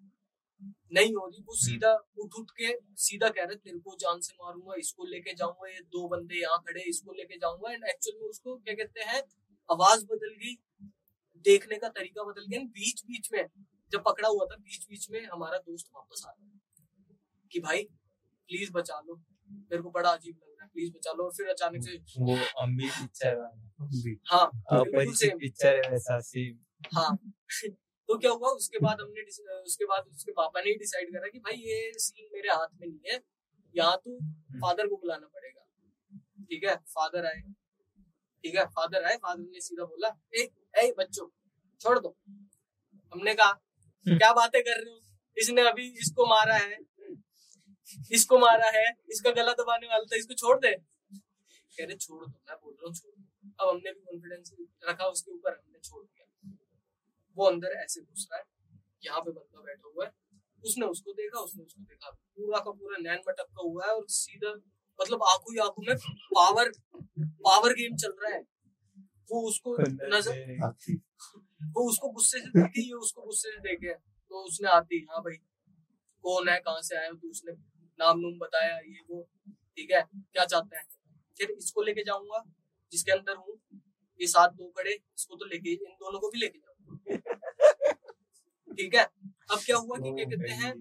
नहीं 0.93 1.13
हो 1.15 1.25
रही 1.27 1.41
वो 1.47 1.55
सीधा 1.57 1.91
उठ 2.17 2.35
उठ 2.39 2.51
के 2.59 2.71
सीधा 2.99 3.29
कह 3.29 3.43
रहे 3.43 3.55
तेरे 3.57 3.79
को 3.79 3.95
जान 4.01 4.19
से 4.21 4.33
मारूँगा 4.43 4.75
इसको 4.79 5.05
लेके 5.05 5.33
जाऊँगा 5.35 5.69
ये 5.69 5.79
दो 5.91 6.07
बंदे 6.09 6.41
यहाँ 6.41 6.57
खड़े 6.67 6.83
इसको 6.89 7.13
लेके 7.13 7.37
जाऊँगा। 7.37 7.73
एंड 7.73 7.83
एक्चुअल 7.89 8.17
में 8.21 8.27
उसको 8.29 8.55
क्या 8.57 8.73
कहते 8.75 9.03
हैं 9.09 9.21
आवाज़ 9.69 10.05
बदल 10.05 10.33
गई 10.35 10.55
देखने 11.45 11.77
का 11.77 11.89
तरीका 11.91 12.23
बदल 12.23 12.45
गया। 12.49 12.59
बीच 12.75 13.03
बीच 13.07 13.29
में 13.33 13.43
जब 13.91 14.03
पकड़ा 14.03 14.29
हुआ 14.29 14.45
था 14.45 14.55
बीच 14.57 14.85
बीच 14.89 15.09
में 15.11 15.25
हमारा 15.25 15.57
दोस्त 15.59 15.91
वापस 15.95 16.23
आ 16.25 16.29
रहा 16.29 17.15
कि 17.51 17.59
भाई 17.59 17.83
प्लीज़ 18.49 18.71
बचा 18.73 18.99
लो। 18.99 19.15
मेरे 19.15 19.81
को 19.81 19.89
बड़ा 19.91 20.09
अजीब 20.09 20.35
लग 20.35 20.49
रहा 20.49 20.63
है 20.63 20.69
प्लीज़ 20.69 20.91
बचा 20.93 21.11
लो। 21.13 21.23
और 21.23 21.31
फिर 21.33 21.47
अचानक 21.49 21.83
से 21.83 21.97
वो 22.19 22.35
अम्बी 22.61 22.89
पिक्चर 22.91 23.35
हाँ 24.31 24.45
बिल्कुल 24.47 24.79
अपरिचित 24.79 25.29
same, 25.29 25.39
पिक्चर 25.39 25.75
है 25.75 25.91
वैसा 25.91 26.19
सेम 26.21 26.57
हाँ। 26.85 27.17
तो 28.09 28.17
क्या 28.17 28.31
हुआ? 28.31 28.49
उसके 28.49 28.79
बाद 28.79 29.01
हमने 29.01 29.21
उसके 29.61 29.85
बाद 29.85 30.05
उसके 30.07 30.31
पापा 30.31 30.61
ने 30.61 30.73
डिसाइड 30.73 31.11
करा 31.13 31.27
कि 31.27 31.39
भाई 31.39 31.55
ये 31.55 31.91
सीन 31.99 32.29
मेरे 32.33 32.49
हाथ 32.49 32.67
में 32.81 32.87
नहीं 32.87 33.13
है। 33.13 33.21
यहाँ 33.75 33.97
तो 33.97 34.19
फादर 34.61 34.87
को 34.87 34.97
बुलाना 34.97 35.27
पड़ेगा। 35.27 35.65
ठीक 36.49 36.63
है? 36.63 36.75
फादर 36.75 37.25
आए। 37.25 37.41
ठीक 38.43 38.55
है? 38.55 38.65
फादर 38.65 39.03
आए। 39.03 39.15
फादर 39.15 39.41
ने 39.41 39.61
सीधा 39.61 39.83
बोला 39.83 40.15
ए 40.35 40.49
ए 40.77 40.93
बच्चों 40.97 41.27
छोड़ 41.81 41.99
दो। 41.99 42.17
हमने 43.13 43.33
कहा 43.35 43.51
क्या 44.05 44.33
बातें 44.33 44.61
कर 44.61 44.83
रहे 44.83 44.93
हो? 44.93 45.01
इसने 45.37 45.67
अभी 45.69 45.87
इसको 45.99 46.25
मारा 46.25 46.55
है। 46.55 46.77
इसको 48.11 48.39
मारा 48.39 48.69
है। 48.69 48.85
इसका 49.09 49.31
गला 49.31 49.53
दबाने 49.53 49.87
वाला 49.87 50.03
था। 50.03 50.15
इसको 50.15 50.33
छोड़ 50.33 50.59
दे। 50.59 50.75
कह 51.77 51.85
रहे 51.85 51.95
छोड़ 51.95 52.25
दो। 52.25 52.31
मैं 52.31 52.55
बोल 52.55 52.73
रहा 52.73 52.87
हूँ 52.87 52.95
छोड़ 52.95 53.15
दो। 53.15 53.25
अब 53.59 53.69
हमने 53.69 53.91
भी 53.91 53.99
कॉन्फिडेंस 53.99 54.55
रखा 54.89 55.05
उसके 55.05 55.31
ऊपर। 55.31 55.51
हमने 55.51 55.79
छोड़ 55.79 56.03
दिया। 56.05 56.26
वो 57.37 57.45
अंदर 57.45 57.75
ऐसे 57.77 58.01
घुस 58.01 58.27
रहा 58.31 58.39
है 58.39 58.45
यहाँ 59.03 59.21
पे 59.21 59.31
बंदा 59.31 59.61
बैठा 59.61 59.87
हुआ 59.87 60.05
है। 60.05 60.11
उसने 60.63 60.85
उसको 60.87 61.13
देखा 61.13 61.39
उसने 61.39 61.63
उसको 61.63 61.81
देखा। 61.81 62.09
पूरा 62.09 62.59
का 62.59 62.71
पूरा 62.71 62.97
नैन 63.01 63.19
मटक्का 63.27 63.61
हुआ 63.61 63.85
है 63.85 63.93
और 63.95 64.05
सीधा 64.11 64.53
मतलब 64.99 65.23
आँखों 65.23 65.53
ही 65.53 65.59
आँखों 65.61 65.83
में 65.87 65.95
पावर 66.33 66.71
पावर 67.17 67.73
गेम 67.73 67.95
चल 67.97 68.13
रहा 68.21 68.33
है। 68.33 68.41
वो 69.29 69.41
उसको 69.47 69.75
नज़र 70.07 70.33
वो 71.75 71.87
उसको 71.89 72.09
गुस्से 72.11 72.39
से 72.39 72.49
देखे 72.51 72.81
ये 72.81 72.93
उसको 72.95 73.21
गुस्से 73.21 73.51
से 73.51 73.59
देखे। 73.61 73.93
तो 73.93 74.43
उसने 74.43 74.69
आती 74.69 74.95
ही, 74.95 75.01
भाई 75.01 75.35
कौन 76.23 76.49
है? 76.49 76.57
कहाँ 76.59 76.81
से 76.81 76.95
आया 76.97 77.11
तो? 77.11 77.29
उसने 77.29 77.51
नाम 77.99 78.19
नूम 78.19 78.37
बताया 78.39 78.77
ये 78.77 79.01
वो। 79.09 79.21
ठीक 79.77 79.91
है 79.91 80.01
क्या 80.03 80.45
चाहते 80.45 80.77
हैं? 80.77 80.85
फिर 81.37 81.51
इसको 81.51 81.81
लेके 81.81 82.03
जाऊँगा 82.03 82.43
जिसके 82.91 83.11
अंदर 83.11 83.35
हूँ। 83.35 83.59
ये 84.19 84.27
साथ 84.27 84.49
दो 84.51 84.69
खड़े 84.77 84.91
इसको 84.91 85.35
तो 85.35 85.45
लेके 85.45 85.71
इन 85.73 85.93
दोनों 85.95 86.19
को 86.19 86.29
भी 86.29 86.39
लेके 86.39 86.59
ठीक 88.69 88.95
है? 88.95 89.03
अब 89.51 89.59
क्या 89.65 89.77
हुआ 89.77 89.97
कि 89.97 90.11
क्या 90.15 90.25
कहते 90.29 90.53
हैं? 90.61 90.73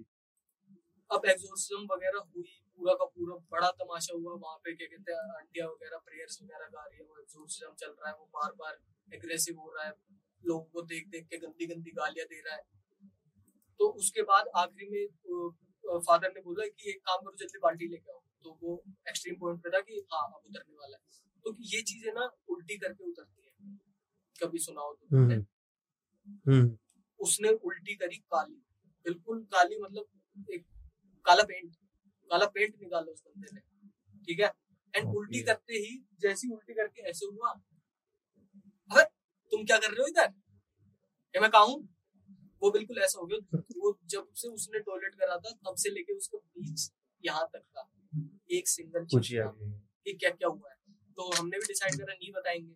अब 1.11 1.26
एग्जॉर्सिज्म 1.26 1.82
वगैरह 1.92 2.18
हुई 2.20 2.48
पूरा 2.78 2.94
का 2.94 3.04
पूरा 3.07 3.34
बड़ा 3.50 3.70
तमाशा 3.80 4.14
हुआ। 4.14 4.32
वहाँ 4.36 4.57
पे 4.64 4.74
क्या 4.74 4.86
कहते 4.86 5.12
हैं 5.12 5.36
आंटिया 5.36 5.66
वगैरह 5.66 5.98
प्रेयर्स 6.07 6.42
वगैरह 6.42 6.66
गा 6.68 6.84
रही 6.84 6.98
है 6.98 7.04
वो 7.04 7.18
एग्जोर्सिज्म 7.18 7.72
चल 7.74 7.90
रहा 7.90 8.09
है 8.09 8.14
वो 8.14 8.26
बार 8.34 8.52
बार 8.59 8.78
एग्रेसिव 9.09 9.61
हो 9.61 9.72
रहा 9.76 9.84
है 9.86 9.92
लोगों 10.42 10.64
को 10.72 10.82
देख 10.86 11.07
देख 11.09 11.26
के 11.26 11.36
गंदी 11.38 11.66
गंदी 11.66 11.90
गालियाँ 11.98 12.26
दे 12.26 12.40
रहा 12.40 12.57
है। 12.57 12.62
तो 13.80 13.88
उसके 14.00 14.22
बाद 14.24 14.50
आखिरी 14.57 14.88
में 14.90 15.07
फादर 16.04 16.32
ने 16.34 16.40
बोला 16.42 16.66
कि 16.66 16.90
एक 16.90 17.00
काम 17.07 17.18
करो 17.24 17.36
जल्दी 17.40 17.59
बाल्टी 17.62 17.88
लेके 17.88 18.12
आओ। 18.12 18.20
तो 18.44 18.59
वो 18.62 18.82
एक्सट्रीम 19.09 19.36
पॉइंट 19.40 19.62
पे 19.62 19.70
था 19.70 19.80
कि 19.80 20.07
हाँ 20.12 20.24
अब 20.26 20.42
उतरने 20.46 20.74
वाला 20.76 20.96
है। 20.96 21.02
तो 21.44 21.54
ये 21.72 21.82
चीज़ें 21.82 22.12
ना 22.14 22.24
उल्टी 22.48 22.76
करके 22.76 23.04
उतरती 23.04 23.42
है। 23.42 23.50
कभी 24.36 24.59
सुनाओ 24.59 24.92
तो। 24.94 25.16
हम्म, 25.16 25.44
उसने 27.20 27.51
उल्टी 27.51 27.95
करी 27.95 28.16
काली। 28.33 28.55
बिल्कुल 29.07 29.43
काली 29.53 29.79
मतलब 29.83 30.51
एक 30.51 30.64
काला 31.27 31.43
पेंट 31.43 31.74
काला 32.31 32.47
पेंट 32.49 32.74
निकाला 32.81 33.12
उस 33.12 33.22
बंदे 33.27 33.49
ने। 33.55 33.61
ठीक 34.24 34.41
है? 34.41 34.51
एंड. 34.95 35.14
उल्टी 35.16 35.43
करते 35.43 35.74
ही 35.74 35.97
जैसी 36.20 36.53
उल्टी 36.53 36.74
करके 36.74 37.03
ऐसे 37.11 37.27
हुआ 37.27 37.51
अरे 38.91 39.05
तुम 39.53 39.64
क्या 39.64 39.79
कर 39.79 39.91
रहे 39.91 40.01
हो 40.01 40.07
इधर? 40.09 40.33
ये 41.35 41.41
मैं 41.41 41.51
कहूँ 41.51 41.77
वो 42.62 42.70
बिल्कुल 42.70 42.99
ऐसा 42.99 43.18
हो 43.20 43.27
गया। 43.27 43.59
वो 43.79 43.99
जब 44.11 44.29
से 44.35 44.49
उसने 44.49 44.79
टॉयलेट 44.81 45.14
करा 45.14 45.37
था 45.37 45.51
तब 45.66 45.74
से 45.79 45.91
लेके 45.91 46.12
उसका 46.12 46.39
बीच 46.39 46.91
यहाँ 47.24 47.49
तक 47.53 47.62
का 47.77 47.89
एक 48.51 48.68
सिंगल 48.68 49.05
कुछ 49.05 49.33
था 49.35 49.51
कि 50.05 50.12
क्या 50.12 50.31
क्या 50.31 50.49
हुआ 50.49 50.70
है। 50.70 50.77
तो 51.18 51.31
हमने 51.37 51.59
भी 51.59 51.66
डिसाइड 51.66 51.97
करा 51.99 52.12
नहीं 52.12 52.33
बताएँगे। 52.33 52.74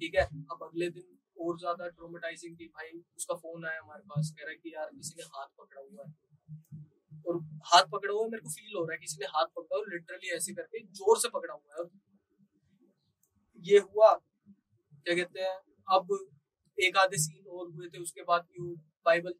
ठीक 0.00 0.14
है? 0.14 0.24
अब 0.52 0.62
अगले 0.62 0.88
दिन 0.90 1.18
और 1.36 1.58
ज़्यादा 1.58 1.88
ट्रोमेटाइजिंग 1.90 2.56
थी 2.58 2.66
भाई 2.68 2.90
उसका 3.16 3.34
फ़ोन 3.36 3.66
आया 3.66 3.80
हमारे 3.80 4.02
पास, 4.04 4.30
कह 4.30 4.44
रहा 4.44 4.50
है 4.50 4.56
कि 4.56 4.74
यार 4.74 4.90
किसी 4.92 5.14
ने 5.18 5.24
हाथ 5.28 5.48
पकड़ा 5.58 5.80
हुआ 5.82 6.04
है। 6.04 6.12
और 7.26 7.36
हाथ 7.66 7.84
पकड़ा 7.92 8.12
हुआ 8.12 8.26
मेरे 8.26 8.42
को 8.42 8.48
फील 8.50 8.76
हो 8.76 8.84
रहा 8.84 8.92
है 8.92 8.98
किसी 9.00 9.16
ने 9.20 9.26
हाथ 9.30 9.46
पकड़ा 9.56 9.78
और 9.78 9.88
लिटरली 9.90 10.34
ऐसे 10.36 10.54
करके 10.54 10.82
ज़ोर 10.94 11.18
से 11.20 11.28
पकड़ा 11.30 11.54
हुआ 11.54 11.76
है। 11.78 11.84
ये 13.64 13.78
हुआ, 13.80 14.12
क्या 15.06 15.14
कहते 15.14 15.40
हैं, 15.40 15.56
अब 15.88 16.16
एक 16.78 16.96
आधे 16.98 17.18
सीन 17.18 17.46
और 17.48 17.70
हुए 17.70 17.88
थे, 17.88 17.98
उसके 18.00 18.22
बाद 18.24 18.46
की 18.46 18.62
वो 18.62 18.74
बाइबल 19.06 19.34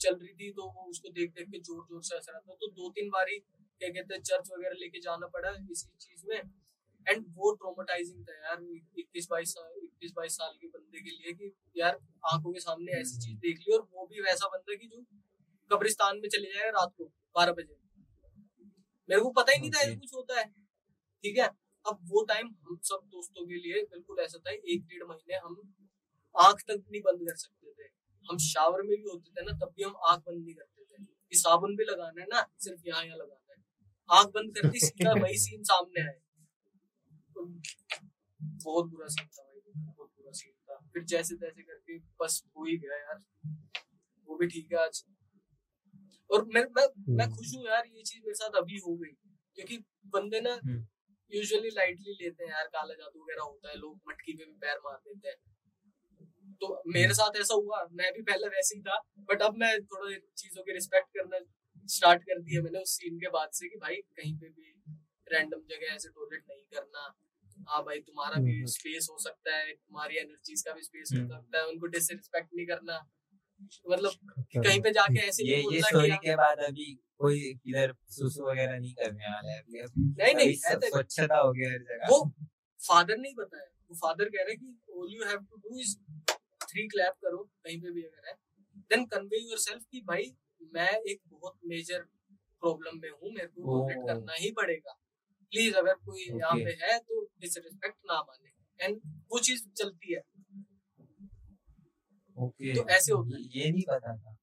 चल 0.00 0.14
रही 0.14 0.34
थी 0.34 0.50
तो 0.52 0.62
वो 0.64 0.88
उसको 0.90 1.08
देख 1.10 1.30
देख 1.34 1.48
के 1.50 1.58
ज़ोर 1.60 1.84
ज़ोर 1.84 2.02
से 2.02 2.14
हंस 2.16 2.26
रहा 2.30 2.40
था। 2.40 2.54
तो 2.54 2.66
दो 2.72 2.88
तीन 2.90 3.08
बारी, 3.10 3.38
क्या 3.38 3.88
कहते 3.90 4.14
हैं 4.14 4.22
चर्च 4.22 4.50
वगैरह 4.52 4.76
लेके 4.80 5.00
जाना 5.00 5.26
पड़ा 5.28 5.50
इसी 5.70 5.88
चीज़ 5.98 6.24
में। 6.28 6.36
एंड 7.06 7.24
वो 7.36 7.52
ट्रोमाटाइजिंग 7.54 8.24
था 8.24 8.34
यार 8.38 8.62
इक्कीस 8.98 9.26
बाईस 9.30 9.52
साल 9.54 9.87
इक्कीस 9.98 10.12
बाईस 10.16 10.32
साल 10.32 10.52
के 10.60 10.66
बंदे 10.66 11.00
के 11.00 11.10
लिए 11.10 11.32
कि 11.32 11.80
यार 11.80 11.98
आँखों 12.32 12.52
के 12.52 12.60
सामने 12.60 12.92
ऐसी 12.92 13.18
चीज़ 13.18 13.38
देख 13.38 13.58
ली 13.58 13.72
और 13.72 13.88
वो 13.92 14.06
भी 14.06 14.20
वैसा 14.20 14.48
बंदा 14.48 14.74
कि 14.74 14.86
जो 14.86 15.04
कब्रिस्तान 15.70 16.16
में 16.16 16.28
चले 16.28 16.52
जाए 16.54 16.70
रात 16.70 16.94
को 16.98 17.04
बारह 17.36 17.52
बजे। 17.52 17.76
मेरे 19.08 19.20
को 19.20 19.30
पता 19.30 19.52
ही 19.52 19.60
नहीं 19.60 19.70
था 19.70 19.80
ऐसा 19.80 19.94
कुछ 19.94 20.14
होता 20.14 20.40
है। 20.40 20.44
ठीक 21.22 21.38
है? 21.38 21.48
अब 21.88 21.98
वो 22.02 22.24
टाइम 22.24 22.46
हम 22.46 22.78
सब 22.82 23.00
दोस्तों 23.04 23.46
के 23.46 23.54
लिए 23.54 23.82
बिल्कुल 23.82 24.18
ऐसा 24.18 24.38
था 24.38 24.50
एक 24.50 24.86
डेढ़ 24.86 25.04
महीने 25.04 25.36
हम 25.36 25.74
आँख 26.36 26.62
तक 26.62 26.84
नहीं 26.90 27.02
बंद 27.02 27.20
कर 27.20 27.36
सकते 27.36 27.72
थे। 27.72 27.88
हम 28.30 28.38
शावर 28.38 28.82
में 28.82 28.96
भी 28.96 29.10
होते 29.10 29.30
थे 29.30 29.44
ना 29.44 29.52
तब 29.52 29.72
भी 29.76 29.82
हम 29.82 29.96
आँख 30.04 30.20
बंद 30.20 30.44
नहीं 30.44 30.54
करते 30.54 30.84
थे। 30.84 31.04
कि 31.04 31.36
साबुन 31.36 31.76
भी 31.76 31.84
लगाना 31.84 32.20
है 32.20 32.26
ना 32.26 32.46
सिर्फ़ 32.58 32.82
यहाँ 32.86 33.04
यहाँ 33.04 33.16
लगाना 33.16 33.52
है। 33.52 33.62
आँख 34.10 34.28
बंद 34.28 34.54
करती 34.54 34.80
सीधा 34.80 35.12
वही 35.24 35.38
सीन 35.38 35.62
सामने 35.62 36.02
आए। 36.02 36.18
तो 37.34 37.44
बहुत 38.64 38.90
बुरा 38.90 39.06
सीन 39.08 39.26
था 39.26 39.42
भाई 39.42 39.72
बहुत 39.76 40.08
बुरा 40.08 40.32
सीन 40.32 40.52
था 40.52 40.87
फिर 40.98 41.06
जैसे 41.06 41.34
तैसे 41.34 41.62
करके 41.62 41.98
बस 41.98 42.42
हो 42.56 42.64
ही 42.64 42.76
गया 42.76 42.96
यार। 42.96 43.22
वो 44.28 44.36
भी 44.36 44.46
ठीक 44.46 44.72
है 44.72 44.78
आज। 44.78 45.04
और 46.30 46.44
मैं 46.44 46.62
मैं 46.62 46.86
मैं 47.08 47.24
हम्म। 47.24 47.36
खुश 47.36 47.54
हूँ 47.56 47.66
यार 47.66 47.86
ये 47.86 48.02
चीज़ 48.02 48.22
मेरे 48.22 48.34
साथ 48.34 48.50
अभी 48.50 48.78
हो 48.78 48.96
गई। 48.96 49.10
क्योंकि 49.54 49.78
बंदे 50.06 50.40
ना 50.40 50.54
हम्म। 50.54 50.86
यूजुअली 51.32 51.70
लाइटली 51.70 52.12
लेते 52.12 52.44
हैं 52.44 52.50
यार 52.50 52.66
काला 52.66 52.94
जादू 52.94 53.22
वगैरह 53.22 53.42
होता 53.42 53.68
है 53.68 53.76
लोग 53.76 54.00
मटकी 54.08 54.32
पे 54.32 54.44
भी 54.44 54.52
पैर 54.52 54.78
मार 54.84 54.96
देते 54.96 55.28
हैं। 55.28 55.36
तो 56.54 56.82
मेरे 56.86 57.14
साथ 57.14 57.36
ऐसा 57.36 57.54
हुआ 57.54 57.86
मैं 57.92 58.12
भी 58.12 58.22
पहले 58.22 58.48
वैसे 58.48 58.76
ही 58.76 58.82
था 58.82 59.00
बट 59.18 59.42
अब 59.42 59.56
मैं 59.56 59.84
थोड़ा 59.84 60.18
चीज़ों 60.36 60.62
की 60.62 60.72
रिस्पेक्ट 60.72 61.08
करना 61.08 61.40
स्टार्ट 61.86 62.22
कर 62.22 62.40
दिया 62.40 62.62
मैंने 62.62 62.78
उस 62.78 62.90
सीन 62.90 63.18
के 63.18 63.28
बाद 63.28 63.48
से 63.52 63.68
कि 63.68 63.76
भाई 63.76 63.96
कहीं 63.96 64.38
पे 64.38 64.48
भी 64.48 64.74
रैंडम 65.32 65.60
जगह 65.60 65.94
ऐसे 65.94 66.08
टॉयलेट 66.08 66.44
नहीं 66.48 66.62
करना। 66.62 67.14
हाँ 67.68 67.82
भाई 67.84 67.98
तुम्हारा 68.00 68.40
भी 68.42 68.52
हम्म। 68.52 68.66
स्पेस 68.68 69.08
हो 69.10 69.18
सकता 69.20 69.56
है 69.56 69.72
तुम्हारी 69.72 70.16
एनर्जीज 70.18 70.62
का 70.62 70.72
भी 70.72 70.82
स्पेस 70.82 71.10
हो 71.12 71.18
हम्म। 71.18 71.28
सकता 71.30 71.58
है 71.58 71.66
उनको 71.66 71.86
डिसरिस्पेक्ट 71.88 72.48
नहीं 72.52 72.66
करना 72.66 72.98
मतलब 73.86 74.34
कहीं 74.58 74.80
पे 74.82 74.90
जाके 74.92 75.20
ऐसे 75.28 75.44
ये 75.44 75.56
ये 75.72 75.80
स्टोरी 75.82 76.16
के 76.24 76.34
बाद 76.36 76.58
अभी 76.64 76.92
कोई 77.20 77.38
इधर 77.66 77.94
सुसु 78.10 78.44
वगैरह 78.44 78.78
नहीं 78.78 78.92
करने 78.96 79.26
वाला 79.26 79.52
है 79.52 79.62
नहीं 79.70 80.34
नहीं 80.34 80.50
ऐसे- 80.50 80.90
स्वच्छता 80.90 81.38
हो 81.38 81.52
गया 81.52 81.70
हर 81.70 81.78
जगह 81.84 82.08
वो 82.10 82.20
फादर 82.80 83.18
नहीं 83.18 83.34
बताया 83.36 83.64
वो 83.90 83.96
फादर 83.98 84.28
कह 84.28 84.42
रहे 84.42 84.52
हैं 84.52 84.58
कि 84.58 84.92
all 84.98 85.12
you 85.12 85.24
have 85.24 85.38
to 85.40 85.56
do 85.58 85.78
is 85.80 85.96
three 86.62 86.86
clap 86.88 87.14
करो 87.22 87.42
कहीं 87.64 87.80
पे 87.82 87.90
भी 87.92 88.02
अगर 88.04 88.28
है 88.28 88.34
देन 88.90 89.04
कन्वे 89.06 89.38
योरसेल्फ 89.40 89.84
कि 89.92 90.00
भाई 90.06 90.32
मैं 90.72 90.90
एक 91.06 91.20
बहुत 91.26 91.58
मेजर 91.66 92.00
प्रॉब्लम 92.62 93.00
में 93.02 93.10
हूँ 93.10 93.32
मेरे 93.32 93.46
को 93.48 93.78
ओह। 93.78 93.92
करना 94.06 94.34
ही 94.36 94.50
पड़ेगा 94.52 94.97
प्लीज़ 95.52 95.74
अगर 95.74 95.94
कोई 95.94 96.24
okay. 96.24 96.38
यहाँ 96.40 96.56
पे 96.56 96.76
है 96.82 96.98
तो 96.98 97.20
डिसरिस्पेक्ट 97.40 97.96
ना 98.06 98.20
माने। 98.20 98.84
एंड 98.84 99.00
वो 99.32 99.38
चीज़ 99.38 99.62
चलती 99.76 100.14
है। 100.14 100.20
ओके 102.36 102.74
तो 102.74 102.88
ऐसे 102.88 103.12
होता 103.12 103.36
है। 103.36 103.42
ये 103.58 103.70
नहीं 103.70 103.82
पता 103.88 104.16
था। 104.16 104.36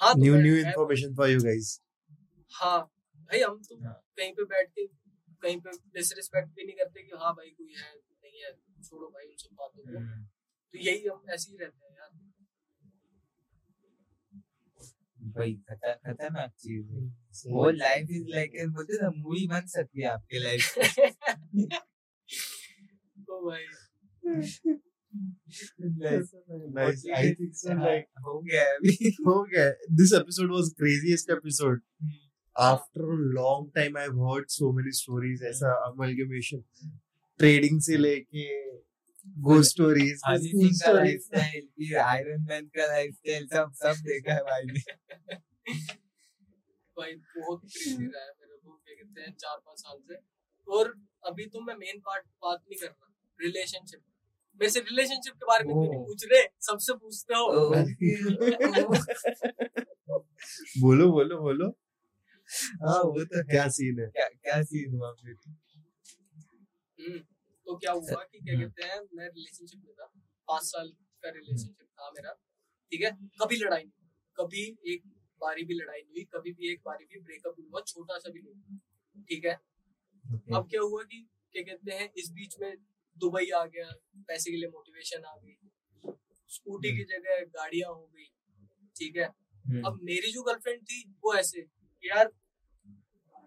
हाँ 0.00 0.12
तो 0.14 0.20
new 0.22 0.36
new 0.36 0.56
information 0.56 1.14
for 1.14 1.30
you 1.30 1.40
guys 1.40 1.80
हाँ 2.52 2.80
भाई 3.18 3.40
हम 3.40 3.60
तो 3.68 3.76
हाँ। 3.84 3.92
कहीं 4.16 4.32
पे 4.32 4.44
बैठ 4.44 4.70
के 4.70 4.86
कहीं 5.42 5.60
पे 5.60 5.70
डिसरिस्पेक्ट 5.94 6.48
भी 6.48 6.64
नहीं 6.64 6.76
करते 6.76 7.02
कि 7.02 7.16
हाँ 7.20 7.32
भाई 7.34 7.50
कोई 7.50 7.72
है 7.76 7.92
नहीं 7.94 8.42
है 8.42 8.52
छोड़ो 8.82 9.06
भाई 9.06 9.26
उन 9.26 9.36
सब 9.36 9.54
बातों 9.54 9.82
को 9.82 9.98
हम्म, 9.98 10.24
तो 10.74 10.78
यही 10.78 11.06
हम 11.06 11.22
ऐसे 11.30 11.50
ही 11.52 11.58
रहते 11.58 11.86
हैं 11.86 11.96
यार 11.98 12.10
भाई 15.24 15.54
खतर 15.70 15.92
खतरनाक 15.92 16.50
चीज़ 16.58 16.86
वो 17.50 17.70
लाइफ 17.70 18.10
इज़ 18.10 18.24
लाइक 18.28 18.54
एन 18.54 18.70
बोलते 18.70 19.02
ना 19.02 19.10
मूवी 19.10 19.46
बन 19.46 19.66
सकती 19.66 20.00
है 20.00 20.06
आपके 20.08 20.38
लाइफ 20.38 20.74
ओ 23.30 23.50
भाई। 23.50 23.64
ट्रेडिंग 27.12 27.52
हाँ, 27.72 27.84
हम्म। 32.02 32.12
हम्म। 36.82 36.98
से 37.80 37.96
लेके 37.96 38.44
सिंह 39.26 40.70
का 40.84 40.92
लाइफस्टाइल 40.92 41.66
फिर 41.66 41.98
आयरन 41.98 42.46
मैन 42.48 42.66
का 42.66 42.86
लाइफस्टाइल 42.86 43.46
सब 43.46 43.72
सब 43.74 43.94
देखा 44.02 44.34
है 44.34 44.40
भाई 44.40 44.64
ने। 44.64 44.80
भाई 46.96 47.14
बहुत 47.14 47.60
क्रेजी 47.60 48.06
रहा 48.06 48.24
है 48.24 48.30
मेरे 48.30 48.56
को 48.56 48.70
क्या 48.70 48.94
कहते 48.94 49.20
हैं 49.20 49.34
चार 49.34 49.56
पाँच 49.56 49.80
साल 49.80 49.98
से। 49.98 50.18
और 50.68 50.94
अभी 51.26 51.46
तो 51.46 51.60
मैं 51.60 51.74
मेन 51.74 51.98
पार्ट 51.98 52.26
बात 52.26 52.60
नहीं 52.60 52.80
कर 52.80 52.86
रहा 52.86 53.12
रिलेशनशिप 53.40 54.00
मेरे 54.60 54.70
से 54.70 54.80
रिलेशनशिप 54.80 55.34
के 55.34 55.46
बारे 55.46 55.64
में 55.64 55.74
क्यों 55.74 55.92
नहीं 55.92 56.04
पूछ 56.04 56.24
रहे? 56.32 56.46
सबसे 56.60 56.94
पूछते 56.94 57.34
हो। 57.34 57.70
बोलो 60.80 61.12
बोलो 61.12 61.40
बोलो। 61.40 61.68
हाँ 62.82 63.02
वो 63.02 63.24
तो 63.24 63.44
क्या 63.44 63.68
सीन 63.68 64.00
है? 64.00 64.06
क्या 64.06 64.28
क्या 64.28 64.62
सीन 64.62 64.94
हुआ 64.94 65.12
फिर? 65.12 65.36
हम्म, 66.98 67.18
तो 67.66 67.76
क्या 67.76 67.92
हुआ 67.92 68.22
कि 68.22 68.38
क्या 68.38 68.54
हम्म। 68.54 68.64
कहते 68.64 68.86
हैं 68.86 69.00
मैं 69.12 69.28
रिलेशनशिप 69.28 69.84
में 69.84 69.94
था 69.94 70.10
पाँच 70.48 70.64
साल 70.64 70.88
का 71.22 71.30
रिलेशनशिप 71.30 71.86
था 72.00 72.10
मेरा 72.10 72.32
ठीक 72.92 73.02
है? 73.02 73.10
कभी 73.42 73.56
लड़ाई 73.56 73.84
नहीं 73.84 74.08
कभी 74.36 74.64
एक 74.86 75.06
बारी 75.40 75.64
भी 75.64 75.74
लड़ाई 75.74 76.00
नहीं 76.00 76.12
हुई 76.12 76.24
कभी 76.34 76.52
भी 76.52 76.72
एक 76.72 76.82
बारी 76.84 77.04
भी 77.04 77.20
ब्रेकअप 77.20 77.56
हुआ 77.60 77.80
छोटा 77.82 78.18
सा 78.18 78.30
भी 78.30 78.42
नहीं 78.42 78.78
ठीक 79.28 79.44
है? 79.44 79.54
okay. 80.24 80.56
अब 80.56 80.68
क्या 80.70 80.80
हुआ 80.82 81.02
कि 81.04 81.20
क्या 81.54 81.62
कहते 81.62 81.94
हैं 81.94 82.10
इस 82.18 82.30
बीच 82.32 82.58
में 82.60 82.76
दुबई 83.16 83.50
आ 83.52 83.64
गया 83.66 83.90
पैसे 84.28 84.50
के 84.50 84.56
लिए 84.56 84.68
मोटिवेशन 84.68 85.24
आ 85.24 85.36
गई 85.36 86.14
स्कूटी 86.50 86.96
की 86.96 87.04
जगह 87.04 87.44
गाड़ियाँ 87.52 87.90
हो 87.90 88.06
गई 88.06 88.30
ठीक 88.96 89.16
है? 89.16 89.28
हम्म, 89.64 89.82
अब 89.86 90.00
मेरी 90.02 90.32
जो 90.32 90.42
गर्लफ्रेंड 90.42 90.82
थी 90.82 91.02
वो 91.24 91.34
ऐसे 91.34 91.66
यार 92.02 92.30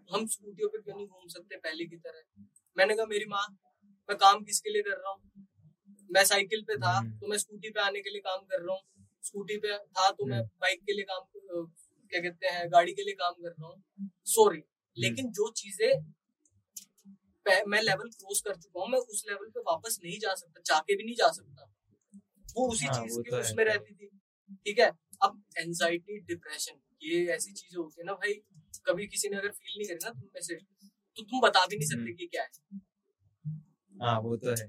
हम 0.09 0.26
स्कूटियों 0.28 0.70
पे 0.70 0.82
क्यों 0.82 0.95
नहीं 0.95 1.07
घूम 1.07 1.28
सकते 1.30 1.57
पहले 1.59 1.86
की 1.86 1.97
तरह? 1.97 2.22
मैंने 2.78 2.95
कहा 2.95 3.05
मेरी 3.05 3.26
माँ 3.26 3.45
मैं 4.10 4.18
काम 4.18 4.43
किसके 4.43 4.70
लिए 4.70 4.82
कर 4.82 4.97
रहा 4.97 5.12
हूँ? 5.12 5.45
मैं 6.10 6.24
साइकिल 6.26 6.62
पे 6.62 6.78
था 6.78 6.91
हम्म। 6.91 7.18
तो 7.20 7.28
मैं 7.28 7.38
स्कूटी 7.38 7.70
पे 7.70 7.82
आने 7.82 8.01
के 8.01 8.10
लिए 8.10 8.22
काम 8.22 8.41
कर 8.41 8.62
रहा 8.62 8.76
हूँ। 8.76 8.82
स्कूटी 9.24 9.58
पे 9.58 9.78
था 9.78 10.10
तो 10.12 10.26
मैं 10.26 10.38
हम्म। 10.38 10.47
बाइक 10.62 10.82
के 10.82 10.93
लिए 10.93 11.05
काम 11.05 11.26
क्या 12.12 12.20
कहते 12.22 12.47
हैं 12.47 12.68
गाड़ी 12.72 12.93
के 12.93 13.03
लिए 13.03 13.14
काम 13.14 13.34
कर 13.34 13.49
रहा 13.49 13.68
हूँ। 13.68 14.10
सॉरी 14.26 14.62
लेकिन 14.97 15.32
जो 15.32 15.51
चीज़ें 15.51 15.91
मैं 17.45 17.82
लेवल 17.82 18.10
क्रॉस 18.12 18.41
कर 18.41 18.55
चुका 18.55 18.82
हूँ 18.82 18.89
मैं 18.89 18.99
उस 18.99 19.24
लेवल 19.30 19.49
पे 19.49 19.60
वापस 19.68 19.99
नहीं 20.03 20.18
जा 20.20 20.34
सकता 20.36 20.62
जाके 20.66 20.95
भी 20.95 21.03
नहीं 21.03 21.16
जा 21.16 21.28
सकता। 21.32 21.72
वो 22.55 22.68
उसी 22.72 22.86
हाँ, 22.86 22.93
चीज़ 22.95 23.20
के 23.20 23.32
तो 23.32 23.39
उसमें 23.39 23.64
रहती 23.66 23.93
थी। 23.93 24.08
ठीक 24.66 24.80
है? 24.80 24.91
अब 25.24 25.43
एंजाइटी 25.58 26.20
डिप्रेशन 26.20 26.80
ये 27.03 27.26
ऐसी 27.28 27.51
चीज़ें 27.51 27.78
होती 27.78 28.01
है 28.01 28.05
ना 28.05 28.14
भाई 28.14 28.34
कभी 28.88 29.08
किसी 29.08 29.30
ने 29.30 29.38
अगर 29.38 29.51
फील 29.51 29.78
नहीं 29.78 29.88
करी 29.88 29.99
ना 30.03 30.10
तुम 30.10 30.30
में 30.36 30.41
से 30.41 30.55
तो 30.55 31.24
तुम 31.24 31.39
बता 31.41 31.66
भी 31.66 31.78
नहीं 31.78 31.88
सकते 31.88 32.01
हम्म। 32.01 32.16
कि 32.16 32.28
क्या 32.28 32.43
है। 32.43 32.80
हाँ 34.02 34.20
वो 34.22 34.36
तो 34.38 34.50
है। 34.52 34.68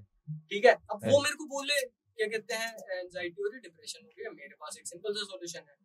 ठीक 0.51 0.65
है 0.65 0.73
अब 0.73 1.05
वो 1.05 1.21
मेरे 1.23 1.37
को 1.37 1.45
बोले 1.49 1.81
क्या 1.81 2.27
कहते 2.29 2.55
हैं 2.55 2.71
एंजाइटी 2.95 3.43
हो 3.43 3.49
रही 3.49 3.61
डिप्रेशन 3.61 4.05
हो 4.05 4.11
है 4.19 4.31
मेरे 4.35 4.55
पास 4.61 4.77
एक 4.79 4.87
सिंपल 4.87 5.15
सा 5.15 5.25
सॉल्यूशन 5.25 5.69
है। 5.69 5.77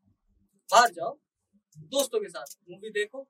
बाहर 0.70 0.92
जाओ 0.94 1.12
दोस्तों 1.92 2.20
के 2.22 2.30
साथ 2.30 2.58
मूवी 2.70 2.90
देखो 2.98 3.22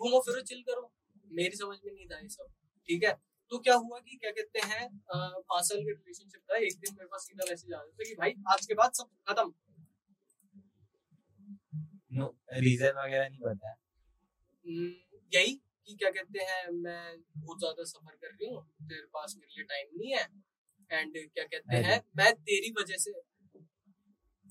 घूमो 0.00 0.20
फिरो 0.26 0.40
चिल 0.42 0.62
करो। 0.62 0.90
मेरी 1.30 1.56
समझ 1.56 1.76
में 1.84 1.92
नहीं 1.92 2.06
था 2.08 2.18
ये 2.18 2.28
सब। 2.28 2.46
ठीक 2.88 3.04
है 3.04 3.12
तो 3.52 3.58
क्या 3.58 3.74
हुआ 3.76 3.98
कि 4.00 4.16
क्या 4.16 4.30
कहते 4.32 4.60
हैं 4.66 4.88
पाँच 5.12 5.64
साल 5.64 5.78
के 5.78 5.92
रिलेशनशिप 5.92 6.40
था 6.50 6.56
एक 6.58 6.78
दिन 6.80 6.94
मेरे 6.94 7.06
पास 7.06 7.26
सीधा 7.28 7.44
मैसेज 7.50 7.72
आ 7.72 7.76
जाता 7.76 8.04
कि 8.04 8.14
भाई 8.14 8.34
आज 8.52 8.66
के 8.66 8.74
बाद 8.74 8.92
सब 8.94 9.08
खत्म। 9.28 9.52
नो 12.12 12.26
रीजन 12.58 12.92
वगैरह 12.98 13.28
नहीं 13.28 13.40
पता। 13.40 13.70
हम्म, 13.70 14.92
यही। 15.34 15.60
कि 15.90 15.96
क्या 15.96 16.10
कहते 16.12 16.44
हैं 16.44 16.62
मैं 16.74 17.02
बहुत 17.36 17.58
ज़्यादा 17.58 17.84
सफ़र 17.86 18.16
कर 18.16 18.30
रही 18.30 18.50
हूँ 18.50 18.62
तेरे 18.84 19.06
पास 19.14 19.34
मेरे 19.38 19.56
लिए 19.56 19.64
टाइम 19.72 19.98
नहीं 19.98 20.12
है। 20.12 20.24
एंड 20.90 21.18
क्या 21.34 21.44
कहते 21.46 21.76
हैं 21.84 22.00
मैं 22.16 22.32
तेरी 22.44 22.72
वजह 22.78 22.96
से 23.00 23.12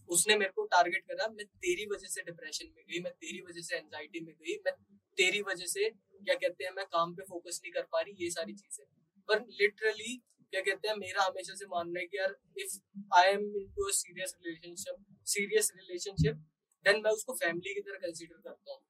उसने 0.09 0.35
मेरे 0.37 0.51
को 0.51 0.63
टारगेट 0.67 1.03
करा 1.07 1.27
मैं 1.29 1.45
तेरी 1.63 1.85
वजह 1.87 2.07
से 2.09 2.21
डिप्रेशन 2.27 2.71
में 2.75 2.83
गई 2.83 2.99
मैं 3.01 3.11
तेरी 3.15 3.41
वजह 3.49 3.61
से 3.63 3.75
एंजाइटी 3.77 4.19
में 4.21 4.33
गई 4.35 4.55
मैं 4.65 4.73
तेरी 5.17 5.41
वजह 5.43 5.65
से 5.67 5.89
क्या 5.89 6.35
कहते 6.35 6.63
हैं 6.63 6.71
मैं 6.73 6.85
काम 6.93 7.13
पे 7.15 7.23
फोकस 7.25 7.59
नहीं 7.63 7.73
कर 7.73 7.87
पा 7.91 8.01
रही 8.01 8.23
ये 8.23 8.29
सारी 8.31 8.53
चीज़ें। 8.55 8.85
पर 9.29 9.45
लिटरली 9.51 10.15
क्या 10.53 10.61
कहते 10.61 10.87
हैं 10.87 10.95
मेरा 10.97 11.23
हमेशा 11.23 11.55
से 11.55 11.65
मानना 11.71 11.99
है 11.99 12.05
कि 12.05 12.17
यार 12.17 12.35
if 12.57 12.77
I 13.17 13.31
am 13.31 13.43
into 13.57 13.87
a 13.87 13.91
serious 13.95 14.35
relationship 14.45 15.05
serious 15.27 15.71
relationship 15.75 16.45
then 16.85 17.01
मैं 17.03 17.11
उसको 17.11 17.33
फैमिली 17.35 17.73
की 17.73 17.81
तरह 17.81 18.07
कंसीडर 18.07 18.39
करता 18.39 18.73
हूँ। 18.73 18.81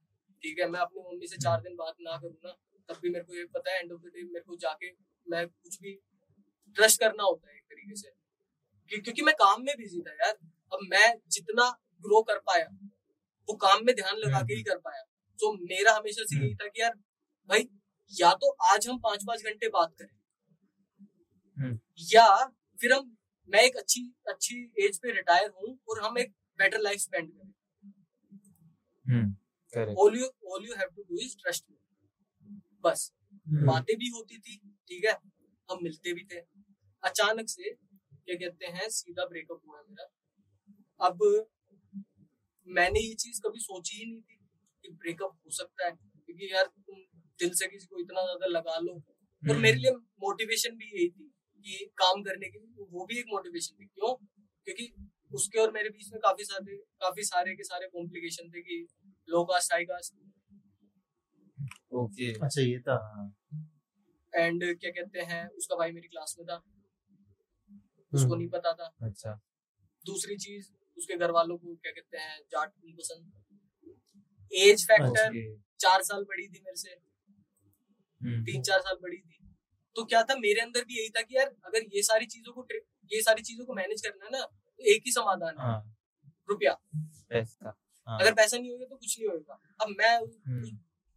ठीक 0.44 0.60
है 0.60 0.70
मैं 0.70 0.80
अपनी 0.80 1.02
मम्मी 1.02 1.28
से 1.28 1.38
चार 1.38 1.62
दिन 1.62 1.76
बात 1.76 1.96
ना 2.02 2.18
करूँ 2.18 2.38
ना 2.46 2.52
तब 2.90 3.00
भी 3.02 3.10
मेरे 3.10 3.26
को 3.26 3.36
ये 3.36 3.46
पता 3.46 3.72
है 3.72 3.80
एंड 3.80 3.92
ऑफ़ 3.92 4.02
द 4.02 4.06
डे 4.06 4.24
मेरे 4.24 4.40
को 4.40 4.56
जाके 4.56 4.92
मैं 5.30 5.48
कुछ 5.48 5.82
भी 5.82 5.92
ट्रस्ट 6.76 7.00
करना 7.00 7.24
होता 7.24 7.50
है 7.50 7.56
एक 7.58 7.64
तरीके 7.64 7.96
से। 7.96 8.10
क्यों- 8.90 9.04
क्योंकि 9.04 9.22
मैं 9.22 9.36
काम 9.36 9.64
में 9.64 9.76
बिज़ी 9.78 10.02
था 10.02 10.12
यार। 10.12 10.34
अब 10.74 10.80
मैं 10.84 11.16
जितना 11.28 11.70
ग्रो 12.02 12.22
कर 12.22 12.40
पाया 12.40 12.68
वो 13.50 13.56
काम 13.56 13.86
में 13.86 13.96
ध्यान 13.96 14.16
लगा 14.16 14.42
के 14.42 14.54
ही 14.54 14.64
कर 14.64 14.78
पाया। 14.78 15.02
तो 15.40 15.54
मेरा 15.54 15.94
हमेशा 15.94 16.24
से 16.24 16.46
यही 16.46 16.56
था 16.56 16.68
कि 16.68 16.82
यार 16.82 16.94
भाई 17.50 17.70
या 18.22 18.34
तो 18.34 18.52
आज 18.52 18.88
हम 18.88 19.00
पाँच 19.00 19.24
पाँच 19.24 19.44
घंटे 19.44 19.70
बात 19.70 19.96
करें 20.02 20.20
हम्म। 21.58 21.80
या 22.00 22.46
फिर 22.82 22.94
हम 22.94 23.18
मैं 23.50 23.62
एक 23.62 23.76
अच्छी 23.76 24.14
अच्छी 24.28 24.74
एज 24.80 25.00
पे 25.00 25.12
रिटायर 25.12 25.50
हूँ 25.50 25.80
और 25.90 26.02
हम 26.02 26.18
एक 26.18 26.32
बेटर 26.32 26.80
लाइफ 26.80 27.00
स्पेंड 27.00 27.32
करें। 27.32 27.54
हम्म। 29.08 29.36
All 29.78 30.20
you 30.20 30.26
all 30.26 30.66
you 30.66 30.74
have 30.74 30.90
to 30.96 31.04
do 31.04 31.20
is 31.20 31.36
trust 31.38 31.66
me 31.72 31.78
बस। 32.84 33.14
बातें 33.48 33.98
भी 33.98 34.10
होती 34.10 34.38
थी 34.38 34.58
ठीक 34.88 35.06
है? 35.06 35.12
हम 35.72 35.80
मिलते 35.84 36.14
भी 36.14 36.24
थे। 36.24 36.40
अचानक 37.04 37.50
से 37.50 37.74
क्या 37.74 38.36
कहते 38.36 38.66
हैं 38.66 38.90
सीधा 38.90 39.26
ब्रेकअप 39.26 39.62
हुआ 39.68 39.82
मेरा। 39.90 40.10
अब 41.00 41.20
मैंने 42.68 43.00
ये 43.00 43.14
चीज़ 43.14 43.42
कभी 43.42 43.60
सोची 43.60 43.98
ही 43.98 44.12
नहीं 44.12 44.22
थी 44.22 44.38
कि 44.84 44.90
ब्रेकअप 44.92 45.40
हो 45.46 45.52
सकता 45.52 45.86
है। 45.86 45.92
क्योंकि 45.92 46.54
यार 46.54 46.66
तुम 46.66 46.96
दिल 47.40 47.50
से 47.50 47.68
किसी 47.68 47.88
को 47.88 48.00
इतना 48.00 48.22
ज़्यादा 48.22 48.48
लगा 48.48 48.80
लो। 48.80 48.94
और 48.94 49.50
हम्म। 49.50 49.62
मेरे 49.62 49.78
लिए 49.78 49.92
मोटिवेशन 49.92 50.76
भी 50.76 50.86
यही 50.86 51.10
थी 51.10 51.32
कि 51.66 51.86
काम 51.98 52.24
करने 52.24 52.50
के 52.50 52.60
लिए 52.60 52.86
वो 52.92 53.06
भी 53.06 53.20
एक 53.20 53.26
मोटिवेशन 53.30 53.76
थी। 53.76 53.86
क्यों? 53.86 54.16
क्योंकि 54.66 55.10
उसके 55.34 55.60
और 55.60 55.72
मेरे 55.72 55.90
बीच 55.90 56.12
में 56.12 56.20
काफ़ी 56.22 56.44
सारे 56.44 56.78
काफ़ी 56.78 57.24
सारे 57.24 57.56
के 57.56 57.64
सारे 57.64 57.88
कॉम्प्लिकेशन 57.88 58.50
थे 58.50 58.62
कि 58.62 58.88
low 59.30 59.44
caste 59.44 59.74
high 59.74 59.86
caste 59.86 60.14
okay 61.92 62.32
अच्छा 62.34 62.62
ये 62.62 62.80
था। 62.80 62.96
एंड 64.34 64.64
क्या 64.80 64.92
कहते 64.92 65.20
हैं 65.20 65.48
उसका 65.50 65.76
भाई 65.76 65.92
मेरी 65.92 66.08
क्लास 66.08 66.36
में 66.40 66.46
था। 66.48 66.56
उसको 68.14 68.26
हम्म। 68.26 68.38
नहीं 68.38 68.48
पता 68.50 68.74
था। 68.74 68.94
अच्छा। 69.02 69.34
दूसरी 70.06 70.36
चीज़ 70.38 70.70
उसके 70.98 71.18
घर 71.18 71.32
वालों 71.32 71.58
को 71.58 71.76
क्या 71.76 71.92
कहते 71.92 72.18
हैं 72.18 72.40
जाट 72.52 72.72
नहीं 72.84 72.94
पसंद। 72.94 73.32
एज 74.52 74.86
फैक्टर 74.88 75.58
चार 75.80 76.02
साल 76.02 76.24
बड़ी 76.24 76.48
थी 76.48 76.60
मेरे 76.60 76.76
से। 76.76 76.90
हम्म। 78.22 78.44
तीन 78.44 78.62
चार 78.62 78.80
साल 78.80 78.96
बड़ी 79.02 79.18
थी। 79.18 79.38
तो 79.96 80.06
क्या 80.06 80.24
था 80.24 80.36
मेरे 80.36 80.62
अंदर 80.62 80.84
भी 80.84 81.00
यही 81.00 81.10
था 81.10 81.22
कि 81.22 81.36
यार 81.38 81.56
अगर 81.66 81.84
ये 81.96 82.02
सारी 82.02 82.26
चीज़ों 82.26 82.54
को 82.54 82.68
ये 83.12 83.22
सारी 83.22 83.42
चीज़ों 83.42 83.66
को 83.66 83.74
मैनेज 83.74 84.02
करना 84.08 84.26
है 84.26 84.32
ना 84.32 84.46
तो 84.46 84.84
एक 84.84 85.04
ही 85.06 85.12
समाधान 85.12 85.60
है। 85.60 85.66
हाँ। 85.66 85.96
रुपया। 86.50 86.74
पैसा। 87.30 87.66
हाँ 87.66 87.78
अगर 88.10 88.34
पैसा 88.34 88.58
नहीं 88.58 88.72
होगा 88.72 88.86
तो 88.86 88.96
कुछ 88.96 89.20
नहीं 89.20 89.30
होगा। 89.30 89.60
अब 89.80 89.90
मैं 90.00 90.16
हम्म। 90.18 90.70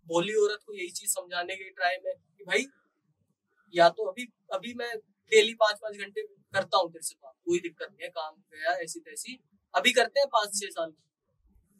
भोली 0.06 0.34
औरत 0.34 0.62
को 0.66 0.74
यही 0.74 0.90
चीज़ 0.90 1.10
समझाने 1.10 1.56
के 1.56 1.70
ट्राई 1.70 1.96
में 2.04 2.14
कि 2.14 2.44
भाई 2.44 2.66
या 3.74 3.88
तो 3.88 4.04
अभी 4.04 4.28
अभी 4.52 4.74
मैं 4.74 4.90
डेली 5.32 5.54
पाँच 5.54 5.78
पाँच 5.82 5.96
घंटे 5.96 6.22
करता 6.54 6.78
हूँ 6.78 6.90
तेरे 6.92 7.02
से 7.02 7.14
बात 7.22 7.34
कोई 7.44 7.58
दिक्कत 7.58 7.88
नहीं 7.90 8.02
है 8.02 8.08
काम 8.08 8.34
गया 8.54 8.72
ऐसी 8.84 9.00
तैसी 9.00 9.38
अभी 9.74 9.92
करते 9.92 10.20
हैं 10.20 10.28
पाँच 10.28 10.58
छह 10.60 10.70
साल। 10.70 10.90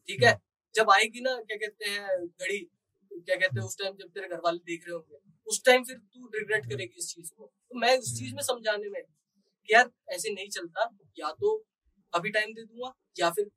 ठीक 0.08 0.22
है? 0.22 0.38
जब 0.74 0.90
आएगी 0.90 1.20
ना 1.20 1.34
क्या 1.40 1.56
कहते 1.56 1.90
हैं 1.90 2.26
घड़ी 2.26 2.58
क्या 3.10 3.36
कहते 3.36 3.60
हैं 3.60 3.66
उस 3.66 3.76
टाइम 3.78 3.96
जब 3.96 4.08
तेरे 4.08 4.28
घर 4.28 4.40
वाले 4.44 4.58
देख 4.58 4.84
रहे 4.88 4.94
होंगे 4.94 5.18
उस 5.46 5.62
टाइम 5.64 5.84
फिर 5.84 5.96
तू 5.96 6.30
रिग्रेट 6.34 6.66
करेगी 6.66 6.98
इस 6.98 7.14
चीज़ 7.14 7.30
को। 7.32 7.46
तो 7.46 7.78
मैं 7.78 7.96
उस 7.98 8.18
चीज़ 8.18 8.34
में 8.34 8.42
समझाने 8.42 8.88
में 8.88 9.02
कि 9.02 9.74
यार 9.74 9.90
ऐसे 10.08 10.30
नहीं 10.30 10.48
चलता। 10.48 10.88
या 11.18 11.32
तो 11.32 11.54
अभी 12.12 12.30
टाइम 12.30 12.54
दे 12.54 12.64
दूँगा 12.64 12.92
या 13.18 13.30
फिर 13.30 13.50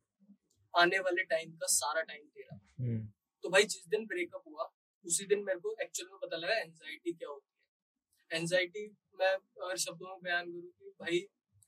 आने 0.75 0.99
वाले 0.99 1.23
टाइम 1.25 1.51
का 1.57 1.67
सारा 1.71 2.01
टाइम 2.01 2.23
तेरा 2.35 2.55
हम्म। 2.55 2.99
तो 3.43 3.49
भाई 3.49 3.63
जिस 3.65 3.87
दिन 3.89 4.05
ब्रेकअप 4.05 4.43
हुआ 4.47 4.71
उसी 5.05 5.25
दिन 5.25 5.43
मेरे 5.43 5.59
को 5.59 5.75
एक्चुअल 5.81 6.09
में 6.11 6.19
पता 6.21 6.37
लगा 6.37 6.53
एंजाइटी 6.53 7.11
क्या 7.13 7.29
होती 7.29 8.35
है। 8.35 8.41
एंजाइटी 8.41 8.85
मैं 9.19 9.33
अगर 9.33 9.77
शब्दों 9.77 10.07
में 10.07 10.21
बयान 10.23 10.51
करूँ 10.51 10.71
कि 10.71 10.89
भाई 10.99 11.19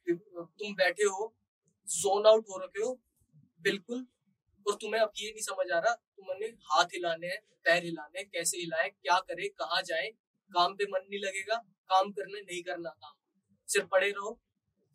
तुम 0.07 0.73
बैठे 0.75 1.03
हो 1.05 1.33
जोन 1.87 2.27
आउट 2.27 2.49
हो 2.49 2.57
रखे 2.63 2.83
हो 2.83 2.93
बिल्कुल 3.61 4.05
और 4.65 4.75
तुम्हें 4.81 5.01
अब 5.01 5.11
ये 5.17 5.29
नहीं 5.31 5.43
समझ 5.43 5.71
आ 5.71 5.79
रहा 5.79 5.93
तुमने 5.93 6.47
हाथ 6.71 6.95
हिलाने 6.95 7.27
हैं 7.27 7.39
पैर 7.65 7.83
हिलाने 7.83 8.19
हैं 8.19 8.29
कैसे 8.33 8.57
हिलाए 8.57 8.89
क्या 8.89 9.19
करे 9.29 9.47
कहाँ 9.59 9.81
जाए 9.81 10.09
काम 10.51 10.75
पे 10.75 10.85
मन 10.91 11.05
नहीं 11.09 11.19
लगेगा 11.19 11.55
काम 11.89 12.11
करने 12.11 12.41
नहीं 12.41 12.61
करना 12.63 12.89
काम। 12.89 13.13
सिर्फ़ 13.69 13.87
पड़े 13.87 14.09
रहो 14.09 14.39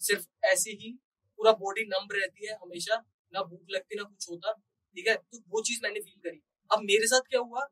सिर्फ़ 0.01 0.27
ऐसे 0.47 0.71
ही 0.81 0.93
पूरा 1.39 1.53
बॉडी 1.63 1.85
नम 1.87 2.07
रहती 2.13 2.47
है 2.47 2.55
हमेशा 2.63 2.97
ना 3.35 3.43
भूख 3.43 3.67
लगती 3.71 3.97
ना 3.97 4.03
कुछ 4.03 4.29
होता 4.31 4.53
ठीक 4.53 5.07
है? 5.09 5.15
तो 5.15 5.39
वो 5.49 5.63
चीज़ 5.63 5.81
मैंने 5.83 6.01
फील 6.01 6.21
करी। 6.21 6.41
अब 6.71 6.83
मेरे 6.83 7.07
साथ 7.07 7.29
क्या 7.29 7.41
हुआ? 7.41 7.67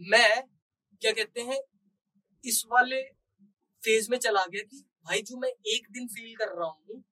मैं 0.00 0.42
क्या 1.02 1.12
कहते 1.12 1.40
हैं 1.40 1.60
इस 2.44 2.62
वाले 2.66 3.02
फ़ेज़ 3.82 4.10
में 4.10 4.18
चला 4.18 4.44
गया 4.46 4.62
कि 4.62 4.84
भाई 5.06 5.22
जो 5.22 5.36
मैं 5.36 5.48
एक 5.74 5.86
दिन 5.90 6.06
फील 6.08 6.34
कर 6.36 6.56
रहा 6.58 6.68
हूँ 6.68 7.02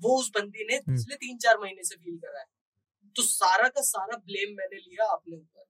वो 0.00 0.18
उस 0.18 0.30
बंदी 0.34 0.64
ने 0.64 0.76
हम्म। 0.76 0.96
पिछले 0.96 1.16
तीन 1.16 1.36
चार 1.38 1.58
महीने 1.58 1.82
से 1.84 1.96
फील 1.96 2.16
करा 2.18 2.38
है। 2.40 2.46
तो 3.16 3.22
सारा 3.22 3.68
का 3.68 3.80
सारा 3.80 4.16
ब्लेम 4.16 4.54
मैंने 4.56 4.76
लिया 4.76 5.06
अपने 5.06 5.36
ऊपर। 5.36 5.64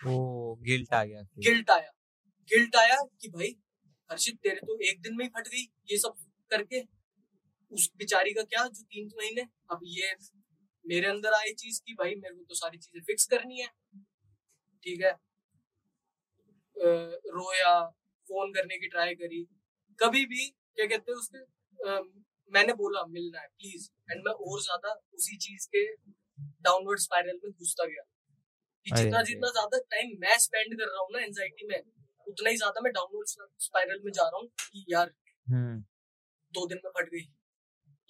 वो 0.00 0.54
गिल्ट 0.62 0.94
आ 0.94 1.04
गया 1.04 1.22
गिल्ट 1.38 1.70
आया। 1.70 1.90
गिल्ट 2.50 2.76
आया 2.76 2.96
कि 3.20 3.28
भाई 3.28 3.54
हर्षित 4.10 4.38
तेरे 4.42 4.60
तो 4.60 4.78
एक 4.80 5.00
दिन 5.00 5.16
में 5.16 5.24
ही 5.24 5.28
फट 5.28 5.48
गई 5.48 5.62
ये 5.90 5.98
सब 5.98 6.14
करके। 6.50 6.80
उस 7.72 7.90
बेचारी 7.98 8.32
का 8.34 8.42
क्या 8.44 8.66
जो 8.68 8.82
तीन 8.84 9.10
महीने 9.16 9.42
अब 9.70 9.80
ये 9.88 10.14
मेरे 10.84 11.06
अंदर 11.08 11.32
आई 11.34 11.52
चीज़ 11.54 11.80
की 11.86 11.94
भाई 11.94 12.14
मेरे 12.16 12.34
को 12.34 12.44
तो 12.44 12.54
सारी 12.56 12.78
चीज़ें 12.78 13.02
फिक्स 13.04 13.26
करनी 13.28 13.60
है। 13.60 13.68
ठीक 14.84 15.02
है? 15.02 15.12
रोया 16.76 17.74
फ़ोन 18.28 18.52
करने 18.52 18.78
की 18.78 18.88
ट्राई 18.88 19.14
करी। 19.14 19.42
कभी 19.98 20.24
भी 20.26 20.46
क्या 20.46 20.86
कहते 20.86 21.12
हैं 21.12 21.18
उसके 21.18 21.98
मैंने 22.52 22.72
बोला 22.74 23.04
मिलना 23.08 23.40
है 23.40 23.46
प्लीज़ 23.48 23.88
एंड 24.10 24.22
मैं 24.26 24.32
और 24.34 24.60
ज़्यादा 24.60 24.92
उसी 25.14 25.36
चीज़ 25.38 25.66
के 25.74 25.84
डाउनवर्ड 26.62 27.00
स्पाइरल 27.00 27.38
में 27.44 27.50
घुसता 27.52 27.84
गया। 27.84 28.02
कि 28.86 28.90
जितना 28.92 29.22
जितना 29.22 29.48
ज़्यादा 29.50 29.78
टाइम 29.90 30.16
मैं 30.20 30.36
स्पेंड 30.38 30.74
कर 30.78 30.86
रहा 30.86 31.00
हूँ 31.00 31.10
ना 31.12 31.20
एनजाइटी 31.22 31.66
में 31.66 31.78
उतना 32.26 32.50
ही 32.50 32.56
ज़्यादा 32.56 32.80
मैं 32.80 32.92
डाउनवर्ड 32.92 33.52
स्पाइरल 33.60 34.00
में 34.04 34.10
जा 34.12 34.22
रहा 34.24 34.40
हूँ 34.40 34.48
कि 34.62 34.84
यार 34.88 35.12
हम्म। 35.46 35.78
दो 36.54 36.66
दिन 36.66 36.78
में 36.84 36.90
फट 36.90 37.10
गई। 37.10 37.26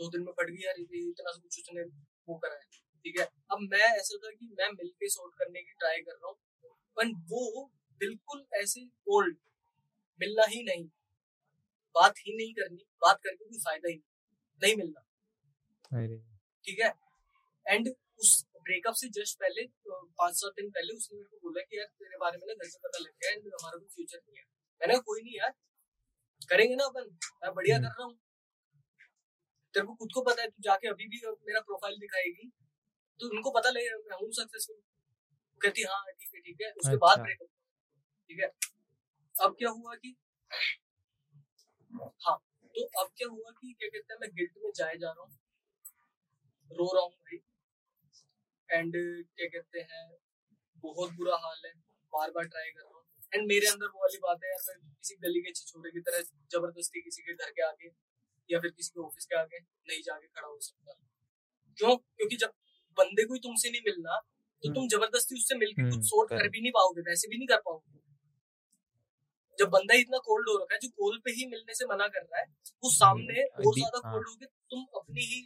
दो 0.00 0.08
दिन 0.10 0.22
में 0.22 0.32
फट 0.32 0.50
गई 0.50 0.64
यार 0.64 0.80
ये 0.80 1.02
इतना 1.08 1.32
सब 1.32 1.42
कुछ 1.42 1.58
उसने 1.58 1.82
वो 2.28 2.36
करा 2.38 2.54
है 2.54 2.78
ठीक 3.04 3.18
है? 3.20 3.24
अब 3.52 3.58
मैं 3.72 3.78
ऐसा 3.80 4.16
था 4.24 4.30
कि 4.30 4.46
मैं 4.58 4.70
मिलके 4.72 5.08
सॉर्ट 5.08 5.34
करने 5.34 5.62
की 5.62 5.72
ट्राई 5.74 6.00
कर 6.00 6.12
रहा 6.12 6.28
हूँ 6.28 6.38
पर 6.96 7.12
वो 7.28 7.64
बिल्कुल 8.00 8.44
ऐसे 8.54 8.84
कोल्ड 9.08 9.36
मिलना 10.20 10.44
ही 10.48 10.62
नहीं 10.62 10.84
बात 11.94 12.18
ही 12.18 12.36
नहीं 12.36 12.52
करनी 12.54 12.84
बात 13.02 13.20
करके 13.24 13.44
कोई 13.44 13.58
फ़ायदा 13.58 13.88
ही 13.88 13.94
नहीं 13.94 14.62
नहीं 14.62 14.76
मिलना 14.76 15.00
ठीक 16.64 16.80
है? 16.80 16.92
एंड 17.66 17.88
उस 18.20 18.32
ब्रेकअप 18.62 18.94
से 18.94 19.08
जस्ट 19.08 19.38
पहले 19.38 19.66
पाँच 19.88 20.34
सात 20.34 20.52
दिन 20.56 20.70
पहले 20.70 20.96
उसने 20.96 21.18
मेरे 21.18 21.28
को 21.28 21.36
बोला 21.44 21.62
कि 21.62 21.78
यार 21.78 21.86
तेरे 22.00 22.18
बारे 22.18 22.38
में 22.38 22.46
ना 22.46 22.54
घर 22.54 22.68
से 22.68 22.78
पता 22.84 22.98
लग 22.98 23.12
गया 23.22 23.30
एंड 23.30 23.46
हमारा 23.46 23.78
कोई 23.78 23.88
फ्यूचर 23.94 24.18
नहीं 24.18 24.36
है। 24.38 24.44
मैंने 24.80 24.98
कोई 25.00 25.22
नहीं 25.22 25.36
यार 25.36 25.54
करेंगे 26.50 26.76
ना 26.76 26.84
अपन 26.84 27.08
मैं 27.44 27.54
बढ़िया 27.54 27.78
कर 27.78 27.84
रहा 27.84 28.04
हूँ। 28.04 28.18
तेरे 29.74 29.86
को 29.86 29.94
खुद 29.94 30.10
को 30.14 30.22
पता 30.22 30.42
है 30.42 30.48
तू 30.48 30.62
जाके 30.62 30.88
अभी 30.88 31.06
भी 31.08 31.20
मेरा 31.26 31.60
प्रोफ़ाइल 31.62 31.98
दिखाएगी। 32.00 32.50
तो 33.20 33.28
उनको 33.28 33.50
पता 33.50 33.70
लगेगा 33.70 33.96
मैं 34.08 34.16
हूँ 34.20 34.30
सक्सेसफुल 34.34 34.76
कहती 35.60 35.82
हाँ 35.84 36.04
ठीक 36.12 36.34
है 36.34 36.40
ठीक 36.40 36.60
है। 36.62 36.70
उसके 36.72 36.96
बाद 36.96 37.12
अच्छा। 37.12 37.22
ब्रेकअप 37.24 37.48
ठीक 38.30 38.38
है? 38.40 38.48
अब 39.34 39.54
क्या 39.58 39.70
हुआ 39.70 39.94
कि 39.96 40.14
हाँ 42.20 42.36
तो 42.74 42.84
अब 43.00 43.10
क्या 43.16 43.28
हुआ 43.28 43.50
कि 43.52 43.72
क्या 43.72 43.88
कहते 43.88 44.12
हैं 44.12 44.18
मैं 44.20 44.30
गिल्ट 44.36 44.52
में 44.64 44.70
जाए 44.76 44.96
जा 44.98 45.10
रहा 45.10 45.22
हूँ। 45.22 45.38
रो 46.70 46.86
रहा 46.94 47.02
हूँ 47.02 47.12
भाई। 47.12 47.38
एंड 48.68 48.92
क्या 49.36 49.48
कहते 49.48 49.80
हैं 49.92 50.04
बहुत 50.84 51.12
बुरा 51.14 51.36
हाल 51.44 51.62
है। 51.66 51.72
बार 52.12 52.30
बार 52.30 52.44
ट्राई 52.46 52.70
कर 52.70 52.82
रहा 52.82 52.94
हूँ। 52.94 53.04
एंड 53.32 53.46
मेरे 53.48 53.66
अंदर 53.66 53.86
वो 53.86 54.00
वाली 54.00 54.18
बात 54.22 54.44
है 54.44 54.50
यार 54.50 54.62
मैं 54.68 54.92
किसी 54.92 55.16
गली 55.24 55.40
के 55.40 55.52
छिछोरे 55.52 55.90
की 55.90 56.00
तरह 56.08 56.22
ज़बरदस्ती 56.52 57.02
किसी 57.02 57.22
के 57.22 57.34
घर 57.34 57.50
के 57.50 57.62
आगे 57.62 57.90
या 58.50 58.58
फिर 58.60 58.70
किसी 58.70 58.90
के 58.90 59.00
ऑफ़िस 59.02 59.26
के 59.26 59.36
आगे 59.36 59.58
नहीं 59.58 60.00
जाके 60.02 60.26
खड़ा 60.28 60.48
हो 60.48 60.58
सकता। 60.60 60.92
क्यों? 61.78 61.96
क्योंकि 61.96 62.36
जब 62.36 62.52
बंदे 62.98 63.24
को 63.24 63.34
ही 63.34 63.40
तुमसे 63.40 63.70
नहीं 63.70 63.82
मिलना 63.86 64.18
तो 64.62 64.72
तुम 64.74 64.88
ज़बरदस्ती 64.88 65.34
उससे 65.34 65.54
मिलके 65.56 65.82
कुछ 65.82 65.92
हम्म, 65.92 66.02
सोर्ट 66.04 66.30
कर 66.30 66.48
भी 66.48 66.60
नहीं 66.60 66.72
पाओगे 66.72 67.00
वैसे 67.02 67.28
भी 67.28 67.36
नहीं 67.36 67.46
कर 67.48 67.60
पाओगे। 67.66 67.98
जब 69.58 69.68
बंदा 69.70 69.94
इतना 69.96 70.18
कोल्ड 70.26 70.48
हो 70.48 70.56
रखा 70.56 70.74
है 70.74 70.78
जो 70.80 70.88
कॉल 70.98 71.16
पे 71.24 71.30
ही 71.30 71.46
मिलने 71.46 71.74
से 71.74 71.86
मना 71.86 72.06
कर 72.08 72.22
रहा 72.22 72.40
है 72.40 72.46
वो 72.84 72.90
सामने 72.90 73.40
हम्म, 73.40 73.68
और 73.68 73.74
ज़्यादा 73.74 74.00
हाँ। 74.04 74.12
कोल्ड 74.12 74.28
होगे 74.28 74.46
तुम 74.46 74.84
अपनी 74.96 75.24
ही 75.24 75.40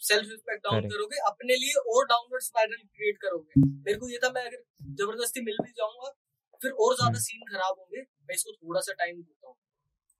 सेल्फ 0.00 0.30
रिस्पेक्ट 0.30 0.62
डाउन 0.64 0.88
करोगे 0.88 1.18
अपने 1.26 1.54
लिए 1.56 1.80
और 1.92 2.06
डाउनवर्ड 2.06 2.42
स्पाइरल 2.42 2.76
क्रिएट 2.76 3.16
करोगे। 3.22 3.60
मेरे 3.60 3.98
को 3.98 4.08
ये 4.08 4.18
था 4.18 4.30
मैं 4.32 4.44
अगर 4.44 4.62
ज़बरदस्ती 4.96 5.40
मिल 5.44 5.56
भी 5.62 5.72
जाऊँगा 5.72 6.10
फिर 6.62 6.70
और 6.70 6.94
ज़्यादा 6.94 7.08
हम्म। 7.08 7.20
सीन 7.20 7.42
खराब 7.48 7.78
होंगे 7.78 8.00
मैं 8.00 8.34
इसको 8.34 8.52
थोड़ा 8.52 8.80
सा 8.80 8.92
टाइम 8.94 9.22
देता 9.22 9.48
हूँ। 9.48 9.56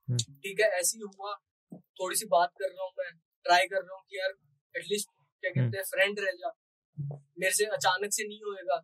हम्म। 0.08 0.34
ठीक 0.38 0.60
है 0.60 0.68
ऐसे 0.80 0.98
ही 0.98 1.04
हुआ। 1.04 1.32
थोड़ी 1.72 2.16
सी 2.16 2.26
बात 2.26 2.52
कर 2.58 2.68
रहा 2.68 2.84
हूँ 2.84 2.92
मैं 2.98 3.10
ट्राई 3.46 3.66
कर 3.66 3.82
रहा 3.82 3.96
हूँ 3.96 4.04
कि 4.10 4.18
यार 4.18 4.34
एटलीस्ट 4.74 5.08
क्या 5.08 5.50
हम्म। 5.50 5.64
कहते 5.64 5.78
हैं 5.78 5.84
फ्रेंड 5.86 6.20
रह 6.20 6.32
जा। 6.40 6.52
मेरे 7.38 7.54
से 7.54 7.64
अचानक 7.76 8.12
से 8.12 8.26
नहीं 8.28 8.40
होएगा। 8.42 8.76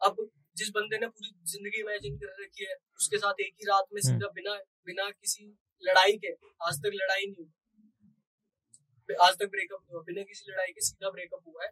अब 0.00 0.16
जिस 0.56 0.70
बंदे 0.74 0.98
ने 0.98 1.06
पूरी 1.08 1.30
ज़िंदगी 1.50 1.80
इमेजिन 1.80 2.16
कर 2.18 2.42
रखी 2.42 2.64
है 2.64 2.74
उसके 2.96 3.18
साथ 3.18 3.40
एक 3.40 3.54
ही 3.54 3.66
रात 3.66 3.86
में 3.92 4.00
हम्म। 4.00 4.12
सीधा 4.12 4.30
बिना 4.34 4.54
बिना 4.86 5.08
किसी 5.10 5.46
लड़ाई 5.82 6.16
के 6.24 6.32
आज 6.66 6.80
तक 6.84 6.92
लड़ाई 6.94 7.26
नहीं 7.26 7.44
हुई। 7.44 9.16
आज 9.22 9.34
तक 9.38 9.50
ब्रेकअप 9.50 9.84
हुआ। 9.90 10.02
बिना 10.02 10.22
किसी 10.24 10.50
लड़ाई 10.50 10.72
के 10.72 10.80
सीधा 10.86 11.10
ब्रेकअप 11.10 11.46
हुआ 11.46 11.64
है 11.64 11.70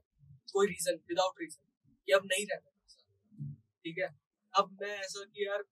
कोई 0.52 0.66
रीजन 0.66 1.00
विदाउट 1.08 1.40
रीजन 1.40 1.62
कि 2.08 2.12
अब 2.12 2.26
नहीं 2.26 2.46
रहना 2.46 2.70
ठीक 3.84 3.98
है? 3.98 4.08
अब 4.54 4.78
मैं 4.80 4.96
ऐसा 4.98 5.24
कि 5.24 5.46
यार 5.46 5.62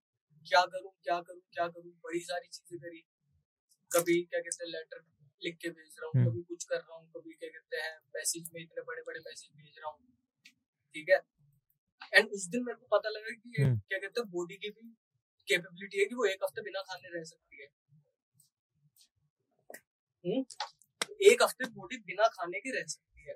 क्या 0.47 0.61
करूँ 0.65 0.91
क्या 1.05 1.21
करूँ 1.21 1.41
क्या 1.53 1.67
करूँ 1.69 1.93
बड़ी 2.05 2.21
सारी 2.21 2.49
चीज़ें 2.49 2.79
करी। 2.81 3.03
कभी 3.91 4.23
क्या 4.25 4.41
कहते 4.41 4.65
हैं 4.65 4.71
लेटर 4.71 5.05
लिख 5.43 5.57
के 5.57 5.69
भेज 5.71 5.97
रहा 6.01 6.07
हूँ 6.07 6.15
हम्म। 6.17 6.31
कभी 6.31 6.43
कुछ 6.43 6.65
कर 6.65 6.77
रहा 6.77 6.97
हूँ 6.97 7.11
कभी 7.11 7.33
क्या 7.33 7.51
कहते 7.51 7.77
हैं 7.77 7.95
मैसेज 8.17 8.51
में 8.55 8.61
इतने 8.63 8.83
बड़े 8.83 9.03
बड़े 9.03 9.21
मैसेज 9.21 9.51
भेज 9.57 9.79
रहा 9.79 9.91
हूँ 9.91 10.07
ठीक 10.95 11.09
है? 11.09 11.21
एंड 12.13 12.31
उस 12.31 12.47
दिन 12.47 12.65
मेरे 12.65 12.77
को 12.77 12.97
पता 12.97 13.09
लगा 13.09 13.35
कि 13.35 13.63
हम्म। 13.63 13.79
क्या 13.79 13.99
कहते 13.99 14.21
हैं 14.21 14.31
बॉडी 14.31 14.57
की 14.57 14.71
भी 14.71 14.95
कैपेबिलिटी 15.49 15.99
है 15.99 16.05
कि 16.05 16.15
वो 16.15 16.25
एक 16.25 16.45
हफ़्ते 16.45 16.63
बिना 16.63 16.83
खाने 16.83 17.09
रह 17.09 17.25
सकती 17.25 17.63
है। 17.63 17.69
हम्म? 20.25 20.45
एक 21.23 21.43
हफ़्ते 21.43 21.69
बॉडी 21.71 21.97
बिना 22.07 22.29
खाने 22.29 22.61
के 22.61 22.79
रह 22.79 22.87
सकती 22.87 23.29
है। 23.29 23.35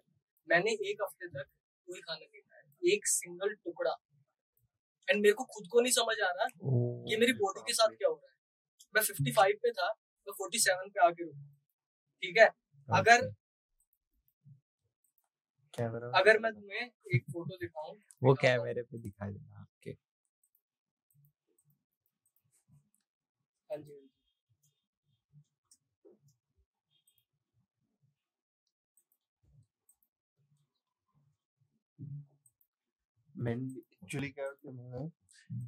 मैंने 0.48 0.72
एक 0.90 1.02
हफ़्ते 1.02 1.28
तक 1.28 1.48
कोई 1.88 2.00
खाना 2.00 2.24
नहीं 2.24 2.40
खाया 2.40 2.94
एक 2.94 3.06
सिंगल 3.06 3.54
टुकड़ा। 3.54 3.96
एंड 5.08 5.20
मेरे 5.22 5.32
को 5.32 5.44
खुद 5.44 5.68
को 5.68 5.80
नहीं 5.80 5.92
समझ 5.92 6.16
आ 6.20 6.30
रहा 6.30 6.46
कि 6.54 7.16
मेरी 7.16 7.32
बॉडी 7.38 7.60
के 7.60 7.72
साथ 7.72 7.96
क्या 7.96 8.08
हो 8.08 8.14
रहा 8.14 8.30
है। 8.30 8.38
मैं 8.94 9.02
55 9.02 9.58
पे 9.62 9.72
था 9.72 9.88
मैं 10.26 10.34
47 10.34 10.88
पे 10.88 11.06
आके 11.06 11.24
रुका। 11.24 11.46
ठीक 12.22 12.38
है? 12.38 12.48
अगर 12.88 13.30
कैमरा 15.74 16.10
अगर 16.18 16.38
मैं 16.38 16.52
तुम्हें 16.54 16.80
एक 17.14 17.24
फ़ोटो 17.32 17.56
दिखाऊँ 17.56 17.96
वो 18.22 18.34
कैमरे 18.42 18.82
पे 18.82 18.98
दिखा 18.98 19.30
देना 19.30 19.60
आपके। 19.60 19.96
हाँ 23.70 23.78
जी 23.78 24.08
हाँ 31.98 32.24
men 33.34 33.60
actually 34.02 34.30
क्या 34.32 34.46
होता 34.46 34.98
है 34.98 35.06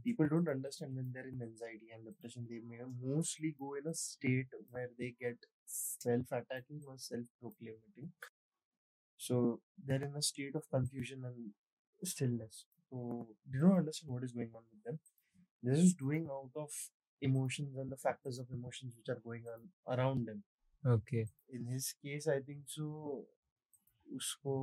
people 0.03 0.27
don't 0.27 0.49
understand 0.49 0.95
when 0.95 1.11
they're 1.13 1.27
in 1.27 1.41
anxiety 1.41 1.89
and 1.93 2.05
depression 2.05 2.47
they 2.49 2.61
may 2.69 2.79
mostly 3.03 3.55
go 3.59 3.73
in 3.75 3.87
a 3.87 3.93
state 3.93 4.47
where 4.71 4.89
they 4.99 5.13
get 5.19 5.37
self-attacking 5.65 6.81
or 6.87 6.95
self-proclamating 6.97 8.09
so 9.17 9.59
they're 9.85 10.03
in 10.03 10.15
a 10.15 10.21
state 10.21 10.55
of 10.55 10.69
confusion 10.69 11.23
and 11.25 11.51
stillness 12.03 12.65
so 12.89 13.27
they 13.51 13.59
don't 13.59 13.77
understand 13.77 14.13
what 14.13 14.23
is 14.23 14.31
going 14.31 14.51
on 14.55 14.63
with 14.73 14.83
them 14.83 14.99
they're 15.63 15.81
just 15.83 15.97
doing 15.97 16.27
out 16.31 16.51
of 16.55 16.69
emotions 17.21 17.77
and 17.77 17.91
the 17.91 17.97
factors 17.97 18.37
of 18.39 18.45
emotions 18.51 18.93
which 18.97 19.09
are 19.15 19.21
going 19.29 19.43
on 19.55 19.97
around 19.97 20.27
them 20.27 20.43
okay 20.93 21.21
in 21.55 21.63
his 21.73 21.85
case 22.03 22.25
i 22.33 22.39
think 22.47 22.59
so 22.73 22.87
उसको 24.17 24.53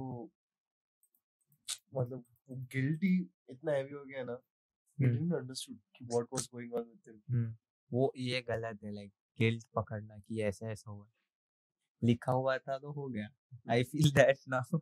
मतलब 1.95 2.25
guilty 2.75 3.15
इतना 3.51 3.73
heavy 3.73 3.95
हो 3.95 4.05
गया 4.05 4.23
ना 4.25 4.37
he 5.00 5.06
hmm. 5.06 5.18
didn't 5.18 5.36
understood 5.38 5.78
कि 5.98 6.06
what 6.14 6.32
was 6.38 6.48
going 6.56 6.72
on 6.80 6.88
with 6.90 7.12
him 7.12 7.46
वो 7.92 8.12
ये 8.18 8.42
गलत 8.50 8.84
है 8.84 8.92
लाइक 8.94 9.12
गिल्ट 9.40 9.64
पकड़ना 9.76 10.18
कि 10.20 10.42
ऐसा 10.44 10.72
ऐसा 10.72 10.92
हुआ 10.92 11.08
लिखा 12.02 12.32
हुआ 12.32 12.58
था 12.58 12.78
तो 12.80 12.92
हो 12.92 13.08
गया 13.10 13.30
I 13.72 13.84
feel 13.94 14.12
that 14.14 14.40
now 14.56 14.80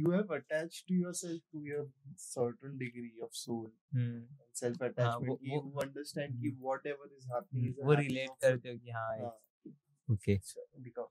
you 0.00 0.10
have 0.12 0.30
attached 0.34 0.86
to 0.90 0.94
yourself 0.98 1.40
to 1.54 1.60
your 1.68 1.82
certain 2.24 2.76
degree 2.82 3.12
of 3.26 3.32
soul 3.40 3.66
and 3.94 4.26
self 4.60 4.84
attachment 4.88 5.28
वो- 5.28 5.38
you 5.50 5.60
वो- 5.64 5.84
understand 5.84 6.38
कि 6.42 6.52
whatever 6.68 7.08
is 7.18 7.26
happening 7.32 7.68
is 7.70 7.78
a 7.82 7.86
वो 7.88 7.94
रिलेट 8.00 8.30
करते 8.44 8.70
हो 8.70 8.78
कि 8.78 8.90
हाँ 8.90 9.06
हाँ, 9.18 9.32
ओके 10.08 10.34
अच्छा, 10.36 10.66
दिखाओ 10.88 11.10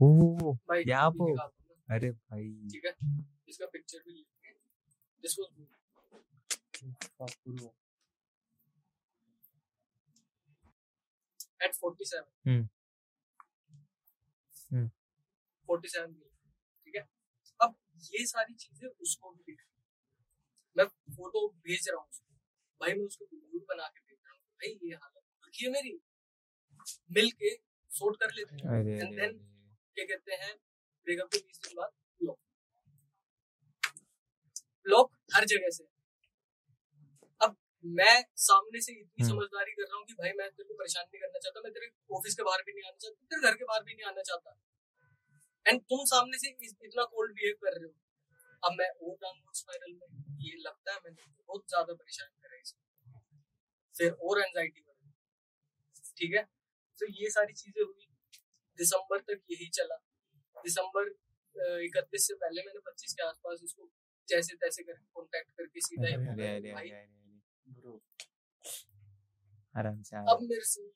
ओ 0.00 0.52
भाई 0.68 0.84
क्या 0.84 1.00
अभी 1.06 1.18
वो? 1.18 1.26
दिखाता 1.28 1.42
हूँ 1.44 1.52
मैं, 1.52 1.57
अरे 1.90 2.10
भाई। 2.10 2.68
ठीक 2.72 2.84
है? 2.86 2.92
इसका 3.48 3.66
पिक्चर 3.66 3.98
भी 3.98 4.12
लेंगे। 4.12 4.52
This 5.22 5.36
was 5.38 5.66
bro. 7.48 7.68
एट 11.62 11.74
47 11.74 12.24
हम्म। 12.46 12.68
हम्म। 14.72 14.90
47 15.68 16.10
में, 16.10 16.28
ठीक 16.84 16.96
है? 16.96 17.08
अब 17.62 17.76
ये 17.96 18.26
सारी 18.26 18.54
चीज़ें 18.54 18.88
उसको 18.88 19.30
भी 19.30 19.42
दिख 19.42 19.64
मैं 20.76 20.84
फ़ोटो 20.84 21.48
भेज 21.48 21.88
रहा 21.88 22.00
हूँ 22.00 22.08
उसको। 22.08 22.34
भाई 22.80 22.92
मैं 22.94 23.06
उसको 23.06 23.24
वीडियो 23.24 23.60
बना 23.60 23.88
के 23.88 24.00
भेज 24.00 24.18
रहा 24.26 24.34
हूँ। 24.34 24.42
भाई 24.42 24.88
ये 24.88 24.94
हालत 24.94 25.22
दुखी 25.44 25.64
है 25.64 25.70
मेरी। 25.70 26.00
मिल 27.10 27.30
के 27.30 27.56
सोट 27.90 28.16
कर 28.16 28.34
लेते 28.34 28.54
हैं। 28.54 28.62
अरे 28.62 28.98
then- 28.98 29.38
क्या 29.94 30.04
कहते 30.04 30.32
हैं? 30.32 30.67
ब्रेकअप 31.08 31.28
के 31.32 31.38
बीस 31.40 31.60
दिन 31.64 31.76
बाद 31.76 31.90
ब्लॉक 32.20 32.38
ब्लॉक 34.86 35.10
हर 35.34 35.44
जगह 35.52 35.70
से। 35.76 35.84
अब 37.40 37.54
मैं 37.84 38.16
सामने 38.42 38.80
से 38.80 38.92
इतनी 38.92 39.22
हम्म। 39.22 39.28
समझदारी 39.28 39.72
कर 39.72 39.84
रहा 39.84 39.98
हूँ 39.98 40.06
कि 40.06 40.14
भाई 40.18 40.32
मैं 40.38 40.48
तेरे 40.50 40.68
को 40.68 40.74
परेशान 40.80 41.04
नहीं 41.06 41.20
करना 41.22 41.38
चाहता 41.44 41.62
मैं 41.64 41.72
तेरे 41.74 41.88
ऑफ़िस 42.16 42.34
के 42.34 42.46
बाहर 42.48 42.62
भी 42.66 42.72
नहीं 42.72 42.90
आना 42.90 42.98
चाहता 43.04 43.30
तेरे 43.30 43.50
घर 43.50 43.56
के 43.58 43.68
बाहर 43.70 43.84
भी 43.84 43.94
नहीं 43.94 44.06
आना 44.08 44.22
चाहता। 44.30 44.56
एंड 45.66 45.80
तुम 45.92 46.04
सामने 46.10 46.38
से 46.38 46.50
इतना 46.82 47.04
कोल्ड 47.14 47.32
बिहेव 47.34 47.56
कर 47.62 47.78
रहे 47.78 47.86
हो। 47.86 47.94
अब 48.62 48.76
मैं 48.78 48.88
और 48.90 49.16
डाउनवर्ड 49.16 49.56
स्पाइरल 49.56 49.92
में 49.94 50.08
ये 50.40 50.52
लगता 50.60 50.92
है 50.92 51.00
मैंने 51.04 51.22
बहुत 51.48 51.64
ज़्यादा 51.68 51.94
परेशान 51.94 52.30
करा 52.42 52.60
इसमें 52.60 52.84
फिर 53.94 54.10
और 54.12 54.40
एंजाइटी 54.40 54.80
बढ़ 54.80 54.96
ठीक 56.18 56.34
है? 56.34 56.42
तो 56.98 57.06
ये 57.14 57.30
सारी 57.30 57.52
चीज़ें 57.54 57.82
हुई। 57.82 58.06
दिसंबर 58.78 59.20
तक 59.26 59.40
यही 59.50 59.68
चला। 59.74 59.96
दिसंबर 60.64 61.10
इकतीस 61.84 62.26
से 62.26 62.34
पहले 62.42 62.62
मैंने 62.66 62.80
पच्चीस 62.90 63.14
के 63.14 63.26
आसपास 63.26 63.60
उसको 63.64 63.88
जैसे 64.28 64.56
तैसे 64.56 64.82
करके 64.82 65.04
कांटेक्ट 65.16 65.50
करके 65.58 65.80
सीधा 65.80 66.06
ही 66.08 66.14
अरे 66.14 66.24
बोला 66.24 66.32
अरे 66.32 66.60
कि 66.60 66.68
अरे 66.68 66.72
भाई। 66.74 66.90
अरे 66.90 67.00
अरे 67.00 67.98
आराम 69.74 70.02
से 70.02 70.16
अब 70.32 70.38
मेरे 70.50 70.64
से 70.66 70.90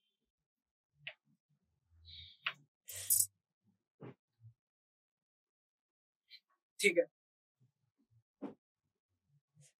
ठीक 6.80 6.98
है। 6.98 7.04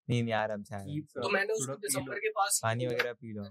नहीं 0.07 0.21
नहीं 0.23 0.33
आराम 0.33 0.63
से 0.63 0.75
आराम 0.75 1.01
से। 1.01 1.21
तो 1.21 1.29
मैंने 1.29 1.53
उसको 1.53 1.75
दिसंबर 1.85 2.19
के 2.19 2.29
पास 2.37 2.59
पानी 2.63 2.87
वगैरह 2.87 3.13
पी 3.21 3.33
लो। 3.33 3.43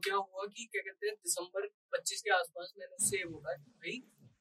क्या 0.00 0.16
हुआ 0.16 0.46
कि 0.48 0.64
क्या 0.66 0.82
कहते 0.82 1.06
हैं 1.06 1.14
दिसंबर 1.18 1.68
25 1.92 2.20
के 2.20 2.30
आसपास 2.32 2.72
मैंने 2.78 2.94
उससे 2.94 3.24
बोला 3.26 3.56
कि 3.56 3.70
भाई 3.72 3.96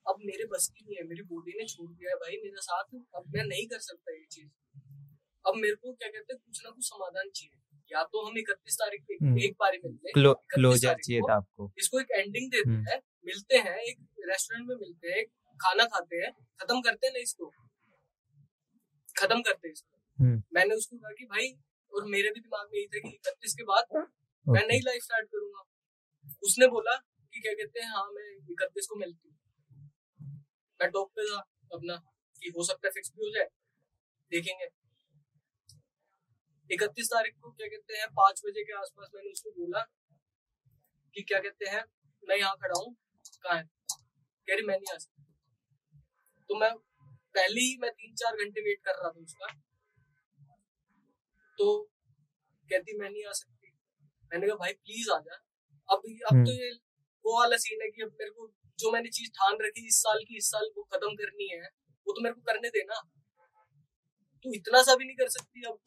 अब 0.06 0.20
मेरे 0.24 0.46
बस 0.48 0.68
की 0.70 0.86
नहीं 0.86 0.98
है 0.98 1.04
मेरी 1.06 1.24
बॉडी 1.28 1.58
ने 1.58 1.66
छोड़ 1.68 1.90
दिया 1.90 2.10
है 2.10 2.16
भाई 2.20 2.42
मेरा 2.44 2.62
साथ 2.64 3.00
अब 3.16 3.32
मैं 3.36 3.44
नहीं 3.46 3.66
कर 3.68 3.80
सकता 3.84 4.14
ये 4.14 4.26
चीज़ 4.30 4.50
अब 5.46 5.56
मेरे 5.58 5.76
को 5.78 5.94
क्या 5.94 6.10
कहते 6.10 6.34
हैं 6.34 6.40
कुछ 6.40 6.62
ना 6.66 6.72
कुछ 6.72 6.86
समाधान 6.86 7.30
चाहिए 7.32 7.60
या 7.92 8.04
तो 8.06 8.26
हम 8.26 8.38
इकतीस 8.38 8.76
तारीख 8.76 9.04
को 9.04 9.14
हम्म। 9.16 9.38
एक, 9.38 9.44
एक 9.44 9.56
बारी 9.60 9.80
मिलते 9.80 10.10
हैं 10.10 10.34
क्लोजर 10.54 10.94
चाहिए 10.98 11.22
था 11.22 11.36
आपको 11.36 11.72
इसको 11.78 12.00
एक 12.00 12.12
एंडिंग 12.14 12.52
देते 12.52 12.70
हम्म। 12.70 12.90
हैं 12.90 13.00
मिलते 13.26 13.58
हैं 13.60 13.78
एक 13.84 14.28
रेस्टोरेंट 14.28 14.68
में 14.68 14.76
मिलते 14.78 15.14
हैं 15.14 15.26
खाना 15.60 15.86
खाते 15.88 16.18
हैं 16.18 16.32
खत्म 16.60 16.82
करते 16.82 17.08
हैं 17.08 17.14
ना 17.14 17.20
इसको 17.22 17.50
खत्म 19.16 19.42
करते 19.42 19.68
हैं 19.68 19.74
इसको 19.74 20.24
हम्म। 20.24 20.42
मैंने 20.54 20.76
उसको 20.76 20.98
कहा 20.98 21.12
कि 21.14 21.26
भाई 21.28 21.52
और 21.94 22.06
मेरे 22.08 22.32
भी 22.32 22.42
दिमाग 22.42 22.68
में 22.68 22.80
यही 22.80 22.88
था 22.88 23.00
कि 23.00 23.16
इकतीस 23.16 23.54
के 23.54 23.64
बाद 23.64 23.96
मैं 24.50 24.62
नई 24.68 24.80
लाइफ 24.80 25.04
स्टार्ट 25.04 25.28
करूँगा। 25.28 25.64
उसने 26.44 26.68
बोला 26.68 26.96
कि 27.34 27.40
क्या 27.40 27.54
कहते 27.54 27.80
हैं 27.80 27.90
हाँ 27.90 28.06
मैं 28.12 28.28
इकतीस 28.52 28.88
को 28.88 28.96
मिलती 28.96 29.28
हूँ। 29.28 29.38
मैं 30.80 30.90
टॉप 30.92 31.12
पे 31.16 31.26
था 31.32 31.40
अपना 31.74 31.96
कि 32.42 32.50
हो 32.50 32.64
सकता 32.64 32.88
है 32.88 32.92
फिक्स 32.92 33.12
भी 33.16 33.26
हो 33.26 33.32
जाए। 33.36 33.48
देखेंगे। 34.32 34.68
इकतीस 36.70 37.08
तारीख 37.08 37.34
को 37.42 37.52
क्या 37.52 37.68
कहते 37.68 37.98
हैं 37.98 38.08
पाँच 38.08 38.42
बजे 38.46 38.64
के 38.64 38.74
आसपास 38.74 39.10
मैंने 39.16 39.32
उसको 39.32 39.52
बोला 39.52 39.80
कि 41.16 41.22
क्या 41.22 41.40
कहते 41.40 41.70
हैं 41.70 41.84
मैं 42.24 42.38
यहाँ 42.38 42.56
खड़ा 42.56 42.80
हूँ। 42.80 42.96
कहाँ 43.44 43.58
है? 43.58 43.64
कह 44.48 44.54
रही 44.54 44.66
मैं 44.66 44.76
नहीं 44.76 44.94
आ 44.94 44.98
सकती। 44.98 45.24
तो 46.50 46.60
मैं 46.60 46.76
पहले 47.36 47.62
ही 47.62 47.78
मैं 47.82 47.92
तीन 47.92 48.16
चार 48.16 48.36
घंटे 48.36 48.62
वेट 48.62 48.80
कर 48.86 48.92
रहा 48.92 49.10
था 49.10 49.20
उसका। 49.20 49.48
तो 51.58 51.84
कहती 52.70 52.98
मैं 52.98 53.10
नहीं 53.10 53.26
आ 53.26 53.32
सकती। 53.32 53.59
मैंने 54.32 54.48
कहा 54.48 54.56
भाई 54.58 54.74
प्लीज़ 54.76 55.12
आ 55.12 55.20
जा। 55.20 55.36
अब 55.90 56.02
अब 56.28 56.44
तो 56.46 56.52
ये 56.54 56.72
वो 57.26 57.40
वाला 57.40 57.58
सीन 57.60 57.82
है 57.82 57.90
कि 57.90 58.02
अब 58.04 58.12
मेरे 58.20 58.32
को 58.32 58.52
जो 58.80 58.92
मैंने 58.92 59.10
चीज़ 59.12 59.30
ठान 59.38 59.58
रखी 59.62 59.86
इस 59.88 60.02
साल 60.04 60.24
की 60.28 60.38
इस 60.38 60.50
साल 60.52 60.70
वो 60.76 60.84
खत्म 60.92 61.16
करनी 61.16 61.48
है 61.50 61.62
वो 62.08 62.14
तो 62.14 62.22
मेरे 62.24 62.34
को 62.34 62.42
करने 62.44 62.70
देना। 62.72 63.00
तू 64.46 64.54
इतना 64.54 64.82
सा 64.84 64.96
भी 64.96 65.06
नहीं 65.06 65.16
कर 65.16 65.30
सकती 65.30 65.64
अब। 65.68 65.80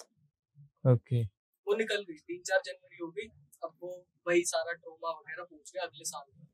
ओके। 0.84 1.22
वो 1.66 1.74
निकल 1.76 2.02
गई 2.02 2.18
तीन 2.20 2.42
चार 2.46 2.60
जनवरी 2.66 2.98
हो 3.02 3.08
गई 3.10 3.28
अब 3.62 3.76
वो 3.82 3.90
वही 4.26 4.44
सारा 4.46 4.72
ट्रोमा 4.74 5.10
वगैरह 5.10 5.44
पहुँच 5.44 5.70
गया 5.74 5.82
अगले 5.82 6.04
साल 6.04 6.26
में। 6.28 6.46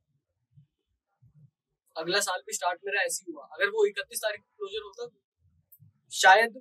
अगला 1.97 2.21
साल 2.23 2.43
भी 2.47 2.53
स्टार्ट 2.55 2.81
मेरा 2.85 3.03
ऐसे 3.03 3.25
ही 3.25 3.33
हुआ। 3.33 3.45
अगर 3.55 3.71
वो 3.71 3.87
इकतीस 3.87 4.21
तारीख 4.21 4.41
को 4.41 4.57
क्लोजर 4.57 4.85
होता 4.85 5.07
तो 5.07 5.21
शायद 6.13 6.61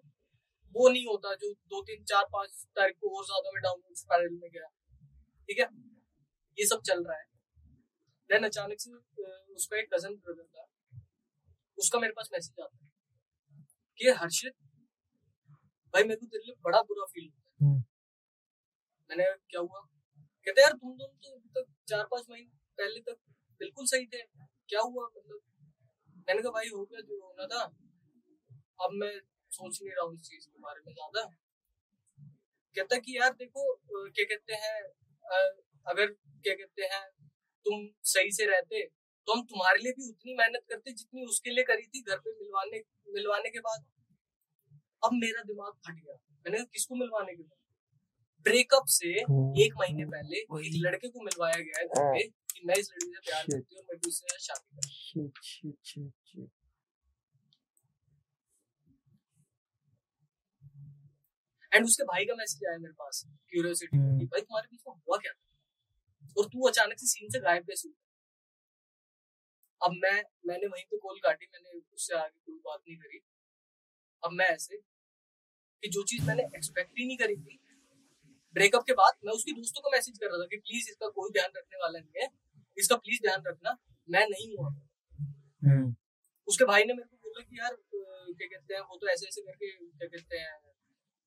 वो 0.76 0.88
नहीं 0.90 1.06
होता 1.08 1.34
जो 1.36 1.52
दो 1.72 1.82
तीन 1.84 2.04
चार 2.06 2.24
पाँच 2.34 2.66
तारीख 2.76 2.96
को 3.02 3.16
और 3.18 3.26
ज़्यादा 3.26 3.52
में 3.54 3.62
डाउनलोड 3.64 3.96
स्पाइरल 3.98 4.34
में 4.34 4.50
गया। 4.50 4.68
ठीक 5.50 5.60
है? 5.60 5.66
ये 6.58 6.66
सब 6.66 6.82
चल 6.82 7.04
रहा 7.04 7.18
है। 7.18 7.26
देन 8.30 8.44
अचानक 8.44 8.80
से 8.80 8.92
उसका 9.56 9.78
एक 9.80 9.94
कज़न 9.94 10.16
ब्रदर 10.16 10.44
था। 10.46 10.68
उसका 11.78 12.00
मेरे 12.00 12.14
पास 12.14 12.30
मैसेज 12.34 12.60
आता 12.62 12.78
है 12.78 12.90
कि 14.00 14.10
हर्षित 14.20 14.54
भाई 15.94 16.04
मेरे 16.04 16.16
को 16.16 16.26
तेरे 16.26 16.44
लिए 16.46 16.56
बड़ा 16.64 16.82
बुरा 16.82 17.06
फील 17.06 17.26
होता 17.26 17.50
है। 17.50 17.56
हम्म। 17.62 17.84
मैंने 19.10 19.26
क्या 19.50 19.62
हुआ? 19.62 19.80
कहते 20.48 20.62
यार 20.62 20.72
तुम 20.74 20.92
दोनों 20.98 21.18
तो 21.24 21.32
अभी 21.32 21.50
तक 21.56 21.66
चार 21.90 22.04
पाँच 22.12 22.26
महीने 22.30 22.50
पहले 22.78 23.00
तक 23.02 23.18
बिल्कुल 23.62 23.86
सही 23.86 24.06
थे। 24.06 24.22
क्या 24.70 24.82
हुआ? 24.82 25.06
मतलब 25.08 25.42
मैंने 26.28 26.42
कहा 26.42 26.52
भाई 26.52 26.70
हो 26.70 26.84
गया 26.84 27.02
जो 27.02 27.22
होना 27.22 27.46
था। 27.48 27.64
अब 28.80 28.92
मैं 28.94 29.12
सोच 29.52 29.80
नहीं 29.82 29.94
रहा 29.94 30.06
हूँ 30.06 30.14
इस 30.14 30.22
चीज़ 30.22 30.48
के 30.48 30.60
बारे 30.60 30.82
में 30.88 30.94
ज़्यादा। 30.94 31.26
कहता 32.76 32.98
कि 32.98 33.18
यार 33.18 33.34
देखो 33.34 33.74
क्या 33.92 34.26
कहते 34.26 34.54
हैं 34.64 34.76
अगर 35.28 36.06
क्या 36.44 36.54
कहते 36.54 36.88
हैं 36.94 37.02
तुम 37.66 37.88
सही 38.12 38.32
से 38.32 38.46
रहते 38.46 38.86
तो 39.28 39.34
हम 39.34 39.42
तुम्हारे 39.46 39.80
लिए 39.84 39.92
भी 39.92 40.10
उतनी 40.10 40.36
मेहनत 40.36 40.64
करते 40.70 40.92
जितनी 40.94 41.26
उसके 41.26 41.50
लिए 41.50 41.64
करी 41.64 41.88
थी 41.88 42.02
घर 42.02 42.18
पे 42.18 42.32
मिलवाने 42.34 42.82
मिलवाने 43.16 43.50
के 43.50 43.60
बाद। 43.60 43.86
अब 45.04 45.14
मेरा 45.14 45.42
दिमाग 45.44 45.74
फट 45.88 45.96
गया। 45.96 46.16
मैंने 46.46 46.64
किसको 46.66 46.96
मिलवाने 46.96 47.36
के 47.36 47.44
बाद? 47.44 47.58
ब्रेकअप 48.46 48.86
से 48.90 49.10
एक 49.64 49.74
महीने 49.80 50.06
पहले 50.06 50.38
एक 50.38 50.76
लड़के 50.86 51.08
को 51.10 51.24
मिलवाया 51.24 51.58
गया 51.58 51.80
है 51.80 51.86
घर 51.88 52.14
पे 52.14 52.28
कि 52.54 52.62
मैं 52.68 52.76
इस 52.76 52.92
लड़की 52.92 53.14
से 53.14 53.20
प्यार 53.22 53.44
करती 53.44 53.76
हूँ 53.76 53.82
और 53.82 53.88
मेरे 53.90 54.00
को 54.00 54.10
इससे 54.10 54.38
शादी 54.40 54.76
करनी 54.76 54.88
है। 54.88 54.98
Shit 55.00 55.44
shit 55.44 55.76
shit 55.86 56.14
shit 56.28 56.50
and 61.78 61.86
उसके 61.86 62.04
भाई 62.06 62.26
का 62.26 62.36
मैसेज 62.36 62.68
आया 62.68 62.78
मेरे 62.80 62.94
पास 62.96 63.24
क्यूरियोसिटी 63.50 63.98
हम्म। 63.98 64.20
कि 64.20 64.26
भाई 64.28 64.42
तुम्हारे 64.42 64.68
बीच 64.68 64.82
में 64.82 64.94
हुआ 64.96 65.18
क्या 65.20 65.32
था 65.34 66.38
और 66.38 66.48
तू 66.48 66.68
अचानक 66.68 67.00
से 67.00 67.08
सीन 67.08 67.30
से 67.30 67.40
गायब 67.42 67.64
कैसे 67.66 67.90
हुआ 67.90 68.06
अब 69.82 69.96
मैं 69.98 70.18
मैंने 70.48 70.68
वहीं 70.68 70.84
पे 70.86 70.98
कॉल 71.00 71.20
काटी 71.22 71.46
मैंने 71.48 71.80
उससे 71.80 72.16
आगे 72.16 72.40
कोई 72.42 72.60
बात 72.66 72.80
नहीं 72.80 72.98
करी 72.98 73.20
अब 74.24 74.32
मैं 74.34 74.48
ऐसे 74.50 74.78
कि 74.78 75.90
जो 75.90 76.04
चीज़ 76.06 76.24
मैंने 76.24 76.44
एक्सपेक्ट 76.46 77.00
ही 77.00 77.06
नहीं 77.06 77.18
करी 77.18 77.36
थी 77.38 77.60
ब्रेकअप 78.56 78.84
के 78.84 78.94
बाद 78.96 79.18
मैं 79.26 79.34
उसकी 79.34 79.52
दोस्तों 79.54 79.82
को 79.82 79.90
मैसेज 79.92 80.18
कर 80.18 80.28
रहा 80.28 80.38
था 80.38 80.48
कि 80.48 80.58
प्लीज़ 80.60 80.90
इसका 80.90 81.10
कोई 81.18 81.32
ध्यान 81.32 81.52
रखने 81.58 81.78
वाला 81.78 82.00
नहीं 82.00 82.22
है 82.22 82.30
इसका 82.78 82.96
प्लीज़ 82.98 83.22
ध्यान 83.22 83.44
रखना 83.48 83.76
मैं 84.08 84.26
नहीं 84.28 84.56
हुआ। 84.56 84.70
हम्म 85.62 85.96
उसके 86.48 86.66
भाई 86.66 86.84
ने 86.84 86.94
मेरे 86.94 87.08
को 87.08 87.18
बोला 87.20 87.44
कि 87.44 87.60
यार 87.60 87.76
क्या 87.94 88.48
कहते 88.48 88.74
हैं 88.74 88.82
वो 88.82 88.98
तो 88.98 89.08
ऐसे 89.10 89.28
ऐसे 89.28 89.42
करके 89.42 89.72
क्या 89.72 90.08
कहते 90.08 90.38
हैं 90.38 90.52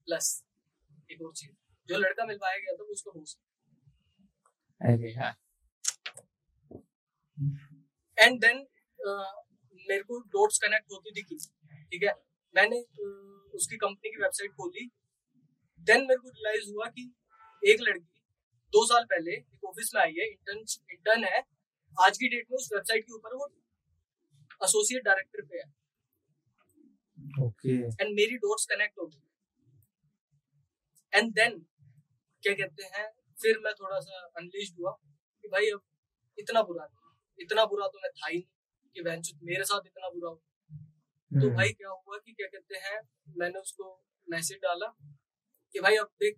प्लस 0.08 0.28
एक 1.10 1.22
और 1.22 1.32
चीज़। 1.36 1.50
जो 1.88 1.98
लड़का 1.98 2.26
मिलवाया 2.26 2.56
गया 2.58 2.72
था 2.74 2.82
वो 2.84 2.92
उसका 2.92 3.10
दोस्त 3.18 3.38
अरे 4.80 5.12
यार। 5.12 5.34
एंड 8.18 8.40
देन 8.40 8.58
मेरे 9.78 10.02
को 10.02 10.18
डॉट्स 10.34 10.58
कनेक्ट 10.58 10.92
होती 10.92 11.10
दिखी 11.12 11.36
ठीक 11.36 12.02
है? 12.02 12.12
मैंने 12.54 12.78
अ, 12.78 13.06
उसकी 13.54 13.76
कंपनी 13.76 14.10
की 14.10 14.22
वेबसाइट 14.22 14.52
खोली। 14.52 14.86
देन 15.80 16.00
मेरे 16.02 16.16
को 16.16 16.28
रियलाइज़ 16.28 16.70
हुआ 16.72 16.86
कि 16.96 17.12
एक 17.62 17.80
लड़की 17.80 18.06
दो 18.72 18.84
साल 18.86 19.04
पहले 19.04 19.32
एक 19.32 19.64
ऑफ़िस 19.64 19.90
में 19.94 20.00
आई 20.02 20.12
है 20.18 20.26
इंटर्न 20.28 20.58
इंटर्न 20.92 21.24
है। 21.24 21.40
आज 21.96 22.18
की 22.18 22.28
डेट 22.28 22.46
में 22.50 22.56
उस 22.58 22.68
वेबसाइट 22.74 23.04
के 23.06 23.12
ऊपर 23.14 23.34
वो 23.36 23.48
एसोसिएट 24.64 25.04
डायरेक्टर 25.04 25.42
पे 25.42 25.58
है। 25.58 25.68
ओके 27.46 27.74
एंड 28.02 28.14
मेरी 28.14 28.36
डॉट्स 28.38 28.66
कनेक्ट 28.66 28.98
हो 28.98 29.06
गई 29.06 29.20
एंड 31.12 31.32
देन 31.32 31.58
क्या 32.42 32.52
कहते 32.54 32.84
हैं 32.94 33.06
फिर 33.38 33.58
मैं 33.58 33.72
थोड़ा 33.74 34.00
सा 34.00 34.20
अनलिस्ड 34.36 34.74
हुआ 34.80 34.90
कि 35.44 35.48
भाई 35.48 35.70
अब 35.70 35.82
इतना 36.38 36.62
बुरा 36.62 36.84
नहीं 36.84 37.44
इतना 37.44 37.64
बुरा 37.64 37.86
तो 37.86 37.98
मैं 37.98 38.10
था 38.10 38.28
ही 38.28 38.38
नहीं 38.38 38.90
कि 38.94 39.02
वैंचुत 39.02 39.38
मेरे 39.42 39.64
साथ 39.64 39.86
इतना 39.86 40.08
बुरा 40.08 40.28
हो। 40.28 40.42
हम्म। 40.70 41.40
तो 41.40 41.50
भाई 41.50 41.68
क्या 41.68 41.88
हुआ 41.88 42.18
कि 42.18 42.32
क्या 42.32 42.46
कहते 42.46 42.78
हैं 42.78 43.00
मैंने 43.38 43.58
उसको 43.58 43.86
मैसेज 44.28 44.58
डाला 44.58 44.86
कि 45.74 45.80
भाई 45.80 45.96
अब 45.96 46.10
देख 46.20 46.36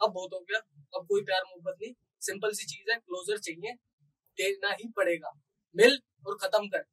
अब 0.00 0.12
बहुत 0.12 0.30
हो 0.32 0.40
गया 0.40 0.58
अब 0.98 1.06
कोई 1.06 1.24
प्यार 1.24 1.42
मोहब्बत 1.42 1.76
नहीं। 1.82 1.92
सिंपल 2.20 2.52
सी 2.52 2.64
चीज़ 2.64 2.90
है 2.90 2.96
क्लोजर 2.98 3.38
चाहिए 3.38 3.74
देना 4.38 4.72
ही 4.72 4.88
पड़ेगा। 4.96 5.32
मिल 5.76 5.98
और 6.26 6.38
खत्म 6.42 6.68
कर। 6.68 6.84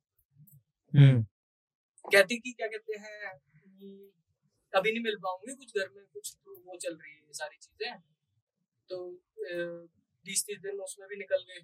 हम्म। 0.93 1.23
कहती 2.05 2.37
कि 2.37 2.51
क्या 2.51 2.67
कहते 2.67 2.97
हैं 2.99 3.39
"हम्म, 4.73 4.79
अभी 4.79 4.91
नहीं 4.91 5.03
मिल 5.03 5.15
पाऊँगी 5.17 5.55
कुछ 5.55 5.77
घर 5.77 5.89
में 5.95 6.05
कुछ 6.13 6.35
तो 6.45 6.55
वो 6.65 6.77
चल 6.77 6.95
रही 6.95 7.13
है 7.13 7.33
सारी 7.33 7.57
चीज़ें। 7.57 7.99
तो 8.89 8.97
बीस 10.25 10.43
तीस 10.47 10.59
दिन 10.59 10.79
उसमें 10.81 11.07
भी 11.09 11.17
निकल 11.17 11.43
गए। 11.49 11.61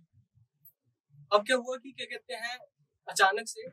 अब 1.31 1.45
क्या 1.45 1.55
हुआ 1.57 1.77
कि 1.77 1.91
क्या 1.91 2.05
कहते 2.05 2.33
हैं 2.33 2.57
अचानक 3.07 3.47
से 3.47 3.67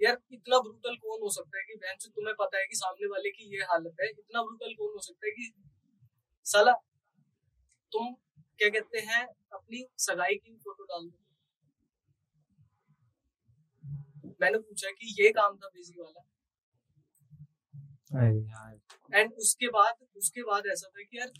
यार 0.00 0.18
इतना 0.32 0.58
ब्रूटल 0.60 0.96
कौन 0.96 1.20
हो 1.22 1.30
सकता 1.30 1.58
है 1.58 1.62
कि 1.64 1.74
बहन 1.74 1.98
से 1.98 2.08
तुम्हें 2.10 2.34
पता 2.38 2.58
है 2.58 2.66
कि 2.66 2.76
सामने 2.76 3.06
वाले 3.06 3.30
की 3.30 3.44
ये 3.56 3.62
हालत 3.64 4.00
है 4.02 4.08
इतना 4.10 4.42
ब्रूटल 4.42 4.74
कौन 4.74 4.92
हो 4.94 5.00
सकता 5.00 5.26
है 5.26 5.32
कि 5.32 5.52
साला 6.46 6.72
तुम 7.92 8.12
क्या 8.58 8.68
कहते 8.68 8.98
हैं 9.00 9.22
अपनी 9.52 9.84
सगाई 9.98 10.34
की 10.34 10.56
फ़ोटो 10.56 10.84
डाल 10.84 11.08
दो। 11.08 11.18
मैंने 14.40 14.58
पूछा 14.58 14.90
कि 14.90 15.14
ये 15.22 15.30
काम 15.32 15.56
था 15.56 15.68
बिज़ी 15.68 16.00
वाला। 16.00 16.24
एंड 19.12 19.32
उसके 19.38 19.68
बाद 19.68 19.94
उसके 20.16 20.42
बाद 20.42 20.66
ऐसा 20.72 20.88
था 20.88 21.02
कि 21.02 21.18
यार 21.18 21.32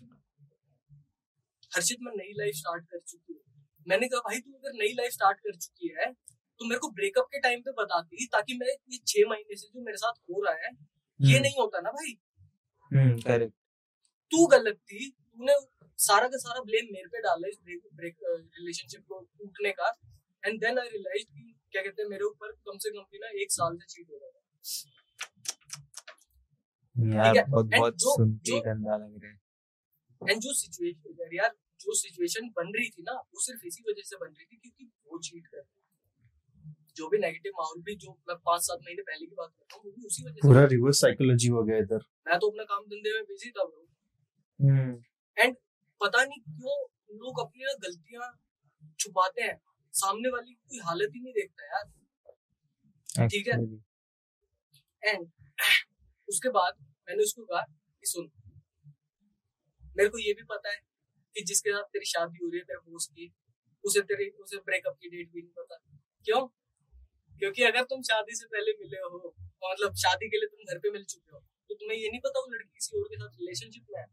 हर्षित 1.72 1.98
मैं 2.02 2.12
नई 2.16 2.32
लाइफ 2.38 2.54
स्टार्ट 2.54 2.84
कर 2.90 2.98
चुकी 3.00 3.32
हूँ। 3.32 3.40
मैंने 3.86 4.08
कहा 4.08 4.20
भाई 4.28 4.40
तू 4.40 4.52
अगर 4.52 4.72
नई 4.78 4.92
लाइफ 4.94 5.12
स्टार्ट 5.12 5.38
कर 5.38 5.56
चुकी 5.56 5.94
है 5.98 6.10
तो 6.12 6.68
मेरे 6.68 6.78
को 6.78 6.90
ब्रेकअप 6.90 7.26
के 7.32 7.40
टाइम 7.40 7.60
पे 7.60 7.72
बताती 7.78 8.26
ताकि 8.32 8.56
मैं 8.58 8.66
ये 8.66 8.98
छह 9.06 9.28
महीने 9.30 9.56
से 9.56 9.66
जो 9.66 9.84
मेरे 9.84 9.96
साथ 9.96 10.20
हो 10.30 10.42
रहा 10.44 10.54
है 10.54 10.70
ये 10.70 11.32
हम्म, 11.32 11.42
नहीं 11.42 11.54
होता 11.58 11.80
ना 11.80 11.90
भाई। 11.90 12.16
हम्म 12.90 13.20
करेक्ट 13.20 13.54
तू 14.32 14.46
गलत 14.46 14.78
थी 14.90 15.08
तूने 15.10 15.54
सारा 15.98 16.28
का 16.28 16.38
सारा 16.38 16.62
ब्लेम 16.62 16.92
मेरे 16.92 17.08
पे 17.08 17.20
डाला 17.22 17.48
इस 17.48 17.58
ब्रेक 17.64 17.82
ब्रेक 17.94 18.16
रिलेशनशिप 18.24 19.04
को 19.08 19.20
टूटने 19.20 19.70
का। 19.72 19.92
एंड 20.42 20.60
देन 20.60 20.78
आई 20.78 20.88
रियलाइज़ 20.88 21.24
कि 21.26 21.52
क्या 21.72 21.82
कहते 21.82 22.02
हैं 22.02 22.08
मेरे 22.10 22.24
ऊपर 22.24 22.52
कम 22.66 22.78
से 22.78 22.90
कम 22.90 23.06
भी 23.12 23.18
ना 23.18 23.28
एक 23.42 23.52
साल 23.52 23.76
से 23.76 23.86
चीट 23.94 24.10
हो 24.10 24.18
रहा 24.18 24.30
था 24.30 25.04
यार 26.98 27.44
बहुत 27.48 27.66
बहुत 27.66 27.94
जो- 27.94 28.16
सुन 28.16 28.36
के 28.36 28.60
गंदा 28.60 28.96
लग 28.96 29.24
रहा 29.24 29.32
है। 29.32 29.40
एंड 30.30 30.40
जो 30.40 30.54
सिचुएशन 30.54 31.28
यार 31.32 31.56
जो 31.80 31.94
सिचुएशन 31.94 32.48
बन 32.48 32.72
रही 32.76 32.88
थी 32.88 33.02
ना 33.02 33.12
वो 33.12 33.40
सिर्फ़ 33.40 33.66
इसी 33.66 33.82
वजह 33.88 34.02
से 34.02 34.16
बन 34.16 34.26
रही 34.26 34.44
थी 34.44 34.56
क्योंकि 34.56 34.84
वो 34.84 35.18
चीट 35.18 35.46
कर 35.46 35.62
जो 36.96 37.08
भी 37.08 37.18
नेगेटिव 37.18 37.52
माहौल 37.56 37.82
भी 37.82 37.96
जो 37.96 38.10
मैं 38.28 38.36
पाँच 38.36 38.60
सात 38.62 38.78
महीने 38.78 39.02
पहले 39.02 39.26
की 39.26 39.34
बात 39.34 39.50
करता 39.50 39.76
हूँ 39.76 39.82
वो 39.84 39.90
भी 39.90 40.06
उसी 40.06 40.24
वजह 40.24 40.34
पूरा 40.34 40.64
रिवर्स 40.64 41.00
साइकोलॉजी 41.00 41.48
हो 41.48 41.64
गया 41.64 41.78
इधर। 41.78 41.98
मैं 42.28 42.38
तो 42.38 42.50
अपना 42.50 42.62
काम 42.64 42.82
धंधे 42.82 43.14
में 43.14 43.22
बिज़ी 43.24 43.50
था 43.50 43.64
ब्रो 43.64 43.88
हम्म। 44.60 45.02
पता 46.00 46.24
नहीं 46.24 46.40
क्यों 46.40 46.86
लोग 47.16 47.40
अपनी 47.40 47.64
ना 47.64 47.72
गलतियाँ 47.72 48.40
छुपाते 48.98 49.42
हैं। 49.42 49.60
सामने 49.92 50.28
वाली 50.28 50.52
कोई 50.54 50.78
हालत 50.78 51.10
ही 51.14 51.20
नहीं 51.20 51.32
देखता 51.32 51.64
यार। 51.64 53.28
ठीक 53.28 53.48
है। 53.48 53.54
एंड 55.14 55.28
उसके 56.28 56.48
बाद 56.48 56.76
मैंने 57.08 57.22
उसको 57.22 57.44
कहा 57.44 57.62
कि 57.62 58.06
सुन 58.06 58.30
मेरे 59.96 60.08
को 60.08 60.18
ये 60.18 60.32
भी 60.32 60.44
पता 60.44 60.70
है 60.70 60.78
कि 61.36 61.42
जिसके 61.44 61.70
साथ 61.70 61.82
तेरी 61.92 62.06
शादी 62.06 62.44
हो 62.44 62.48
रही 62.50 62.58
है 62.58 62.64
तेरे 62.64 62.90
दोस्त 62.90 63.10
की 63.12 63.32
उसे 63.84 64.00
तेरी 64.02 64.28
उसे 64.42 64.56
ब्रेकअप 64.60 64.96
की 65.00 65.08
डेट 65.08 65.30
भी 65.32 65.40
नहीं 65.40 65.52
पता। 65.58 65.76
क्यों? 66.26 66.46
क्योंकि 67.40 67.62
अगर 67.62 67.82
तुम 67.84 68.02
शादी 68.02 68.34
से 68.36 68.46
पहले 68.46 68.72
मिले 68.80 68.98
हो 68.98 69.34
मतलब 69.64 69.94
शादी 69.96 70.28
के 70.28 70.36
लिए 70.36 70.48
तुम 70.48 70.72
घर 70.72 70.78
पे 70.78 70.90
मिल 70.90 71.04
चुके 71.04 71.32
हो 71.32 71.40
तो 71.70 71.74
तुम्हें 71.74 71.98
ये 71.98 72.08
नहीं 72.10 72.20
पता 72.20 72.40
वो 72.40 72.52
लड़की 72.54 72.68
किसी 72.70 72.98
और 72.98 73.08
के 73.08 73.16
साथ 73.16 73.40
रिलेशनशिप 73.40 73.86
में 73.90 74.00
है। 74.00 74.06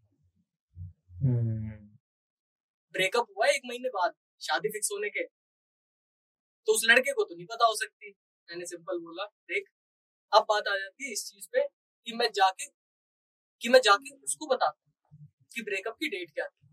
हम्म, 1.21 1.87
ब्रेकअप 2.95 3.27
हुआ 3.37 3.47
है 3.47 3.53
एक 3.55 3.61
महीने 3.65 3.89
बाद 3.89 4.13
शादी 4.41 4.69
फिक्स 4.69 4.89
होने 4.91 5.09
के। 5.09 5.23
तो 6.67 6.73
उस 6.73 6.81
लड़के 6.85 7.13
को 7.13 7.23
तो 7.23 7.35
नहीं 7.35 7.45
पता 7.45 7.65
हो 7.65 7.75
सकती। 7.75 8.11
मैंने 8.49 8.65
सिंपल 8.65 8.99
बोला 8.99 9.25
देख 9.49 9.69
अब 10.31 10.45
बात 10.49 10.67
आ 10.67 10.75
जाती 10.77 11.05
है 11.05 11.11
इस 11.11 11.25
चीज़ 11.25 11.47
पे 11.53 11.63
कि 12.07 12.13
मैं 12.13 12.29
जाके, 12.35 12.65
कि 13.61 13.69
मैं 13.69 13.79
जाके 13.81 14.15
उसको 14.17 14.47
बताता 14.47 15.25
कि 15.51 15.61
ब्रेकअप 15.61 15.95
की 15.95 16.09
डेट 16.09 16.31
क्या 16.31 16.47
थी। 16.47 16.67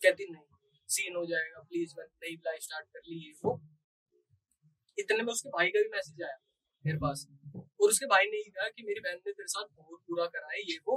कहती, 0.00 0.30
नहीं 0.32 0.42
सीन 0.88 1.16
हो 1.16 1.24
जाएगा 1.26 1.60
प्लीज़ 1.62 1.94
मैं 1.98 2.04
नई 2.04 2.34
लाइफ 2.46 2.62
स्टार्ट 2.62 2.86
कर 2.86 3.00
ली 3.08 3.32
वो। 3.44 3.60
इतने 4.98 5.22
में 5.22 5.32
उसके 5.32 5.48
भाई 5.50 5.68
का 5.68 5.82
भी 5.82 5.88
मैसेज 5.88 6.22
आया, 6.22 6.36
मेरे 6.84 6.98
पास। 6.98 7.26
और 7.56 7.88
उसके 7.88 8.06
भाई 8.06 8.24
ने 8.26 8.36
ही 8.36 8.50
कहा 8.50 8.68
कि 8.68 8.82
मेरी 8.82 9.00
बहन 9.00 9.14
ने 9.16 9.32
तेरे 9.32 9.46
साथ 9.48 9.66
बहुत 9.76 10.00
बुरा 10.10 10.26
करा 10.26 10.52
है, 10.52 10.60
ये 10.62 10.78
वो। 10.86 10.96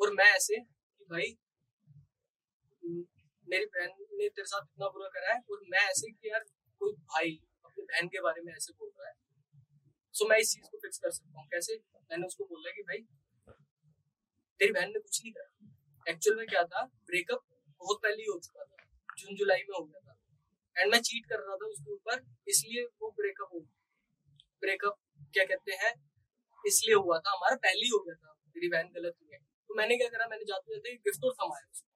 और 0.00 0.12
मैं 0.14 0.30
ऐसे 0.32 0.56
कि 0.56 1.04
भाई 1.10 1.36
मेरी 3.46 3.66
बहन 3.66 3.90
ने 4.12 4.28
तेरे 4.28 4.46
साथ 4.46 4.62
इतना 4.62 4.88
बुरा 4.88 5.08
करा 5.08 5.32
है, 5.32 5.40
और 5.50 5.60
मैं 5.70 5.80
ऐसे 5.80 6.10
कि 6.10 6.28
यार 6.28 6.44
कोई 6.80 6.92
भाई 6.92 7.38
अपनी 7.64 7.84
बहन 7.84 8.08
के 8.08 8.20
बारे 8.20 8.42
में 8.42 8.52
ऐसे 8.52 8.72
बोल 8.72 8.90
रहा 8.90 9.08
है। 9.08 9.14
सो 10.14 10.28
मैं 10.28 10.38
इस 10.38 10.50
चीज़ 10.54 10.66
को 10.70 10.78
फिक्स 10.78 10.98
कर 10.98 11.10
सकता 11.10 11.40
हूँ। 11.40 11.46
कैसे? 11.52 11.76
मैंने 12.10 12.26
उसको 12.26 12.44
बोला 12.44 12.70
कि 12.70 12.82
भाई 12.82 12.98
तेरी 14.60 14.72
बहन 14.72 14.88
ने 14.88 14.98
कुछ 14.98 15.20
नहीं 15.22 15.32
करा। 15.32 16.10
एक्चुअल 16.10 16.36
में 16.38 16.46
क्या 16.46 16.62
था? 16.64 16.84
ब्रेकअप 17.06 17.42
बहुत 17.80 17.98
पहले 18.02 18.22
ही 18.22 18.28
हो 18.28 18.38
चुका 18.38 18.64
था। 18.64 18.76
जून 19.18 19.36
जुलाई 19.36 19.62
में 19.68 19.74
हो 19.78 19.84
गया 19.84 20.00
था। 20.00 20.12
एंड 20.76 20.92
मैं 20.92 21.00
चीट 21.00 21.26
कर 21.26 21.40
रहा 21.40 21.56
था 21.56 21.66
उसके 21.66 21.92
ऊपर 21.92 22.22
इसलिए 22.48 22.84
वो 23.02 23.10
ब्रेकअप 23.18 23.48
हो 23.54 23.60
ब्रेकअप 24.62 24.98
क्या 25.34 25.44
कहते 25.44 25.72
हैं? 25.82 25.92
इसलिए 26.64 26.94
हुआ 26.96 27.18
था 27.18 27.30
हमारा 27.30 27.56
पहले 27.64 27.82
ही 27.82 27.88
हो 27.88 27.98
गया 28.04 28.14
था। 28.14 28.32
तेरी 28.54 28.68
बहन 28.68 28.88
गलत 28.94 29.16
हुई 29.20 29.32
है। 29.32 29.38
तो 29.38 29.74
मैंने 29.74 29.96
क्या 29.96 30.08
करा? 30.08 30.26
मैंने 30.28 30.44
जाते 30.44 30.74
जाते 30.74 30.94
गिफ्ट 31.08 31.24
और 31.24 31.34
थमाया 31.40 31.66
उसको। 31.70 31.88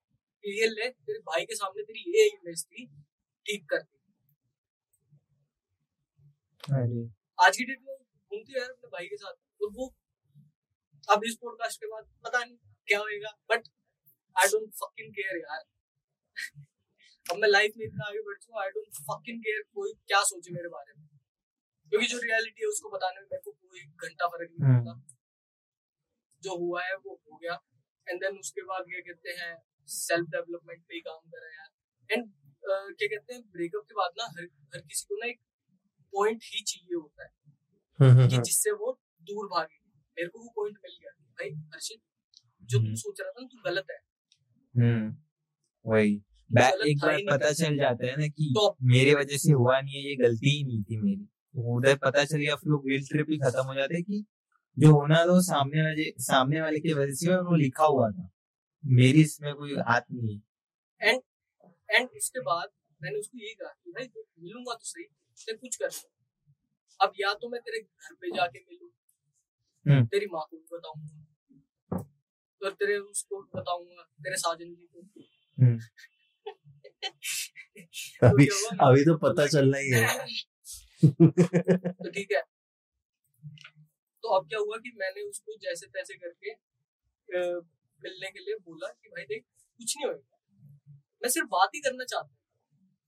ये 0.44 0.66
ले 0.68 0.88
तेरे 0.90 1.18
भाई 1.28 1.44
के 1.44 1.54
सामने 1.54 1.82
तेरी 1.82 2.02
ये 2.16 2.26
इमेज 2.28 2.64
थी 2.66 2.86
ठीक 3.46 3.68
कर 3.70 3.82
दी। 3.82 3.96
आज 7.38 7.56
की 7.56 7.64
डेट 7.64 7.80
में 7.82 7.97
घूमती 8.30 8.52
है 8.52 8.64
अपने 8.64 8.88
भाई 8.92 9.06
के 9.08 9.16
साथ। 9.16 9.34
और 9.62 9.70
वो 9.76 9.86
अब 11.08 11.24
इस 11.26 11.36
पॉडकास्ट 11.42 11.80
के 11.80 11.86
बाद 11.86 12.08
पता 12.24 12.44
नहीं 12.44 12.56
क्या 12.88 12.98
होएगा 13.00 13.30
but 13.50 13.68
I 14.36 14.48
don't 14.52 14.72
fucking 14.80 15.12
care 15.14 15.38
यार। 15.38 15.62
अब 17.26 17.36
मैं 17.36 17.48
लाइफ 17.48 17.72
में 17.76 17.84
इतना 17.86 18.06
आगे 18.08 18.20
बढ़ 18.26 18.38
चुका 18.42 18.60
आई 18.62 18.70
डोंट 18.76 19.00
फकिंग 19.10 19.40
केयर 19.44 19.62
कोई 19.74 19.92
क्या 20.08 20.22
सोचे 20.30 20.52
मेरे 20.54 20.68
बारे 20.74 20.92
में। 20.98 21.06
क्योंकि 21.92 22.06
जो 22.06 22.18
रियलिटी 22.18 22.62
है 22.62 22.68
उसको 22.68 22.90
बताने 22.90 23.20
में 23.20 23.26
मेरे 23.32 23.42
को 23.44 23.52
कोई 23.52 23.80
घंटा 23.80 24.26
फ़र्क 24.28 24.50
नहीं 24.50 24.68
हम्म। 24.68 24.84
पड़ता 24.84 25.16
जो 26.42 26.56
हुआ 26.58 26.82
है 26.84 26.96
वो 26.96 27.14
हो 27.14 27.36
गया। 27.36 27.54
एंड 28.06 28.20
देन 28.20 28.38
उसके 28.38 28.62
बाद 28.62 28.84
क्या 28.90 29.00
कहते 29.06 29.30
हैं 29.40 29.52
सेल्फ 29.88 30.28
डेवलपमेंट 30.30 30.84
पे 30.84 30.94
ही 30.94 31.00
काम 31.00 31.20
करा 31.32 31.48
यार। 31.54 31.70
एंड 32.10 32.32
क्या 32.62 33.08
कहते 33.08 33.34
हैं 33.34 33.42
ब्रेकअप 33.50 33.84
के 33.88 33.94
बाद 33.94 34.10
ना 34.18 34.24
हर 34.36 34.48
हर 34.74 34.80
किसी 34.82 35.04
को 35.08 35.16
ना 35.16 35.26
एक 35.26 35.40
पॉइंट 36.12 36.40
ही 36.44 36.62
चाहिए 36.62 36.94
होता 36.94 37.24
है। 37.24 37.28
हम्म, 37.28 37.37
कि 37.98 38.38
जिससे 38.38 38.70
वो 38.70 38.98
दूर 39.22 39.46
भागे। 39.46 39.76
मेरे 40.16 40.28
को 40.28 40.38
वो 40.38 40.52
पॉइंट 40.56 40.78
मिल 40.84 40.96
गया 41.00 41.10
भाई 41.10 41.50
हर्षित 41.50 42.00
जो 42.62 42.78
तू 42.78 42.84
हम्म। 42.84 42.94
सोच 42.94 43.20
रहा 43.20 43.30
था 43.30 43.42
ना 43.42 43.46
तू 43.46 43.70
गलत 43.70 43.86
है। 43.90 43.98
हम्म 44.74 45.16
वही। 45.86 46.14
एक 46.90 46.98
बार 47.02 47.18
पता 47.30 47.52
चल 47.52 47.76
जाता 47.76 48.06
है 48.06 48.16
ना 48.16 48.26
कि 48.28 48.52
तो 48.56 48.76
मेरे 48.82 49.14
वजह 49.14 49.36
से 49.36 49.52
हुआ 49.52 49.80
नहीं 49.80 49.94
है 49.94 50.02
ये 50.02 50.16
गलती 50.16 50.50
ही 50.50 50.64
नहीं 50.64 50.82
थी 50.82 50.96
मेरी। 50.96 51.24
तो 51.24 51.76
उधर 51.76 51.96
पता 51.96 52.24
चल 52.24 52.36
गया 52.36 52.56
फिर 52.56 52.72
गिल्ट 52.86 53.08
ट्रिप 53.10 53.26
ही 53.30 53.38
खत्म 53.38 53.64
हो 53.66 53.74
जाता 53.74 53.94
है 53.96 54.02
कि 54.02 54.24
जो 54.76 54.92
होना 54.92 55.24
था 55.24 55.40
सामने 55.40 55.82
वाले 55.82 56.10
सामने 56.20 56.60
वाले 56.60 56.80
की 56.80 56.92
वजह 56.92 57.12
से 57.12 57.36
वो 57.36 57.56
लिखा 57.56 57.84
हुआ 57.84 58.10
था। 58.10 58.28
मेरी 58.84 59.22
इसमें 59.22 59.54
कोई 59.54 59.74
हाथ 59.88 60.00
नहीं 60.12 60.40
है। 61.00 61.12
एंड 61.90 62.08
उसके 62.16 62.40
बाद 62.40 62.68
मैंने 63.02 63.18
उसको 63.18 63.38
ये 63.38 63.54
कहा 63.54 63.70
कि 63.84 63.90
भाई 63.90 64.08
मिलूँगा 64.38 64.74
तो 64.74 64.84
सही 64.84 65.04
ते 65.38 65.52
कुछ 65.52 65.76
कर 65.76 65.90
अब 67.00 67.12
या 67.20 67.34
तो 67.34 67.48
मैं 67.48 67.60
तेरे 67.60 67.80
घर 67.80 68.14
पे 68.14 68.28
जाके 68.36 68.58
मिलूं। 68.58 68.88
हम्म। 69.86 70.06
तेरी 70.06 70.26
माँ 70.26 70.42
को 70.50 70.56
भी 70.56 70.76
बताऊँगा। 70.76 71.24
और 72.64 72.72
तेरे 72.72 72.98
उसको 72.98 73.42
भी 73.42 73.58
बताऊँगा 73.58 74.02
तेरे 74.02 74.36
साजन 74.36 74.74
जी 74.74 74.88
को। 74.96 75.00
हम्म। 75.62 75.78
तो 78.20 78.26
अभी 78.26 78.46
अभी 78.80 79.04
तो 79.04 79.16
पता 79.16 79.46
चलना 79.46 79.78
ही 79.78 79.90
है। 79.90 80.26
तो 81.92 82.10
ठीक 82.10 82.32
है। 82.32 82.42
तो 84.22 84.28
अब 84.28 84.48
क्या 84.48 84.58
हुआ 84.58 84.76
कि 84.76 84.92
मैंने 84.96 85.22
उसको 85.22 85.56
जैसे 85.56 85.86
तैसे 85.86 86.14
करके 86.14 86.50
मिलने 88.02 88.30
के 88.30 88.38
लिए 88.38 88.54
बोला 88.54 88.88
कि 88.88 89.08
भाई 89.08 89.24
देख 89.24 89.44
कुछ 89.78 89.96
नहीं 89.96 90.06
होगा 90.06 90.38
मैं 91.22 91.28
सिर्फ़ 91.28 91.48
बात 91.48 91.68
ही 91.74 91.80
करना 91.80 92.04
चाहता 92.04 92.28
हूँ। 92.28 92.36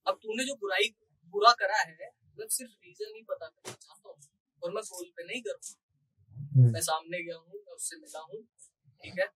अब 0.06 0.14
तूने 0.14 0.44
जो 0.44 0.54
बुराई 0.54 0.94
बुरा 1.28 1.52
करा 1.52 1.76
है 1.76 2.19
मैं 2.38 2.46
सिर्फ़ 2.48 2.72
रीजन 2.84 3.14
ही 3.16 3.22
पता 3.28 3.46
करना 3.48 3.74
चाहता 3.74 4.08
हूँ 4.08 4.16
और 4.62 4.72
मैं 4.74 4.82
कॉल 4.90 5.10
पे 5.16 5.24
नहीं 5.24 5.42
करूँ 5.42 5.76
हम्म। 6.56 6.72
मैं 6.72 6.80
सामने 6.82 7.22
गया 7.22 7.36
हूँ 7.36 7.60
मैं 7.66 7.74
उससे 7.74 7.96
मिला 7.96 8.20
हूँ 8.22 8.42
ठीक 9.02 9.18
है? 9.18 9.26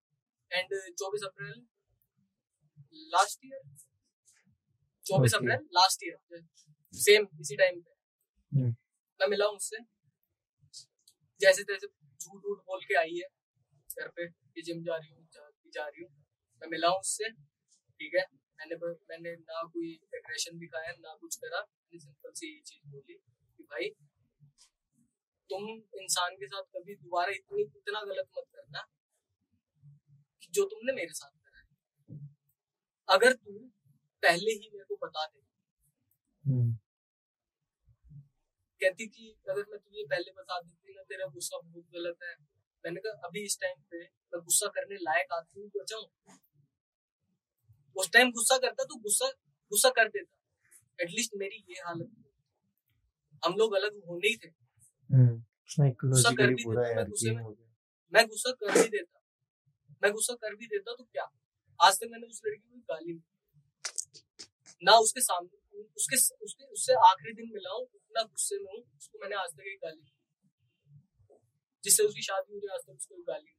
एंड 0.51 0.75
चौबीस 0.99 1.23
अप्रैल 1.25 1.65
लास्ट 3.13 3.45
ईयर 3.45 3.63
चौबीस 5.07 5.35
अप्रैल 5.35 5.67
लास्ट 5.73 6.05
ईयर 6.05 6.43
सेम 6.95 7.27
इसी 7.41 7.57
टाइम 7.57 7.81
पे। 7.81 7.91
हम्म। 8.53 8.71
मैं 9.21 9.29
मिला 9.29 9.47
हूँ 9.47 9.57
उससे। 9.57 9.79
जैसे 11.41 11.63
तैसे 11.63 11.87
झूठ 11.87 12.45
वूठ 12.45 12.59
बोल 12.67 12.85
के 12.85 12.95
आई 12.99 13.17
है 13.17 13.29
घर 13.91 14.09
पे 14.09 14.27
कि 14.29 14.63
जिम 14.63 14.83
जा 14.85 14.97
रही 14.97 15.11
हूँ 15.11 15.27
जा, 15.33 15.51
जा 15.75 15.87
रही 15.87 16.03
हूँ। 16.03 16.11
मैं 16.63 16.69
मिला 16.71 16.89
हूँ 16.89 17.01
उससे 17.01 17.31
ठीक 17.31 18.15
है? 18.15 18.25
मैंने 18.59 18.77
मैंने 19.11 19.35
ना 19.37 19.63
कोई 19.65 19.93
एग्रेशन 20.15 20.59
दिखाया 20.59 20.93
ना 20.99 21.15
कुछ 21.21 21.37
करा 21.37 21.61
मैंने 21.61 22.01
सिंपल 22.01 22.33
सी 22.33 22.47
ये 22.47 22.61
चीज़ 22.67 22.91
बोली 22.91 23.15
कि 23.15 23.63
भाई 23.65 23.89
तुम 25.55 25.67
इंसान 26.01 26.37
के 26.37 26.47
साथ 26.47 26.63
कभी 26.77 26.95
दोबारा 26.95 27.33
इतनी 27.33 27.63
इतना 27.63 28.01
गलत 28.05 28.29
मत 28.39 28.47
करना 28.55 28.81
कि 30.43 30.49
जो 30.55 30.65
तुमने 30.65 30.93
मेरे 30.93 31.13
साथ 31.15 31.31
करा 31.31 31.61
है। 31.61 32.19
अगर 33.09 33.33
तू 33.35 33.53
पहले 34.23 34.53
ही 34.53 34.71
मेरे 34.73 34.85
को 34.85 34.97
बता 34.97 35.27
दे। 35.27 35.41
हम्म। 36.45 36.73
कहती 38.81 39.07
कि 39.07 39.29
अगर 39.51 39.63
मैं 39.71 39.79
तुझे 39.79 40.05
पहले 40.07 40.33
बता 40.33 40.61
देती 40.61 40.95
ना 40.95 41.03
तेरा 41.03 41.27
गुस्सा 41.29 41.59
बहुत 41.59 41.85
गलत 41.95 42.17
है 42.23 42.35
मैंने 42.85 43.01
कहा 43.01 43.29
अभी 43.29 43.45
इस 43.45 43.59
टाइम 43.61 43.81
पे 43.91 44.03
मैं 44.03 44.41
गुस्सा 44.41 44.69
करने 44.75 44.97
लायक 45.03 45.33
आदमी 45.33 45.63
हूँ 45.63 45.71
तो 45.71 45.81
बचाऊं 45.81 46.37
उस 47.97 48.11
टाइम 48.13 48.31
गुस्सा 48.33 48.59
करता 48.59 48.85
तो 48.85 49.01
गुस्सा 49.01 49.31
गुस्सा 49.73 49.91
कर 49.91 50.09
देता। 50.09 51.03
एटलीस्ट 51.03 51.35
मेरी 51.37 51.65
ये 51.69 51.81
हालत 51.81 52.11
हम 53.43 53.57
लोग 53.57 53.75
अलग 53.75 54.05
होने 54.09 54.29
ही 54.29 54.37
थे। 54.37 54.64
गुस्सा 55.15 56.31
कर 56.31 56.47
साइकोलॉजिकली 56.47 56.55
भी 56.55 56.65
देता 56.65 56.81
मैं 56.81 56.95
यार 56.95 57.09
गुस्से 57.09 57.29
गेम 57.29 57.37
में 57.37 57.45
हो 57.45 57.51
गया 57.51 57.69
मैं 58.13 58.27
गुस्सा 58.27 58.51
कर 58.53 58.83
भी 58.83 58.89
देता 58.89 59.21
मैं 60.03 60.13
गुस्सा 60.13 60.35
कर 60.35 60.55
भी 60.55 60.67
देता 60.67 60.95
तो 60.95 61.05
क्या 61.05 61.31
आज 61.81 61.95
तक 61.95 62.09
मैंने 62.11 62.27
उस 62.27 62.41
लड़की 62.47 62.69
को 62.69 62.79
गाली 62.79 63.13
दी। 63.13 63.23
ना 64.83 64.93
उसके 64.97 65.21
सामने 65.21 65.83
उसके 65.97 66.17
उसके 66.45 66.65
उससे 66.65 66.95
आखिरी 67.09 67.33
दिन 67.33 67.51
मिला 67.55 67.71
हूँ 67.71 67.83
उतना 67.83 68.23
गुस्से 68.23 68.57
में 68.57 68.73
हूँ 68.73 68.83
उसको 68.99 69.19
मैंने 69.23 69.37
आज 69.37 69.51
तक 69.51 69.67
एक 69.67 69.79
गाली 69.85 70.01
दी। 70.01 70.13
जिससे 71.85 72.03
उसकी 72.03 72.23
शादी 72.23 72.53
हुई 72.53 72.69
आज 72.75 72.81
तक 72.81 72.93
उसको 72.93 73.23
गाली 73.23 73.53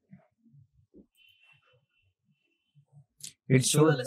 इट 3.56 3.62
शोज़। 3.62 4.02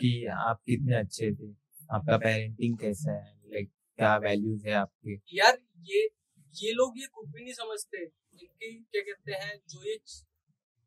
कि 0.00 0.26
आप 0.26 0.60
कितने 0.66 0.96
अच्छे 0.96 1.32
थे 1.32 1.50
आपका 1.94 2.16
पेरेंटिंग 2.18 2.78
कैसा 2.78 3.12
है 3.12 3.34
लाइक 3.52 3.70
क्या 3.98 4.16
वैल्यूज़ 4.16 4.66
है 4.68 4.74
आपके 4.74 5.14
यार 5.36 5.58
ये 5.80 6.08
ये 6.54 6.72
लोग 6.72 6.98
ये 6.98 7.06
खुद 7.06 7.30
भी 7.30 7.44
नहीं 7.44 7.54
समझते 7.54 8.02
इनके 8.02 8.72
क्या 8.72 9.02
कहते 9.02 9.32
हैं 9.32 9.60
जो 9.68 9.82
ये 9.84 9.98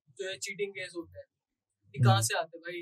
जो 0.10 0.30
ये 0.30 0.38
चीटिंग 0.38 0.72
केस 0.72 0.94
होते 0.95 1.19
हैं 1.19 1.26
ये 1.88 2.03
कहाँ 2.03 2.22
से 2.22 2.38
आते 2.38 2.57
भाई? 2.57 2.81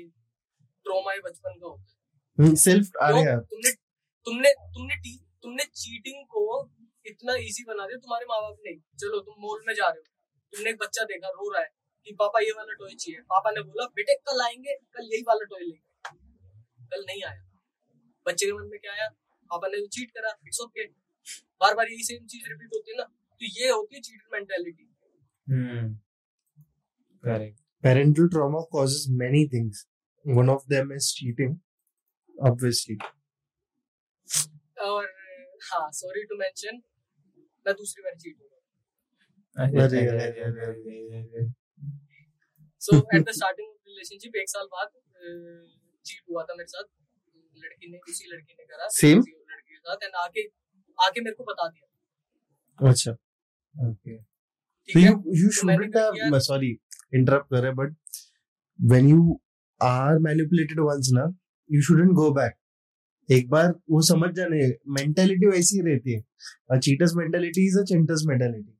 ट्रॉमा 0.62 1.12
ही 1.12 1.20
बचपन 1.20 1.50
का 1.50 1.66
होता 1.66 1.96
है। 2.42 2.54
सेल्फ 2.54 2.90
अरे? 3.02 3.20
यार 3.20 3.38
तुमने 3.38 3.72
तुमने 4.24 4.50
तुमने 4.50 4.96
टी- 4.96 5.42
तुमने 5.42 5.64
चीटिंग 5.64 6.24
को 6.24 6.70
इतना 7.06 7.34
इजी 7.34 7.64
बना 7.64 7.86
दिया 7.86 7.98
तुम्हारे 7.98 8.24
माँ 8.24 8.42
बाप 8.42 8.56
ने। 8.66 8.76
चलो 8.76 9.20
तुम 9.20 9.34
मॉल 9.38 9.64
में 9.66 9.74
जा 9.74 9.88
रहे 9.88 9.98
हो। 9.98 10.36
तुमने 10.54 10.70
एक 10.70 10.76
बच्चा 10.76 11.04
देखा 11.04 11.28
रो 11.28 11.52
रहा 11.52 11.62
है 11.62 11.68
कि 12.04 12.12
पापा 12.12 12.40
ये 12.40 12.50
वाला 12.50 12.74
टॉय 12.74 12.94
चाहिए। 12.94 13.20
पापा 13.20 13.50
ने 13.50 13.62
बोला 13.62 13.86
बेटे 13.86 14.14
कल 14.14 14.40
आएँगे 14.40 14.74
कल 14.74 15.10
यही 15.12 15.22
वाला 15.22 15.44
टॉय 15.44 15.60
लेंगे। 15.60 16.18
कल 16.86 17.04
नहीं 17.06 17.22
आया। 17.24 17.48
बच्चे 18.26 18.46
के 18.46 18.52
मन 18.52 18.66
में 18.66 18.80
क्या 18.80 18.92
आया? 18.92 19.08
पापा 19.50 19.68
ने 19.68 19.86
चीट 19.86 20.10
करा 20.10 20.30
इट्स 20.30 20.60
ओके 20.60 21.01
बार 21.60 21.74
बार 21.74 21.90
यही 21.90 22.04
सेम 22.04 22.26
चीज़ 22.26 22.48
रिपीट 22.48 22.74
होती 22.74 22.90
है 22.90 22.96
ना 22.98 23.04
तो 23.04 23.46
ये 23.60 23.68
होती 23.70 23.94
है 23.96 24.00
cheater 24.02 24.38
mentality 24.38 24.88
hmm 25.46 25.94
correct 27.24 27.58
parental 27.84 28.28
trauma 28.32 28.60
causes 28.74 29.04
many 29.20 29.38
things. 29.52 29.78
One 30.24 30.50
of 30.52 30.60
them 30.72 30.90
is 30.96 31.06
cheating 31.14 31.54
obviously. 32.36 32.96
और 34.82 35.08
हाँ 35.64 35.90
सॉरी 35.94 36.22
टू 36.24 36.36
मेंशन 36.38 36.80
मैं 37.66 37.74
दूसरी 37.74 38.02
बार 38.02 38.14
चीट 38.16 38.36
हुआ 38.40 39.64
अरे 39.64 39.82
अरे, 39.82 40.06
अरे 40.06 40.18
अरे, 40.18 40.40
अरे 40.42 40.62
अरे, 40.62 41.22
अरे 41.22 41.44
so 42.82 42.96
at 43.16 43.28
the 43.28 43.32
starting 43.32 43.68
of 43.68 43.88
relationship 43.88 44.36
एक 44.36 44.48
साल 44.50 44.66
बाद 44.72 44.88
चीट 46.04 46.22
हुआ 46.30 46.44
था 46.44 46.54
मेरे 46.54 46.68
साथ। 46.68 46.84
लड़की 47.56 47.90
ने 47.92 47.98
उसी 48.08 48.30
लड़की 48.32 48.54
ने 48.54 48.64
करा 48.64 48.84
और 48.84 49.18
लड़की 49.18 49.72
के 49.72 49.78
साथ 49.78 50.04
एंड 50.04 50.14
आके 50.24 50.46
आके 50.98 51.20
मेरे 51.20 51.34
को 51.34 51.44
बता 51.44 51.68
दिया। 51.68 52.90
अच्छा। 52.90 53.12
ओके 53.74 54.16
so 54.18 54.24
ठीक 54.88 55.04
you 55.04 55.12
you 55.40 55.50
मैंने 55.66 55.86
shouldn't 55.86 55.92
क्या 55.92 56.02
have 56.04 56.14
किया? 56.14 56.38
sorry 56.48 56.70
interrupt 57.18 57.48
कर 57.50 57.62
रहे 57.62 57.72
but 57.72 57.94
when 58.78 59.08
you 59.12 59.22
are 59.80 60.18
manipulated 60.26 60.82
once 60.88 61.10
ना 61.18 61.24
you 61.70 61.82
shouldn't 61.88 62.16
go 62.22 62.26
back. 62.40 62.58
एक 63.28 63.48
बार 63.50 63.68
वो 63.90 64.00
समझ 64.02 64.30
जाने 64.36 64.58
मेंटेलिटी 64.96 65.46
वैसी 65.46 65.76
ही 65.76 65.82
रहती 65.82 66.12
है। 66.12 66.78
Cheaters 66.78 67.12
mentality 67.16 67.66
is 67.66 67.78
a 67.80 67.82
cheaters 67.90 68.22
mentality 68.26 68.72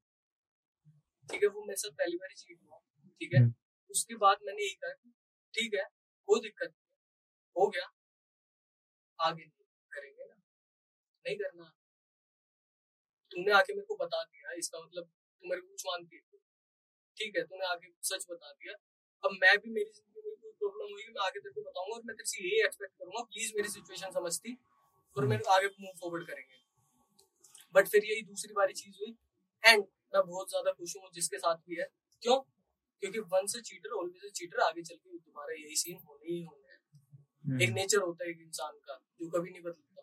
ठीक 1.29 1.43
है 1.43 1.49
वो 1.49 1.65
मेरे 1.67 1.77
साथ 1.77 1.91
पहली 1.99 2.17
बार 2.17 2.33
चीट 2.37 2.59
हुआ। 2.63 2.79
ठीक 3.21 3.35
है? 3.35 3.41
हम्म। 3.41 3.53
उसके 3.91 4.15
बाद 4.25 4.37
मैंने 4.47 4.63
यही 4.63 4.75
कहा 4.75 4.93
ठीक 5.55 5.75
है 5.75 5.85
कोई 6.29 6.41
दिक्कत 6.41 6.73
हो 7.57 7.69
गया। 7.69 7.87
आगे 9.19 9.45
करेंगे 9.93 10.25
ना। 10.25 10.35
नहीं 10.35 11.37
करना। 11.37 11.73
तूने 13.33 13.53
आके 13.53 13.75
मेरे 13.75 13.87
को 13.87 13.97
बता 13.97 14.23
दिया 14.25 14.53
इसका 14.59 14.81
मतलब 14.81 15.05
तू 15.05 15.49
मेरे 15.49 15.61
को 15.61 15.69
कुछ 15.69 15.87
मानती 15.87 16.17
है। 16.17 16.23
ठीक 17.17 17.37
है 17.37 17.43
तूने 17.45 17.67
आगे 17.67 17.93
सच 18.05 18.27
बता 18.31 18.53
दिया। 18.53 18.75
अब 19.25 19.39
मैं 19.43 19.57
भी 19.59 19.71
मेरी 19.71 19.91
ज़िंदगी 19.93 20.21
में 20.23 20.37
कोई 20.37 20.53
प्रॉब्लम 20.53 20.93
हुई 20.93 21.05
मैं 21.09 21.25
आगे 21.27 21.41
तेरे 21.41 21.55
को 21.55 21.63
बताऊँगा 21.63 21.95
और 21.95 22.03
मैं 22.05 22.17
तेरे 22.17 22.29
से 22.29 22.45
यही 22.45 22.65
एक्सपेक्ट 22.65 22.95
करूँगा 22.99 23.23
प्लीज़ 23.25 23.53
मेरी 23.57 23.69
सिचुएशन 23.69 24.11
समझती 24.13 24.57
और 25.17 25.27
मेरे 25.27 25.53
आगे 25.53 25.67
मूव 25.81 25.93
फॉरवर्ड 26.01 26.27
करेंगे। 26.27 26.61
बट 27.75 27.89
फिर 27.89 28.05
यही 28.05 28.23
दूसरी 28.23 28.53
बारी 28.55 28.73
चीज़ 28.75 28.97
हुई। 28.97 29.15
एंड 29.63 29.85
मैं 30.15 30.23
बहुत 30.23 30.49
ज़्यादा 30.49 30.73
खुश 30.73 30.97
हूँ 30.97 31.11
जिसके 31.15 31.39
साथ 31.39 31.63
भी 31.69 31.77
है। 31.77 31.89
क्यों? 32.23 32.39
क्योंकि 33.03 33.19
वन 33.31 33.47
से 33.47 33.61
चीटर 33.63 33.95
ऑलवेज 33.99 34.33
चीटर 34.33 34.61
आगे 34.61 34.83
चल 34.83 34.97
के 34.97 35.17
दोबारा 35.19 35.55
यही 35.55 35.77
सीन 35.77 35.99
होने 36.09 36.33
ही 36.33 36.43
होने 36.43 36.73
हैं। 36.73 37.61
एक 37.61 37.71
नेचर 37.71 37.99
होता 37.99 38.25
है 38.25 38.31
एक 38.31 38.41
इंसान 38.41 38.79
का 38.81 39.01
जो 39.21 39.29
कभी 39.31 39.51
नहीं 39.51 39.63
बदलता। 39.63 40.03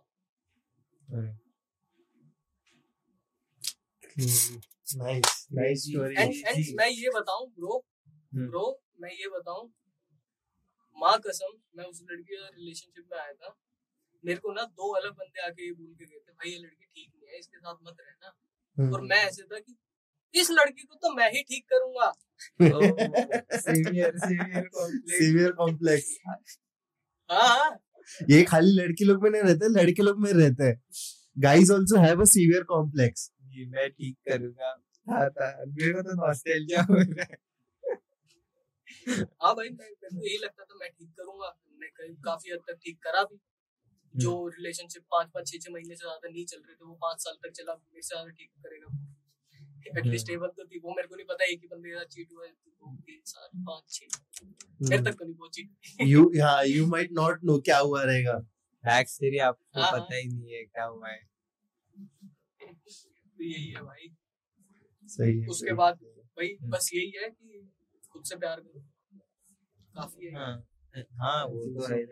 Nice 4.19 5.47
nice 5.53 5.83
story 5.83 6.15
and 6.15 6.33
and 6.47 6.75
मैं 6.77 6.87
ये 6.89 7.09
बताऊँ 7.15 7.47
ब्रो 7.49 7.75
हम्म। 8.33 8.47
ब्रो 8.47 8.65
मैं 9.01 9.11
ये 9.11 9.29
बताऊँ 9.37 9.69
माँ 10.97 11.17
कसम 11.25 11.51
मैं 11.77 11.85
उस 11.85 12.01
लड़की 12.03 12.23
के 12.23 12.35
रिलेशनशिप 12.35 13.05
में 13.11 13.19
आया 13.19 13.33
था। 13.33 13.55
मेरे 14.23 14.39
को 14.39 14.53
ना 14.53 14.63
दो 14.63 14.91
अलग 14.93 15.11
बंदे 15.19 15.45
आके 15.47 15.65
ये 15.65 15.71
बोल 15.71 15.93
के 15.99 16.05
गए 16.05 16.17
थे 16.17 16.31
भाई 16.31 16.49
ये 16.51 16.57
लड़की 16.57 16.85
ठीक 16.85 17.11
नहीं 17.15 17.31
है 17.33 17.39
इसके 17.39 17.57
साथ 17.57 17.75
मत 17.83 17.95
रहना। 17.99 18.33
हम्म। 18.77 18.93
और 18.93 19.01
मैं 19.01 19.23
ऐसे 19.27 19.43
था 19.43 19.59
कि 19.59 19.75
इस 20.33 20.51
लड़की 20.51 20.83
को 20.83 20.95
तो 20.95 21.13
मैं 21.15 21.29
ही 21.33 21.41
ठीक 21.43 21.65
करूँगा। 21.73 22.11
Severe 23.59 24.17
severe 24.17 24.67
complex 24.67 25.17
severe 25.17 25.51
complex 25.61 26.17
हाँ 27.29 27.47
हाँ। 27.47 27.69
ये 28.29 28.43
खाली 28.43 28.71
लड़की 28.73 29.05
लोग 29.05 29.23
में 29.23 29.29
नहीं 29.29 29.41
रहते 29.41 29.69
लड़के 29.69 30.03
लोग 30.03 30.19
में 30.23 30.31
रहते 30.33 30.63
हैं। 30.63 30.81
Guys 31.37 31.71
also 31.71 31.97
have 32.01 32.21
a 32.21 32.25
severe 32.25 32.63
complex 32.69 33.29
ये 33.59 33.65
मैं 33.67 33.89
ठीक 33.91 34.17
करूँगा। 34.29 34.73
था 35.07 35.27
था 35.29 35.49
मेरे 35.67 35.93
को 35.93 36.01
तो 36.01 36.15
नॉस्टैल्जिया 36.17 36.81
हो 36.81 36.95
रहा 36.95 37.23
है। 37.23 37.37
हाँ 39.41 39.53
भाई 39.55 39.69
मैं 39.69 39.85
मेरे 39.85 40.09
को 40.09 40.25
यही 40.25 40.37
लगता 40.37 40.63
था 40.63 40.75
मैं 40.79 40.89
ठीक 40.89 41.09
करूँगा। 41.17 41.55
मैं 41.79 41.89
कहीं 41.91 42.15
काफ़ी 42.25 42.51
हद 42.51 42.59
तक 42.67 42.79
ठीक 42.83 42.99
करा 43.03 43.23
भी। 43.23 43.39
जो 44.13 44.31
रिलेशनशिप 44.47 45.03
पाँच 45.11 45.27
पाँच 45.33 45.47
छह 45.47 45.57
छह 45.57 45.71
महीने 45.73 45.95
से 45.95 46.03
ज़्यादा 46.03 46.29
नहीं 46.29 46.45
चल 46.45 46.57
रहे 46.57 46.75
थे 46.75 46.85
वो 46.85 46.93
पाँच 47.01 47.19
साल 47.19 47.35
तक 47.43 47.51
चला 47.51 47.73
मेरे 47.73 48.01
से 48.01 48.15
ज़्यादा 48.15 48.29
ठीक 48.29 48.51
करेगा 48.63 49.99
एटलीस्ट 49.99 50.25
स्टेबल 50.25 50.47
तो 50.47 50.63
थी 50.63 50.79
वो 50.79 50.93
मेरे 50.95 51.07
को 51.07 51.15
नहीं 51.15 51.25
पता 51.25 51.45
एक 51.45 51.61
ही 51.61 51.67
बंदे 51.67 51.89
के 51.89 52.05
चीट 52.05 52.31
हुआ 52.33 52.45
है 52.45 52.51
दो 52.51 52.95
तीन 53.05 53.21
साल 53.25 53.49
पाँच 53.65 53.83
छह। 53.91 54.07
मेरे 54.81 55.01
तक 55.03 55.17
तो 55.19 55.25
नहीं 55.25 55.35
पहुँची। 55.35 55.69
यू 56.05 56.23
हाँ 56.41 56.65
यू 56.65 56.85
माइट 56.87 57.11
नॉट 57.11 57.43
नो 57.43 57.57
क्या 57.59 57.77
हुआ 57.79 58.03
रहेगा। 58.03 58.37
बैक 58.83 59.09
स्टोरी 59.09 59.37
आपको 59.47 59.81
हाँ, 59.81 59.91
पता 59.91 60.15
ही 60.15 60.27
नहीं 60.27 60.53
है 60.53 60.63
क्या 60.65 60.83
हुआ 60.85 61.09
है। 61.09 61.21
तो 63.39 63.43
यही 63.43 63.67
है 63.71 63.81
भाई। 63.81 64.07
सही 65.03 65.39
है 65.39 65.47
उसके 65.47 65.73
बाद 65.73 65.99
भाई 66.37 66.55
बस 66.69 66.89
यही 66.93 67.11
है 67.17 67.29
कि 67.29 67.69
खुद 68.11 68.23
से 68.23 68.35
प्यार 68.35 68.59
करो। 68.59 68.81
काफ़ी 69.95 70.25
है। 70.25 70.33
हाँ 70.35 70.65
हाँ 71.21 71.45
वो 71.45 71.65
तो 71.65 71.93
है 71.93 72.03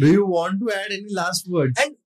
do 0.00 0.06
you 0.06 0.26
want 0.26 0.60
to 0.60 0.68
add 0.68 0.92
any 0.92 1.14
last 1.14 1.44
words 1.48 1.80
and 1.80 1.96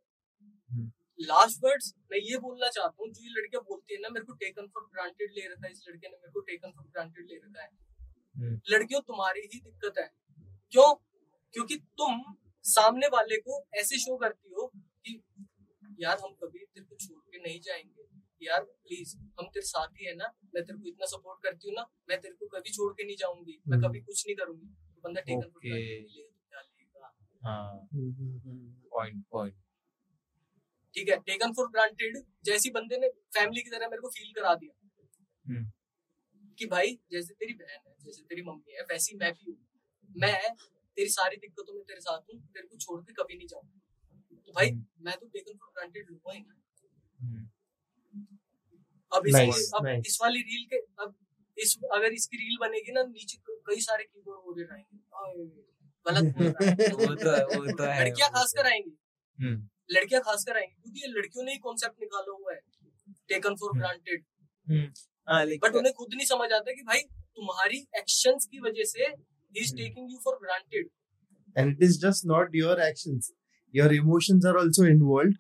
last 1.21 1.65
words 1.65 1.93
मैं 2.13 2.19
ये 2.19 2.39
बोलना 2.39 2.69
चाहता 2.69 3.03
हूँ 3.03 3.13
जो 3.13 3.23
ये 3.23 3.31
लड़कियाँ 3.31 3.63
बोलती 3.63 3.95
है 3.95 4.01
ना 4.01 4.09
मेरे 4.09 4.25
को 4.25 4.33
टेकन 4.33 4.67
फॉर 4.67 4.83
ग्रांटेड 4.93 5.31
ले 5.31 5.47
रखा 5.49 5.67
है। 5.67 5.73
इस 5.73 5.85
लड़के 5.89 6.09
ने 6.09 6.17
मेरे 6.17 6.33
को 6.33 6.41
टेकन 6.41 6.71
फॉर 6.71 6.87
ग्रांटेड 6.87 7.27
ले 7.27 7.37
रखा 7.37 7.63
है। 7.63 7.71
हम्म। 8.37 8.61
लड़कियों 8.71 9.01
तुम्हारी 9.01 9.41
ही 9.41 9.61
दिक्कत 9.61 9.99
है। 9.99 10.11
क्यों? 10.71 10.95
क्योंकि 11.55 11.77
तुम 11.77 12.23
सामने 12.65 13.07
वाले 13.07 13.37
को 13.37 13.65
ऐसे 13.75 13.99
शो 13.99 14.17
करती 14.17 14.49
हो 14.49 14.71
कि 14.77 15.23
यार 16.01 16.19
हम 16.25 16.33
कभी 16.33 16.59
तेरे 16.59 16.87
को 16.87 16.97
छोड़ 16.97 17.21
के 17.21 17.39
नहीं 17.39 17.61
जाएँगे। 17.61 18.16
यार 18.43 18.65
प्लीज़ 18.65 19.17
हम 19.17 19.47
तेरे 19.47 19.67
साथ 19.67 19.89
ही 19.89 20.07
है 20.07 20.15
ना। 20.15 20.33
मैं 20.55 20.65
तेरे 20.65 20.79
को 20.79 20.85
इतना 20.85 21.07
सपोर्ट 21.07 21.43
करती 21.43 21.69
हूँ 21.69 21.75
ना 21.77 21.87
मैं 22.09 22.21
तेरे 22.21 22.35
को 22.35 22.47
कभी 22.47 22.71
छोड़ 22.71 22.93
के 22.93 23.05
नहीं 23.05 23.17
जाऊँगी। 23.17 23.63
मैं 23.69 23.77
हम्म। 23.79 23.89
कभी 23.89 24.01
कुछ 24.01 24.27
नहीं 24.27 24.37
करूँगी। 24.37 24.67
तो 24.67 25.01
बंदा 25.05 25.21
टेकन 25.21 25.51
हाँ। 27.45 27.89
पॉइंट 28.91 29.25
पॉइंट 29.31 29.55
ठीक 30.95 31.09
है 31.09 31.17
टेकन 31.17 31.53
फॉर 31.53 31.69
ग्रांटेड 31.69 32.17
जैसी 32.45 32.71
बंदे 32.71 32.97
ने 32.97 33.09
फैमिली 33.09 33.63
की 33.63 33.71
तरह 33.71 33.89
मेरे 33.89 34.03
को 34.03 34.09
फील 34.09 34.33
करा 34.33 34.55
दिया। 34.55 34.89
हम्म। 35.47 35.73
कि 36.59 36.67
भाई 36.67 36.99
जैसे 37.11 37.35
तेरी 37.35 37.53
बहन 37.53 37.89
है 37.89 37.95
जैसे 38.05 38.23
तेरी 38.23 38.43
मम्मी 38.43 38.73
है 38.73 38.83
वैसी 38.83 39.17
मैं 39.17 39.33
भी 39.33 39.51
हूँ। 39.51 39.59
मैं 40.17 40.55
तेरी 40.97 41.09
सारी 41.09 41.37
दिक्कतों 41.37 41.75
में 41.75 41.83
तेरे 41.83 42.01
साथ 42.01 42.19
हूँ 42.19 42.41
तेरे 42.47 42.67
को 42.67 42.77
छोड़ 42.77 43.01
के 43.03 43.13
कभी 43.13 43.37
नहीं 43.37 43.47
जाऊँगा। 43.47 43.81
तो 44.47 44.53
भाई 44.53 44.71
हम्म। 44.71 44.87
मैं 45.01 45.17
तो 45.17 45.27
टेकन 45.27 45.59
फॉर 45.59 45.69
ग्रांटेड 45.69 46.11
लूँगा 46.11 46.33
ही 46.33 46.41
ना। 46.41 46.63
हम्म। 47.21 47.49
अब 49.17 49.27
इस 49.27 49.35
Nice, 49.35 49.63
अब 49.75 49.87
nice. 49.87 50.07
इस 50.07 50.19
वाली 50.23 50.41
रील 50.41 50.65
के 50.73 50.77
अब 51.03 51.15
इस 51.59 51.77
अगर 51.95 52.13
इसकी 52.13 52.37
रील 52.37 52.57
बनेगी 52.61 52.93
ना 52.93 53.03
नीचे 53.03 53.39
कई 53.69 53.81
सारे 53.81 54.05
कीबोर्ड 54.05 54.39
हो 54.39 54.75
आएँगे 54.75 55.65
गलत 56.07 56.35
वो 56.99 57.15
तो 57.15 57.31
वो 57.57 57.73
तो 57.73 57.85
है 57.85 58.01
लड़कियाँ 58.01 58.29
खासकर 58.31 58.67
आएँगी। 58.67 58.97
हम्म, 59.39 59.69
लड़कियाँ 59.91 60.23
खासकर 60.23 60.57
आएँगी 60.57 60.75
क्योंकि 60.83 61.01
ये 61.01 61.09
लड़कियों 61.09 61.45
ने 61.45 61.53
ही 61.53 61.59
कॉन्सेप्ट 61.59 62.01
निकाला 62.01 62.33
हुआ 62.33 62.53
है। 62.53 62.61
Taken 63.29 63.55
for. 63.55 63.79
ग्रांटेड 63.79 64.25
हम्म, 64.67 64.91
हाँ 65.29 65.47
बट 65.65 65.75
उन्हें 65.75 65.95
खुद 65.95 66.15
नहीं 66.15 66.27
समझ 66.27 66.53
आता 66.53 66.73
कि 66.73 66.83
भाई 66.83 67.01
तुम्हारी 67.37 67.79
एक्शंस 67.99 68.47
की 68.53 68.61
वजह 68.61 68.85
से 68.85 69.03
ही 69.03 69.63
is. 69.63 69.75
Taking 69.77 70.13
you 70.13 70.19
for 70.25 70.39
granted 70.43 70.89
and 71.57 71.73
it 71.73 71.83
is 71.87 71.95
just 72.01 72.27
not 72.31 72.57
your 72.61 72.73
actions. 72.87 73.29
Your 73.75 73.87
emotions 73.93 74.47
are 74.49 74.57
also 74.63 74.87
involved. 74.89 75.37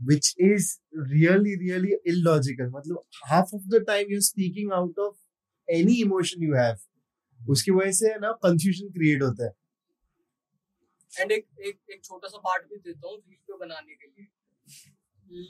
Which 0.00 0.28
is 0.38 0.80
really 1.12 1.54
really 1.62 1.96
illogical. 2.12 2.68
मतलब 2.76 3.04
half 3.30 3.50
of 3.52 3.66
the 3.74 3.80
time 3.88 4.12
you're 4.12 4.26
speaking 4.28 4.70
out 4.72 5.00
of 5.06 5.16
any 5.68 5.96
emotion 6.04 6.46
you 6.48 6.54
have. 6.54 6.78
उसकी 7.40 7.72
वजह 7.72 7.92
से 7.92 8.14
ना 8.20 8.30
confusion 8.44 8.92
create 8.96 9.22
होता 9.22 9.44
है। 9.44 9.52
And 11.20 11.32
एक 11.32 11.46
एक 11.66 11.78
एक 11.92 12.04
छोटा 12.04 12.28
सा 12.28 12.38
पार्ट 12.38 12.66
भी 12.70 12.76
देता 12.76 13.08
हूँ 13.08 13.16
वीडियो 13.16 13.56
बनाने 13.58 13.94
के 13.94 14.06
लिए। 14.06 14.26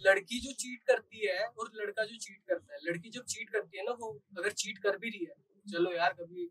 लड़की 0.07 0.41
जो 0.41 0.53
चीट 0.53 0.83
करती 0.87 1.27
है 1.27 1.45
और 1.47 1.71
लड़का 1.75 2.05
जो 2.05 2.17
चीट 2.17 2.41
करता 2.49 2.75
है। 2.75 2.79
लड़की 2.89 3.11
जब 3.11 3.25
चीट 3.25 3.51
करती 3.51 3.79
है 3.79 3.85
ना, 3.85 3.93
वो 3.93 4.09
अगर 4.39 4.53
चीट 4.53 4.79
कर 4.79 4.97
भी 4.99 5.11
रही 5.11 5.25
है, 5.25 5.35
चलो 5.73 5.93
यार, 5.93 6.13
कभी 6.13 6.51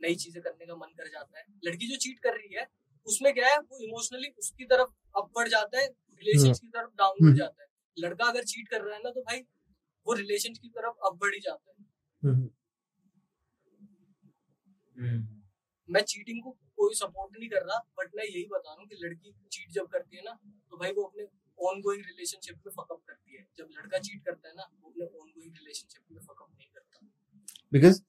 नई 0.00 0.14
चीज़ें 0.14 0.42
करने 0.42 0.66
का 0.66 0.76
मन 0.76 0.94
कर 0.98 1.08
जाता 1.08 1.38
है। 1.38 1.44
लड़की 1.66 1.86
जो 1.86 1.96
चीट 1.96 2.18
कर 2.18 2.36
रही 2.36 2.54
है, 2.54 2.66
उसमें 3.06 3.32
क्या 3.34 3.48
है, 3.48 3.58
वो 3.58 3.78
इमोशनली 3.84 4.28
उसकी 4.38 4.64
तरफ़ 4.64 4.90
अपवर्ड 5.16 5.48
जाता 5.48 5.80
है 5.80 5.88
रिलेशन 6.18 6.52
की 6.52 6.68
तरफ़ 6.68 6.90
डाउनवर्ड 6.90 7.24
हम्म। 7.24 7.36
जाता 7.36 7.62
है। 7.62 7.68
लड़का 7.98 8.24
अगर 8.24 8.44
चीट 8.44 8.68
कर 8.68 8.80
रहा 8.80 8.94
है 8.94 9.00
ना 9.04 9.10
तो 9.10 9.20
भाई 9.20 9.40
वो 10.06 10.12
रिलेशन 10.12 10.52
की 10.52 10.68
तरफ़ 10.68 11.06
अपवर्ड 11.06 11.34
ही 11.34 11.40
जाता 11.40 11.70
है। 11.70 11.86
हम्म, 12.24 12.48
मैं 15.88 16.02
चीटिंग 16.02 16.42
को 16.42 16.50
कोई 16.50 16.94
सपोर्ट 16.94 17.38
नहीं 17.38 17.48
कर 17.48 17.62
रहा 17.66 17.78
बट 17.78 18.10
मैं 18.16 18.24
यही 18.24 18.44
बता 18.44 18.72
रहा 18.72 18.80
हूँ 18.80 18.88
कि 18.88 18.96
लड़की 19.04 19.34
चीट 19.52 19.70
जब 19.70 19.86
करती 19.86 20.16
है 20.16 20.22
ना 20.22 20.38
तो 20.70 20.76
भाई 20.76 20.92
वो 20.92 21.02
अपने 21.02 21.24
ऑन 21.58 21.80
गोइंग 21.80 22.04
रिलेशनशिप 22.06 22.56
में 22.66 22.72
फकअप 22.72 23.02
करती 23.08 23.36
है। 23.36 23.46
जब 23.58 23.68
लड़का 23.70 23.98
चीट 23.98 24.24
करता 24.24 24.48
है 24.48 24.54
ना 24.54 24.70
वो 24.82 24.90
अपने 24.90 25.04
ऑन 25.04 25.28
गोइंग 25.28 25.52
रिलेशनशिप 25.56 26.02
में 26.12 26.20
फकअप 26.20 26.48
नहीं 26.58 26.68
करता। 26.74 27.08
Because 27.72 28.02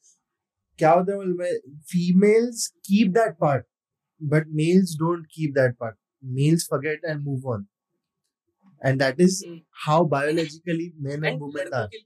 क्या 0.80 0.92
होता 0.92 1.14
है 1.14 1.20
है 1.20 1.60
females 1.80 2.68
keep 2.68 3.12
that 3.12 3.36
part 3.42 3.66
but 4.24 4.48
males 4.48 4.96
don't 4.96 5.28
keep 5.32 5.52
that 5.52 5.78
part 5.78 5.96
males 6.24 6.68
forget 6.70 7.02
and 7.06 7.22
move 7.22 7.48
on 7.48 7.68
and 8.86 9.00
that 9.00 9.22
is 9.22 9.46
hmm. 9.46 9.62
How 9.86 10.06
biologically 10.08 10.88
men 11.00 11.16
and 11.16 11.26
and 11.26 11.42
women 11.42 11.66
लड़कों 11.66 11.88
के 11.88 12.04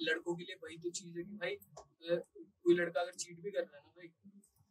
लड़कों 0.00 0.36
के 0.36 0.44
लिए 0.44 0.56
वही 0.62 0.78
तो 0.78 0.90
चीज़ 0.92 1.18
है 1.18 1.24
कि 1.24 1.36
भाई 1.36 1.56
कोई 2.04 2.74
लड़का 2.74 3.00
अगर 3.00 3.12
चीट 3.14 3.40
भी 3.40 3.50
कर 3.50 3.60
रहा 3.60 3.76
है 3.76 3.82
ना 3.82 3.92
भाई 3.92 4.10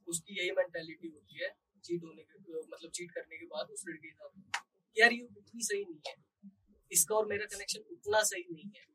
उसकी 0.08 0.40
यही 0.40 0.52
मेंटालिटी 0.54 1.08
होती 1.10 1.44
है 1.44 1.50
चीट 1.84 2.04
होने 2.04 2.24
के 2.24 2.62
मतलब 2.64 2.90
चीट 2.92 3.12
करने 3.12 3.38
के 3.38 3.46
बाद 3.48 3.70
उस 3.72 3.84
लड़के 3.88 4.08
के 4.08 4.14
साथ 4.14 4.62
यार 4.96 5.14
ये 5.14 5.22
उतनी 5.36 5.64
सही 5.64 5.84
नहीं 5.84 6.00
है 6.08 6.52
इसका 6.92 7.16
और 7.16 7.28
मेरा 7.28 7.46
कनेक्शन 7.48 7.92
उतना 7.92 8.24
सही 8.26 8.46
नहीं 8.50 8.72
है 8.72 8.92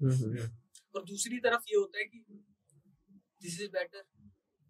Mhm. 0.00 0.46
और 0.94 1.04
दूसरी 1.04 1.38
तरफ़ 1.40 1.68
ये 1.68 1.76
होता 1.76 1.98
है 1.98 2.04
कि 2.04 2.18
this 3.42 3.60
is 3.60 3.68
better 3.70 4.02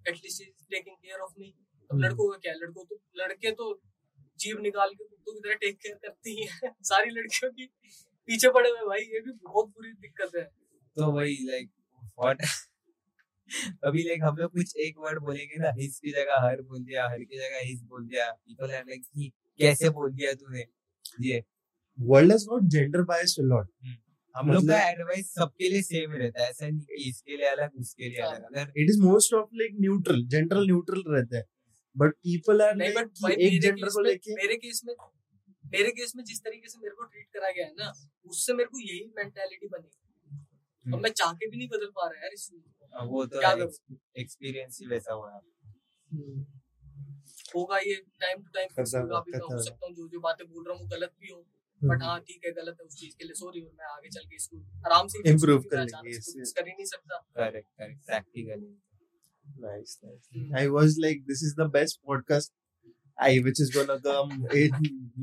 at least 0.01 0.43
is 0.43 0.67
taking 0.71 0.97
care 0.97 1.21
of 1.21 1.33
me 1.39 1.49
अब 1.49 1.91
हम्म। 1.91 2.05
लड़कों 2.05 2.29
का 2.31 2.39
क्या 2.39 2.53
लड़कों 2.55 2.85
तो 2.85 3.01
लड़के 3.17 3.51
तो 3.53 3.73
जीव 4.39 4.61
निकाल 4.61 4.89
के 4.89 5.05
कुत्तों 5.05 5.33
की 5.33 5.41
तरह 5.41 5.55
टेक 5.55 5.77
केयर 5.77 5.95
करती 5.95 6.47
है। 6.47 6.49
सारी 6.83 7.11
लड़कियों 7.11 7.53
की 7.53 7.67
पीछे 8.27 8.49
पड़े 8.49 8.71
हुए 8.71 8.79
भाई 8.79 9.01
ये 9.01 9.21
भी 9.21 9.33
बहुत 9.33 9.69
बुरी 9.69 9.93
दिक्कत 9.93 10.31
है। 10.37 10.45
तो 10.97 11.13
वही 11.13 11.39
लाइक 11.41 11.71
व्हाट 12.21 12.43
अभी 13.85 14.03
लाइक 14.03 14.21
हम 14.23 14.37
लोग 14.37 14.53
कुछ 14.53 14.77
एक 14.77 14.95
वर्ड 14.99 15.19
बोलेंगे 15.19 15.59
ना 15.59 15.71
हिस 15.71 15.99
की 15.99 16.11
जगह 16.11 16.47
हर 16.47 16.63
बोल 16.63 16.85
दिया 16.85 17.09
हर 17.09 17.19
की 17.19 17.37
जगह 17.37 17.59
हिस 17.63 17.83
बोल 17.83 18.07
दिया। 18.07 18.33
पीपल 18.33 18.65
आर 18.65 18.85
लाइक 18.89 19.03
कि 19.03 19.33
कैसे 19.59 19.91
बोल 19.91 20.13
दिया 20.13 20.33
तूने? 20.33 20.65
ये। 21.21 21.45
World 22.01 22.33
has 22.33 22.45
got 22.53 22.71
gender 22.75 23.03
biased 23.11 23.41
a 23.45 23.49
lot. 23.55 23.67
हम 24.37 24.53
लोग 24.53 24.69
का 24.69 24.91
एडवाइस 24.91 25.35
सबके 25.35 25.69
लिए 25.69 25.83
सेम 25.83 26.13
रहता 26.13 26.43
है 26.43 26.51
ऐसा 26.51 26.69
नहीं 26.69 26.81
कि 26.81 27.09
इसके 27.09 27.37
लिए 27.37 27.47
अलग 27.47 27.71
उसके 27.75 28.09
लिए 28.09 28.19
अलग। 28.19 28.43
अगर 28.43 28.73
it 28.81 28.91
is 28.91 29.01
most 29.05 29.35
of 29.35 29.45
like 29.63 29.77
neutral 29.87 30.23
general 30.35 30.71
neutral 30.71 31.03
रहता 31.07 31.37
है। 31.37 31.45
But 31.97 32.15
people 32.27 32.63
are 32.67 32.75
नहीं 32.77 32.93
बट 32.95 33.31
एक 33.31 33.61
जेंडर 33.63 33.89
को 33.89 34.01
लेके 34.03 34.35
मेरे 34.35 34.57
केस 34.57 34.81
में 34.87 34.95
मेरे 35.65 35.91
केस 35.99 36.13
में 36.17 36.23
जिस 36.25 36.41
तरीके 36.45 36.69
से 36.69 36.79
मेरे 36.83 36.95
को 36.95 37.05
ट्रीट 37.05 37.27
करा 37.35 37.51
गया 37.51 37.67
है 37.67 37.73
ना 37.79 37.93
उससे 38.31 38.55
मेरे 38.55 38.69
को 38.69 38.81
यही 38.81 39.05
मेंटालिटी 39.17 39.69
बनी। 39.69 39.91
और 40.87 41.01
मैं 41.01 41.11
चाह 41.13 41.33
के 41.33 41.49
भी 41.51 41.57
नहीं 41.57 41.69
बदल 41.69 41.91
पा 41.97 42.07
रहा 42.09 42.23
यार 42.23 42.33
इस 42.35 42.47
चीज़ 42.49 42.63
को। 42.63 43.07
वो 43.09 43.25
तो 43.27 43.41
एक्सपीरियंस 44.21 44.79
ही 44.83 44.87
वैसा 44.89 45.13
हुआ 45.13 45.41
होगा 47.55 47.79
ये 47.79 47.95
टाइम 48.21 48.43
टू 48.43 48.51
टाइम 48.55 48.69
हो 48.77 48.85
सकता 49.63 49.87
हूँ 49.87 49.95
जो 49.97 50.09
जो 50.09 50.21
बातें 50.21 50.47
बोल 50.49 50.65
रहा 50.65 50.75
हूँ 50.75 50.83
वो 50.83 50.89
गलत 50.89 51.13
भी 51.21 51.33
हो। 51.33 51.45
बट 51.81 52.03
हाँ 52.03 52.19
ठीक 52.21 52.45
है 52.47 52.51
गलत 52.53 52.77
है 52.81 52.87
उस 52.87 52.97
चीज़ 52.97 53.15
के 53.19 53.25
लिए 53.25 53.35
सॉरी 53.35 53.61
और 53.61 53.73
मैं 53.79 53.87
आगे 53.87 54.09
चल 54.09 54.25
के 54.25 54.37
इसको 54.37 54.57
आराम 54.87 55.09
से 55.09 55.23
Improve 55.31 55.65
कर 55.71 55.85
लेंगे, 55.85 56.19
कर 56.19 56.69
ही 56.69 56.73
नहीं 56.73 56.85
सकता। 56.87 57.19
Correct 57.37 57.69
correct 57.79 58.07
practically 58.07 58.67
nice 59.59 59.95
nice. 60.05 60.29
Hmm. 60.37 60.59
I 60.59 60.67
was 60.69 60.99
like 61.05 61.23
this 61.31 61.43
is 61.49 61.55
the 61.61 61.69
best 61.77 61.99
podcast 62.09 62.53
I 63.19 63.31
which 63.47 63.61
is 63.61 63.71
gonna 63.77 63.97
come 64.01 64.31
in 64.61 64.77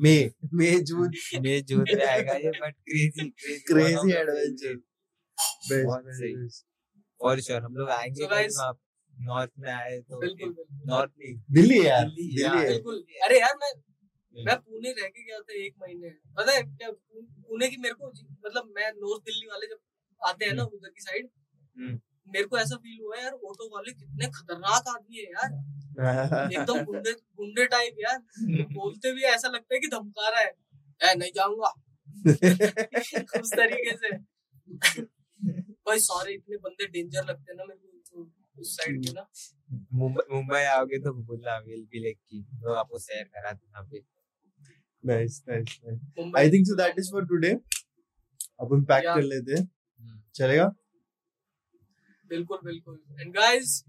May. 0.05 0.19
May 0.61 0.73
June. 0.89 1.15
ये 1.45 1.61
जून 1.61 1.83
में 1.93 2.05
आएगा 2.05 2.33
ये 2.33 2.51
but 2.59 2.75
crazy 2.89 3.25
crazy 3.69 4.13
adventure. 4.19 4.75
Best, 5.69 5.85
बहुत 5.85 6.03
best, 6.03 6.21
सही। 6.21 6.63
और 7.21 7.39
श्योर 7.41 7.61
हम 7.61 7.75
लोग 7.75 7.89
आएँगे 7.89 8.23
So 8.23 8.31
guys- 8.31 8.59
आप 8.67 8.79
नॉर्थ 9.13 9.51
में 9.59 9.71
आए 9.71 9.99
तो 9.99 10.19
नॉर्थ 10.23 11.11
नहीं 11.19 11.33
दिल्ली 11.51 11.85
यार 11.87 12.05
दिल्ली, 12.09 12.67
बिल्कुल। 12.67 13.03
अरे 13.23 13.39
यार 13.39 13.55
मैं 13.63 13.71
मैं 14.35 14.55
पुणे 14.57 14.91
रह 14.91 15.07
के 15.07 15.23
गया 15.23 15.39
था 15.39 15.53
एक 15.63 15.73
महीने। 15.81 16.09
पता 16.37 16.51
है 16.51 16.61
क्या 16.63 16.89
पुणे 16.91 17.69
की 17.69 17.77
मेरे 17.77 17.93
को 17.93 18.09
मतलब 18.45 18.71
मैं 18.75 18.91
नॉर्थ 18.91 19.21
दिल्ली 19.25 19.47
वाले 19.47 19.67
जब 19.67 19.79
आते 20.21 20.45
हैं 20.45 20.53
ना 20.53 20.63
उधर 20.63 20.89
की 20.89 21.01
साइड 21.01 21.27
हम्म। 21.77 21.99
मेरे 22.29 22.45
को 22.45 22.57
ऐसा 22.57 22.75
फील 22.75 22.99
हुआ 23.03 23.17
यार 23.17 23.31
ऑटो 23.31 23.75
वाले 23.75 23.91
कितने 23.91 24.27
खतरनाक 24.27 24.87
आदमी 24.87 25.17
है 25.17 25.23
यार। 25.23 25.51
एकदम 26.53 26.83
गुंडे 26.83 27.11
गुंडे 27.11 27.65
टाइप 27.65 27.95
यार। 27.99 28.17
बोलते 28.73 29.13
भी 29.13 29.21
ऐसा 29.21 29.47
लगता 29.47 29.75
है 29.75 29.79
कि 29.79 29.87
धमका 29.87 30.29
रहा 30.29 30.39
है। 30.39 30.53
ए 31.11 31.15
नहीं 31.15 31.31
जाऊँगा। 31.35 31.73
उस 33.41 33.53
तरीके 33.53 33.97
से। 33.97 34.17
भाई 35.87 35.99
सारे 35.99 36.33
इतने 36.33 36.57
बंदे 36.57 36.87
डेंजर 36.87 37.25
लगते 37.25 37.51
हैं 37.51 37.57
ना 37.57 37.63
मेरे 37.65 37.79
को 37.79 38.31
उस 38.61 38.77
साइड 38.77 39.05
के 39.05 39.11
ना। 39.11 39.29
मुंबई 39.93 40.35
मुंबई 40.35 40.59
आओगे 40.59 40.99
तो 40.99 41.13
बोलना 41.13 41.57
विल 41.57 41.83
बी 41.91 41.99
लाइक 41.99 42.17
की 42.29 42.43
तो 42.43 42.73
आपको 42.73 42.99
शेयर 42.99 43.23
करा 43.23 43.81
पे। 43.81 44.19
Nice 45.03 45.35
nice 45.49 45.73
nice. 45.85 45.99
Mumbai 46.19 46.41
I 46.41 46.49
think 46.49 46.67
so 46.67 46.75
that 46.79 46.97
is 46.99 47.09
for 47.15 47.21
today. 47.25 47.53
अपन 48.59 48.83
पैक 48.83 49.03
कर 49.03 49.21
लेते 49.21 49.53
हैं। 49.53 49.67
चलेगा? 50.35 50.75
बिल्कुल 52.29 52.59
बिल्कुल। 52.65 52.99
एंड 53.21 53.33
गाइस 53.35 53.83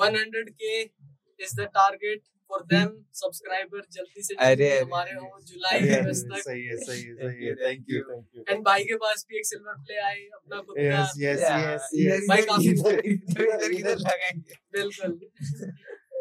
100 0.00 0.48
के 0.50 0.80
is 0.80 1.54
the 1.56 1.64
target 1.76 2.22
for 2.50 2.62
them 2.62 2.88
subscriber 3.12 3.82
जल्दी 3.92 4.22
से 4.22 4.34
अरे, 4.34 4.56
जल्दी 4.56 4.78
हमारे 4.78 5.12
हो 5.12 5.38
जुलाई 5.46 5.80
के 5.80 6.00
बस 6.02 6.20
तक। 6.24 6.42
सही 6.42 6.64
है 6.64 6.76
सही 6.76 7.02
है 7.02 7.14
सही 7.14 7.46
है। 7.46 7.54
Thank 7.54 7.84
you 7.90 8.00
thank 8.02 8.26
you 8.36 8.44
and 8.48 8.64
भाई 8.64 8.84
के 8.84 8.96
पास 9.04 9.26
भी 9.28 9.38
एक 9.38 9.46
सिल्वर 9.46 9.74
प्ले 9.80 9.96
आए 10.00 10.20
अपना 10.34 10.60
खुद 10.60 10.76
का। 10.78 11.00
यस 11.00 11.14
यस 11.18 11.42
यस 11.42 11.88
यस 11.94 12.26
भाई 12.28 12.42
काफी- 12.42 12.72
इधर 12.72 13.72
इधर 13.72 13.96
लगाएँगे? 13.98 14.54
बिल्कुल। 14.72 15.18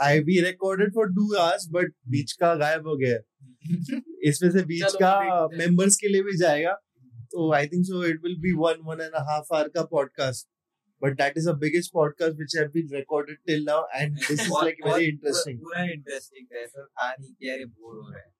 I've 0.20 0.40
recorded 0.42 0.94
for 0.94 1.08
two 1.10 1.34
hours 1.36 1.68
but 1.72 1.94
बीच 2.08 2.32
का 2.34 2.54
गायब 2.56 2.88
हो 2.88 2.96
गया। 2.98 3.18
इसमें 4.30 4.50
से 4.52 4.64
बीच 4.66 4.94
का 4.96 5.14
मेंबर्स 5.54 5.98
के 5.98 6.08
लिए 6.08 6.24
भी 6.24 6.38
जाएगा। 6.38 6.74
तो 7.32 7.52
I 7.54 7.68
think 7.68 7.86
so 7.86 8.04
it 8.06 8.22
will 8.24 8.36
be 8.42 8.54
one 8.58 8.82
one 8.86 9.02
and 9.02 9.16
half 9.30 9.54
hour 9.56 9.68
का 9.70 9.84
podcast 9.84 10.48
but 11.02 11.18
that 11.18 11.38
is 11.38 11.50
biggest 11.50 11.94
podcast 11.94 12.36
which 12.38 12.56
have 12.58 12.70
been 12.70 12.90
recorded 12.96 13.38
till 13.48 13.64
now 13.66 13.88
and 13.96 14.18
this 14.18 14.32
is 14.32 14.50
like 14.64 14.86
very 14.88 15.06
interesting 15.06 15.60
पूरा 15.60 15.84
इंटरेस्टिंग 15.92 16.48
था 16.48 16.66
sir. 16.66 16.88
आ 17.00 17.12
नहीं 17.12 17.34
कि 17.34 17.50
अरे 17.50 17.66
bore 17.66 17.96
हो 17.96 18.10
रहा 18.10 18.20
है। 18.20 18.32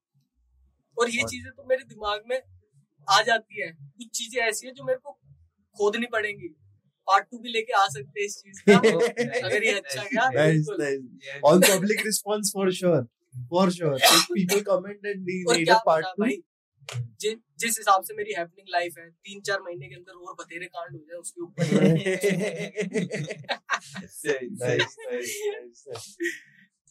और 0.98 1.10
ये 1.10 1.24
चीज़ें 1.24 1.52
तो 1.52 1.64
मेरे 1.70 1.84
दिमाग 1.84 2.24
में 2.30 2.42
आ 3.10 3.22
जाती 3.22 3.62
है। 3.62 3.72
कुछ 3.72 4.08
चीज़ें 4.18 4.42
ऐसी 4.44 4.68
है 4.68 4.74
जो 4.74 4.84
मेरे 4.84 5.00
को 5.00 5.12
खोदनी 5.76 6.06
पड़ेंगी। 6.06 6.56
पार्ट 7.08 7.26
टू 7.32 7.38
भी 7.40 7.52
लेके 7.52 7.74
आ 7.74 7.86
सकते 7.88 8.26
इस 8.26 8.38
चीज़ 8.38 8.62
का। 8.70 8.78
अगर 9.48 9.64
ये 9.64 9.72
अच्छा 9.72 10.04
गया 10.04 11.40
on 11.50 11.62
public 11.62 12.06
response 12.06 12.52
for 12.54 12.72
sure 12.74 13.04
for 13.52 13.72
sure 13.72 13.98
people 14.32 14.62
comment 14.70 15.06
and 15.06 15.22
need 15.26 15.70
a 15.70 15.82
जिस 17.22 17.78
हिसाब 17.78 18.04
से 18.04 18.14
मेरी 18.14 18.34
हैपनिंग 18.38 18.68
लाइफ 18.72 18.94
है 19.00 19.10
तीन 19.10 19.42
चार 19.42 19.60
महीने 19.62 19.88
के 19.88 19.96
अंदर 19.96 20.14
और 20.28 20.34
बतेरे 20.40 20.66
कांड 20.66 20.96
हो 20.96 21.02
जाए 21.02 21.18
उसके 21.20 21.42
ऊपर। 21.42 21.64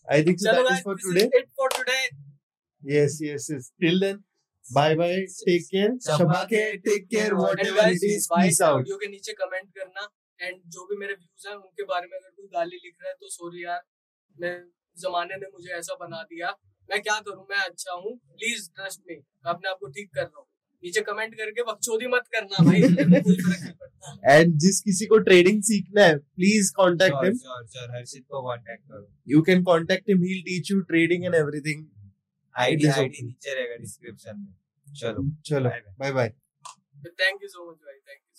I 0.08 0.24
think 0.24 0.38
that 0.38 0.72
is 0.72 0.82
for 0.84 0.96
today 1.02 1.24
it 1.38 1.48
for 1.56 1.68
today 1.76 1.98
yes 2.82 3.18
yes 3.22 3.48
yes 3.50 3.70
till 3.80 4.00
then 4.00 4.16
bye 4.66 4.94
bye 4.94 5.16
take 5.38 5.62
care 5.70 5.96
Shaba 6.02 6.42
take 6.50 7.06
care 7.06 7.34
whatever 7.34 7.88
it 7.92 8.04
is 8.04 8.26
peace 8.32 8.60
out 8.62 8.78
video 8.78 8.96
के 8.96 9.06
नीचे 9.06 9.32
कमेंट 9.32 9.68
करना. 9.78 10.06
एंड 10.40 10.60
जो 10.74 10.84
भी 10.86 10.96
मेरे 10.96 11.14
व्यूज़ 11.14 11.48
हैं 11.48 11.54
उनके 11.56 11.84
बारे 11.84 12.06
में 12.06 12.16
अगर 12.18 12.28
कोई 12.28 12.46
गाली 12.52 12.76
लिख 12.76 12.94
रहा 13.02 13.08
है 13.08 13.14
तो 13.14 13.28
सॉरी 13.30 13.64
यार. 13.64 13.80
मैं 14.36 14.54
जमाने 14.96 15.36
ने 15.36 15.46
मुझे 15.52 15.72
ऐसा 15.78 15.94
बना 15.94 16.22
दिया. 16.22 16.54
मैं 16.88 17.00
क्या 17.02 17.18
करूँ? 17.20 17.46
मैं 17.50 17.58
अच्छा 17.58 17.92
हूँ. 17.94 18.16
प्लीज़ 18.16 18.70
ट्रस्ट 18.70 19.00
मी 19.08 19.20
अपने 19.46 19.70
आप 19.70 19.76
को 19.80 19.88
ठीक 19.88 20.08
कर 20.14 20.22
रहा 20.22 20.38
हूँ. 20.38 20.46
नीचे 20.82 21.00
कमेंट 21.02 21.34
करके 21.34 21.62
बकचोदी 21.62 22.06
मत 22.06 22.28
करना 22.32 22.64
भाई. 22.64 22.80
एंड 24.34 24.58
जिस 24.58 24.80
किसी 24.80 25.06
को 25.06 25.18
ट्रेडिंग 25.24 25.62
सीखना 25.62 26.02
है 26.02 26.16
प्लीज़ 26.18 26.72
कांटेक्ट 26.76 27.24
हिम 27.24 27.38
हर्षित 27.94 28.24
को 28.28 28.48
कांटेक्ट 28.48 28.82
करो. 28.82 29.06
You 29.28 29.42
can 29.42 29.64
contact 29.64 30.08
him 30.10 30.22
he 30.22 30.28
will 30.28 30.42
teach 30.42 30.70
you 30.70 30.80
trading 30.92 31.24
and 31.24 31.34
everything 31.34 31.84
ID 32.62 32.88
ID. 32.88 33.22
नीचे 33.26 33.54
रहेगा 33.54 33.76
डिस्क्रिप्शन 33.80 34.36
में 34.38 34.94
चलो 34.94 35.22
चलो, 35.46 35.68
bye 35.68 35.80
bye. 35.80 36.00
bye 36.00 36.12
bye. 36.18 36.30
Thank 37.20 37.42
you 37.42 37.48
so 37.48 37.70
much 37.70 37.76
भाई 37.84 37.94
थैंक 37.94 38.20
यू 38.20 38.30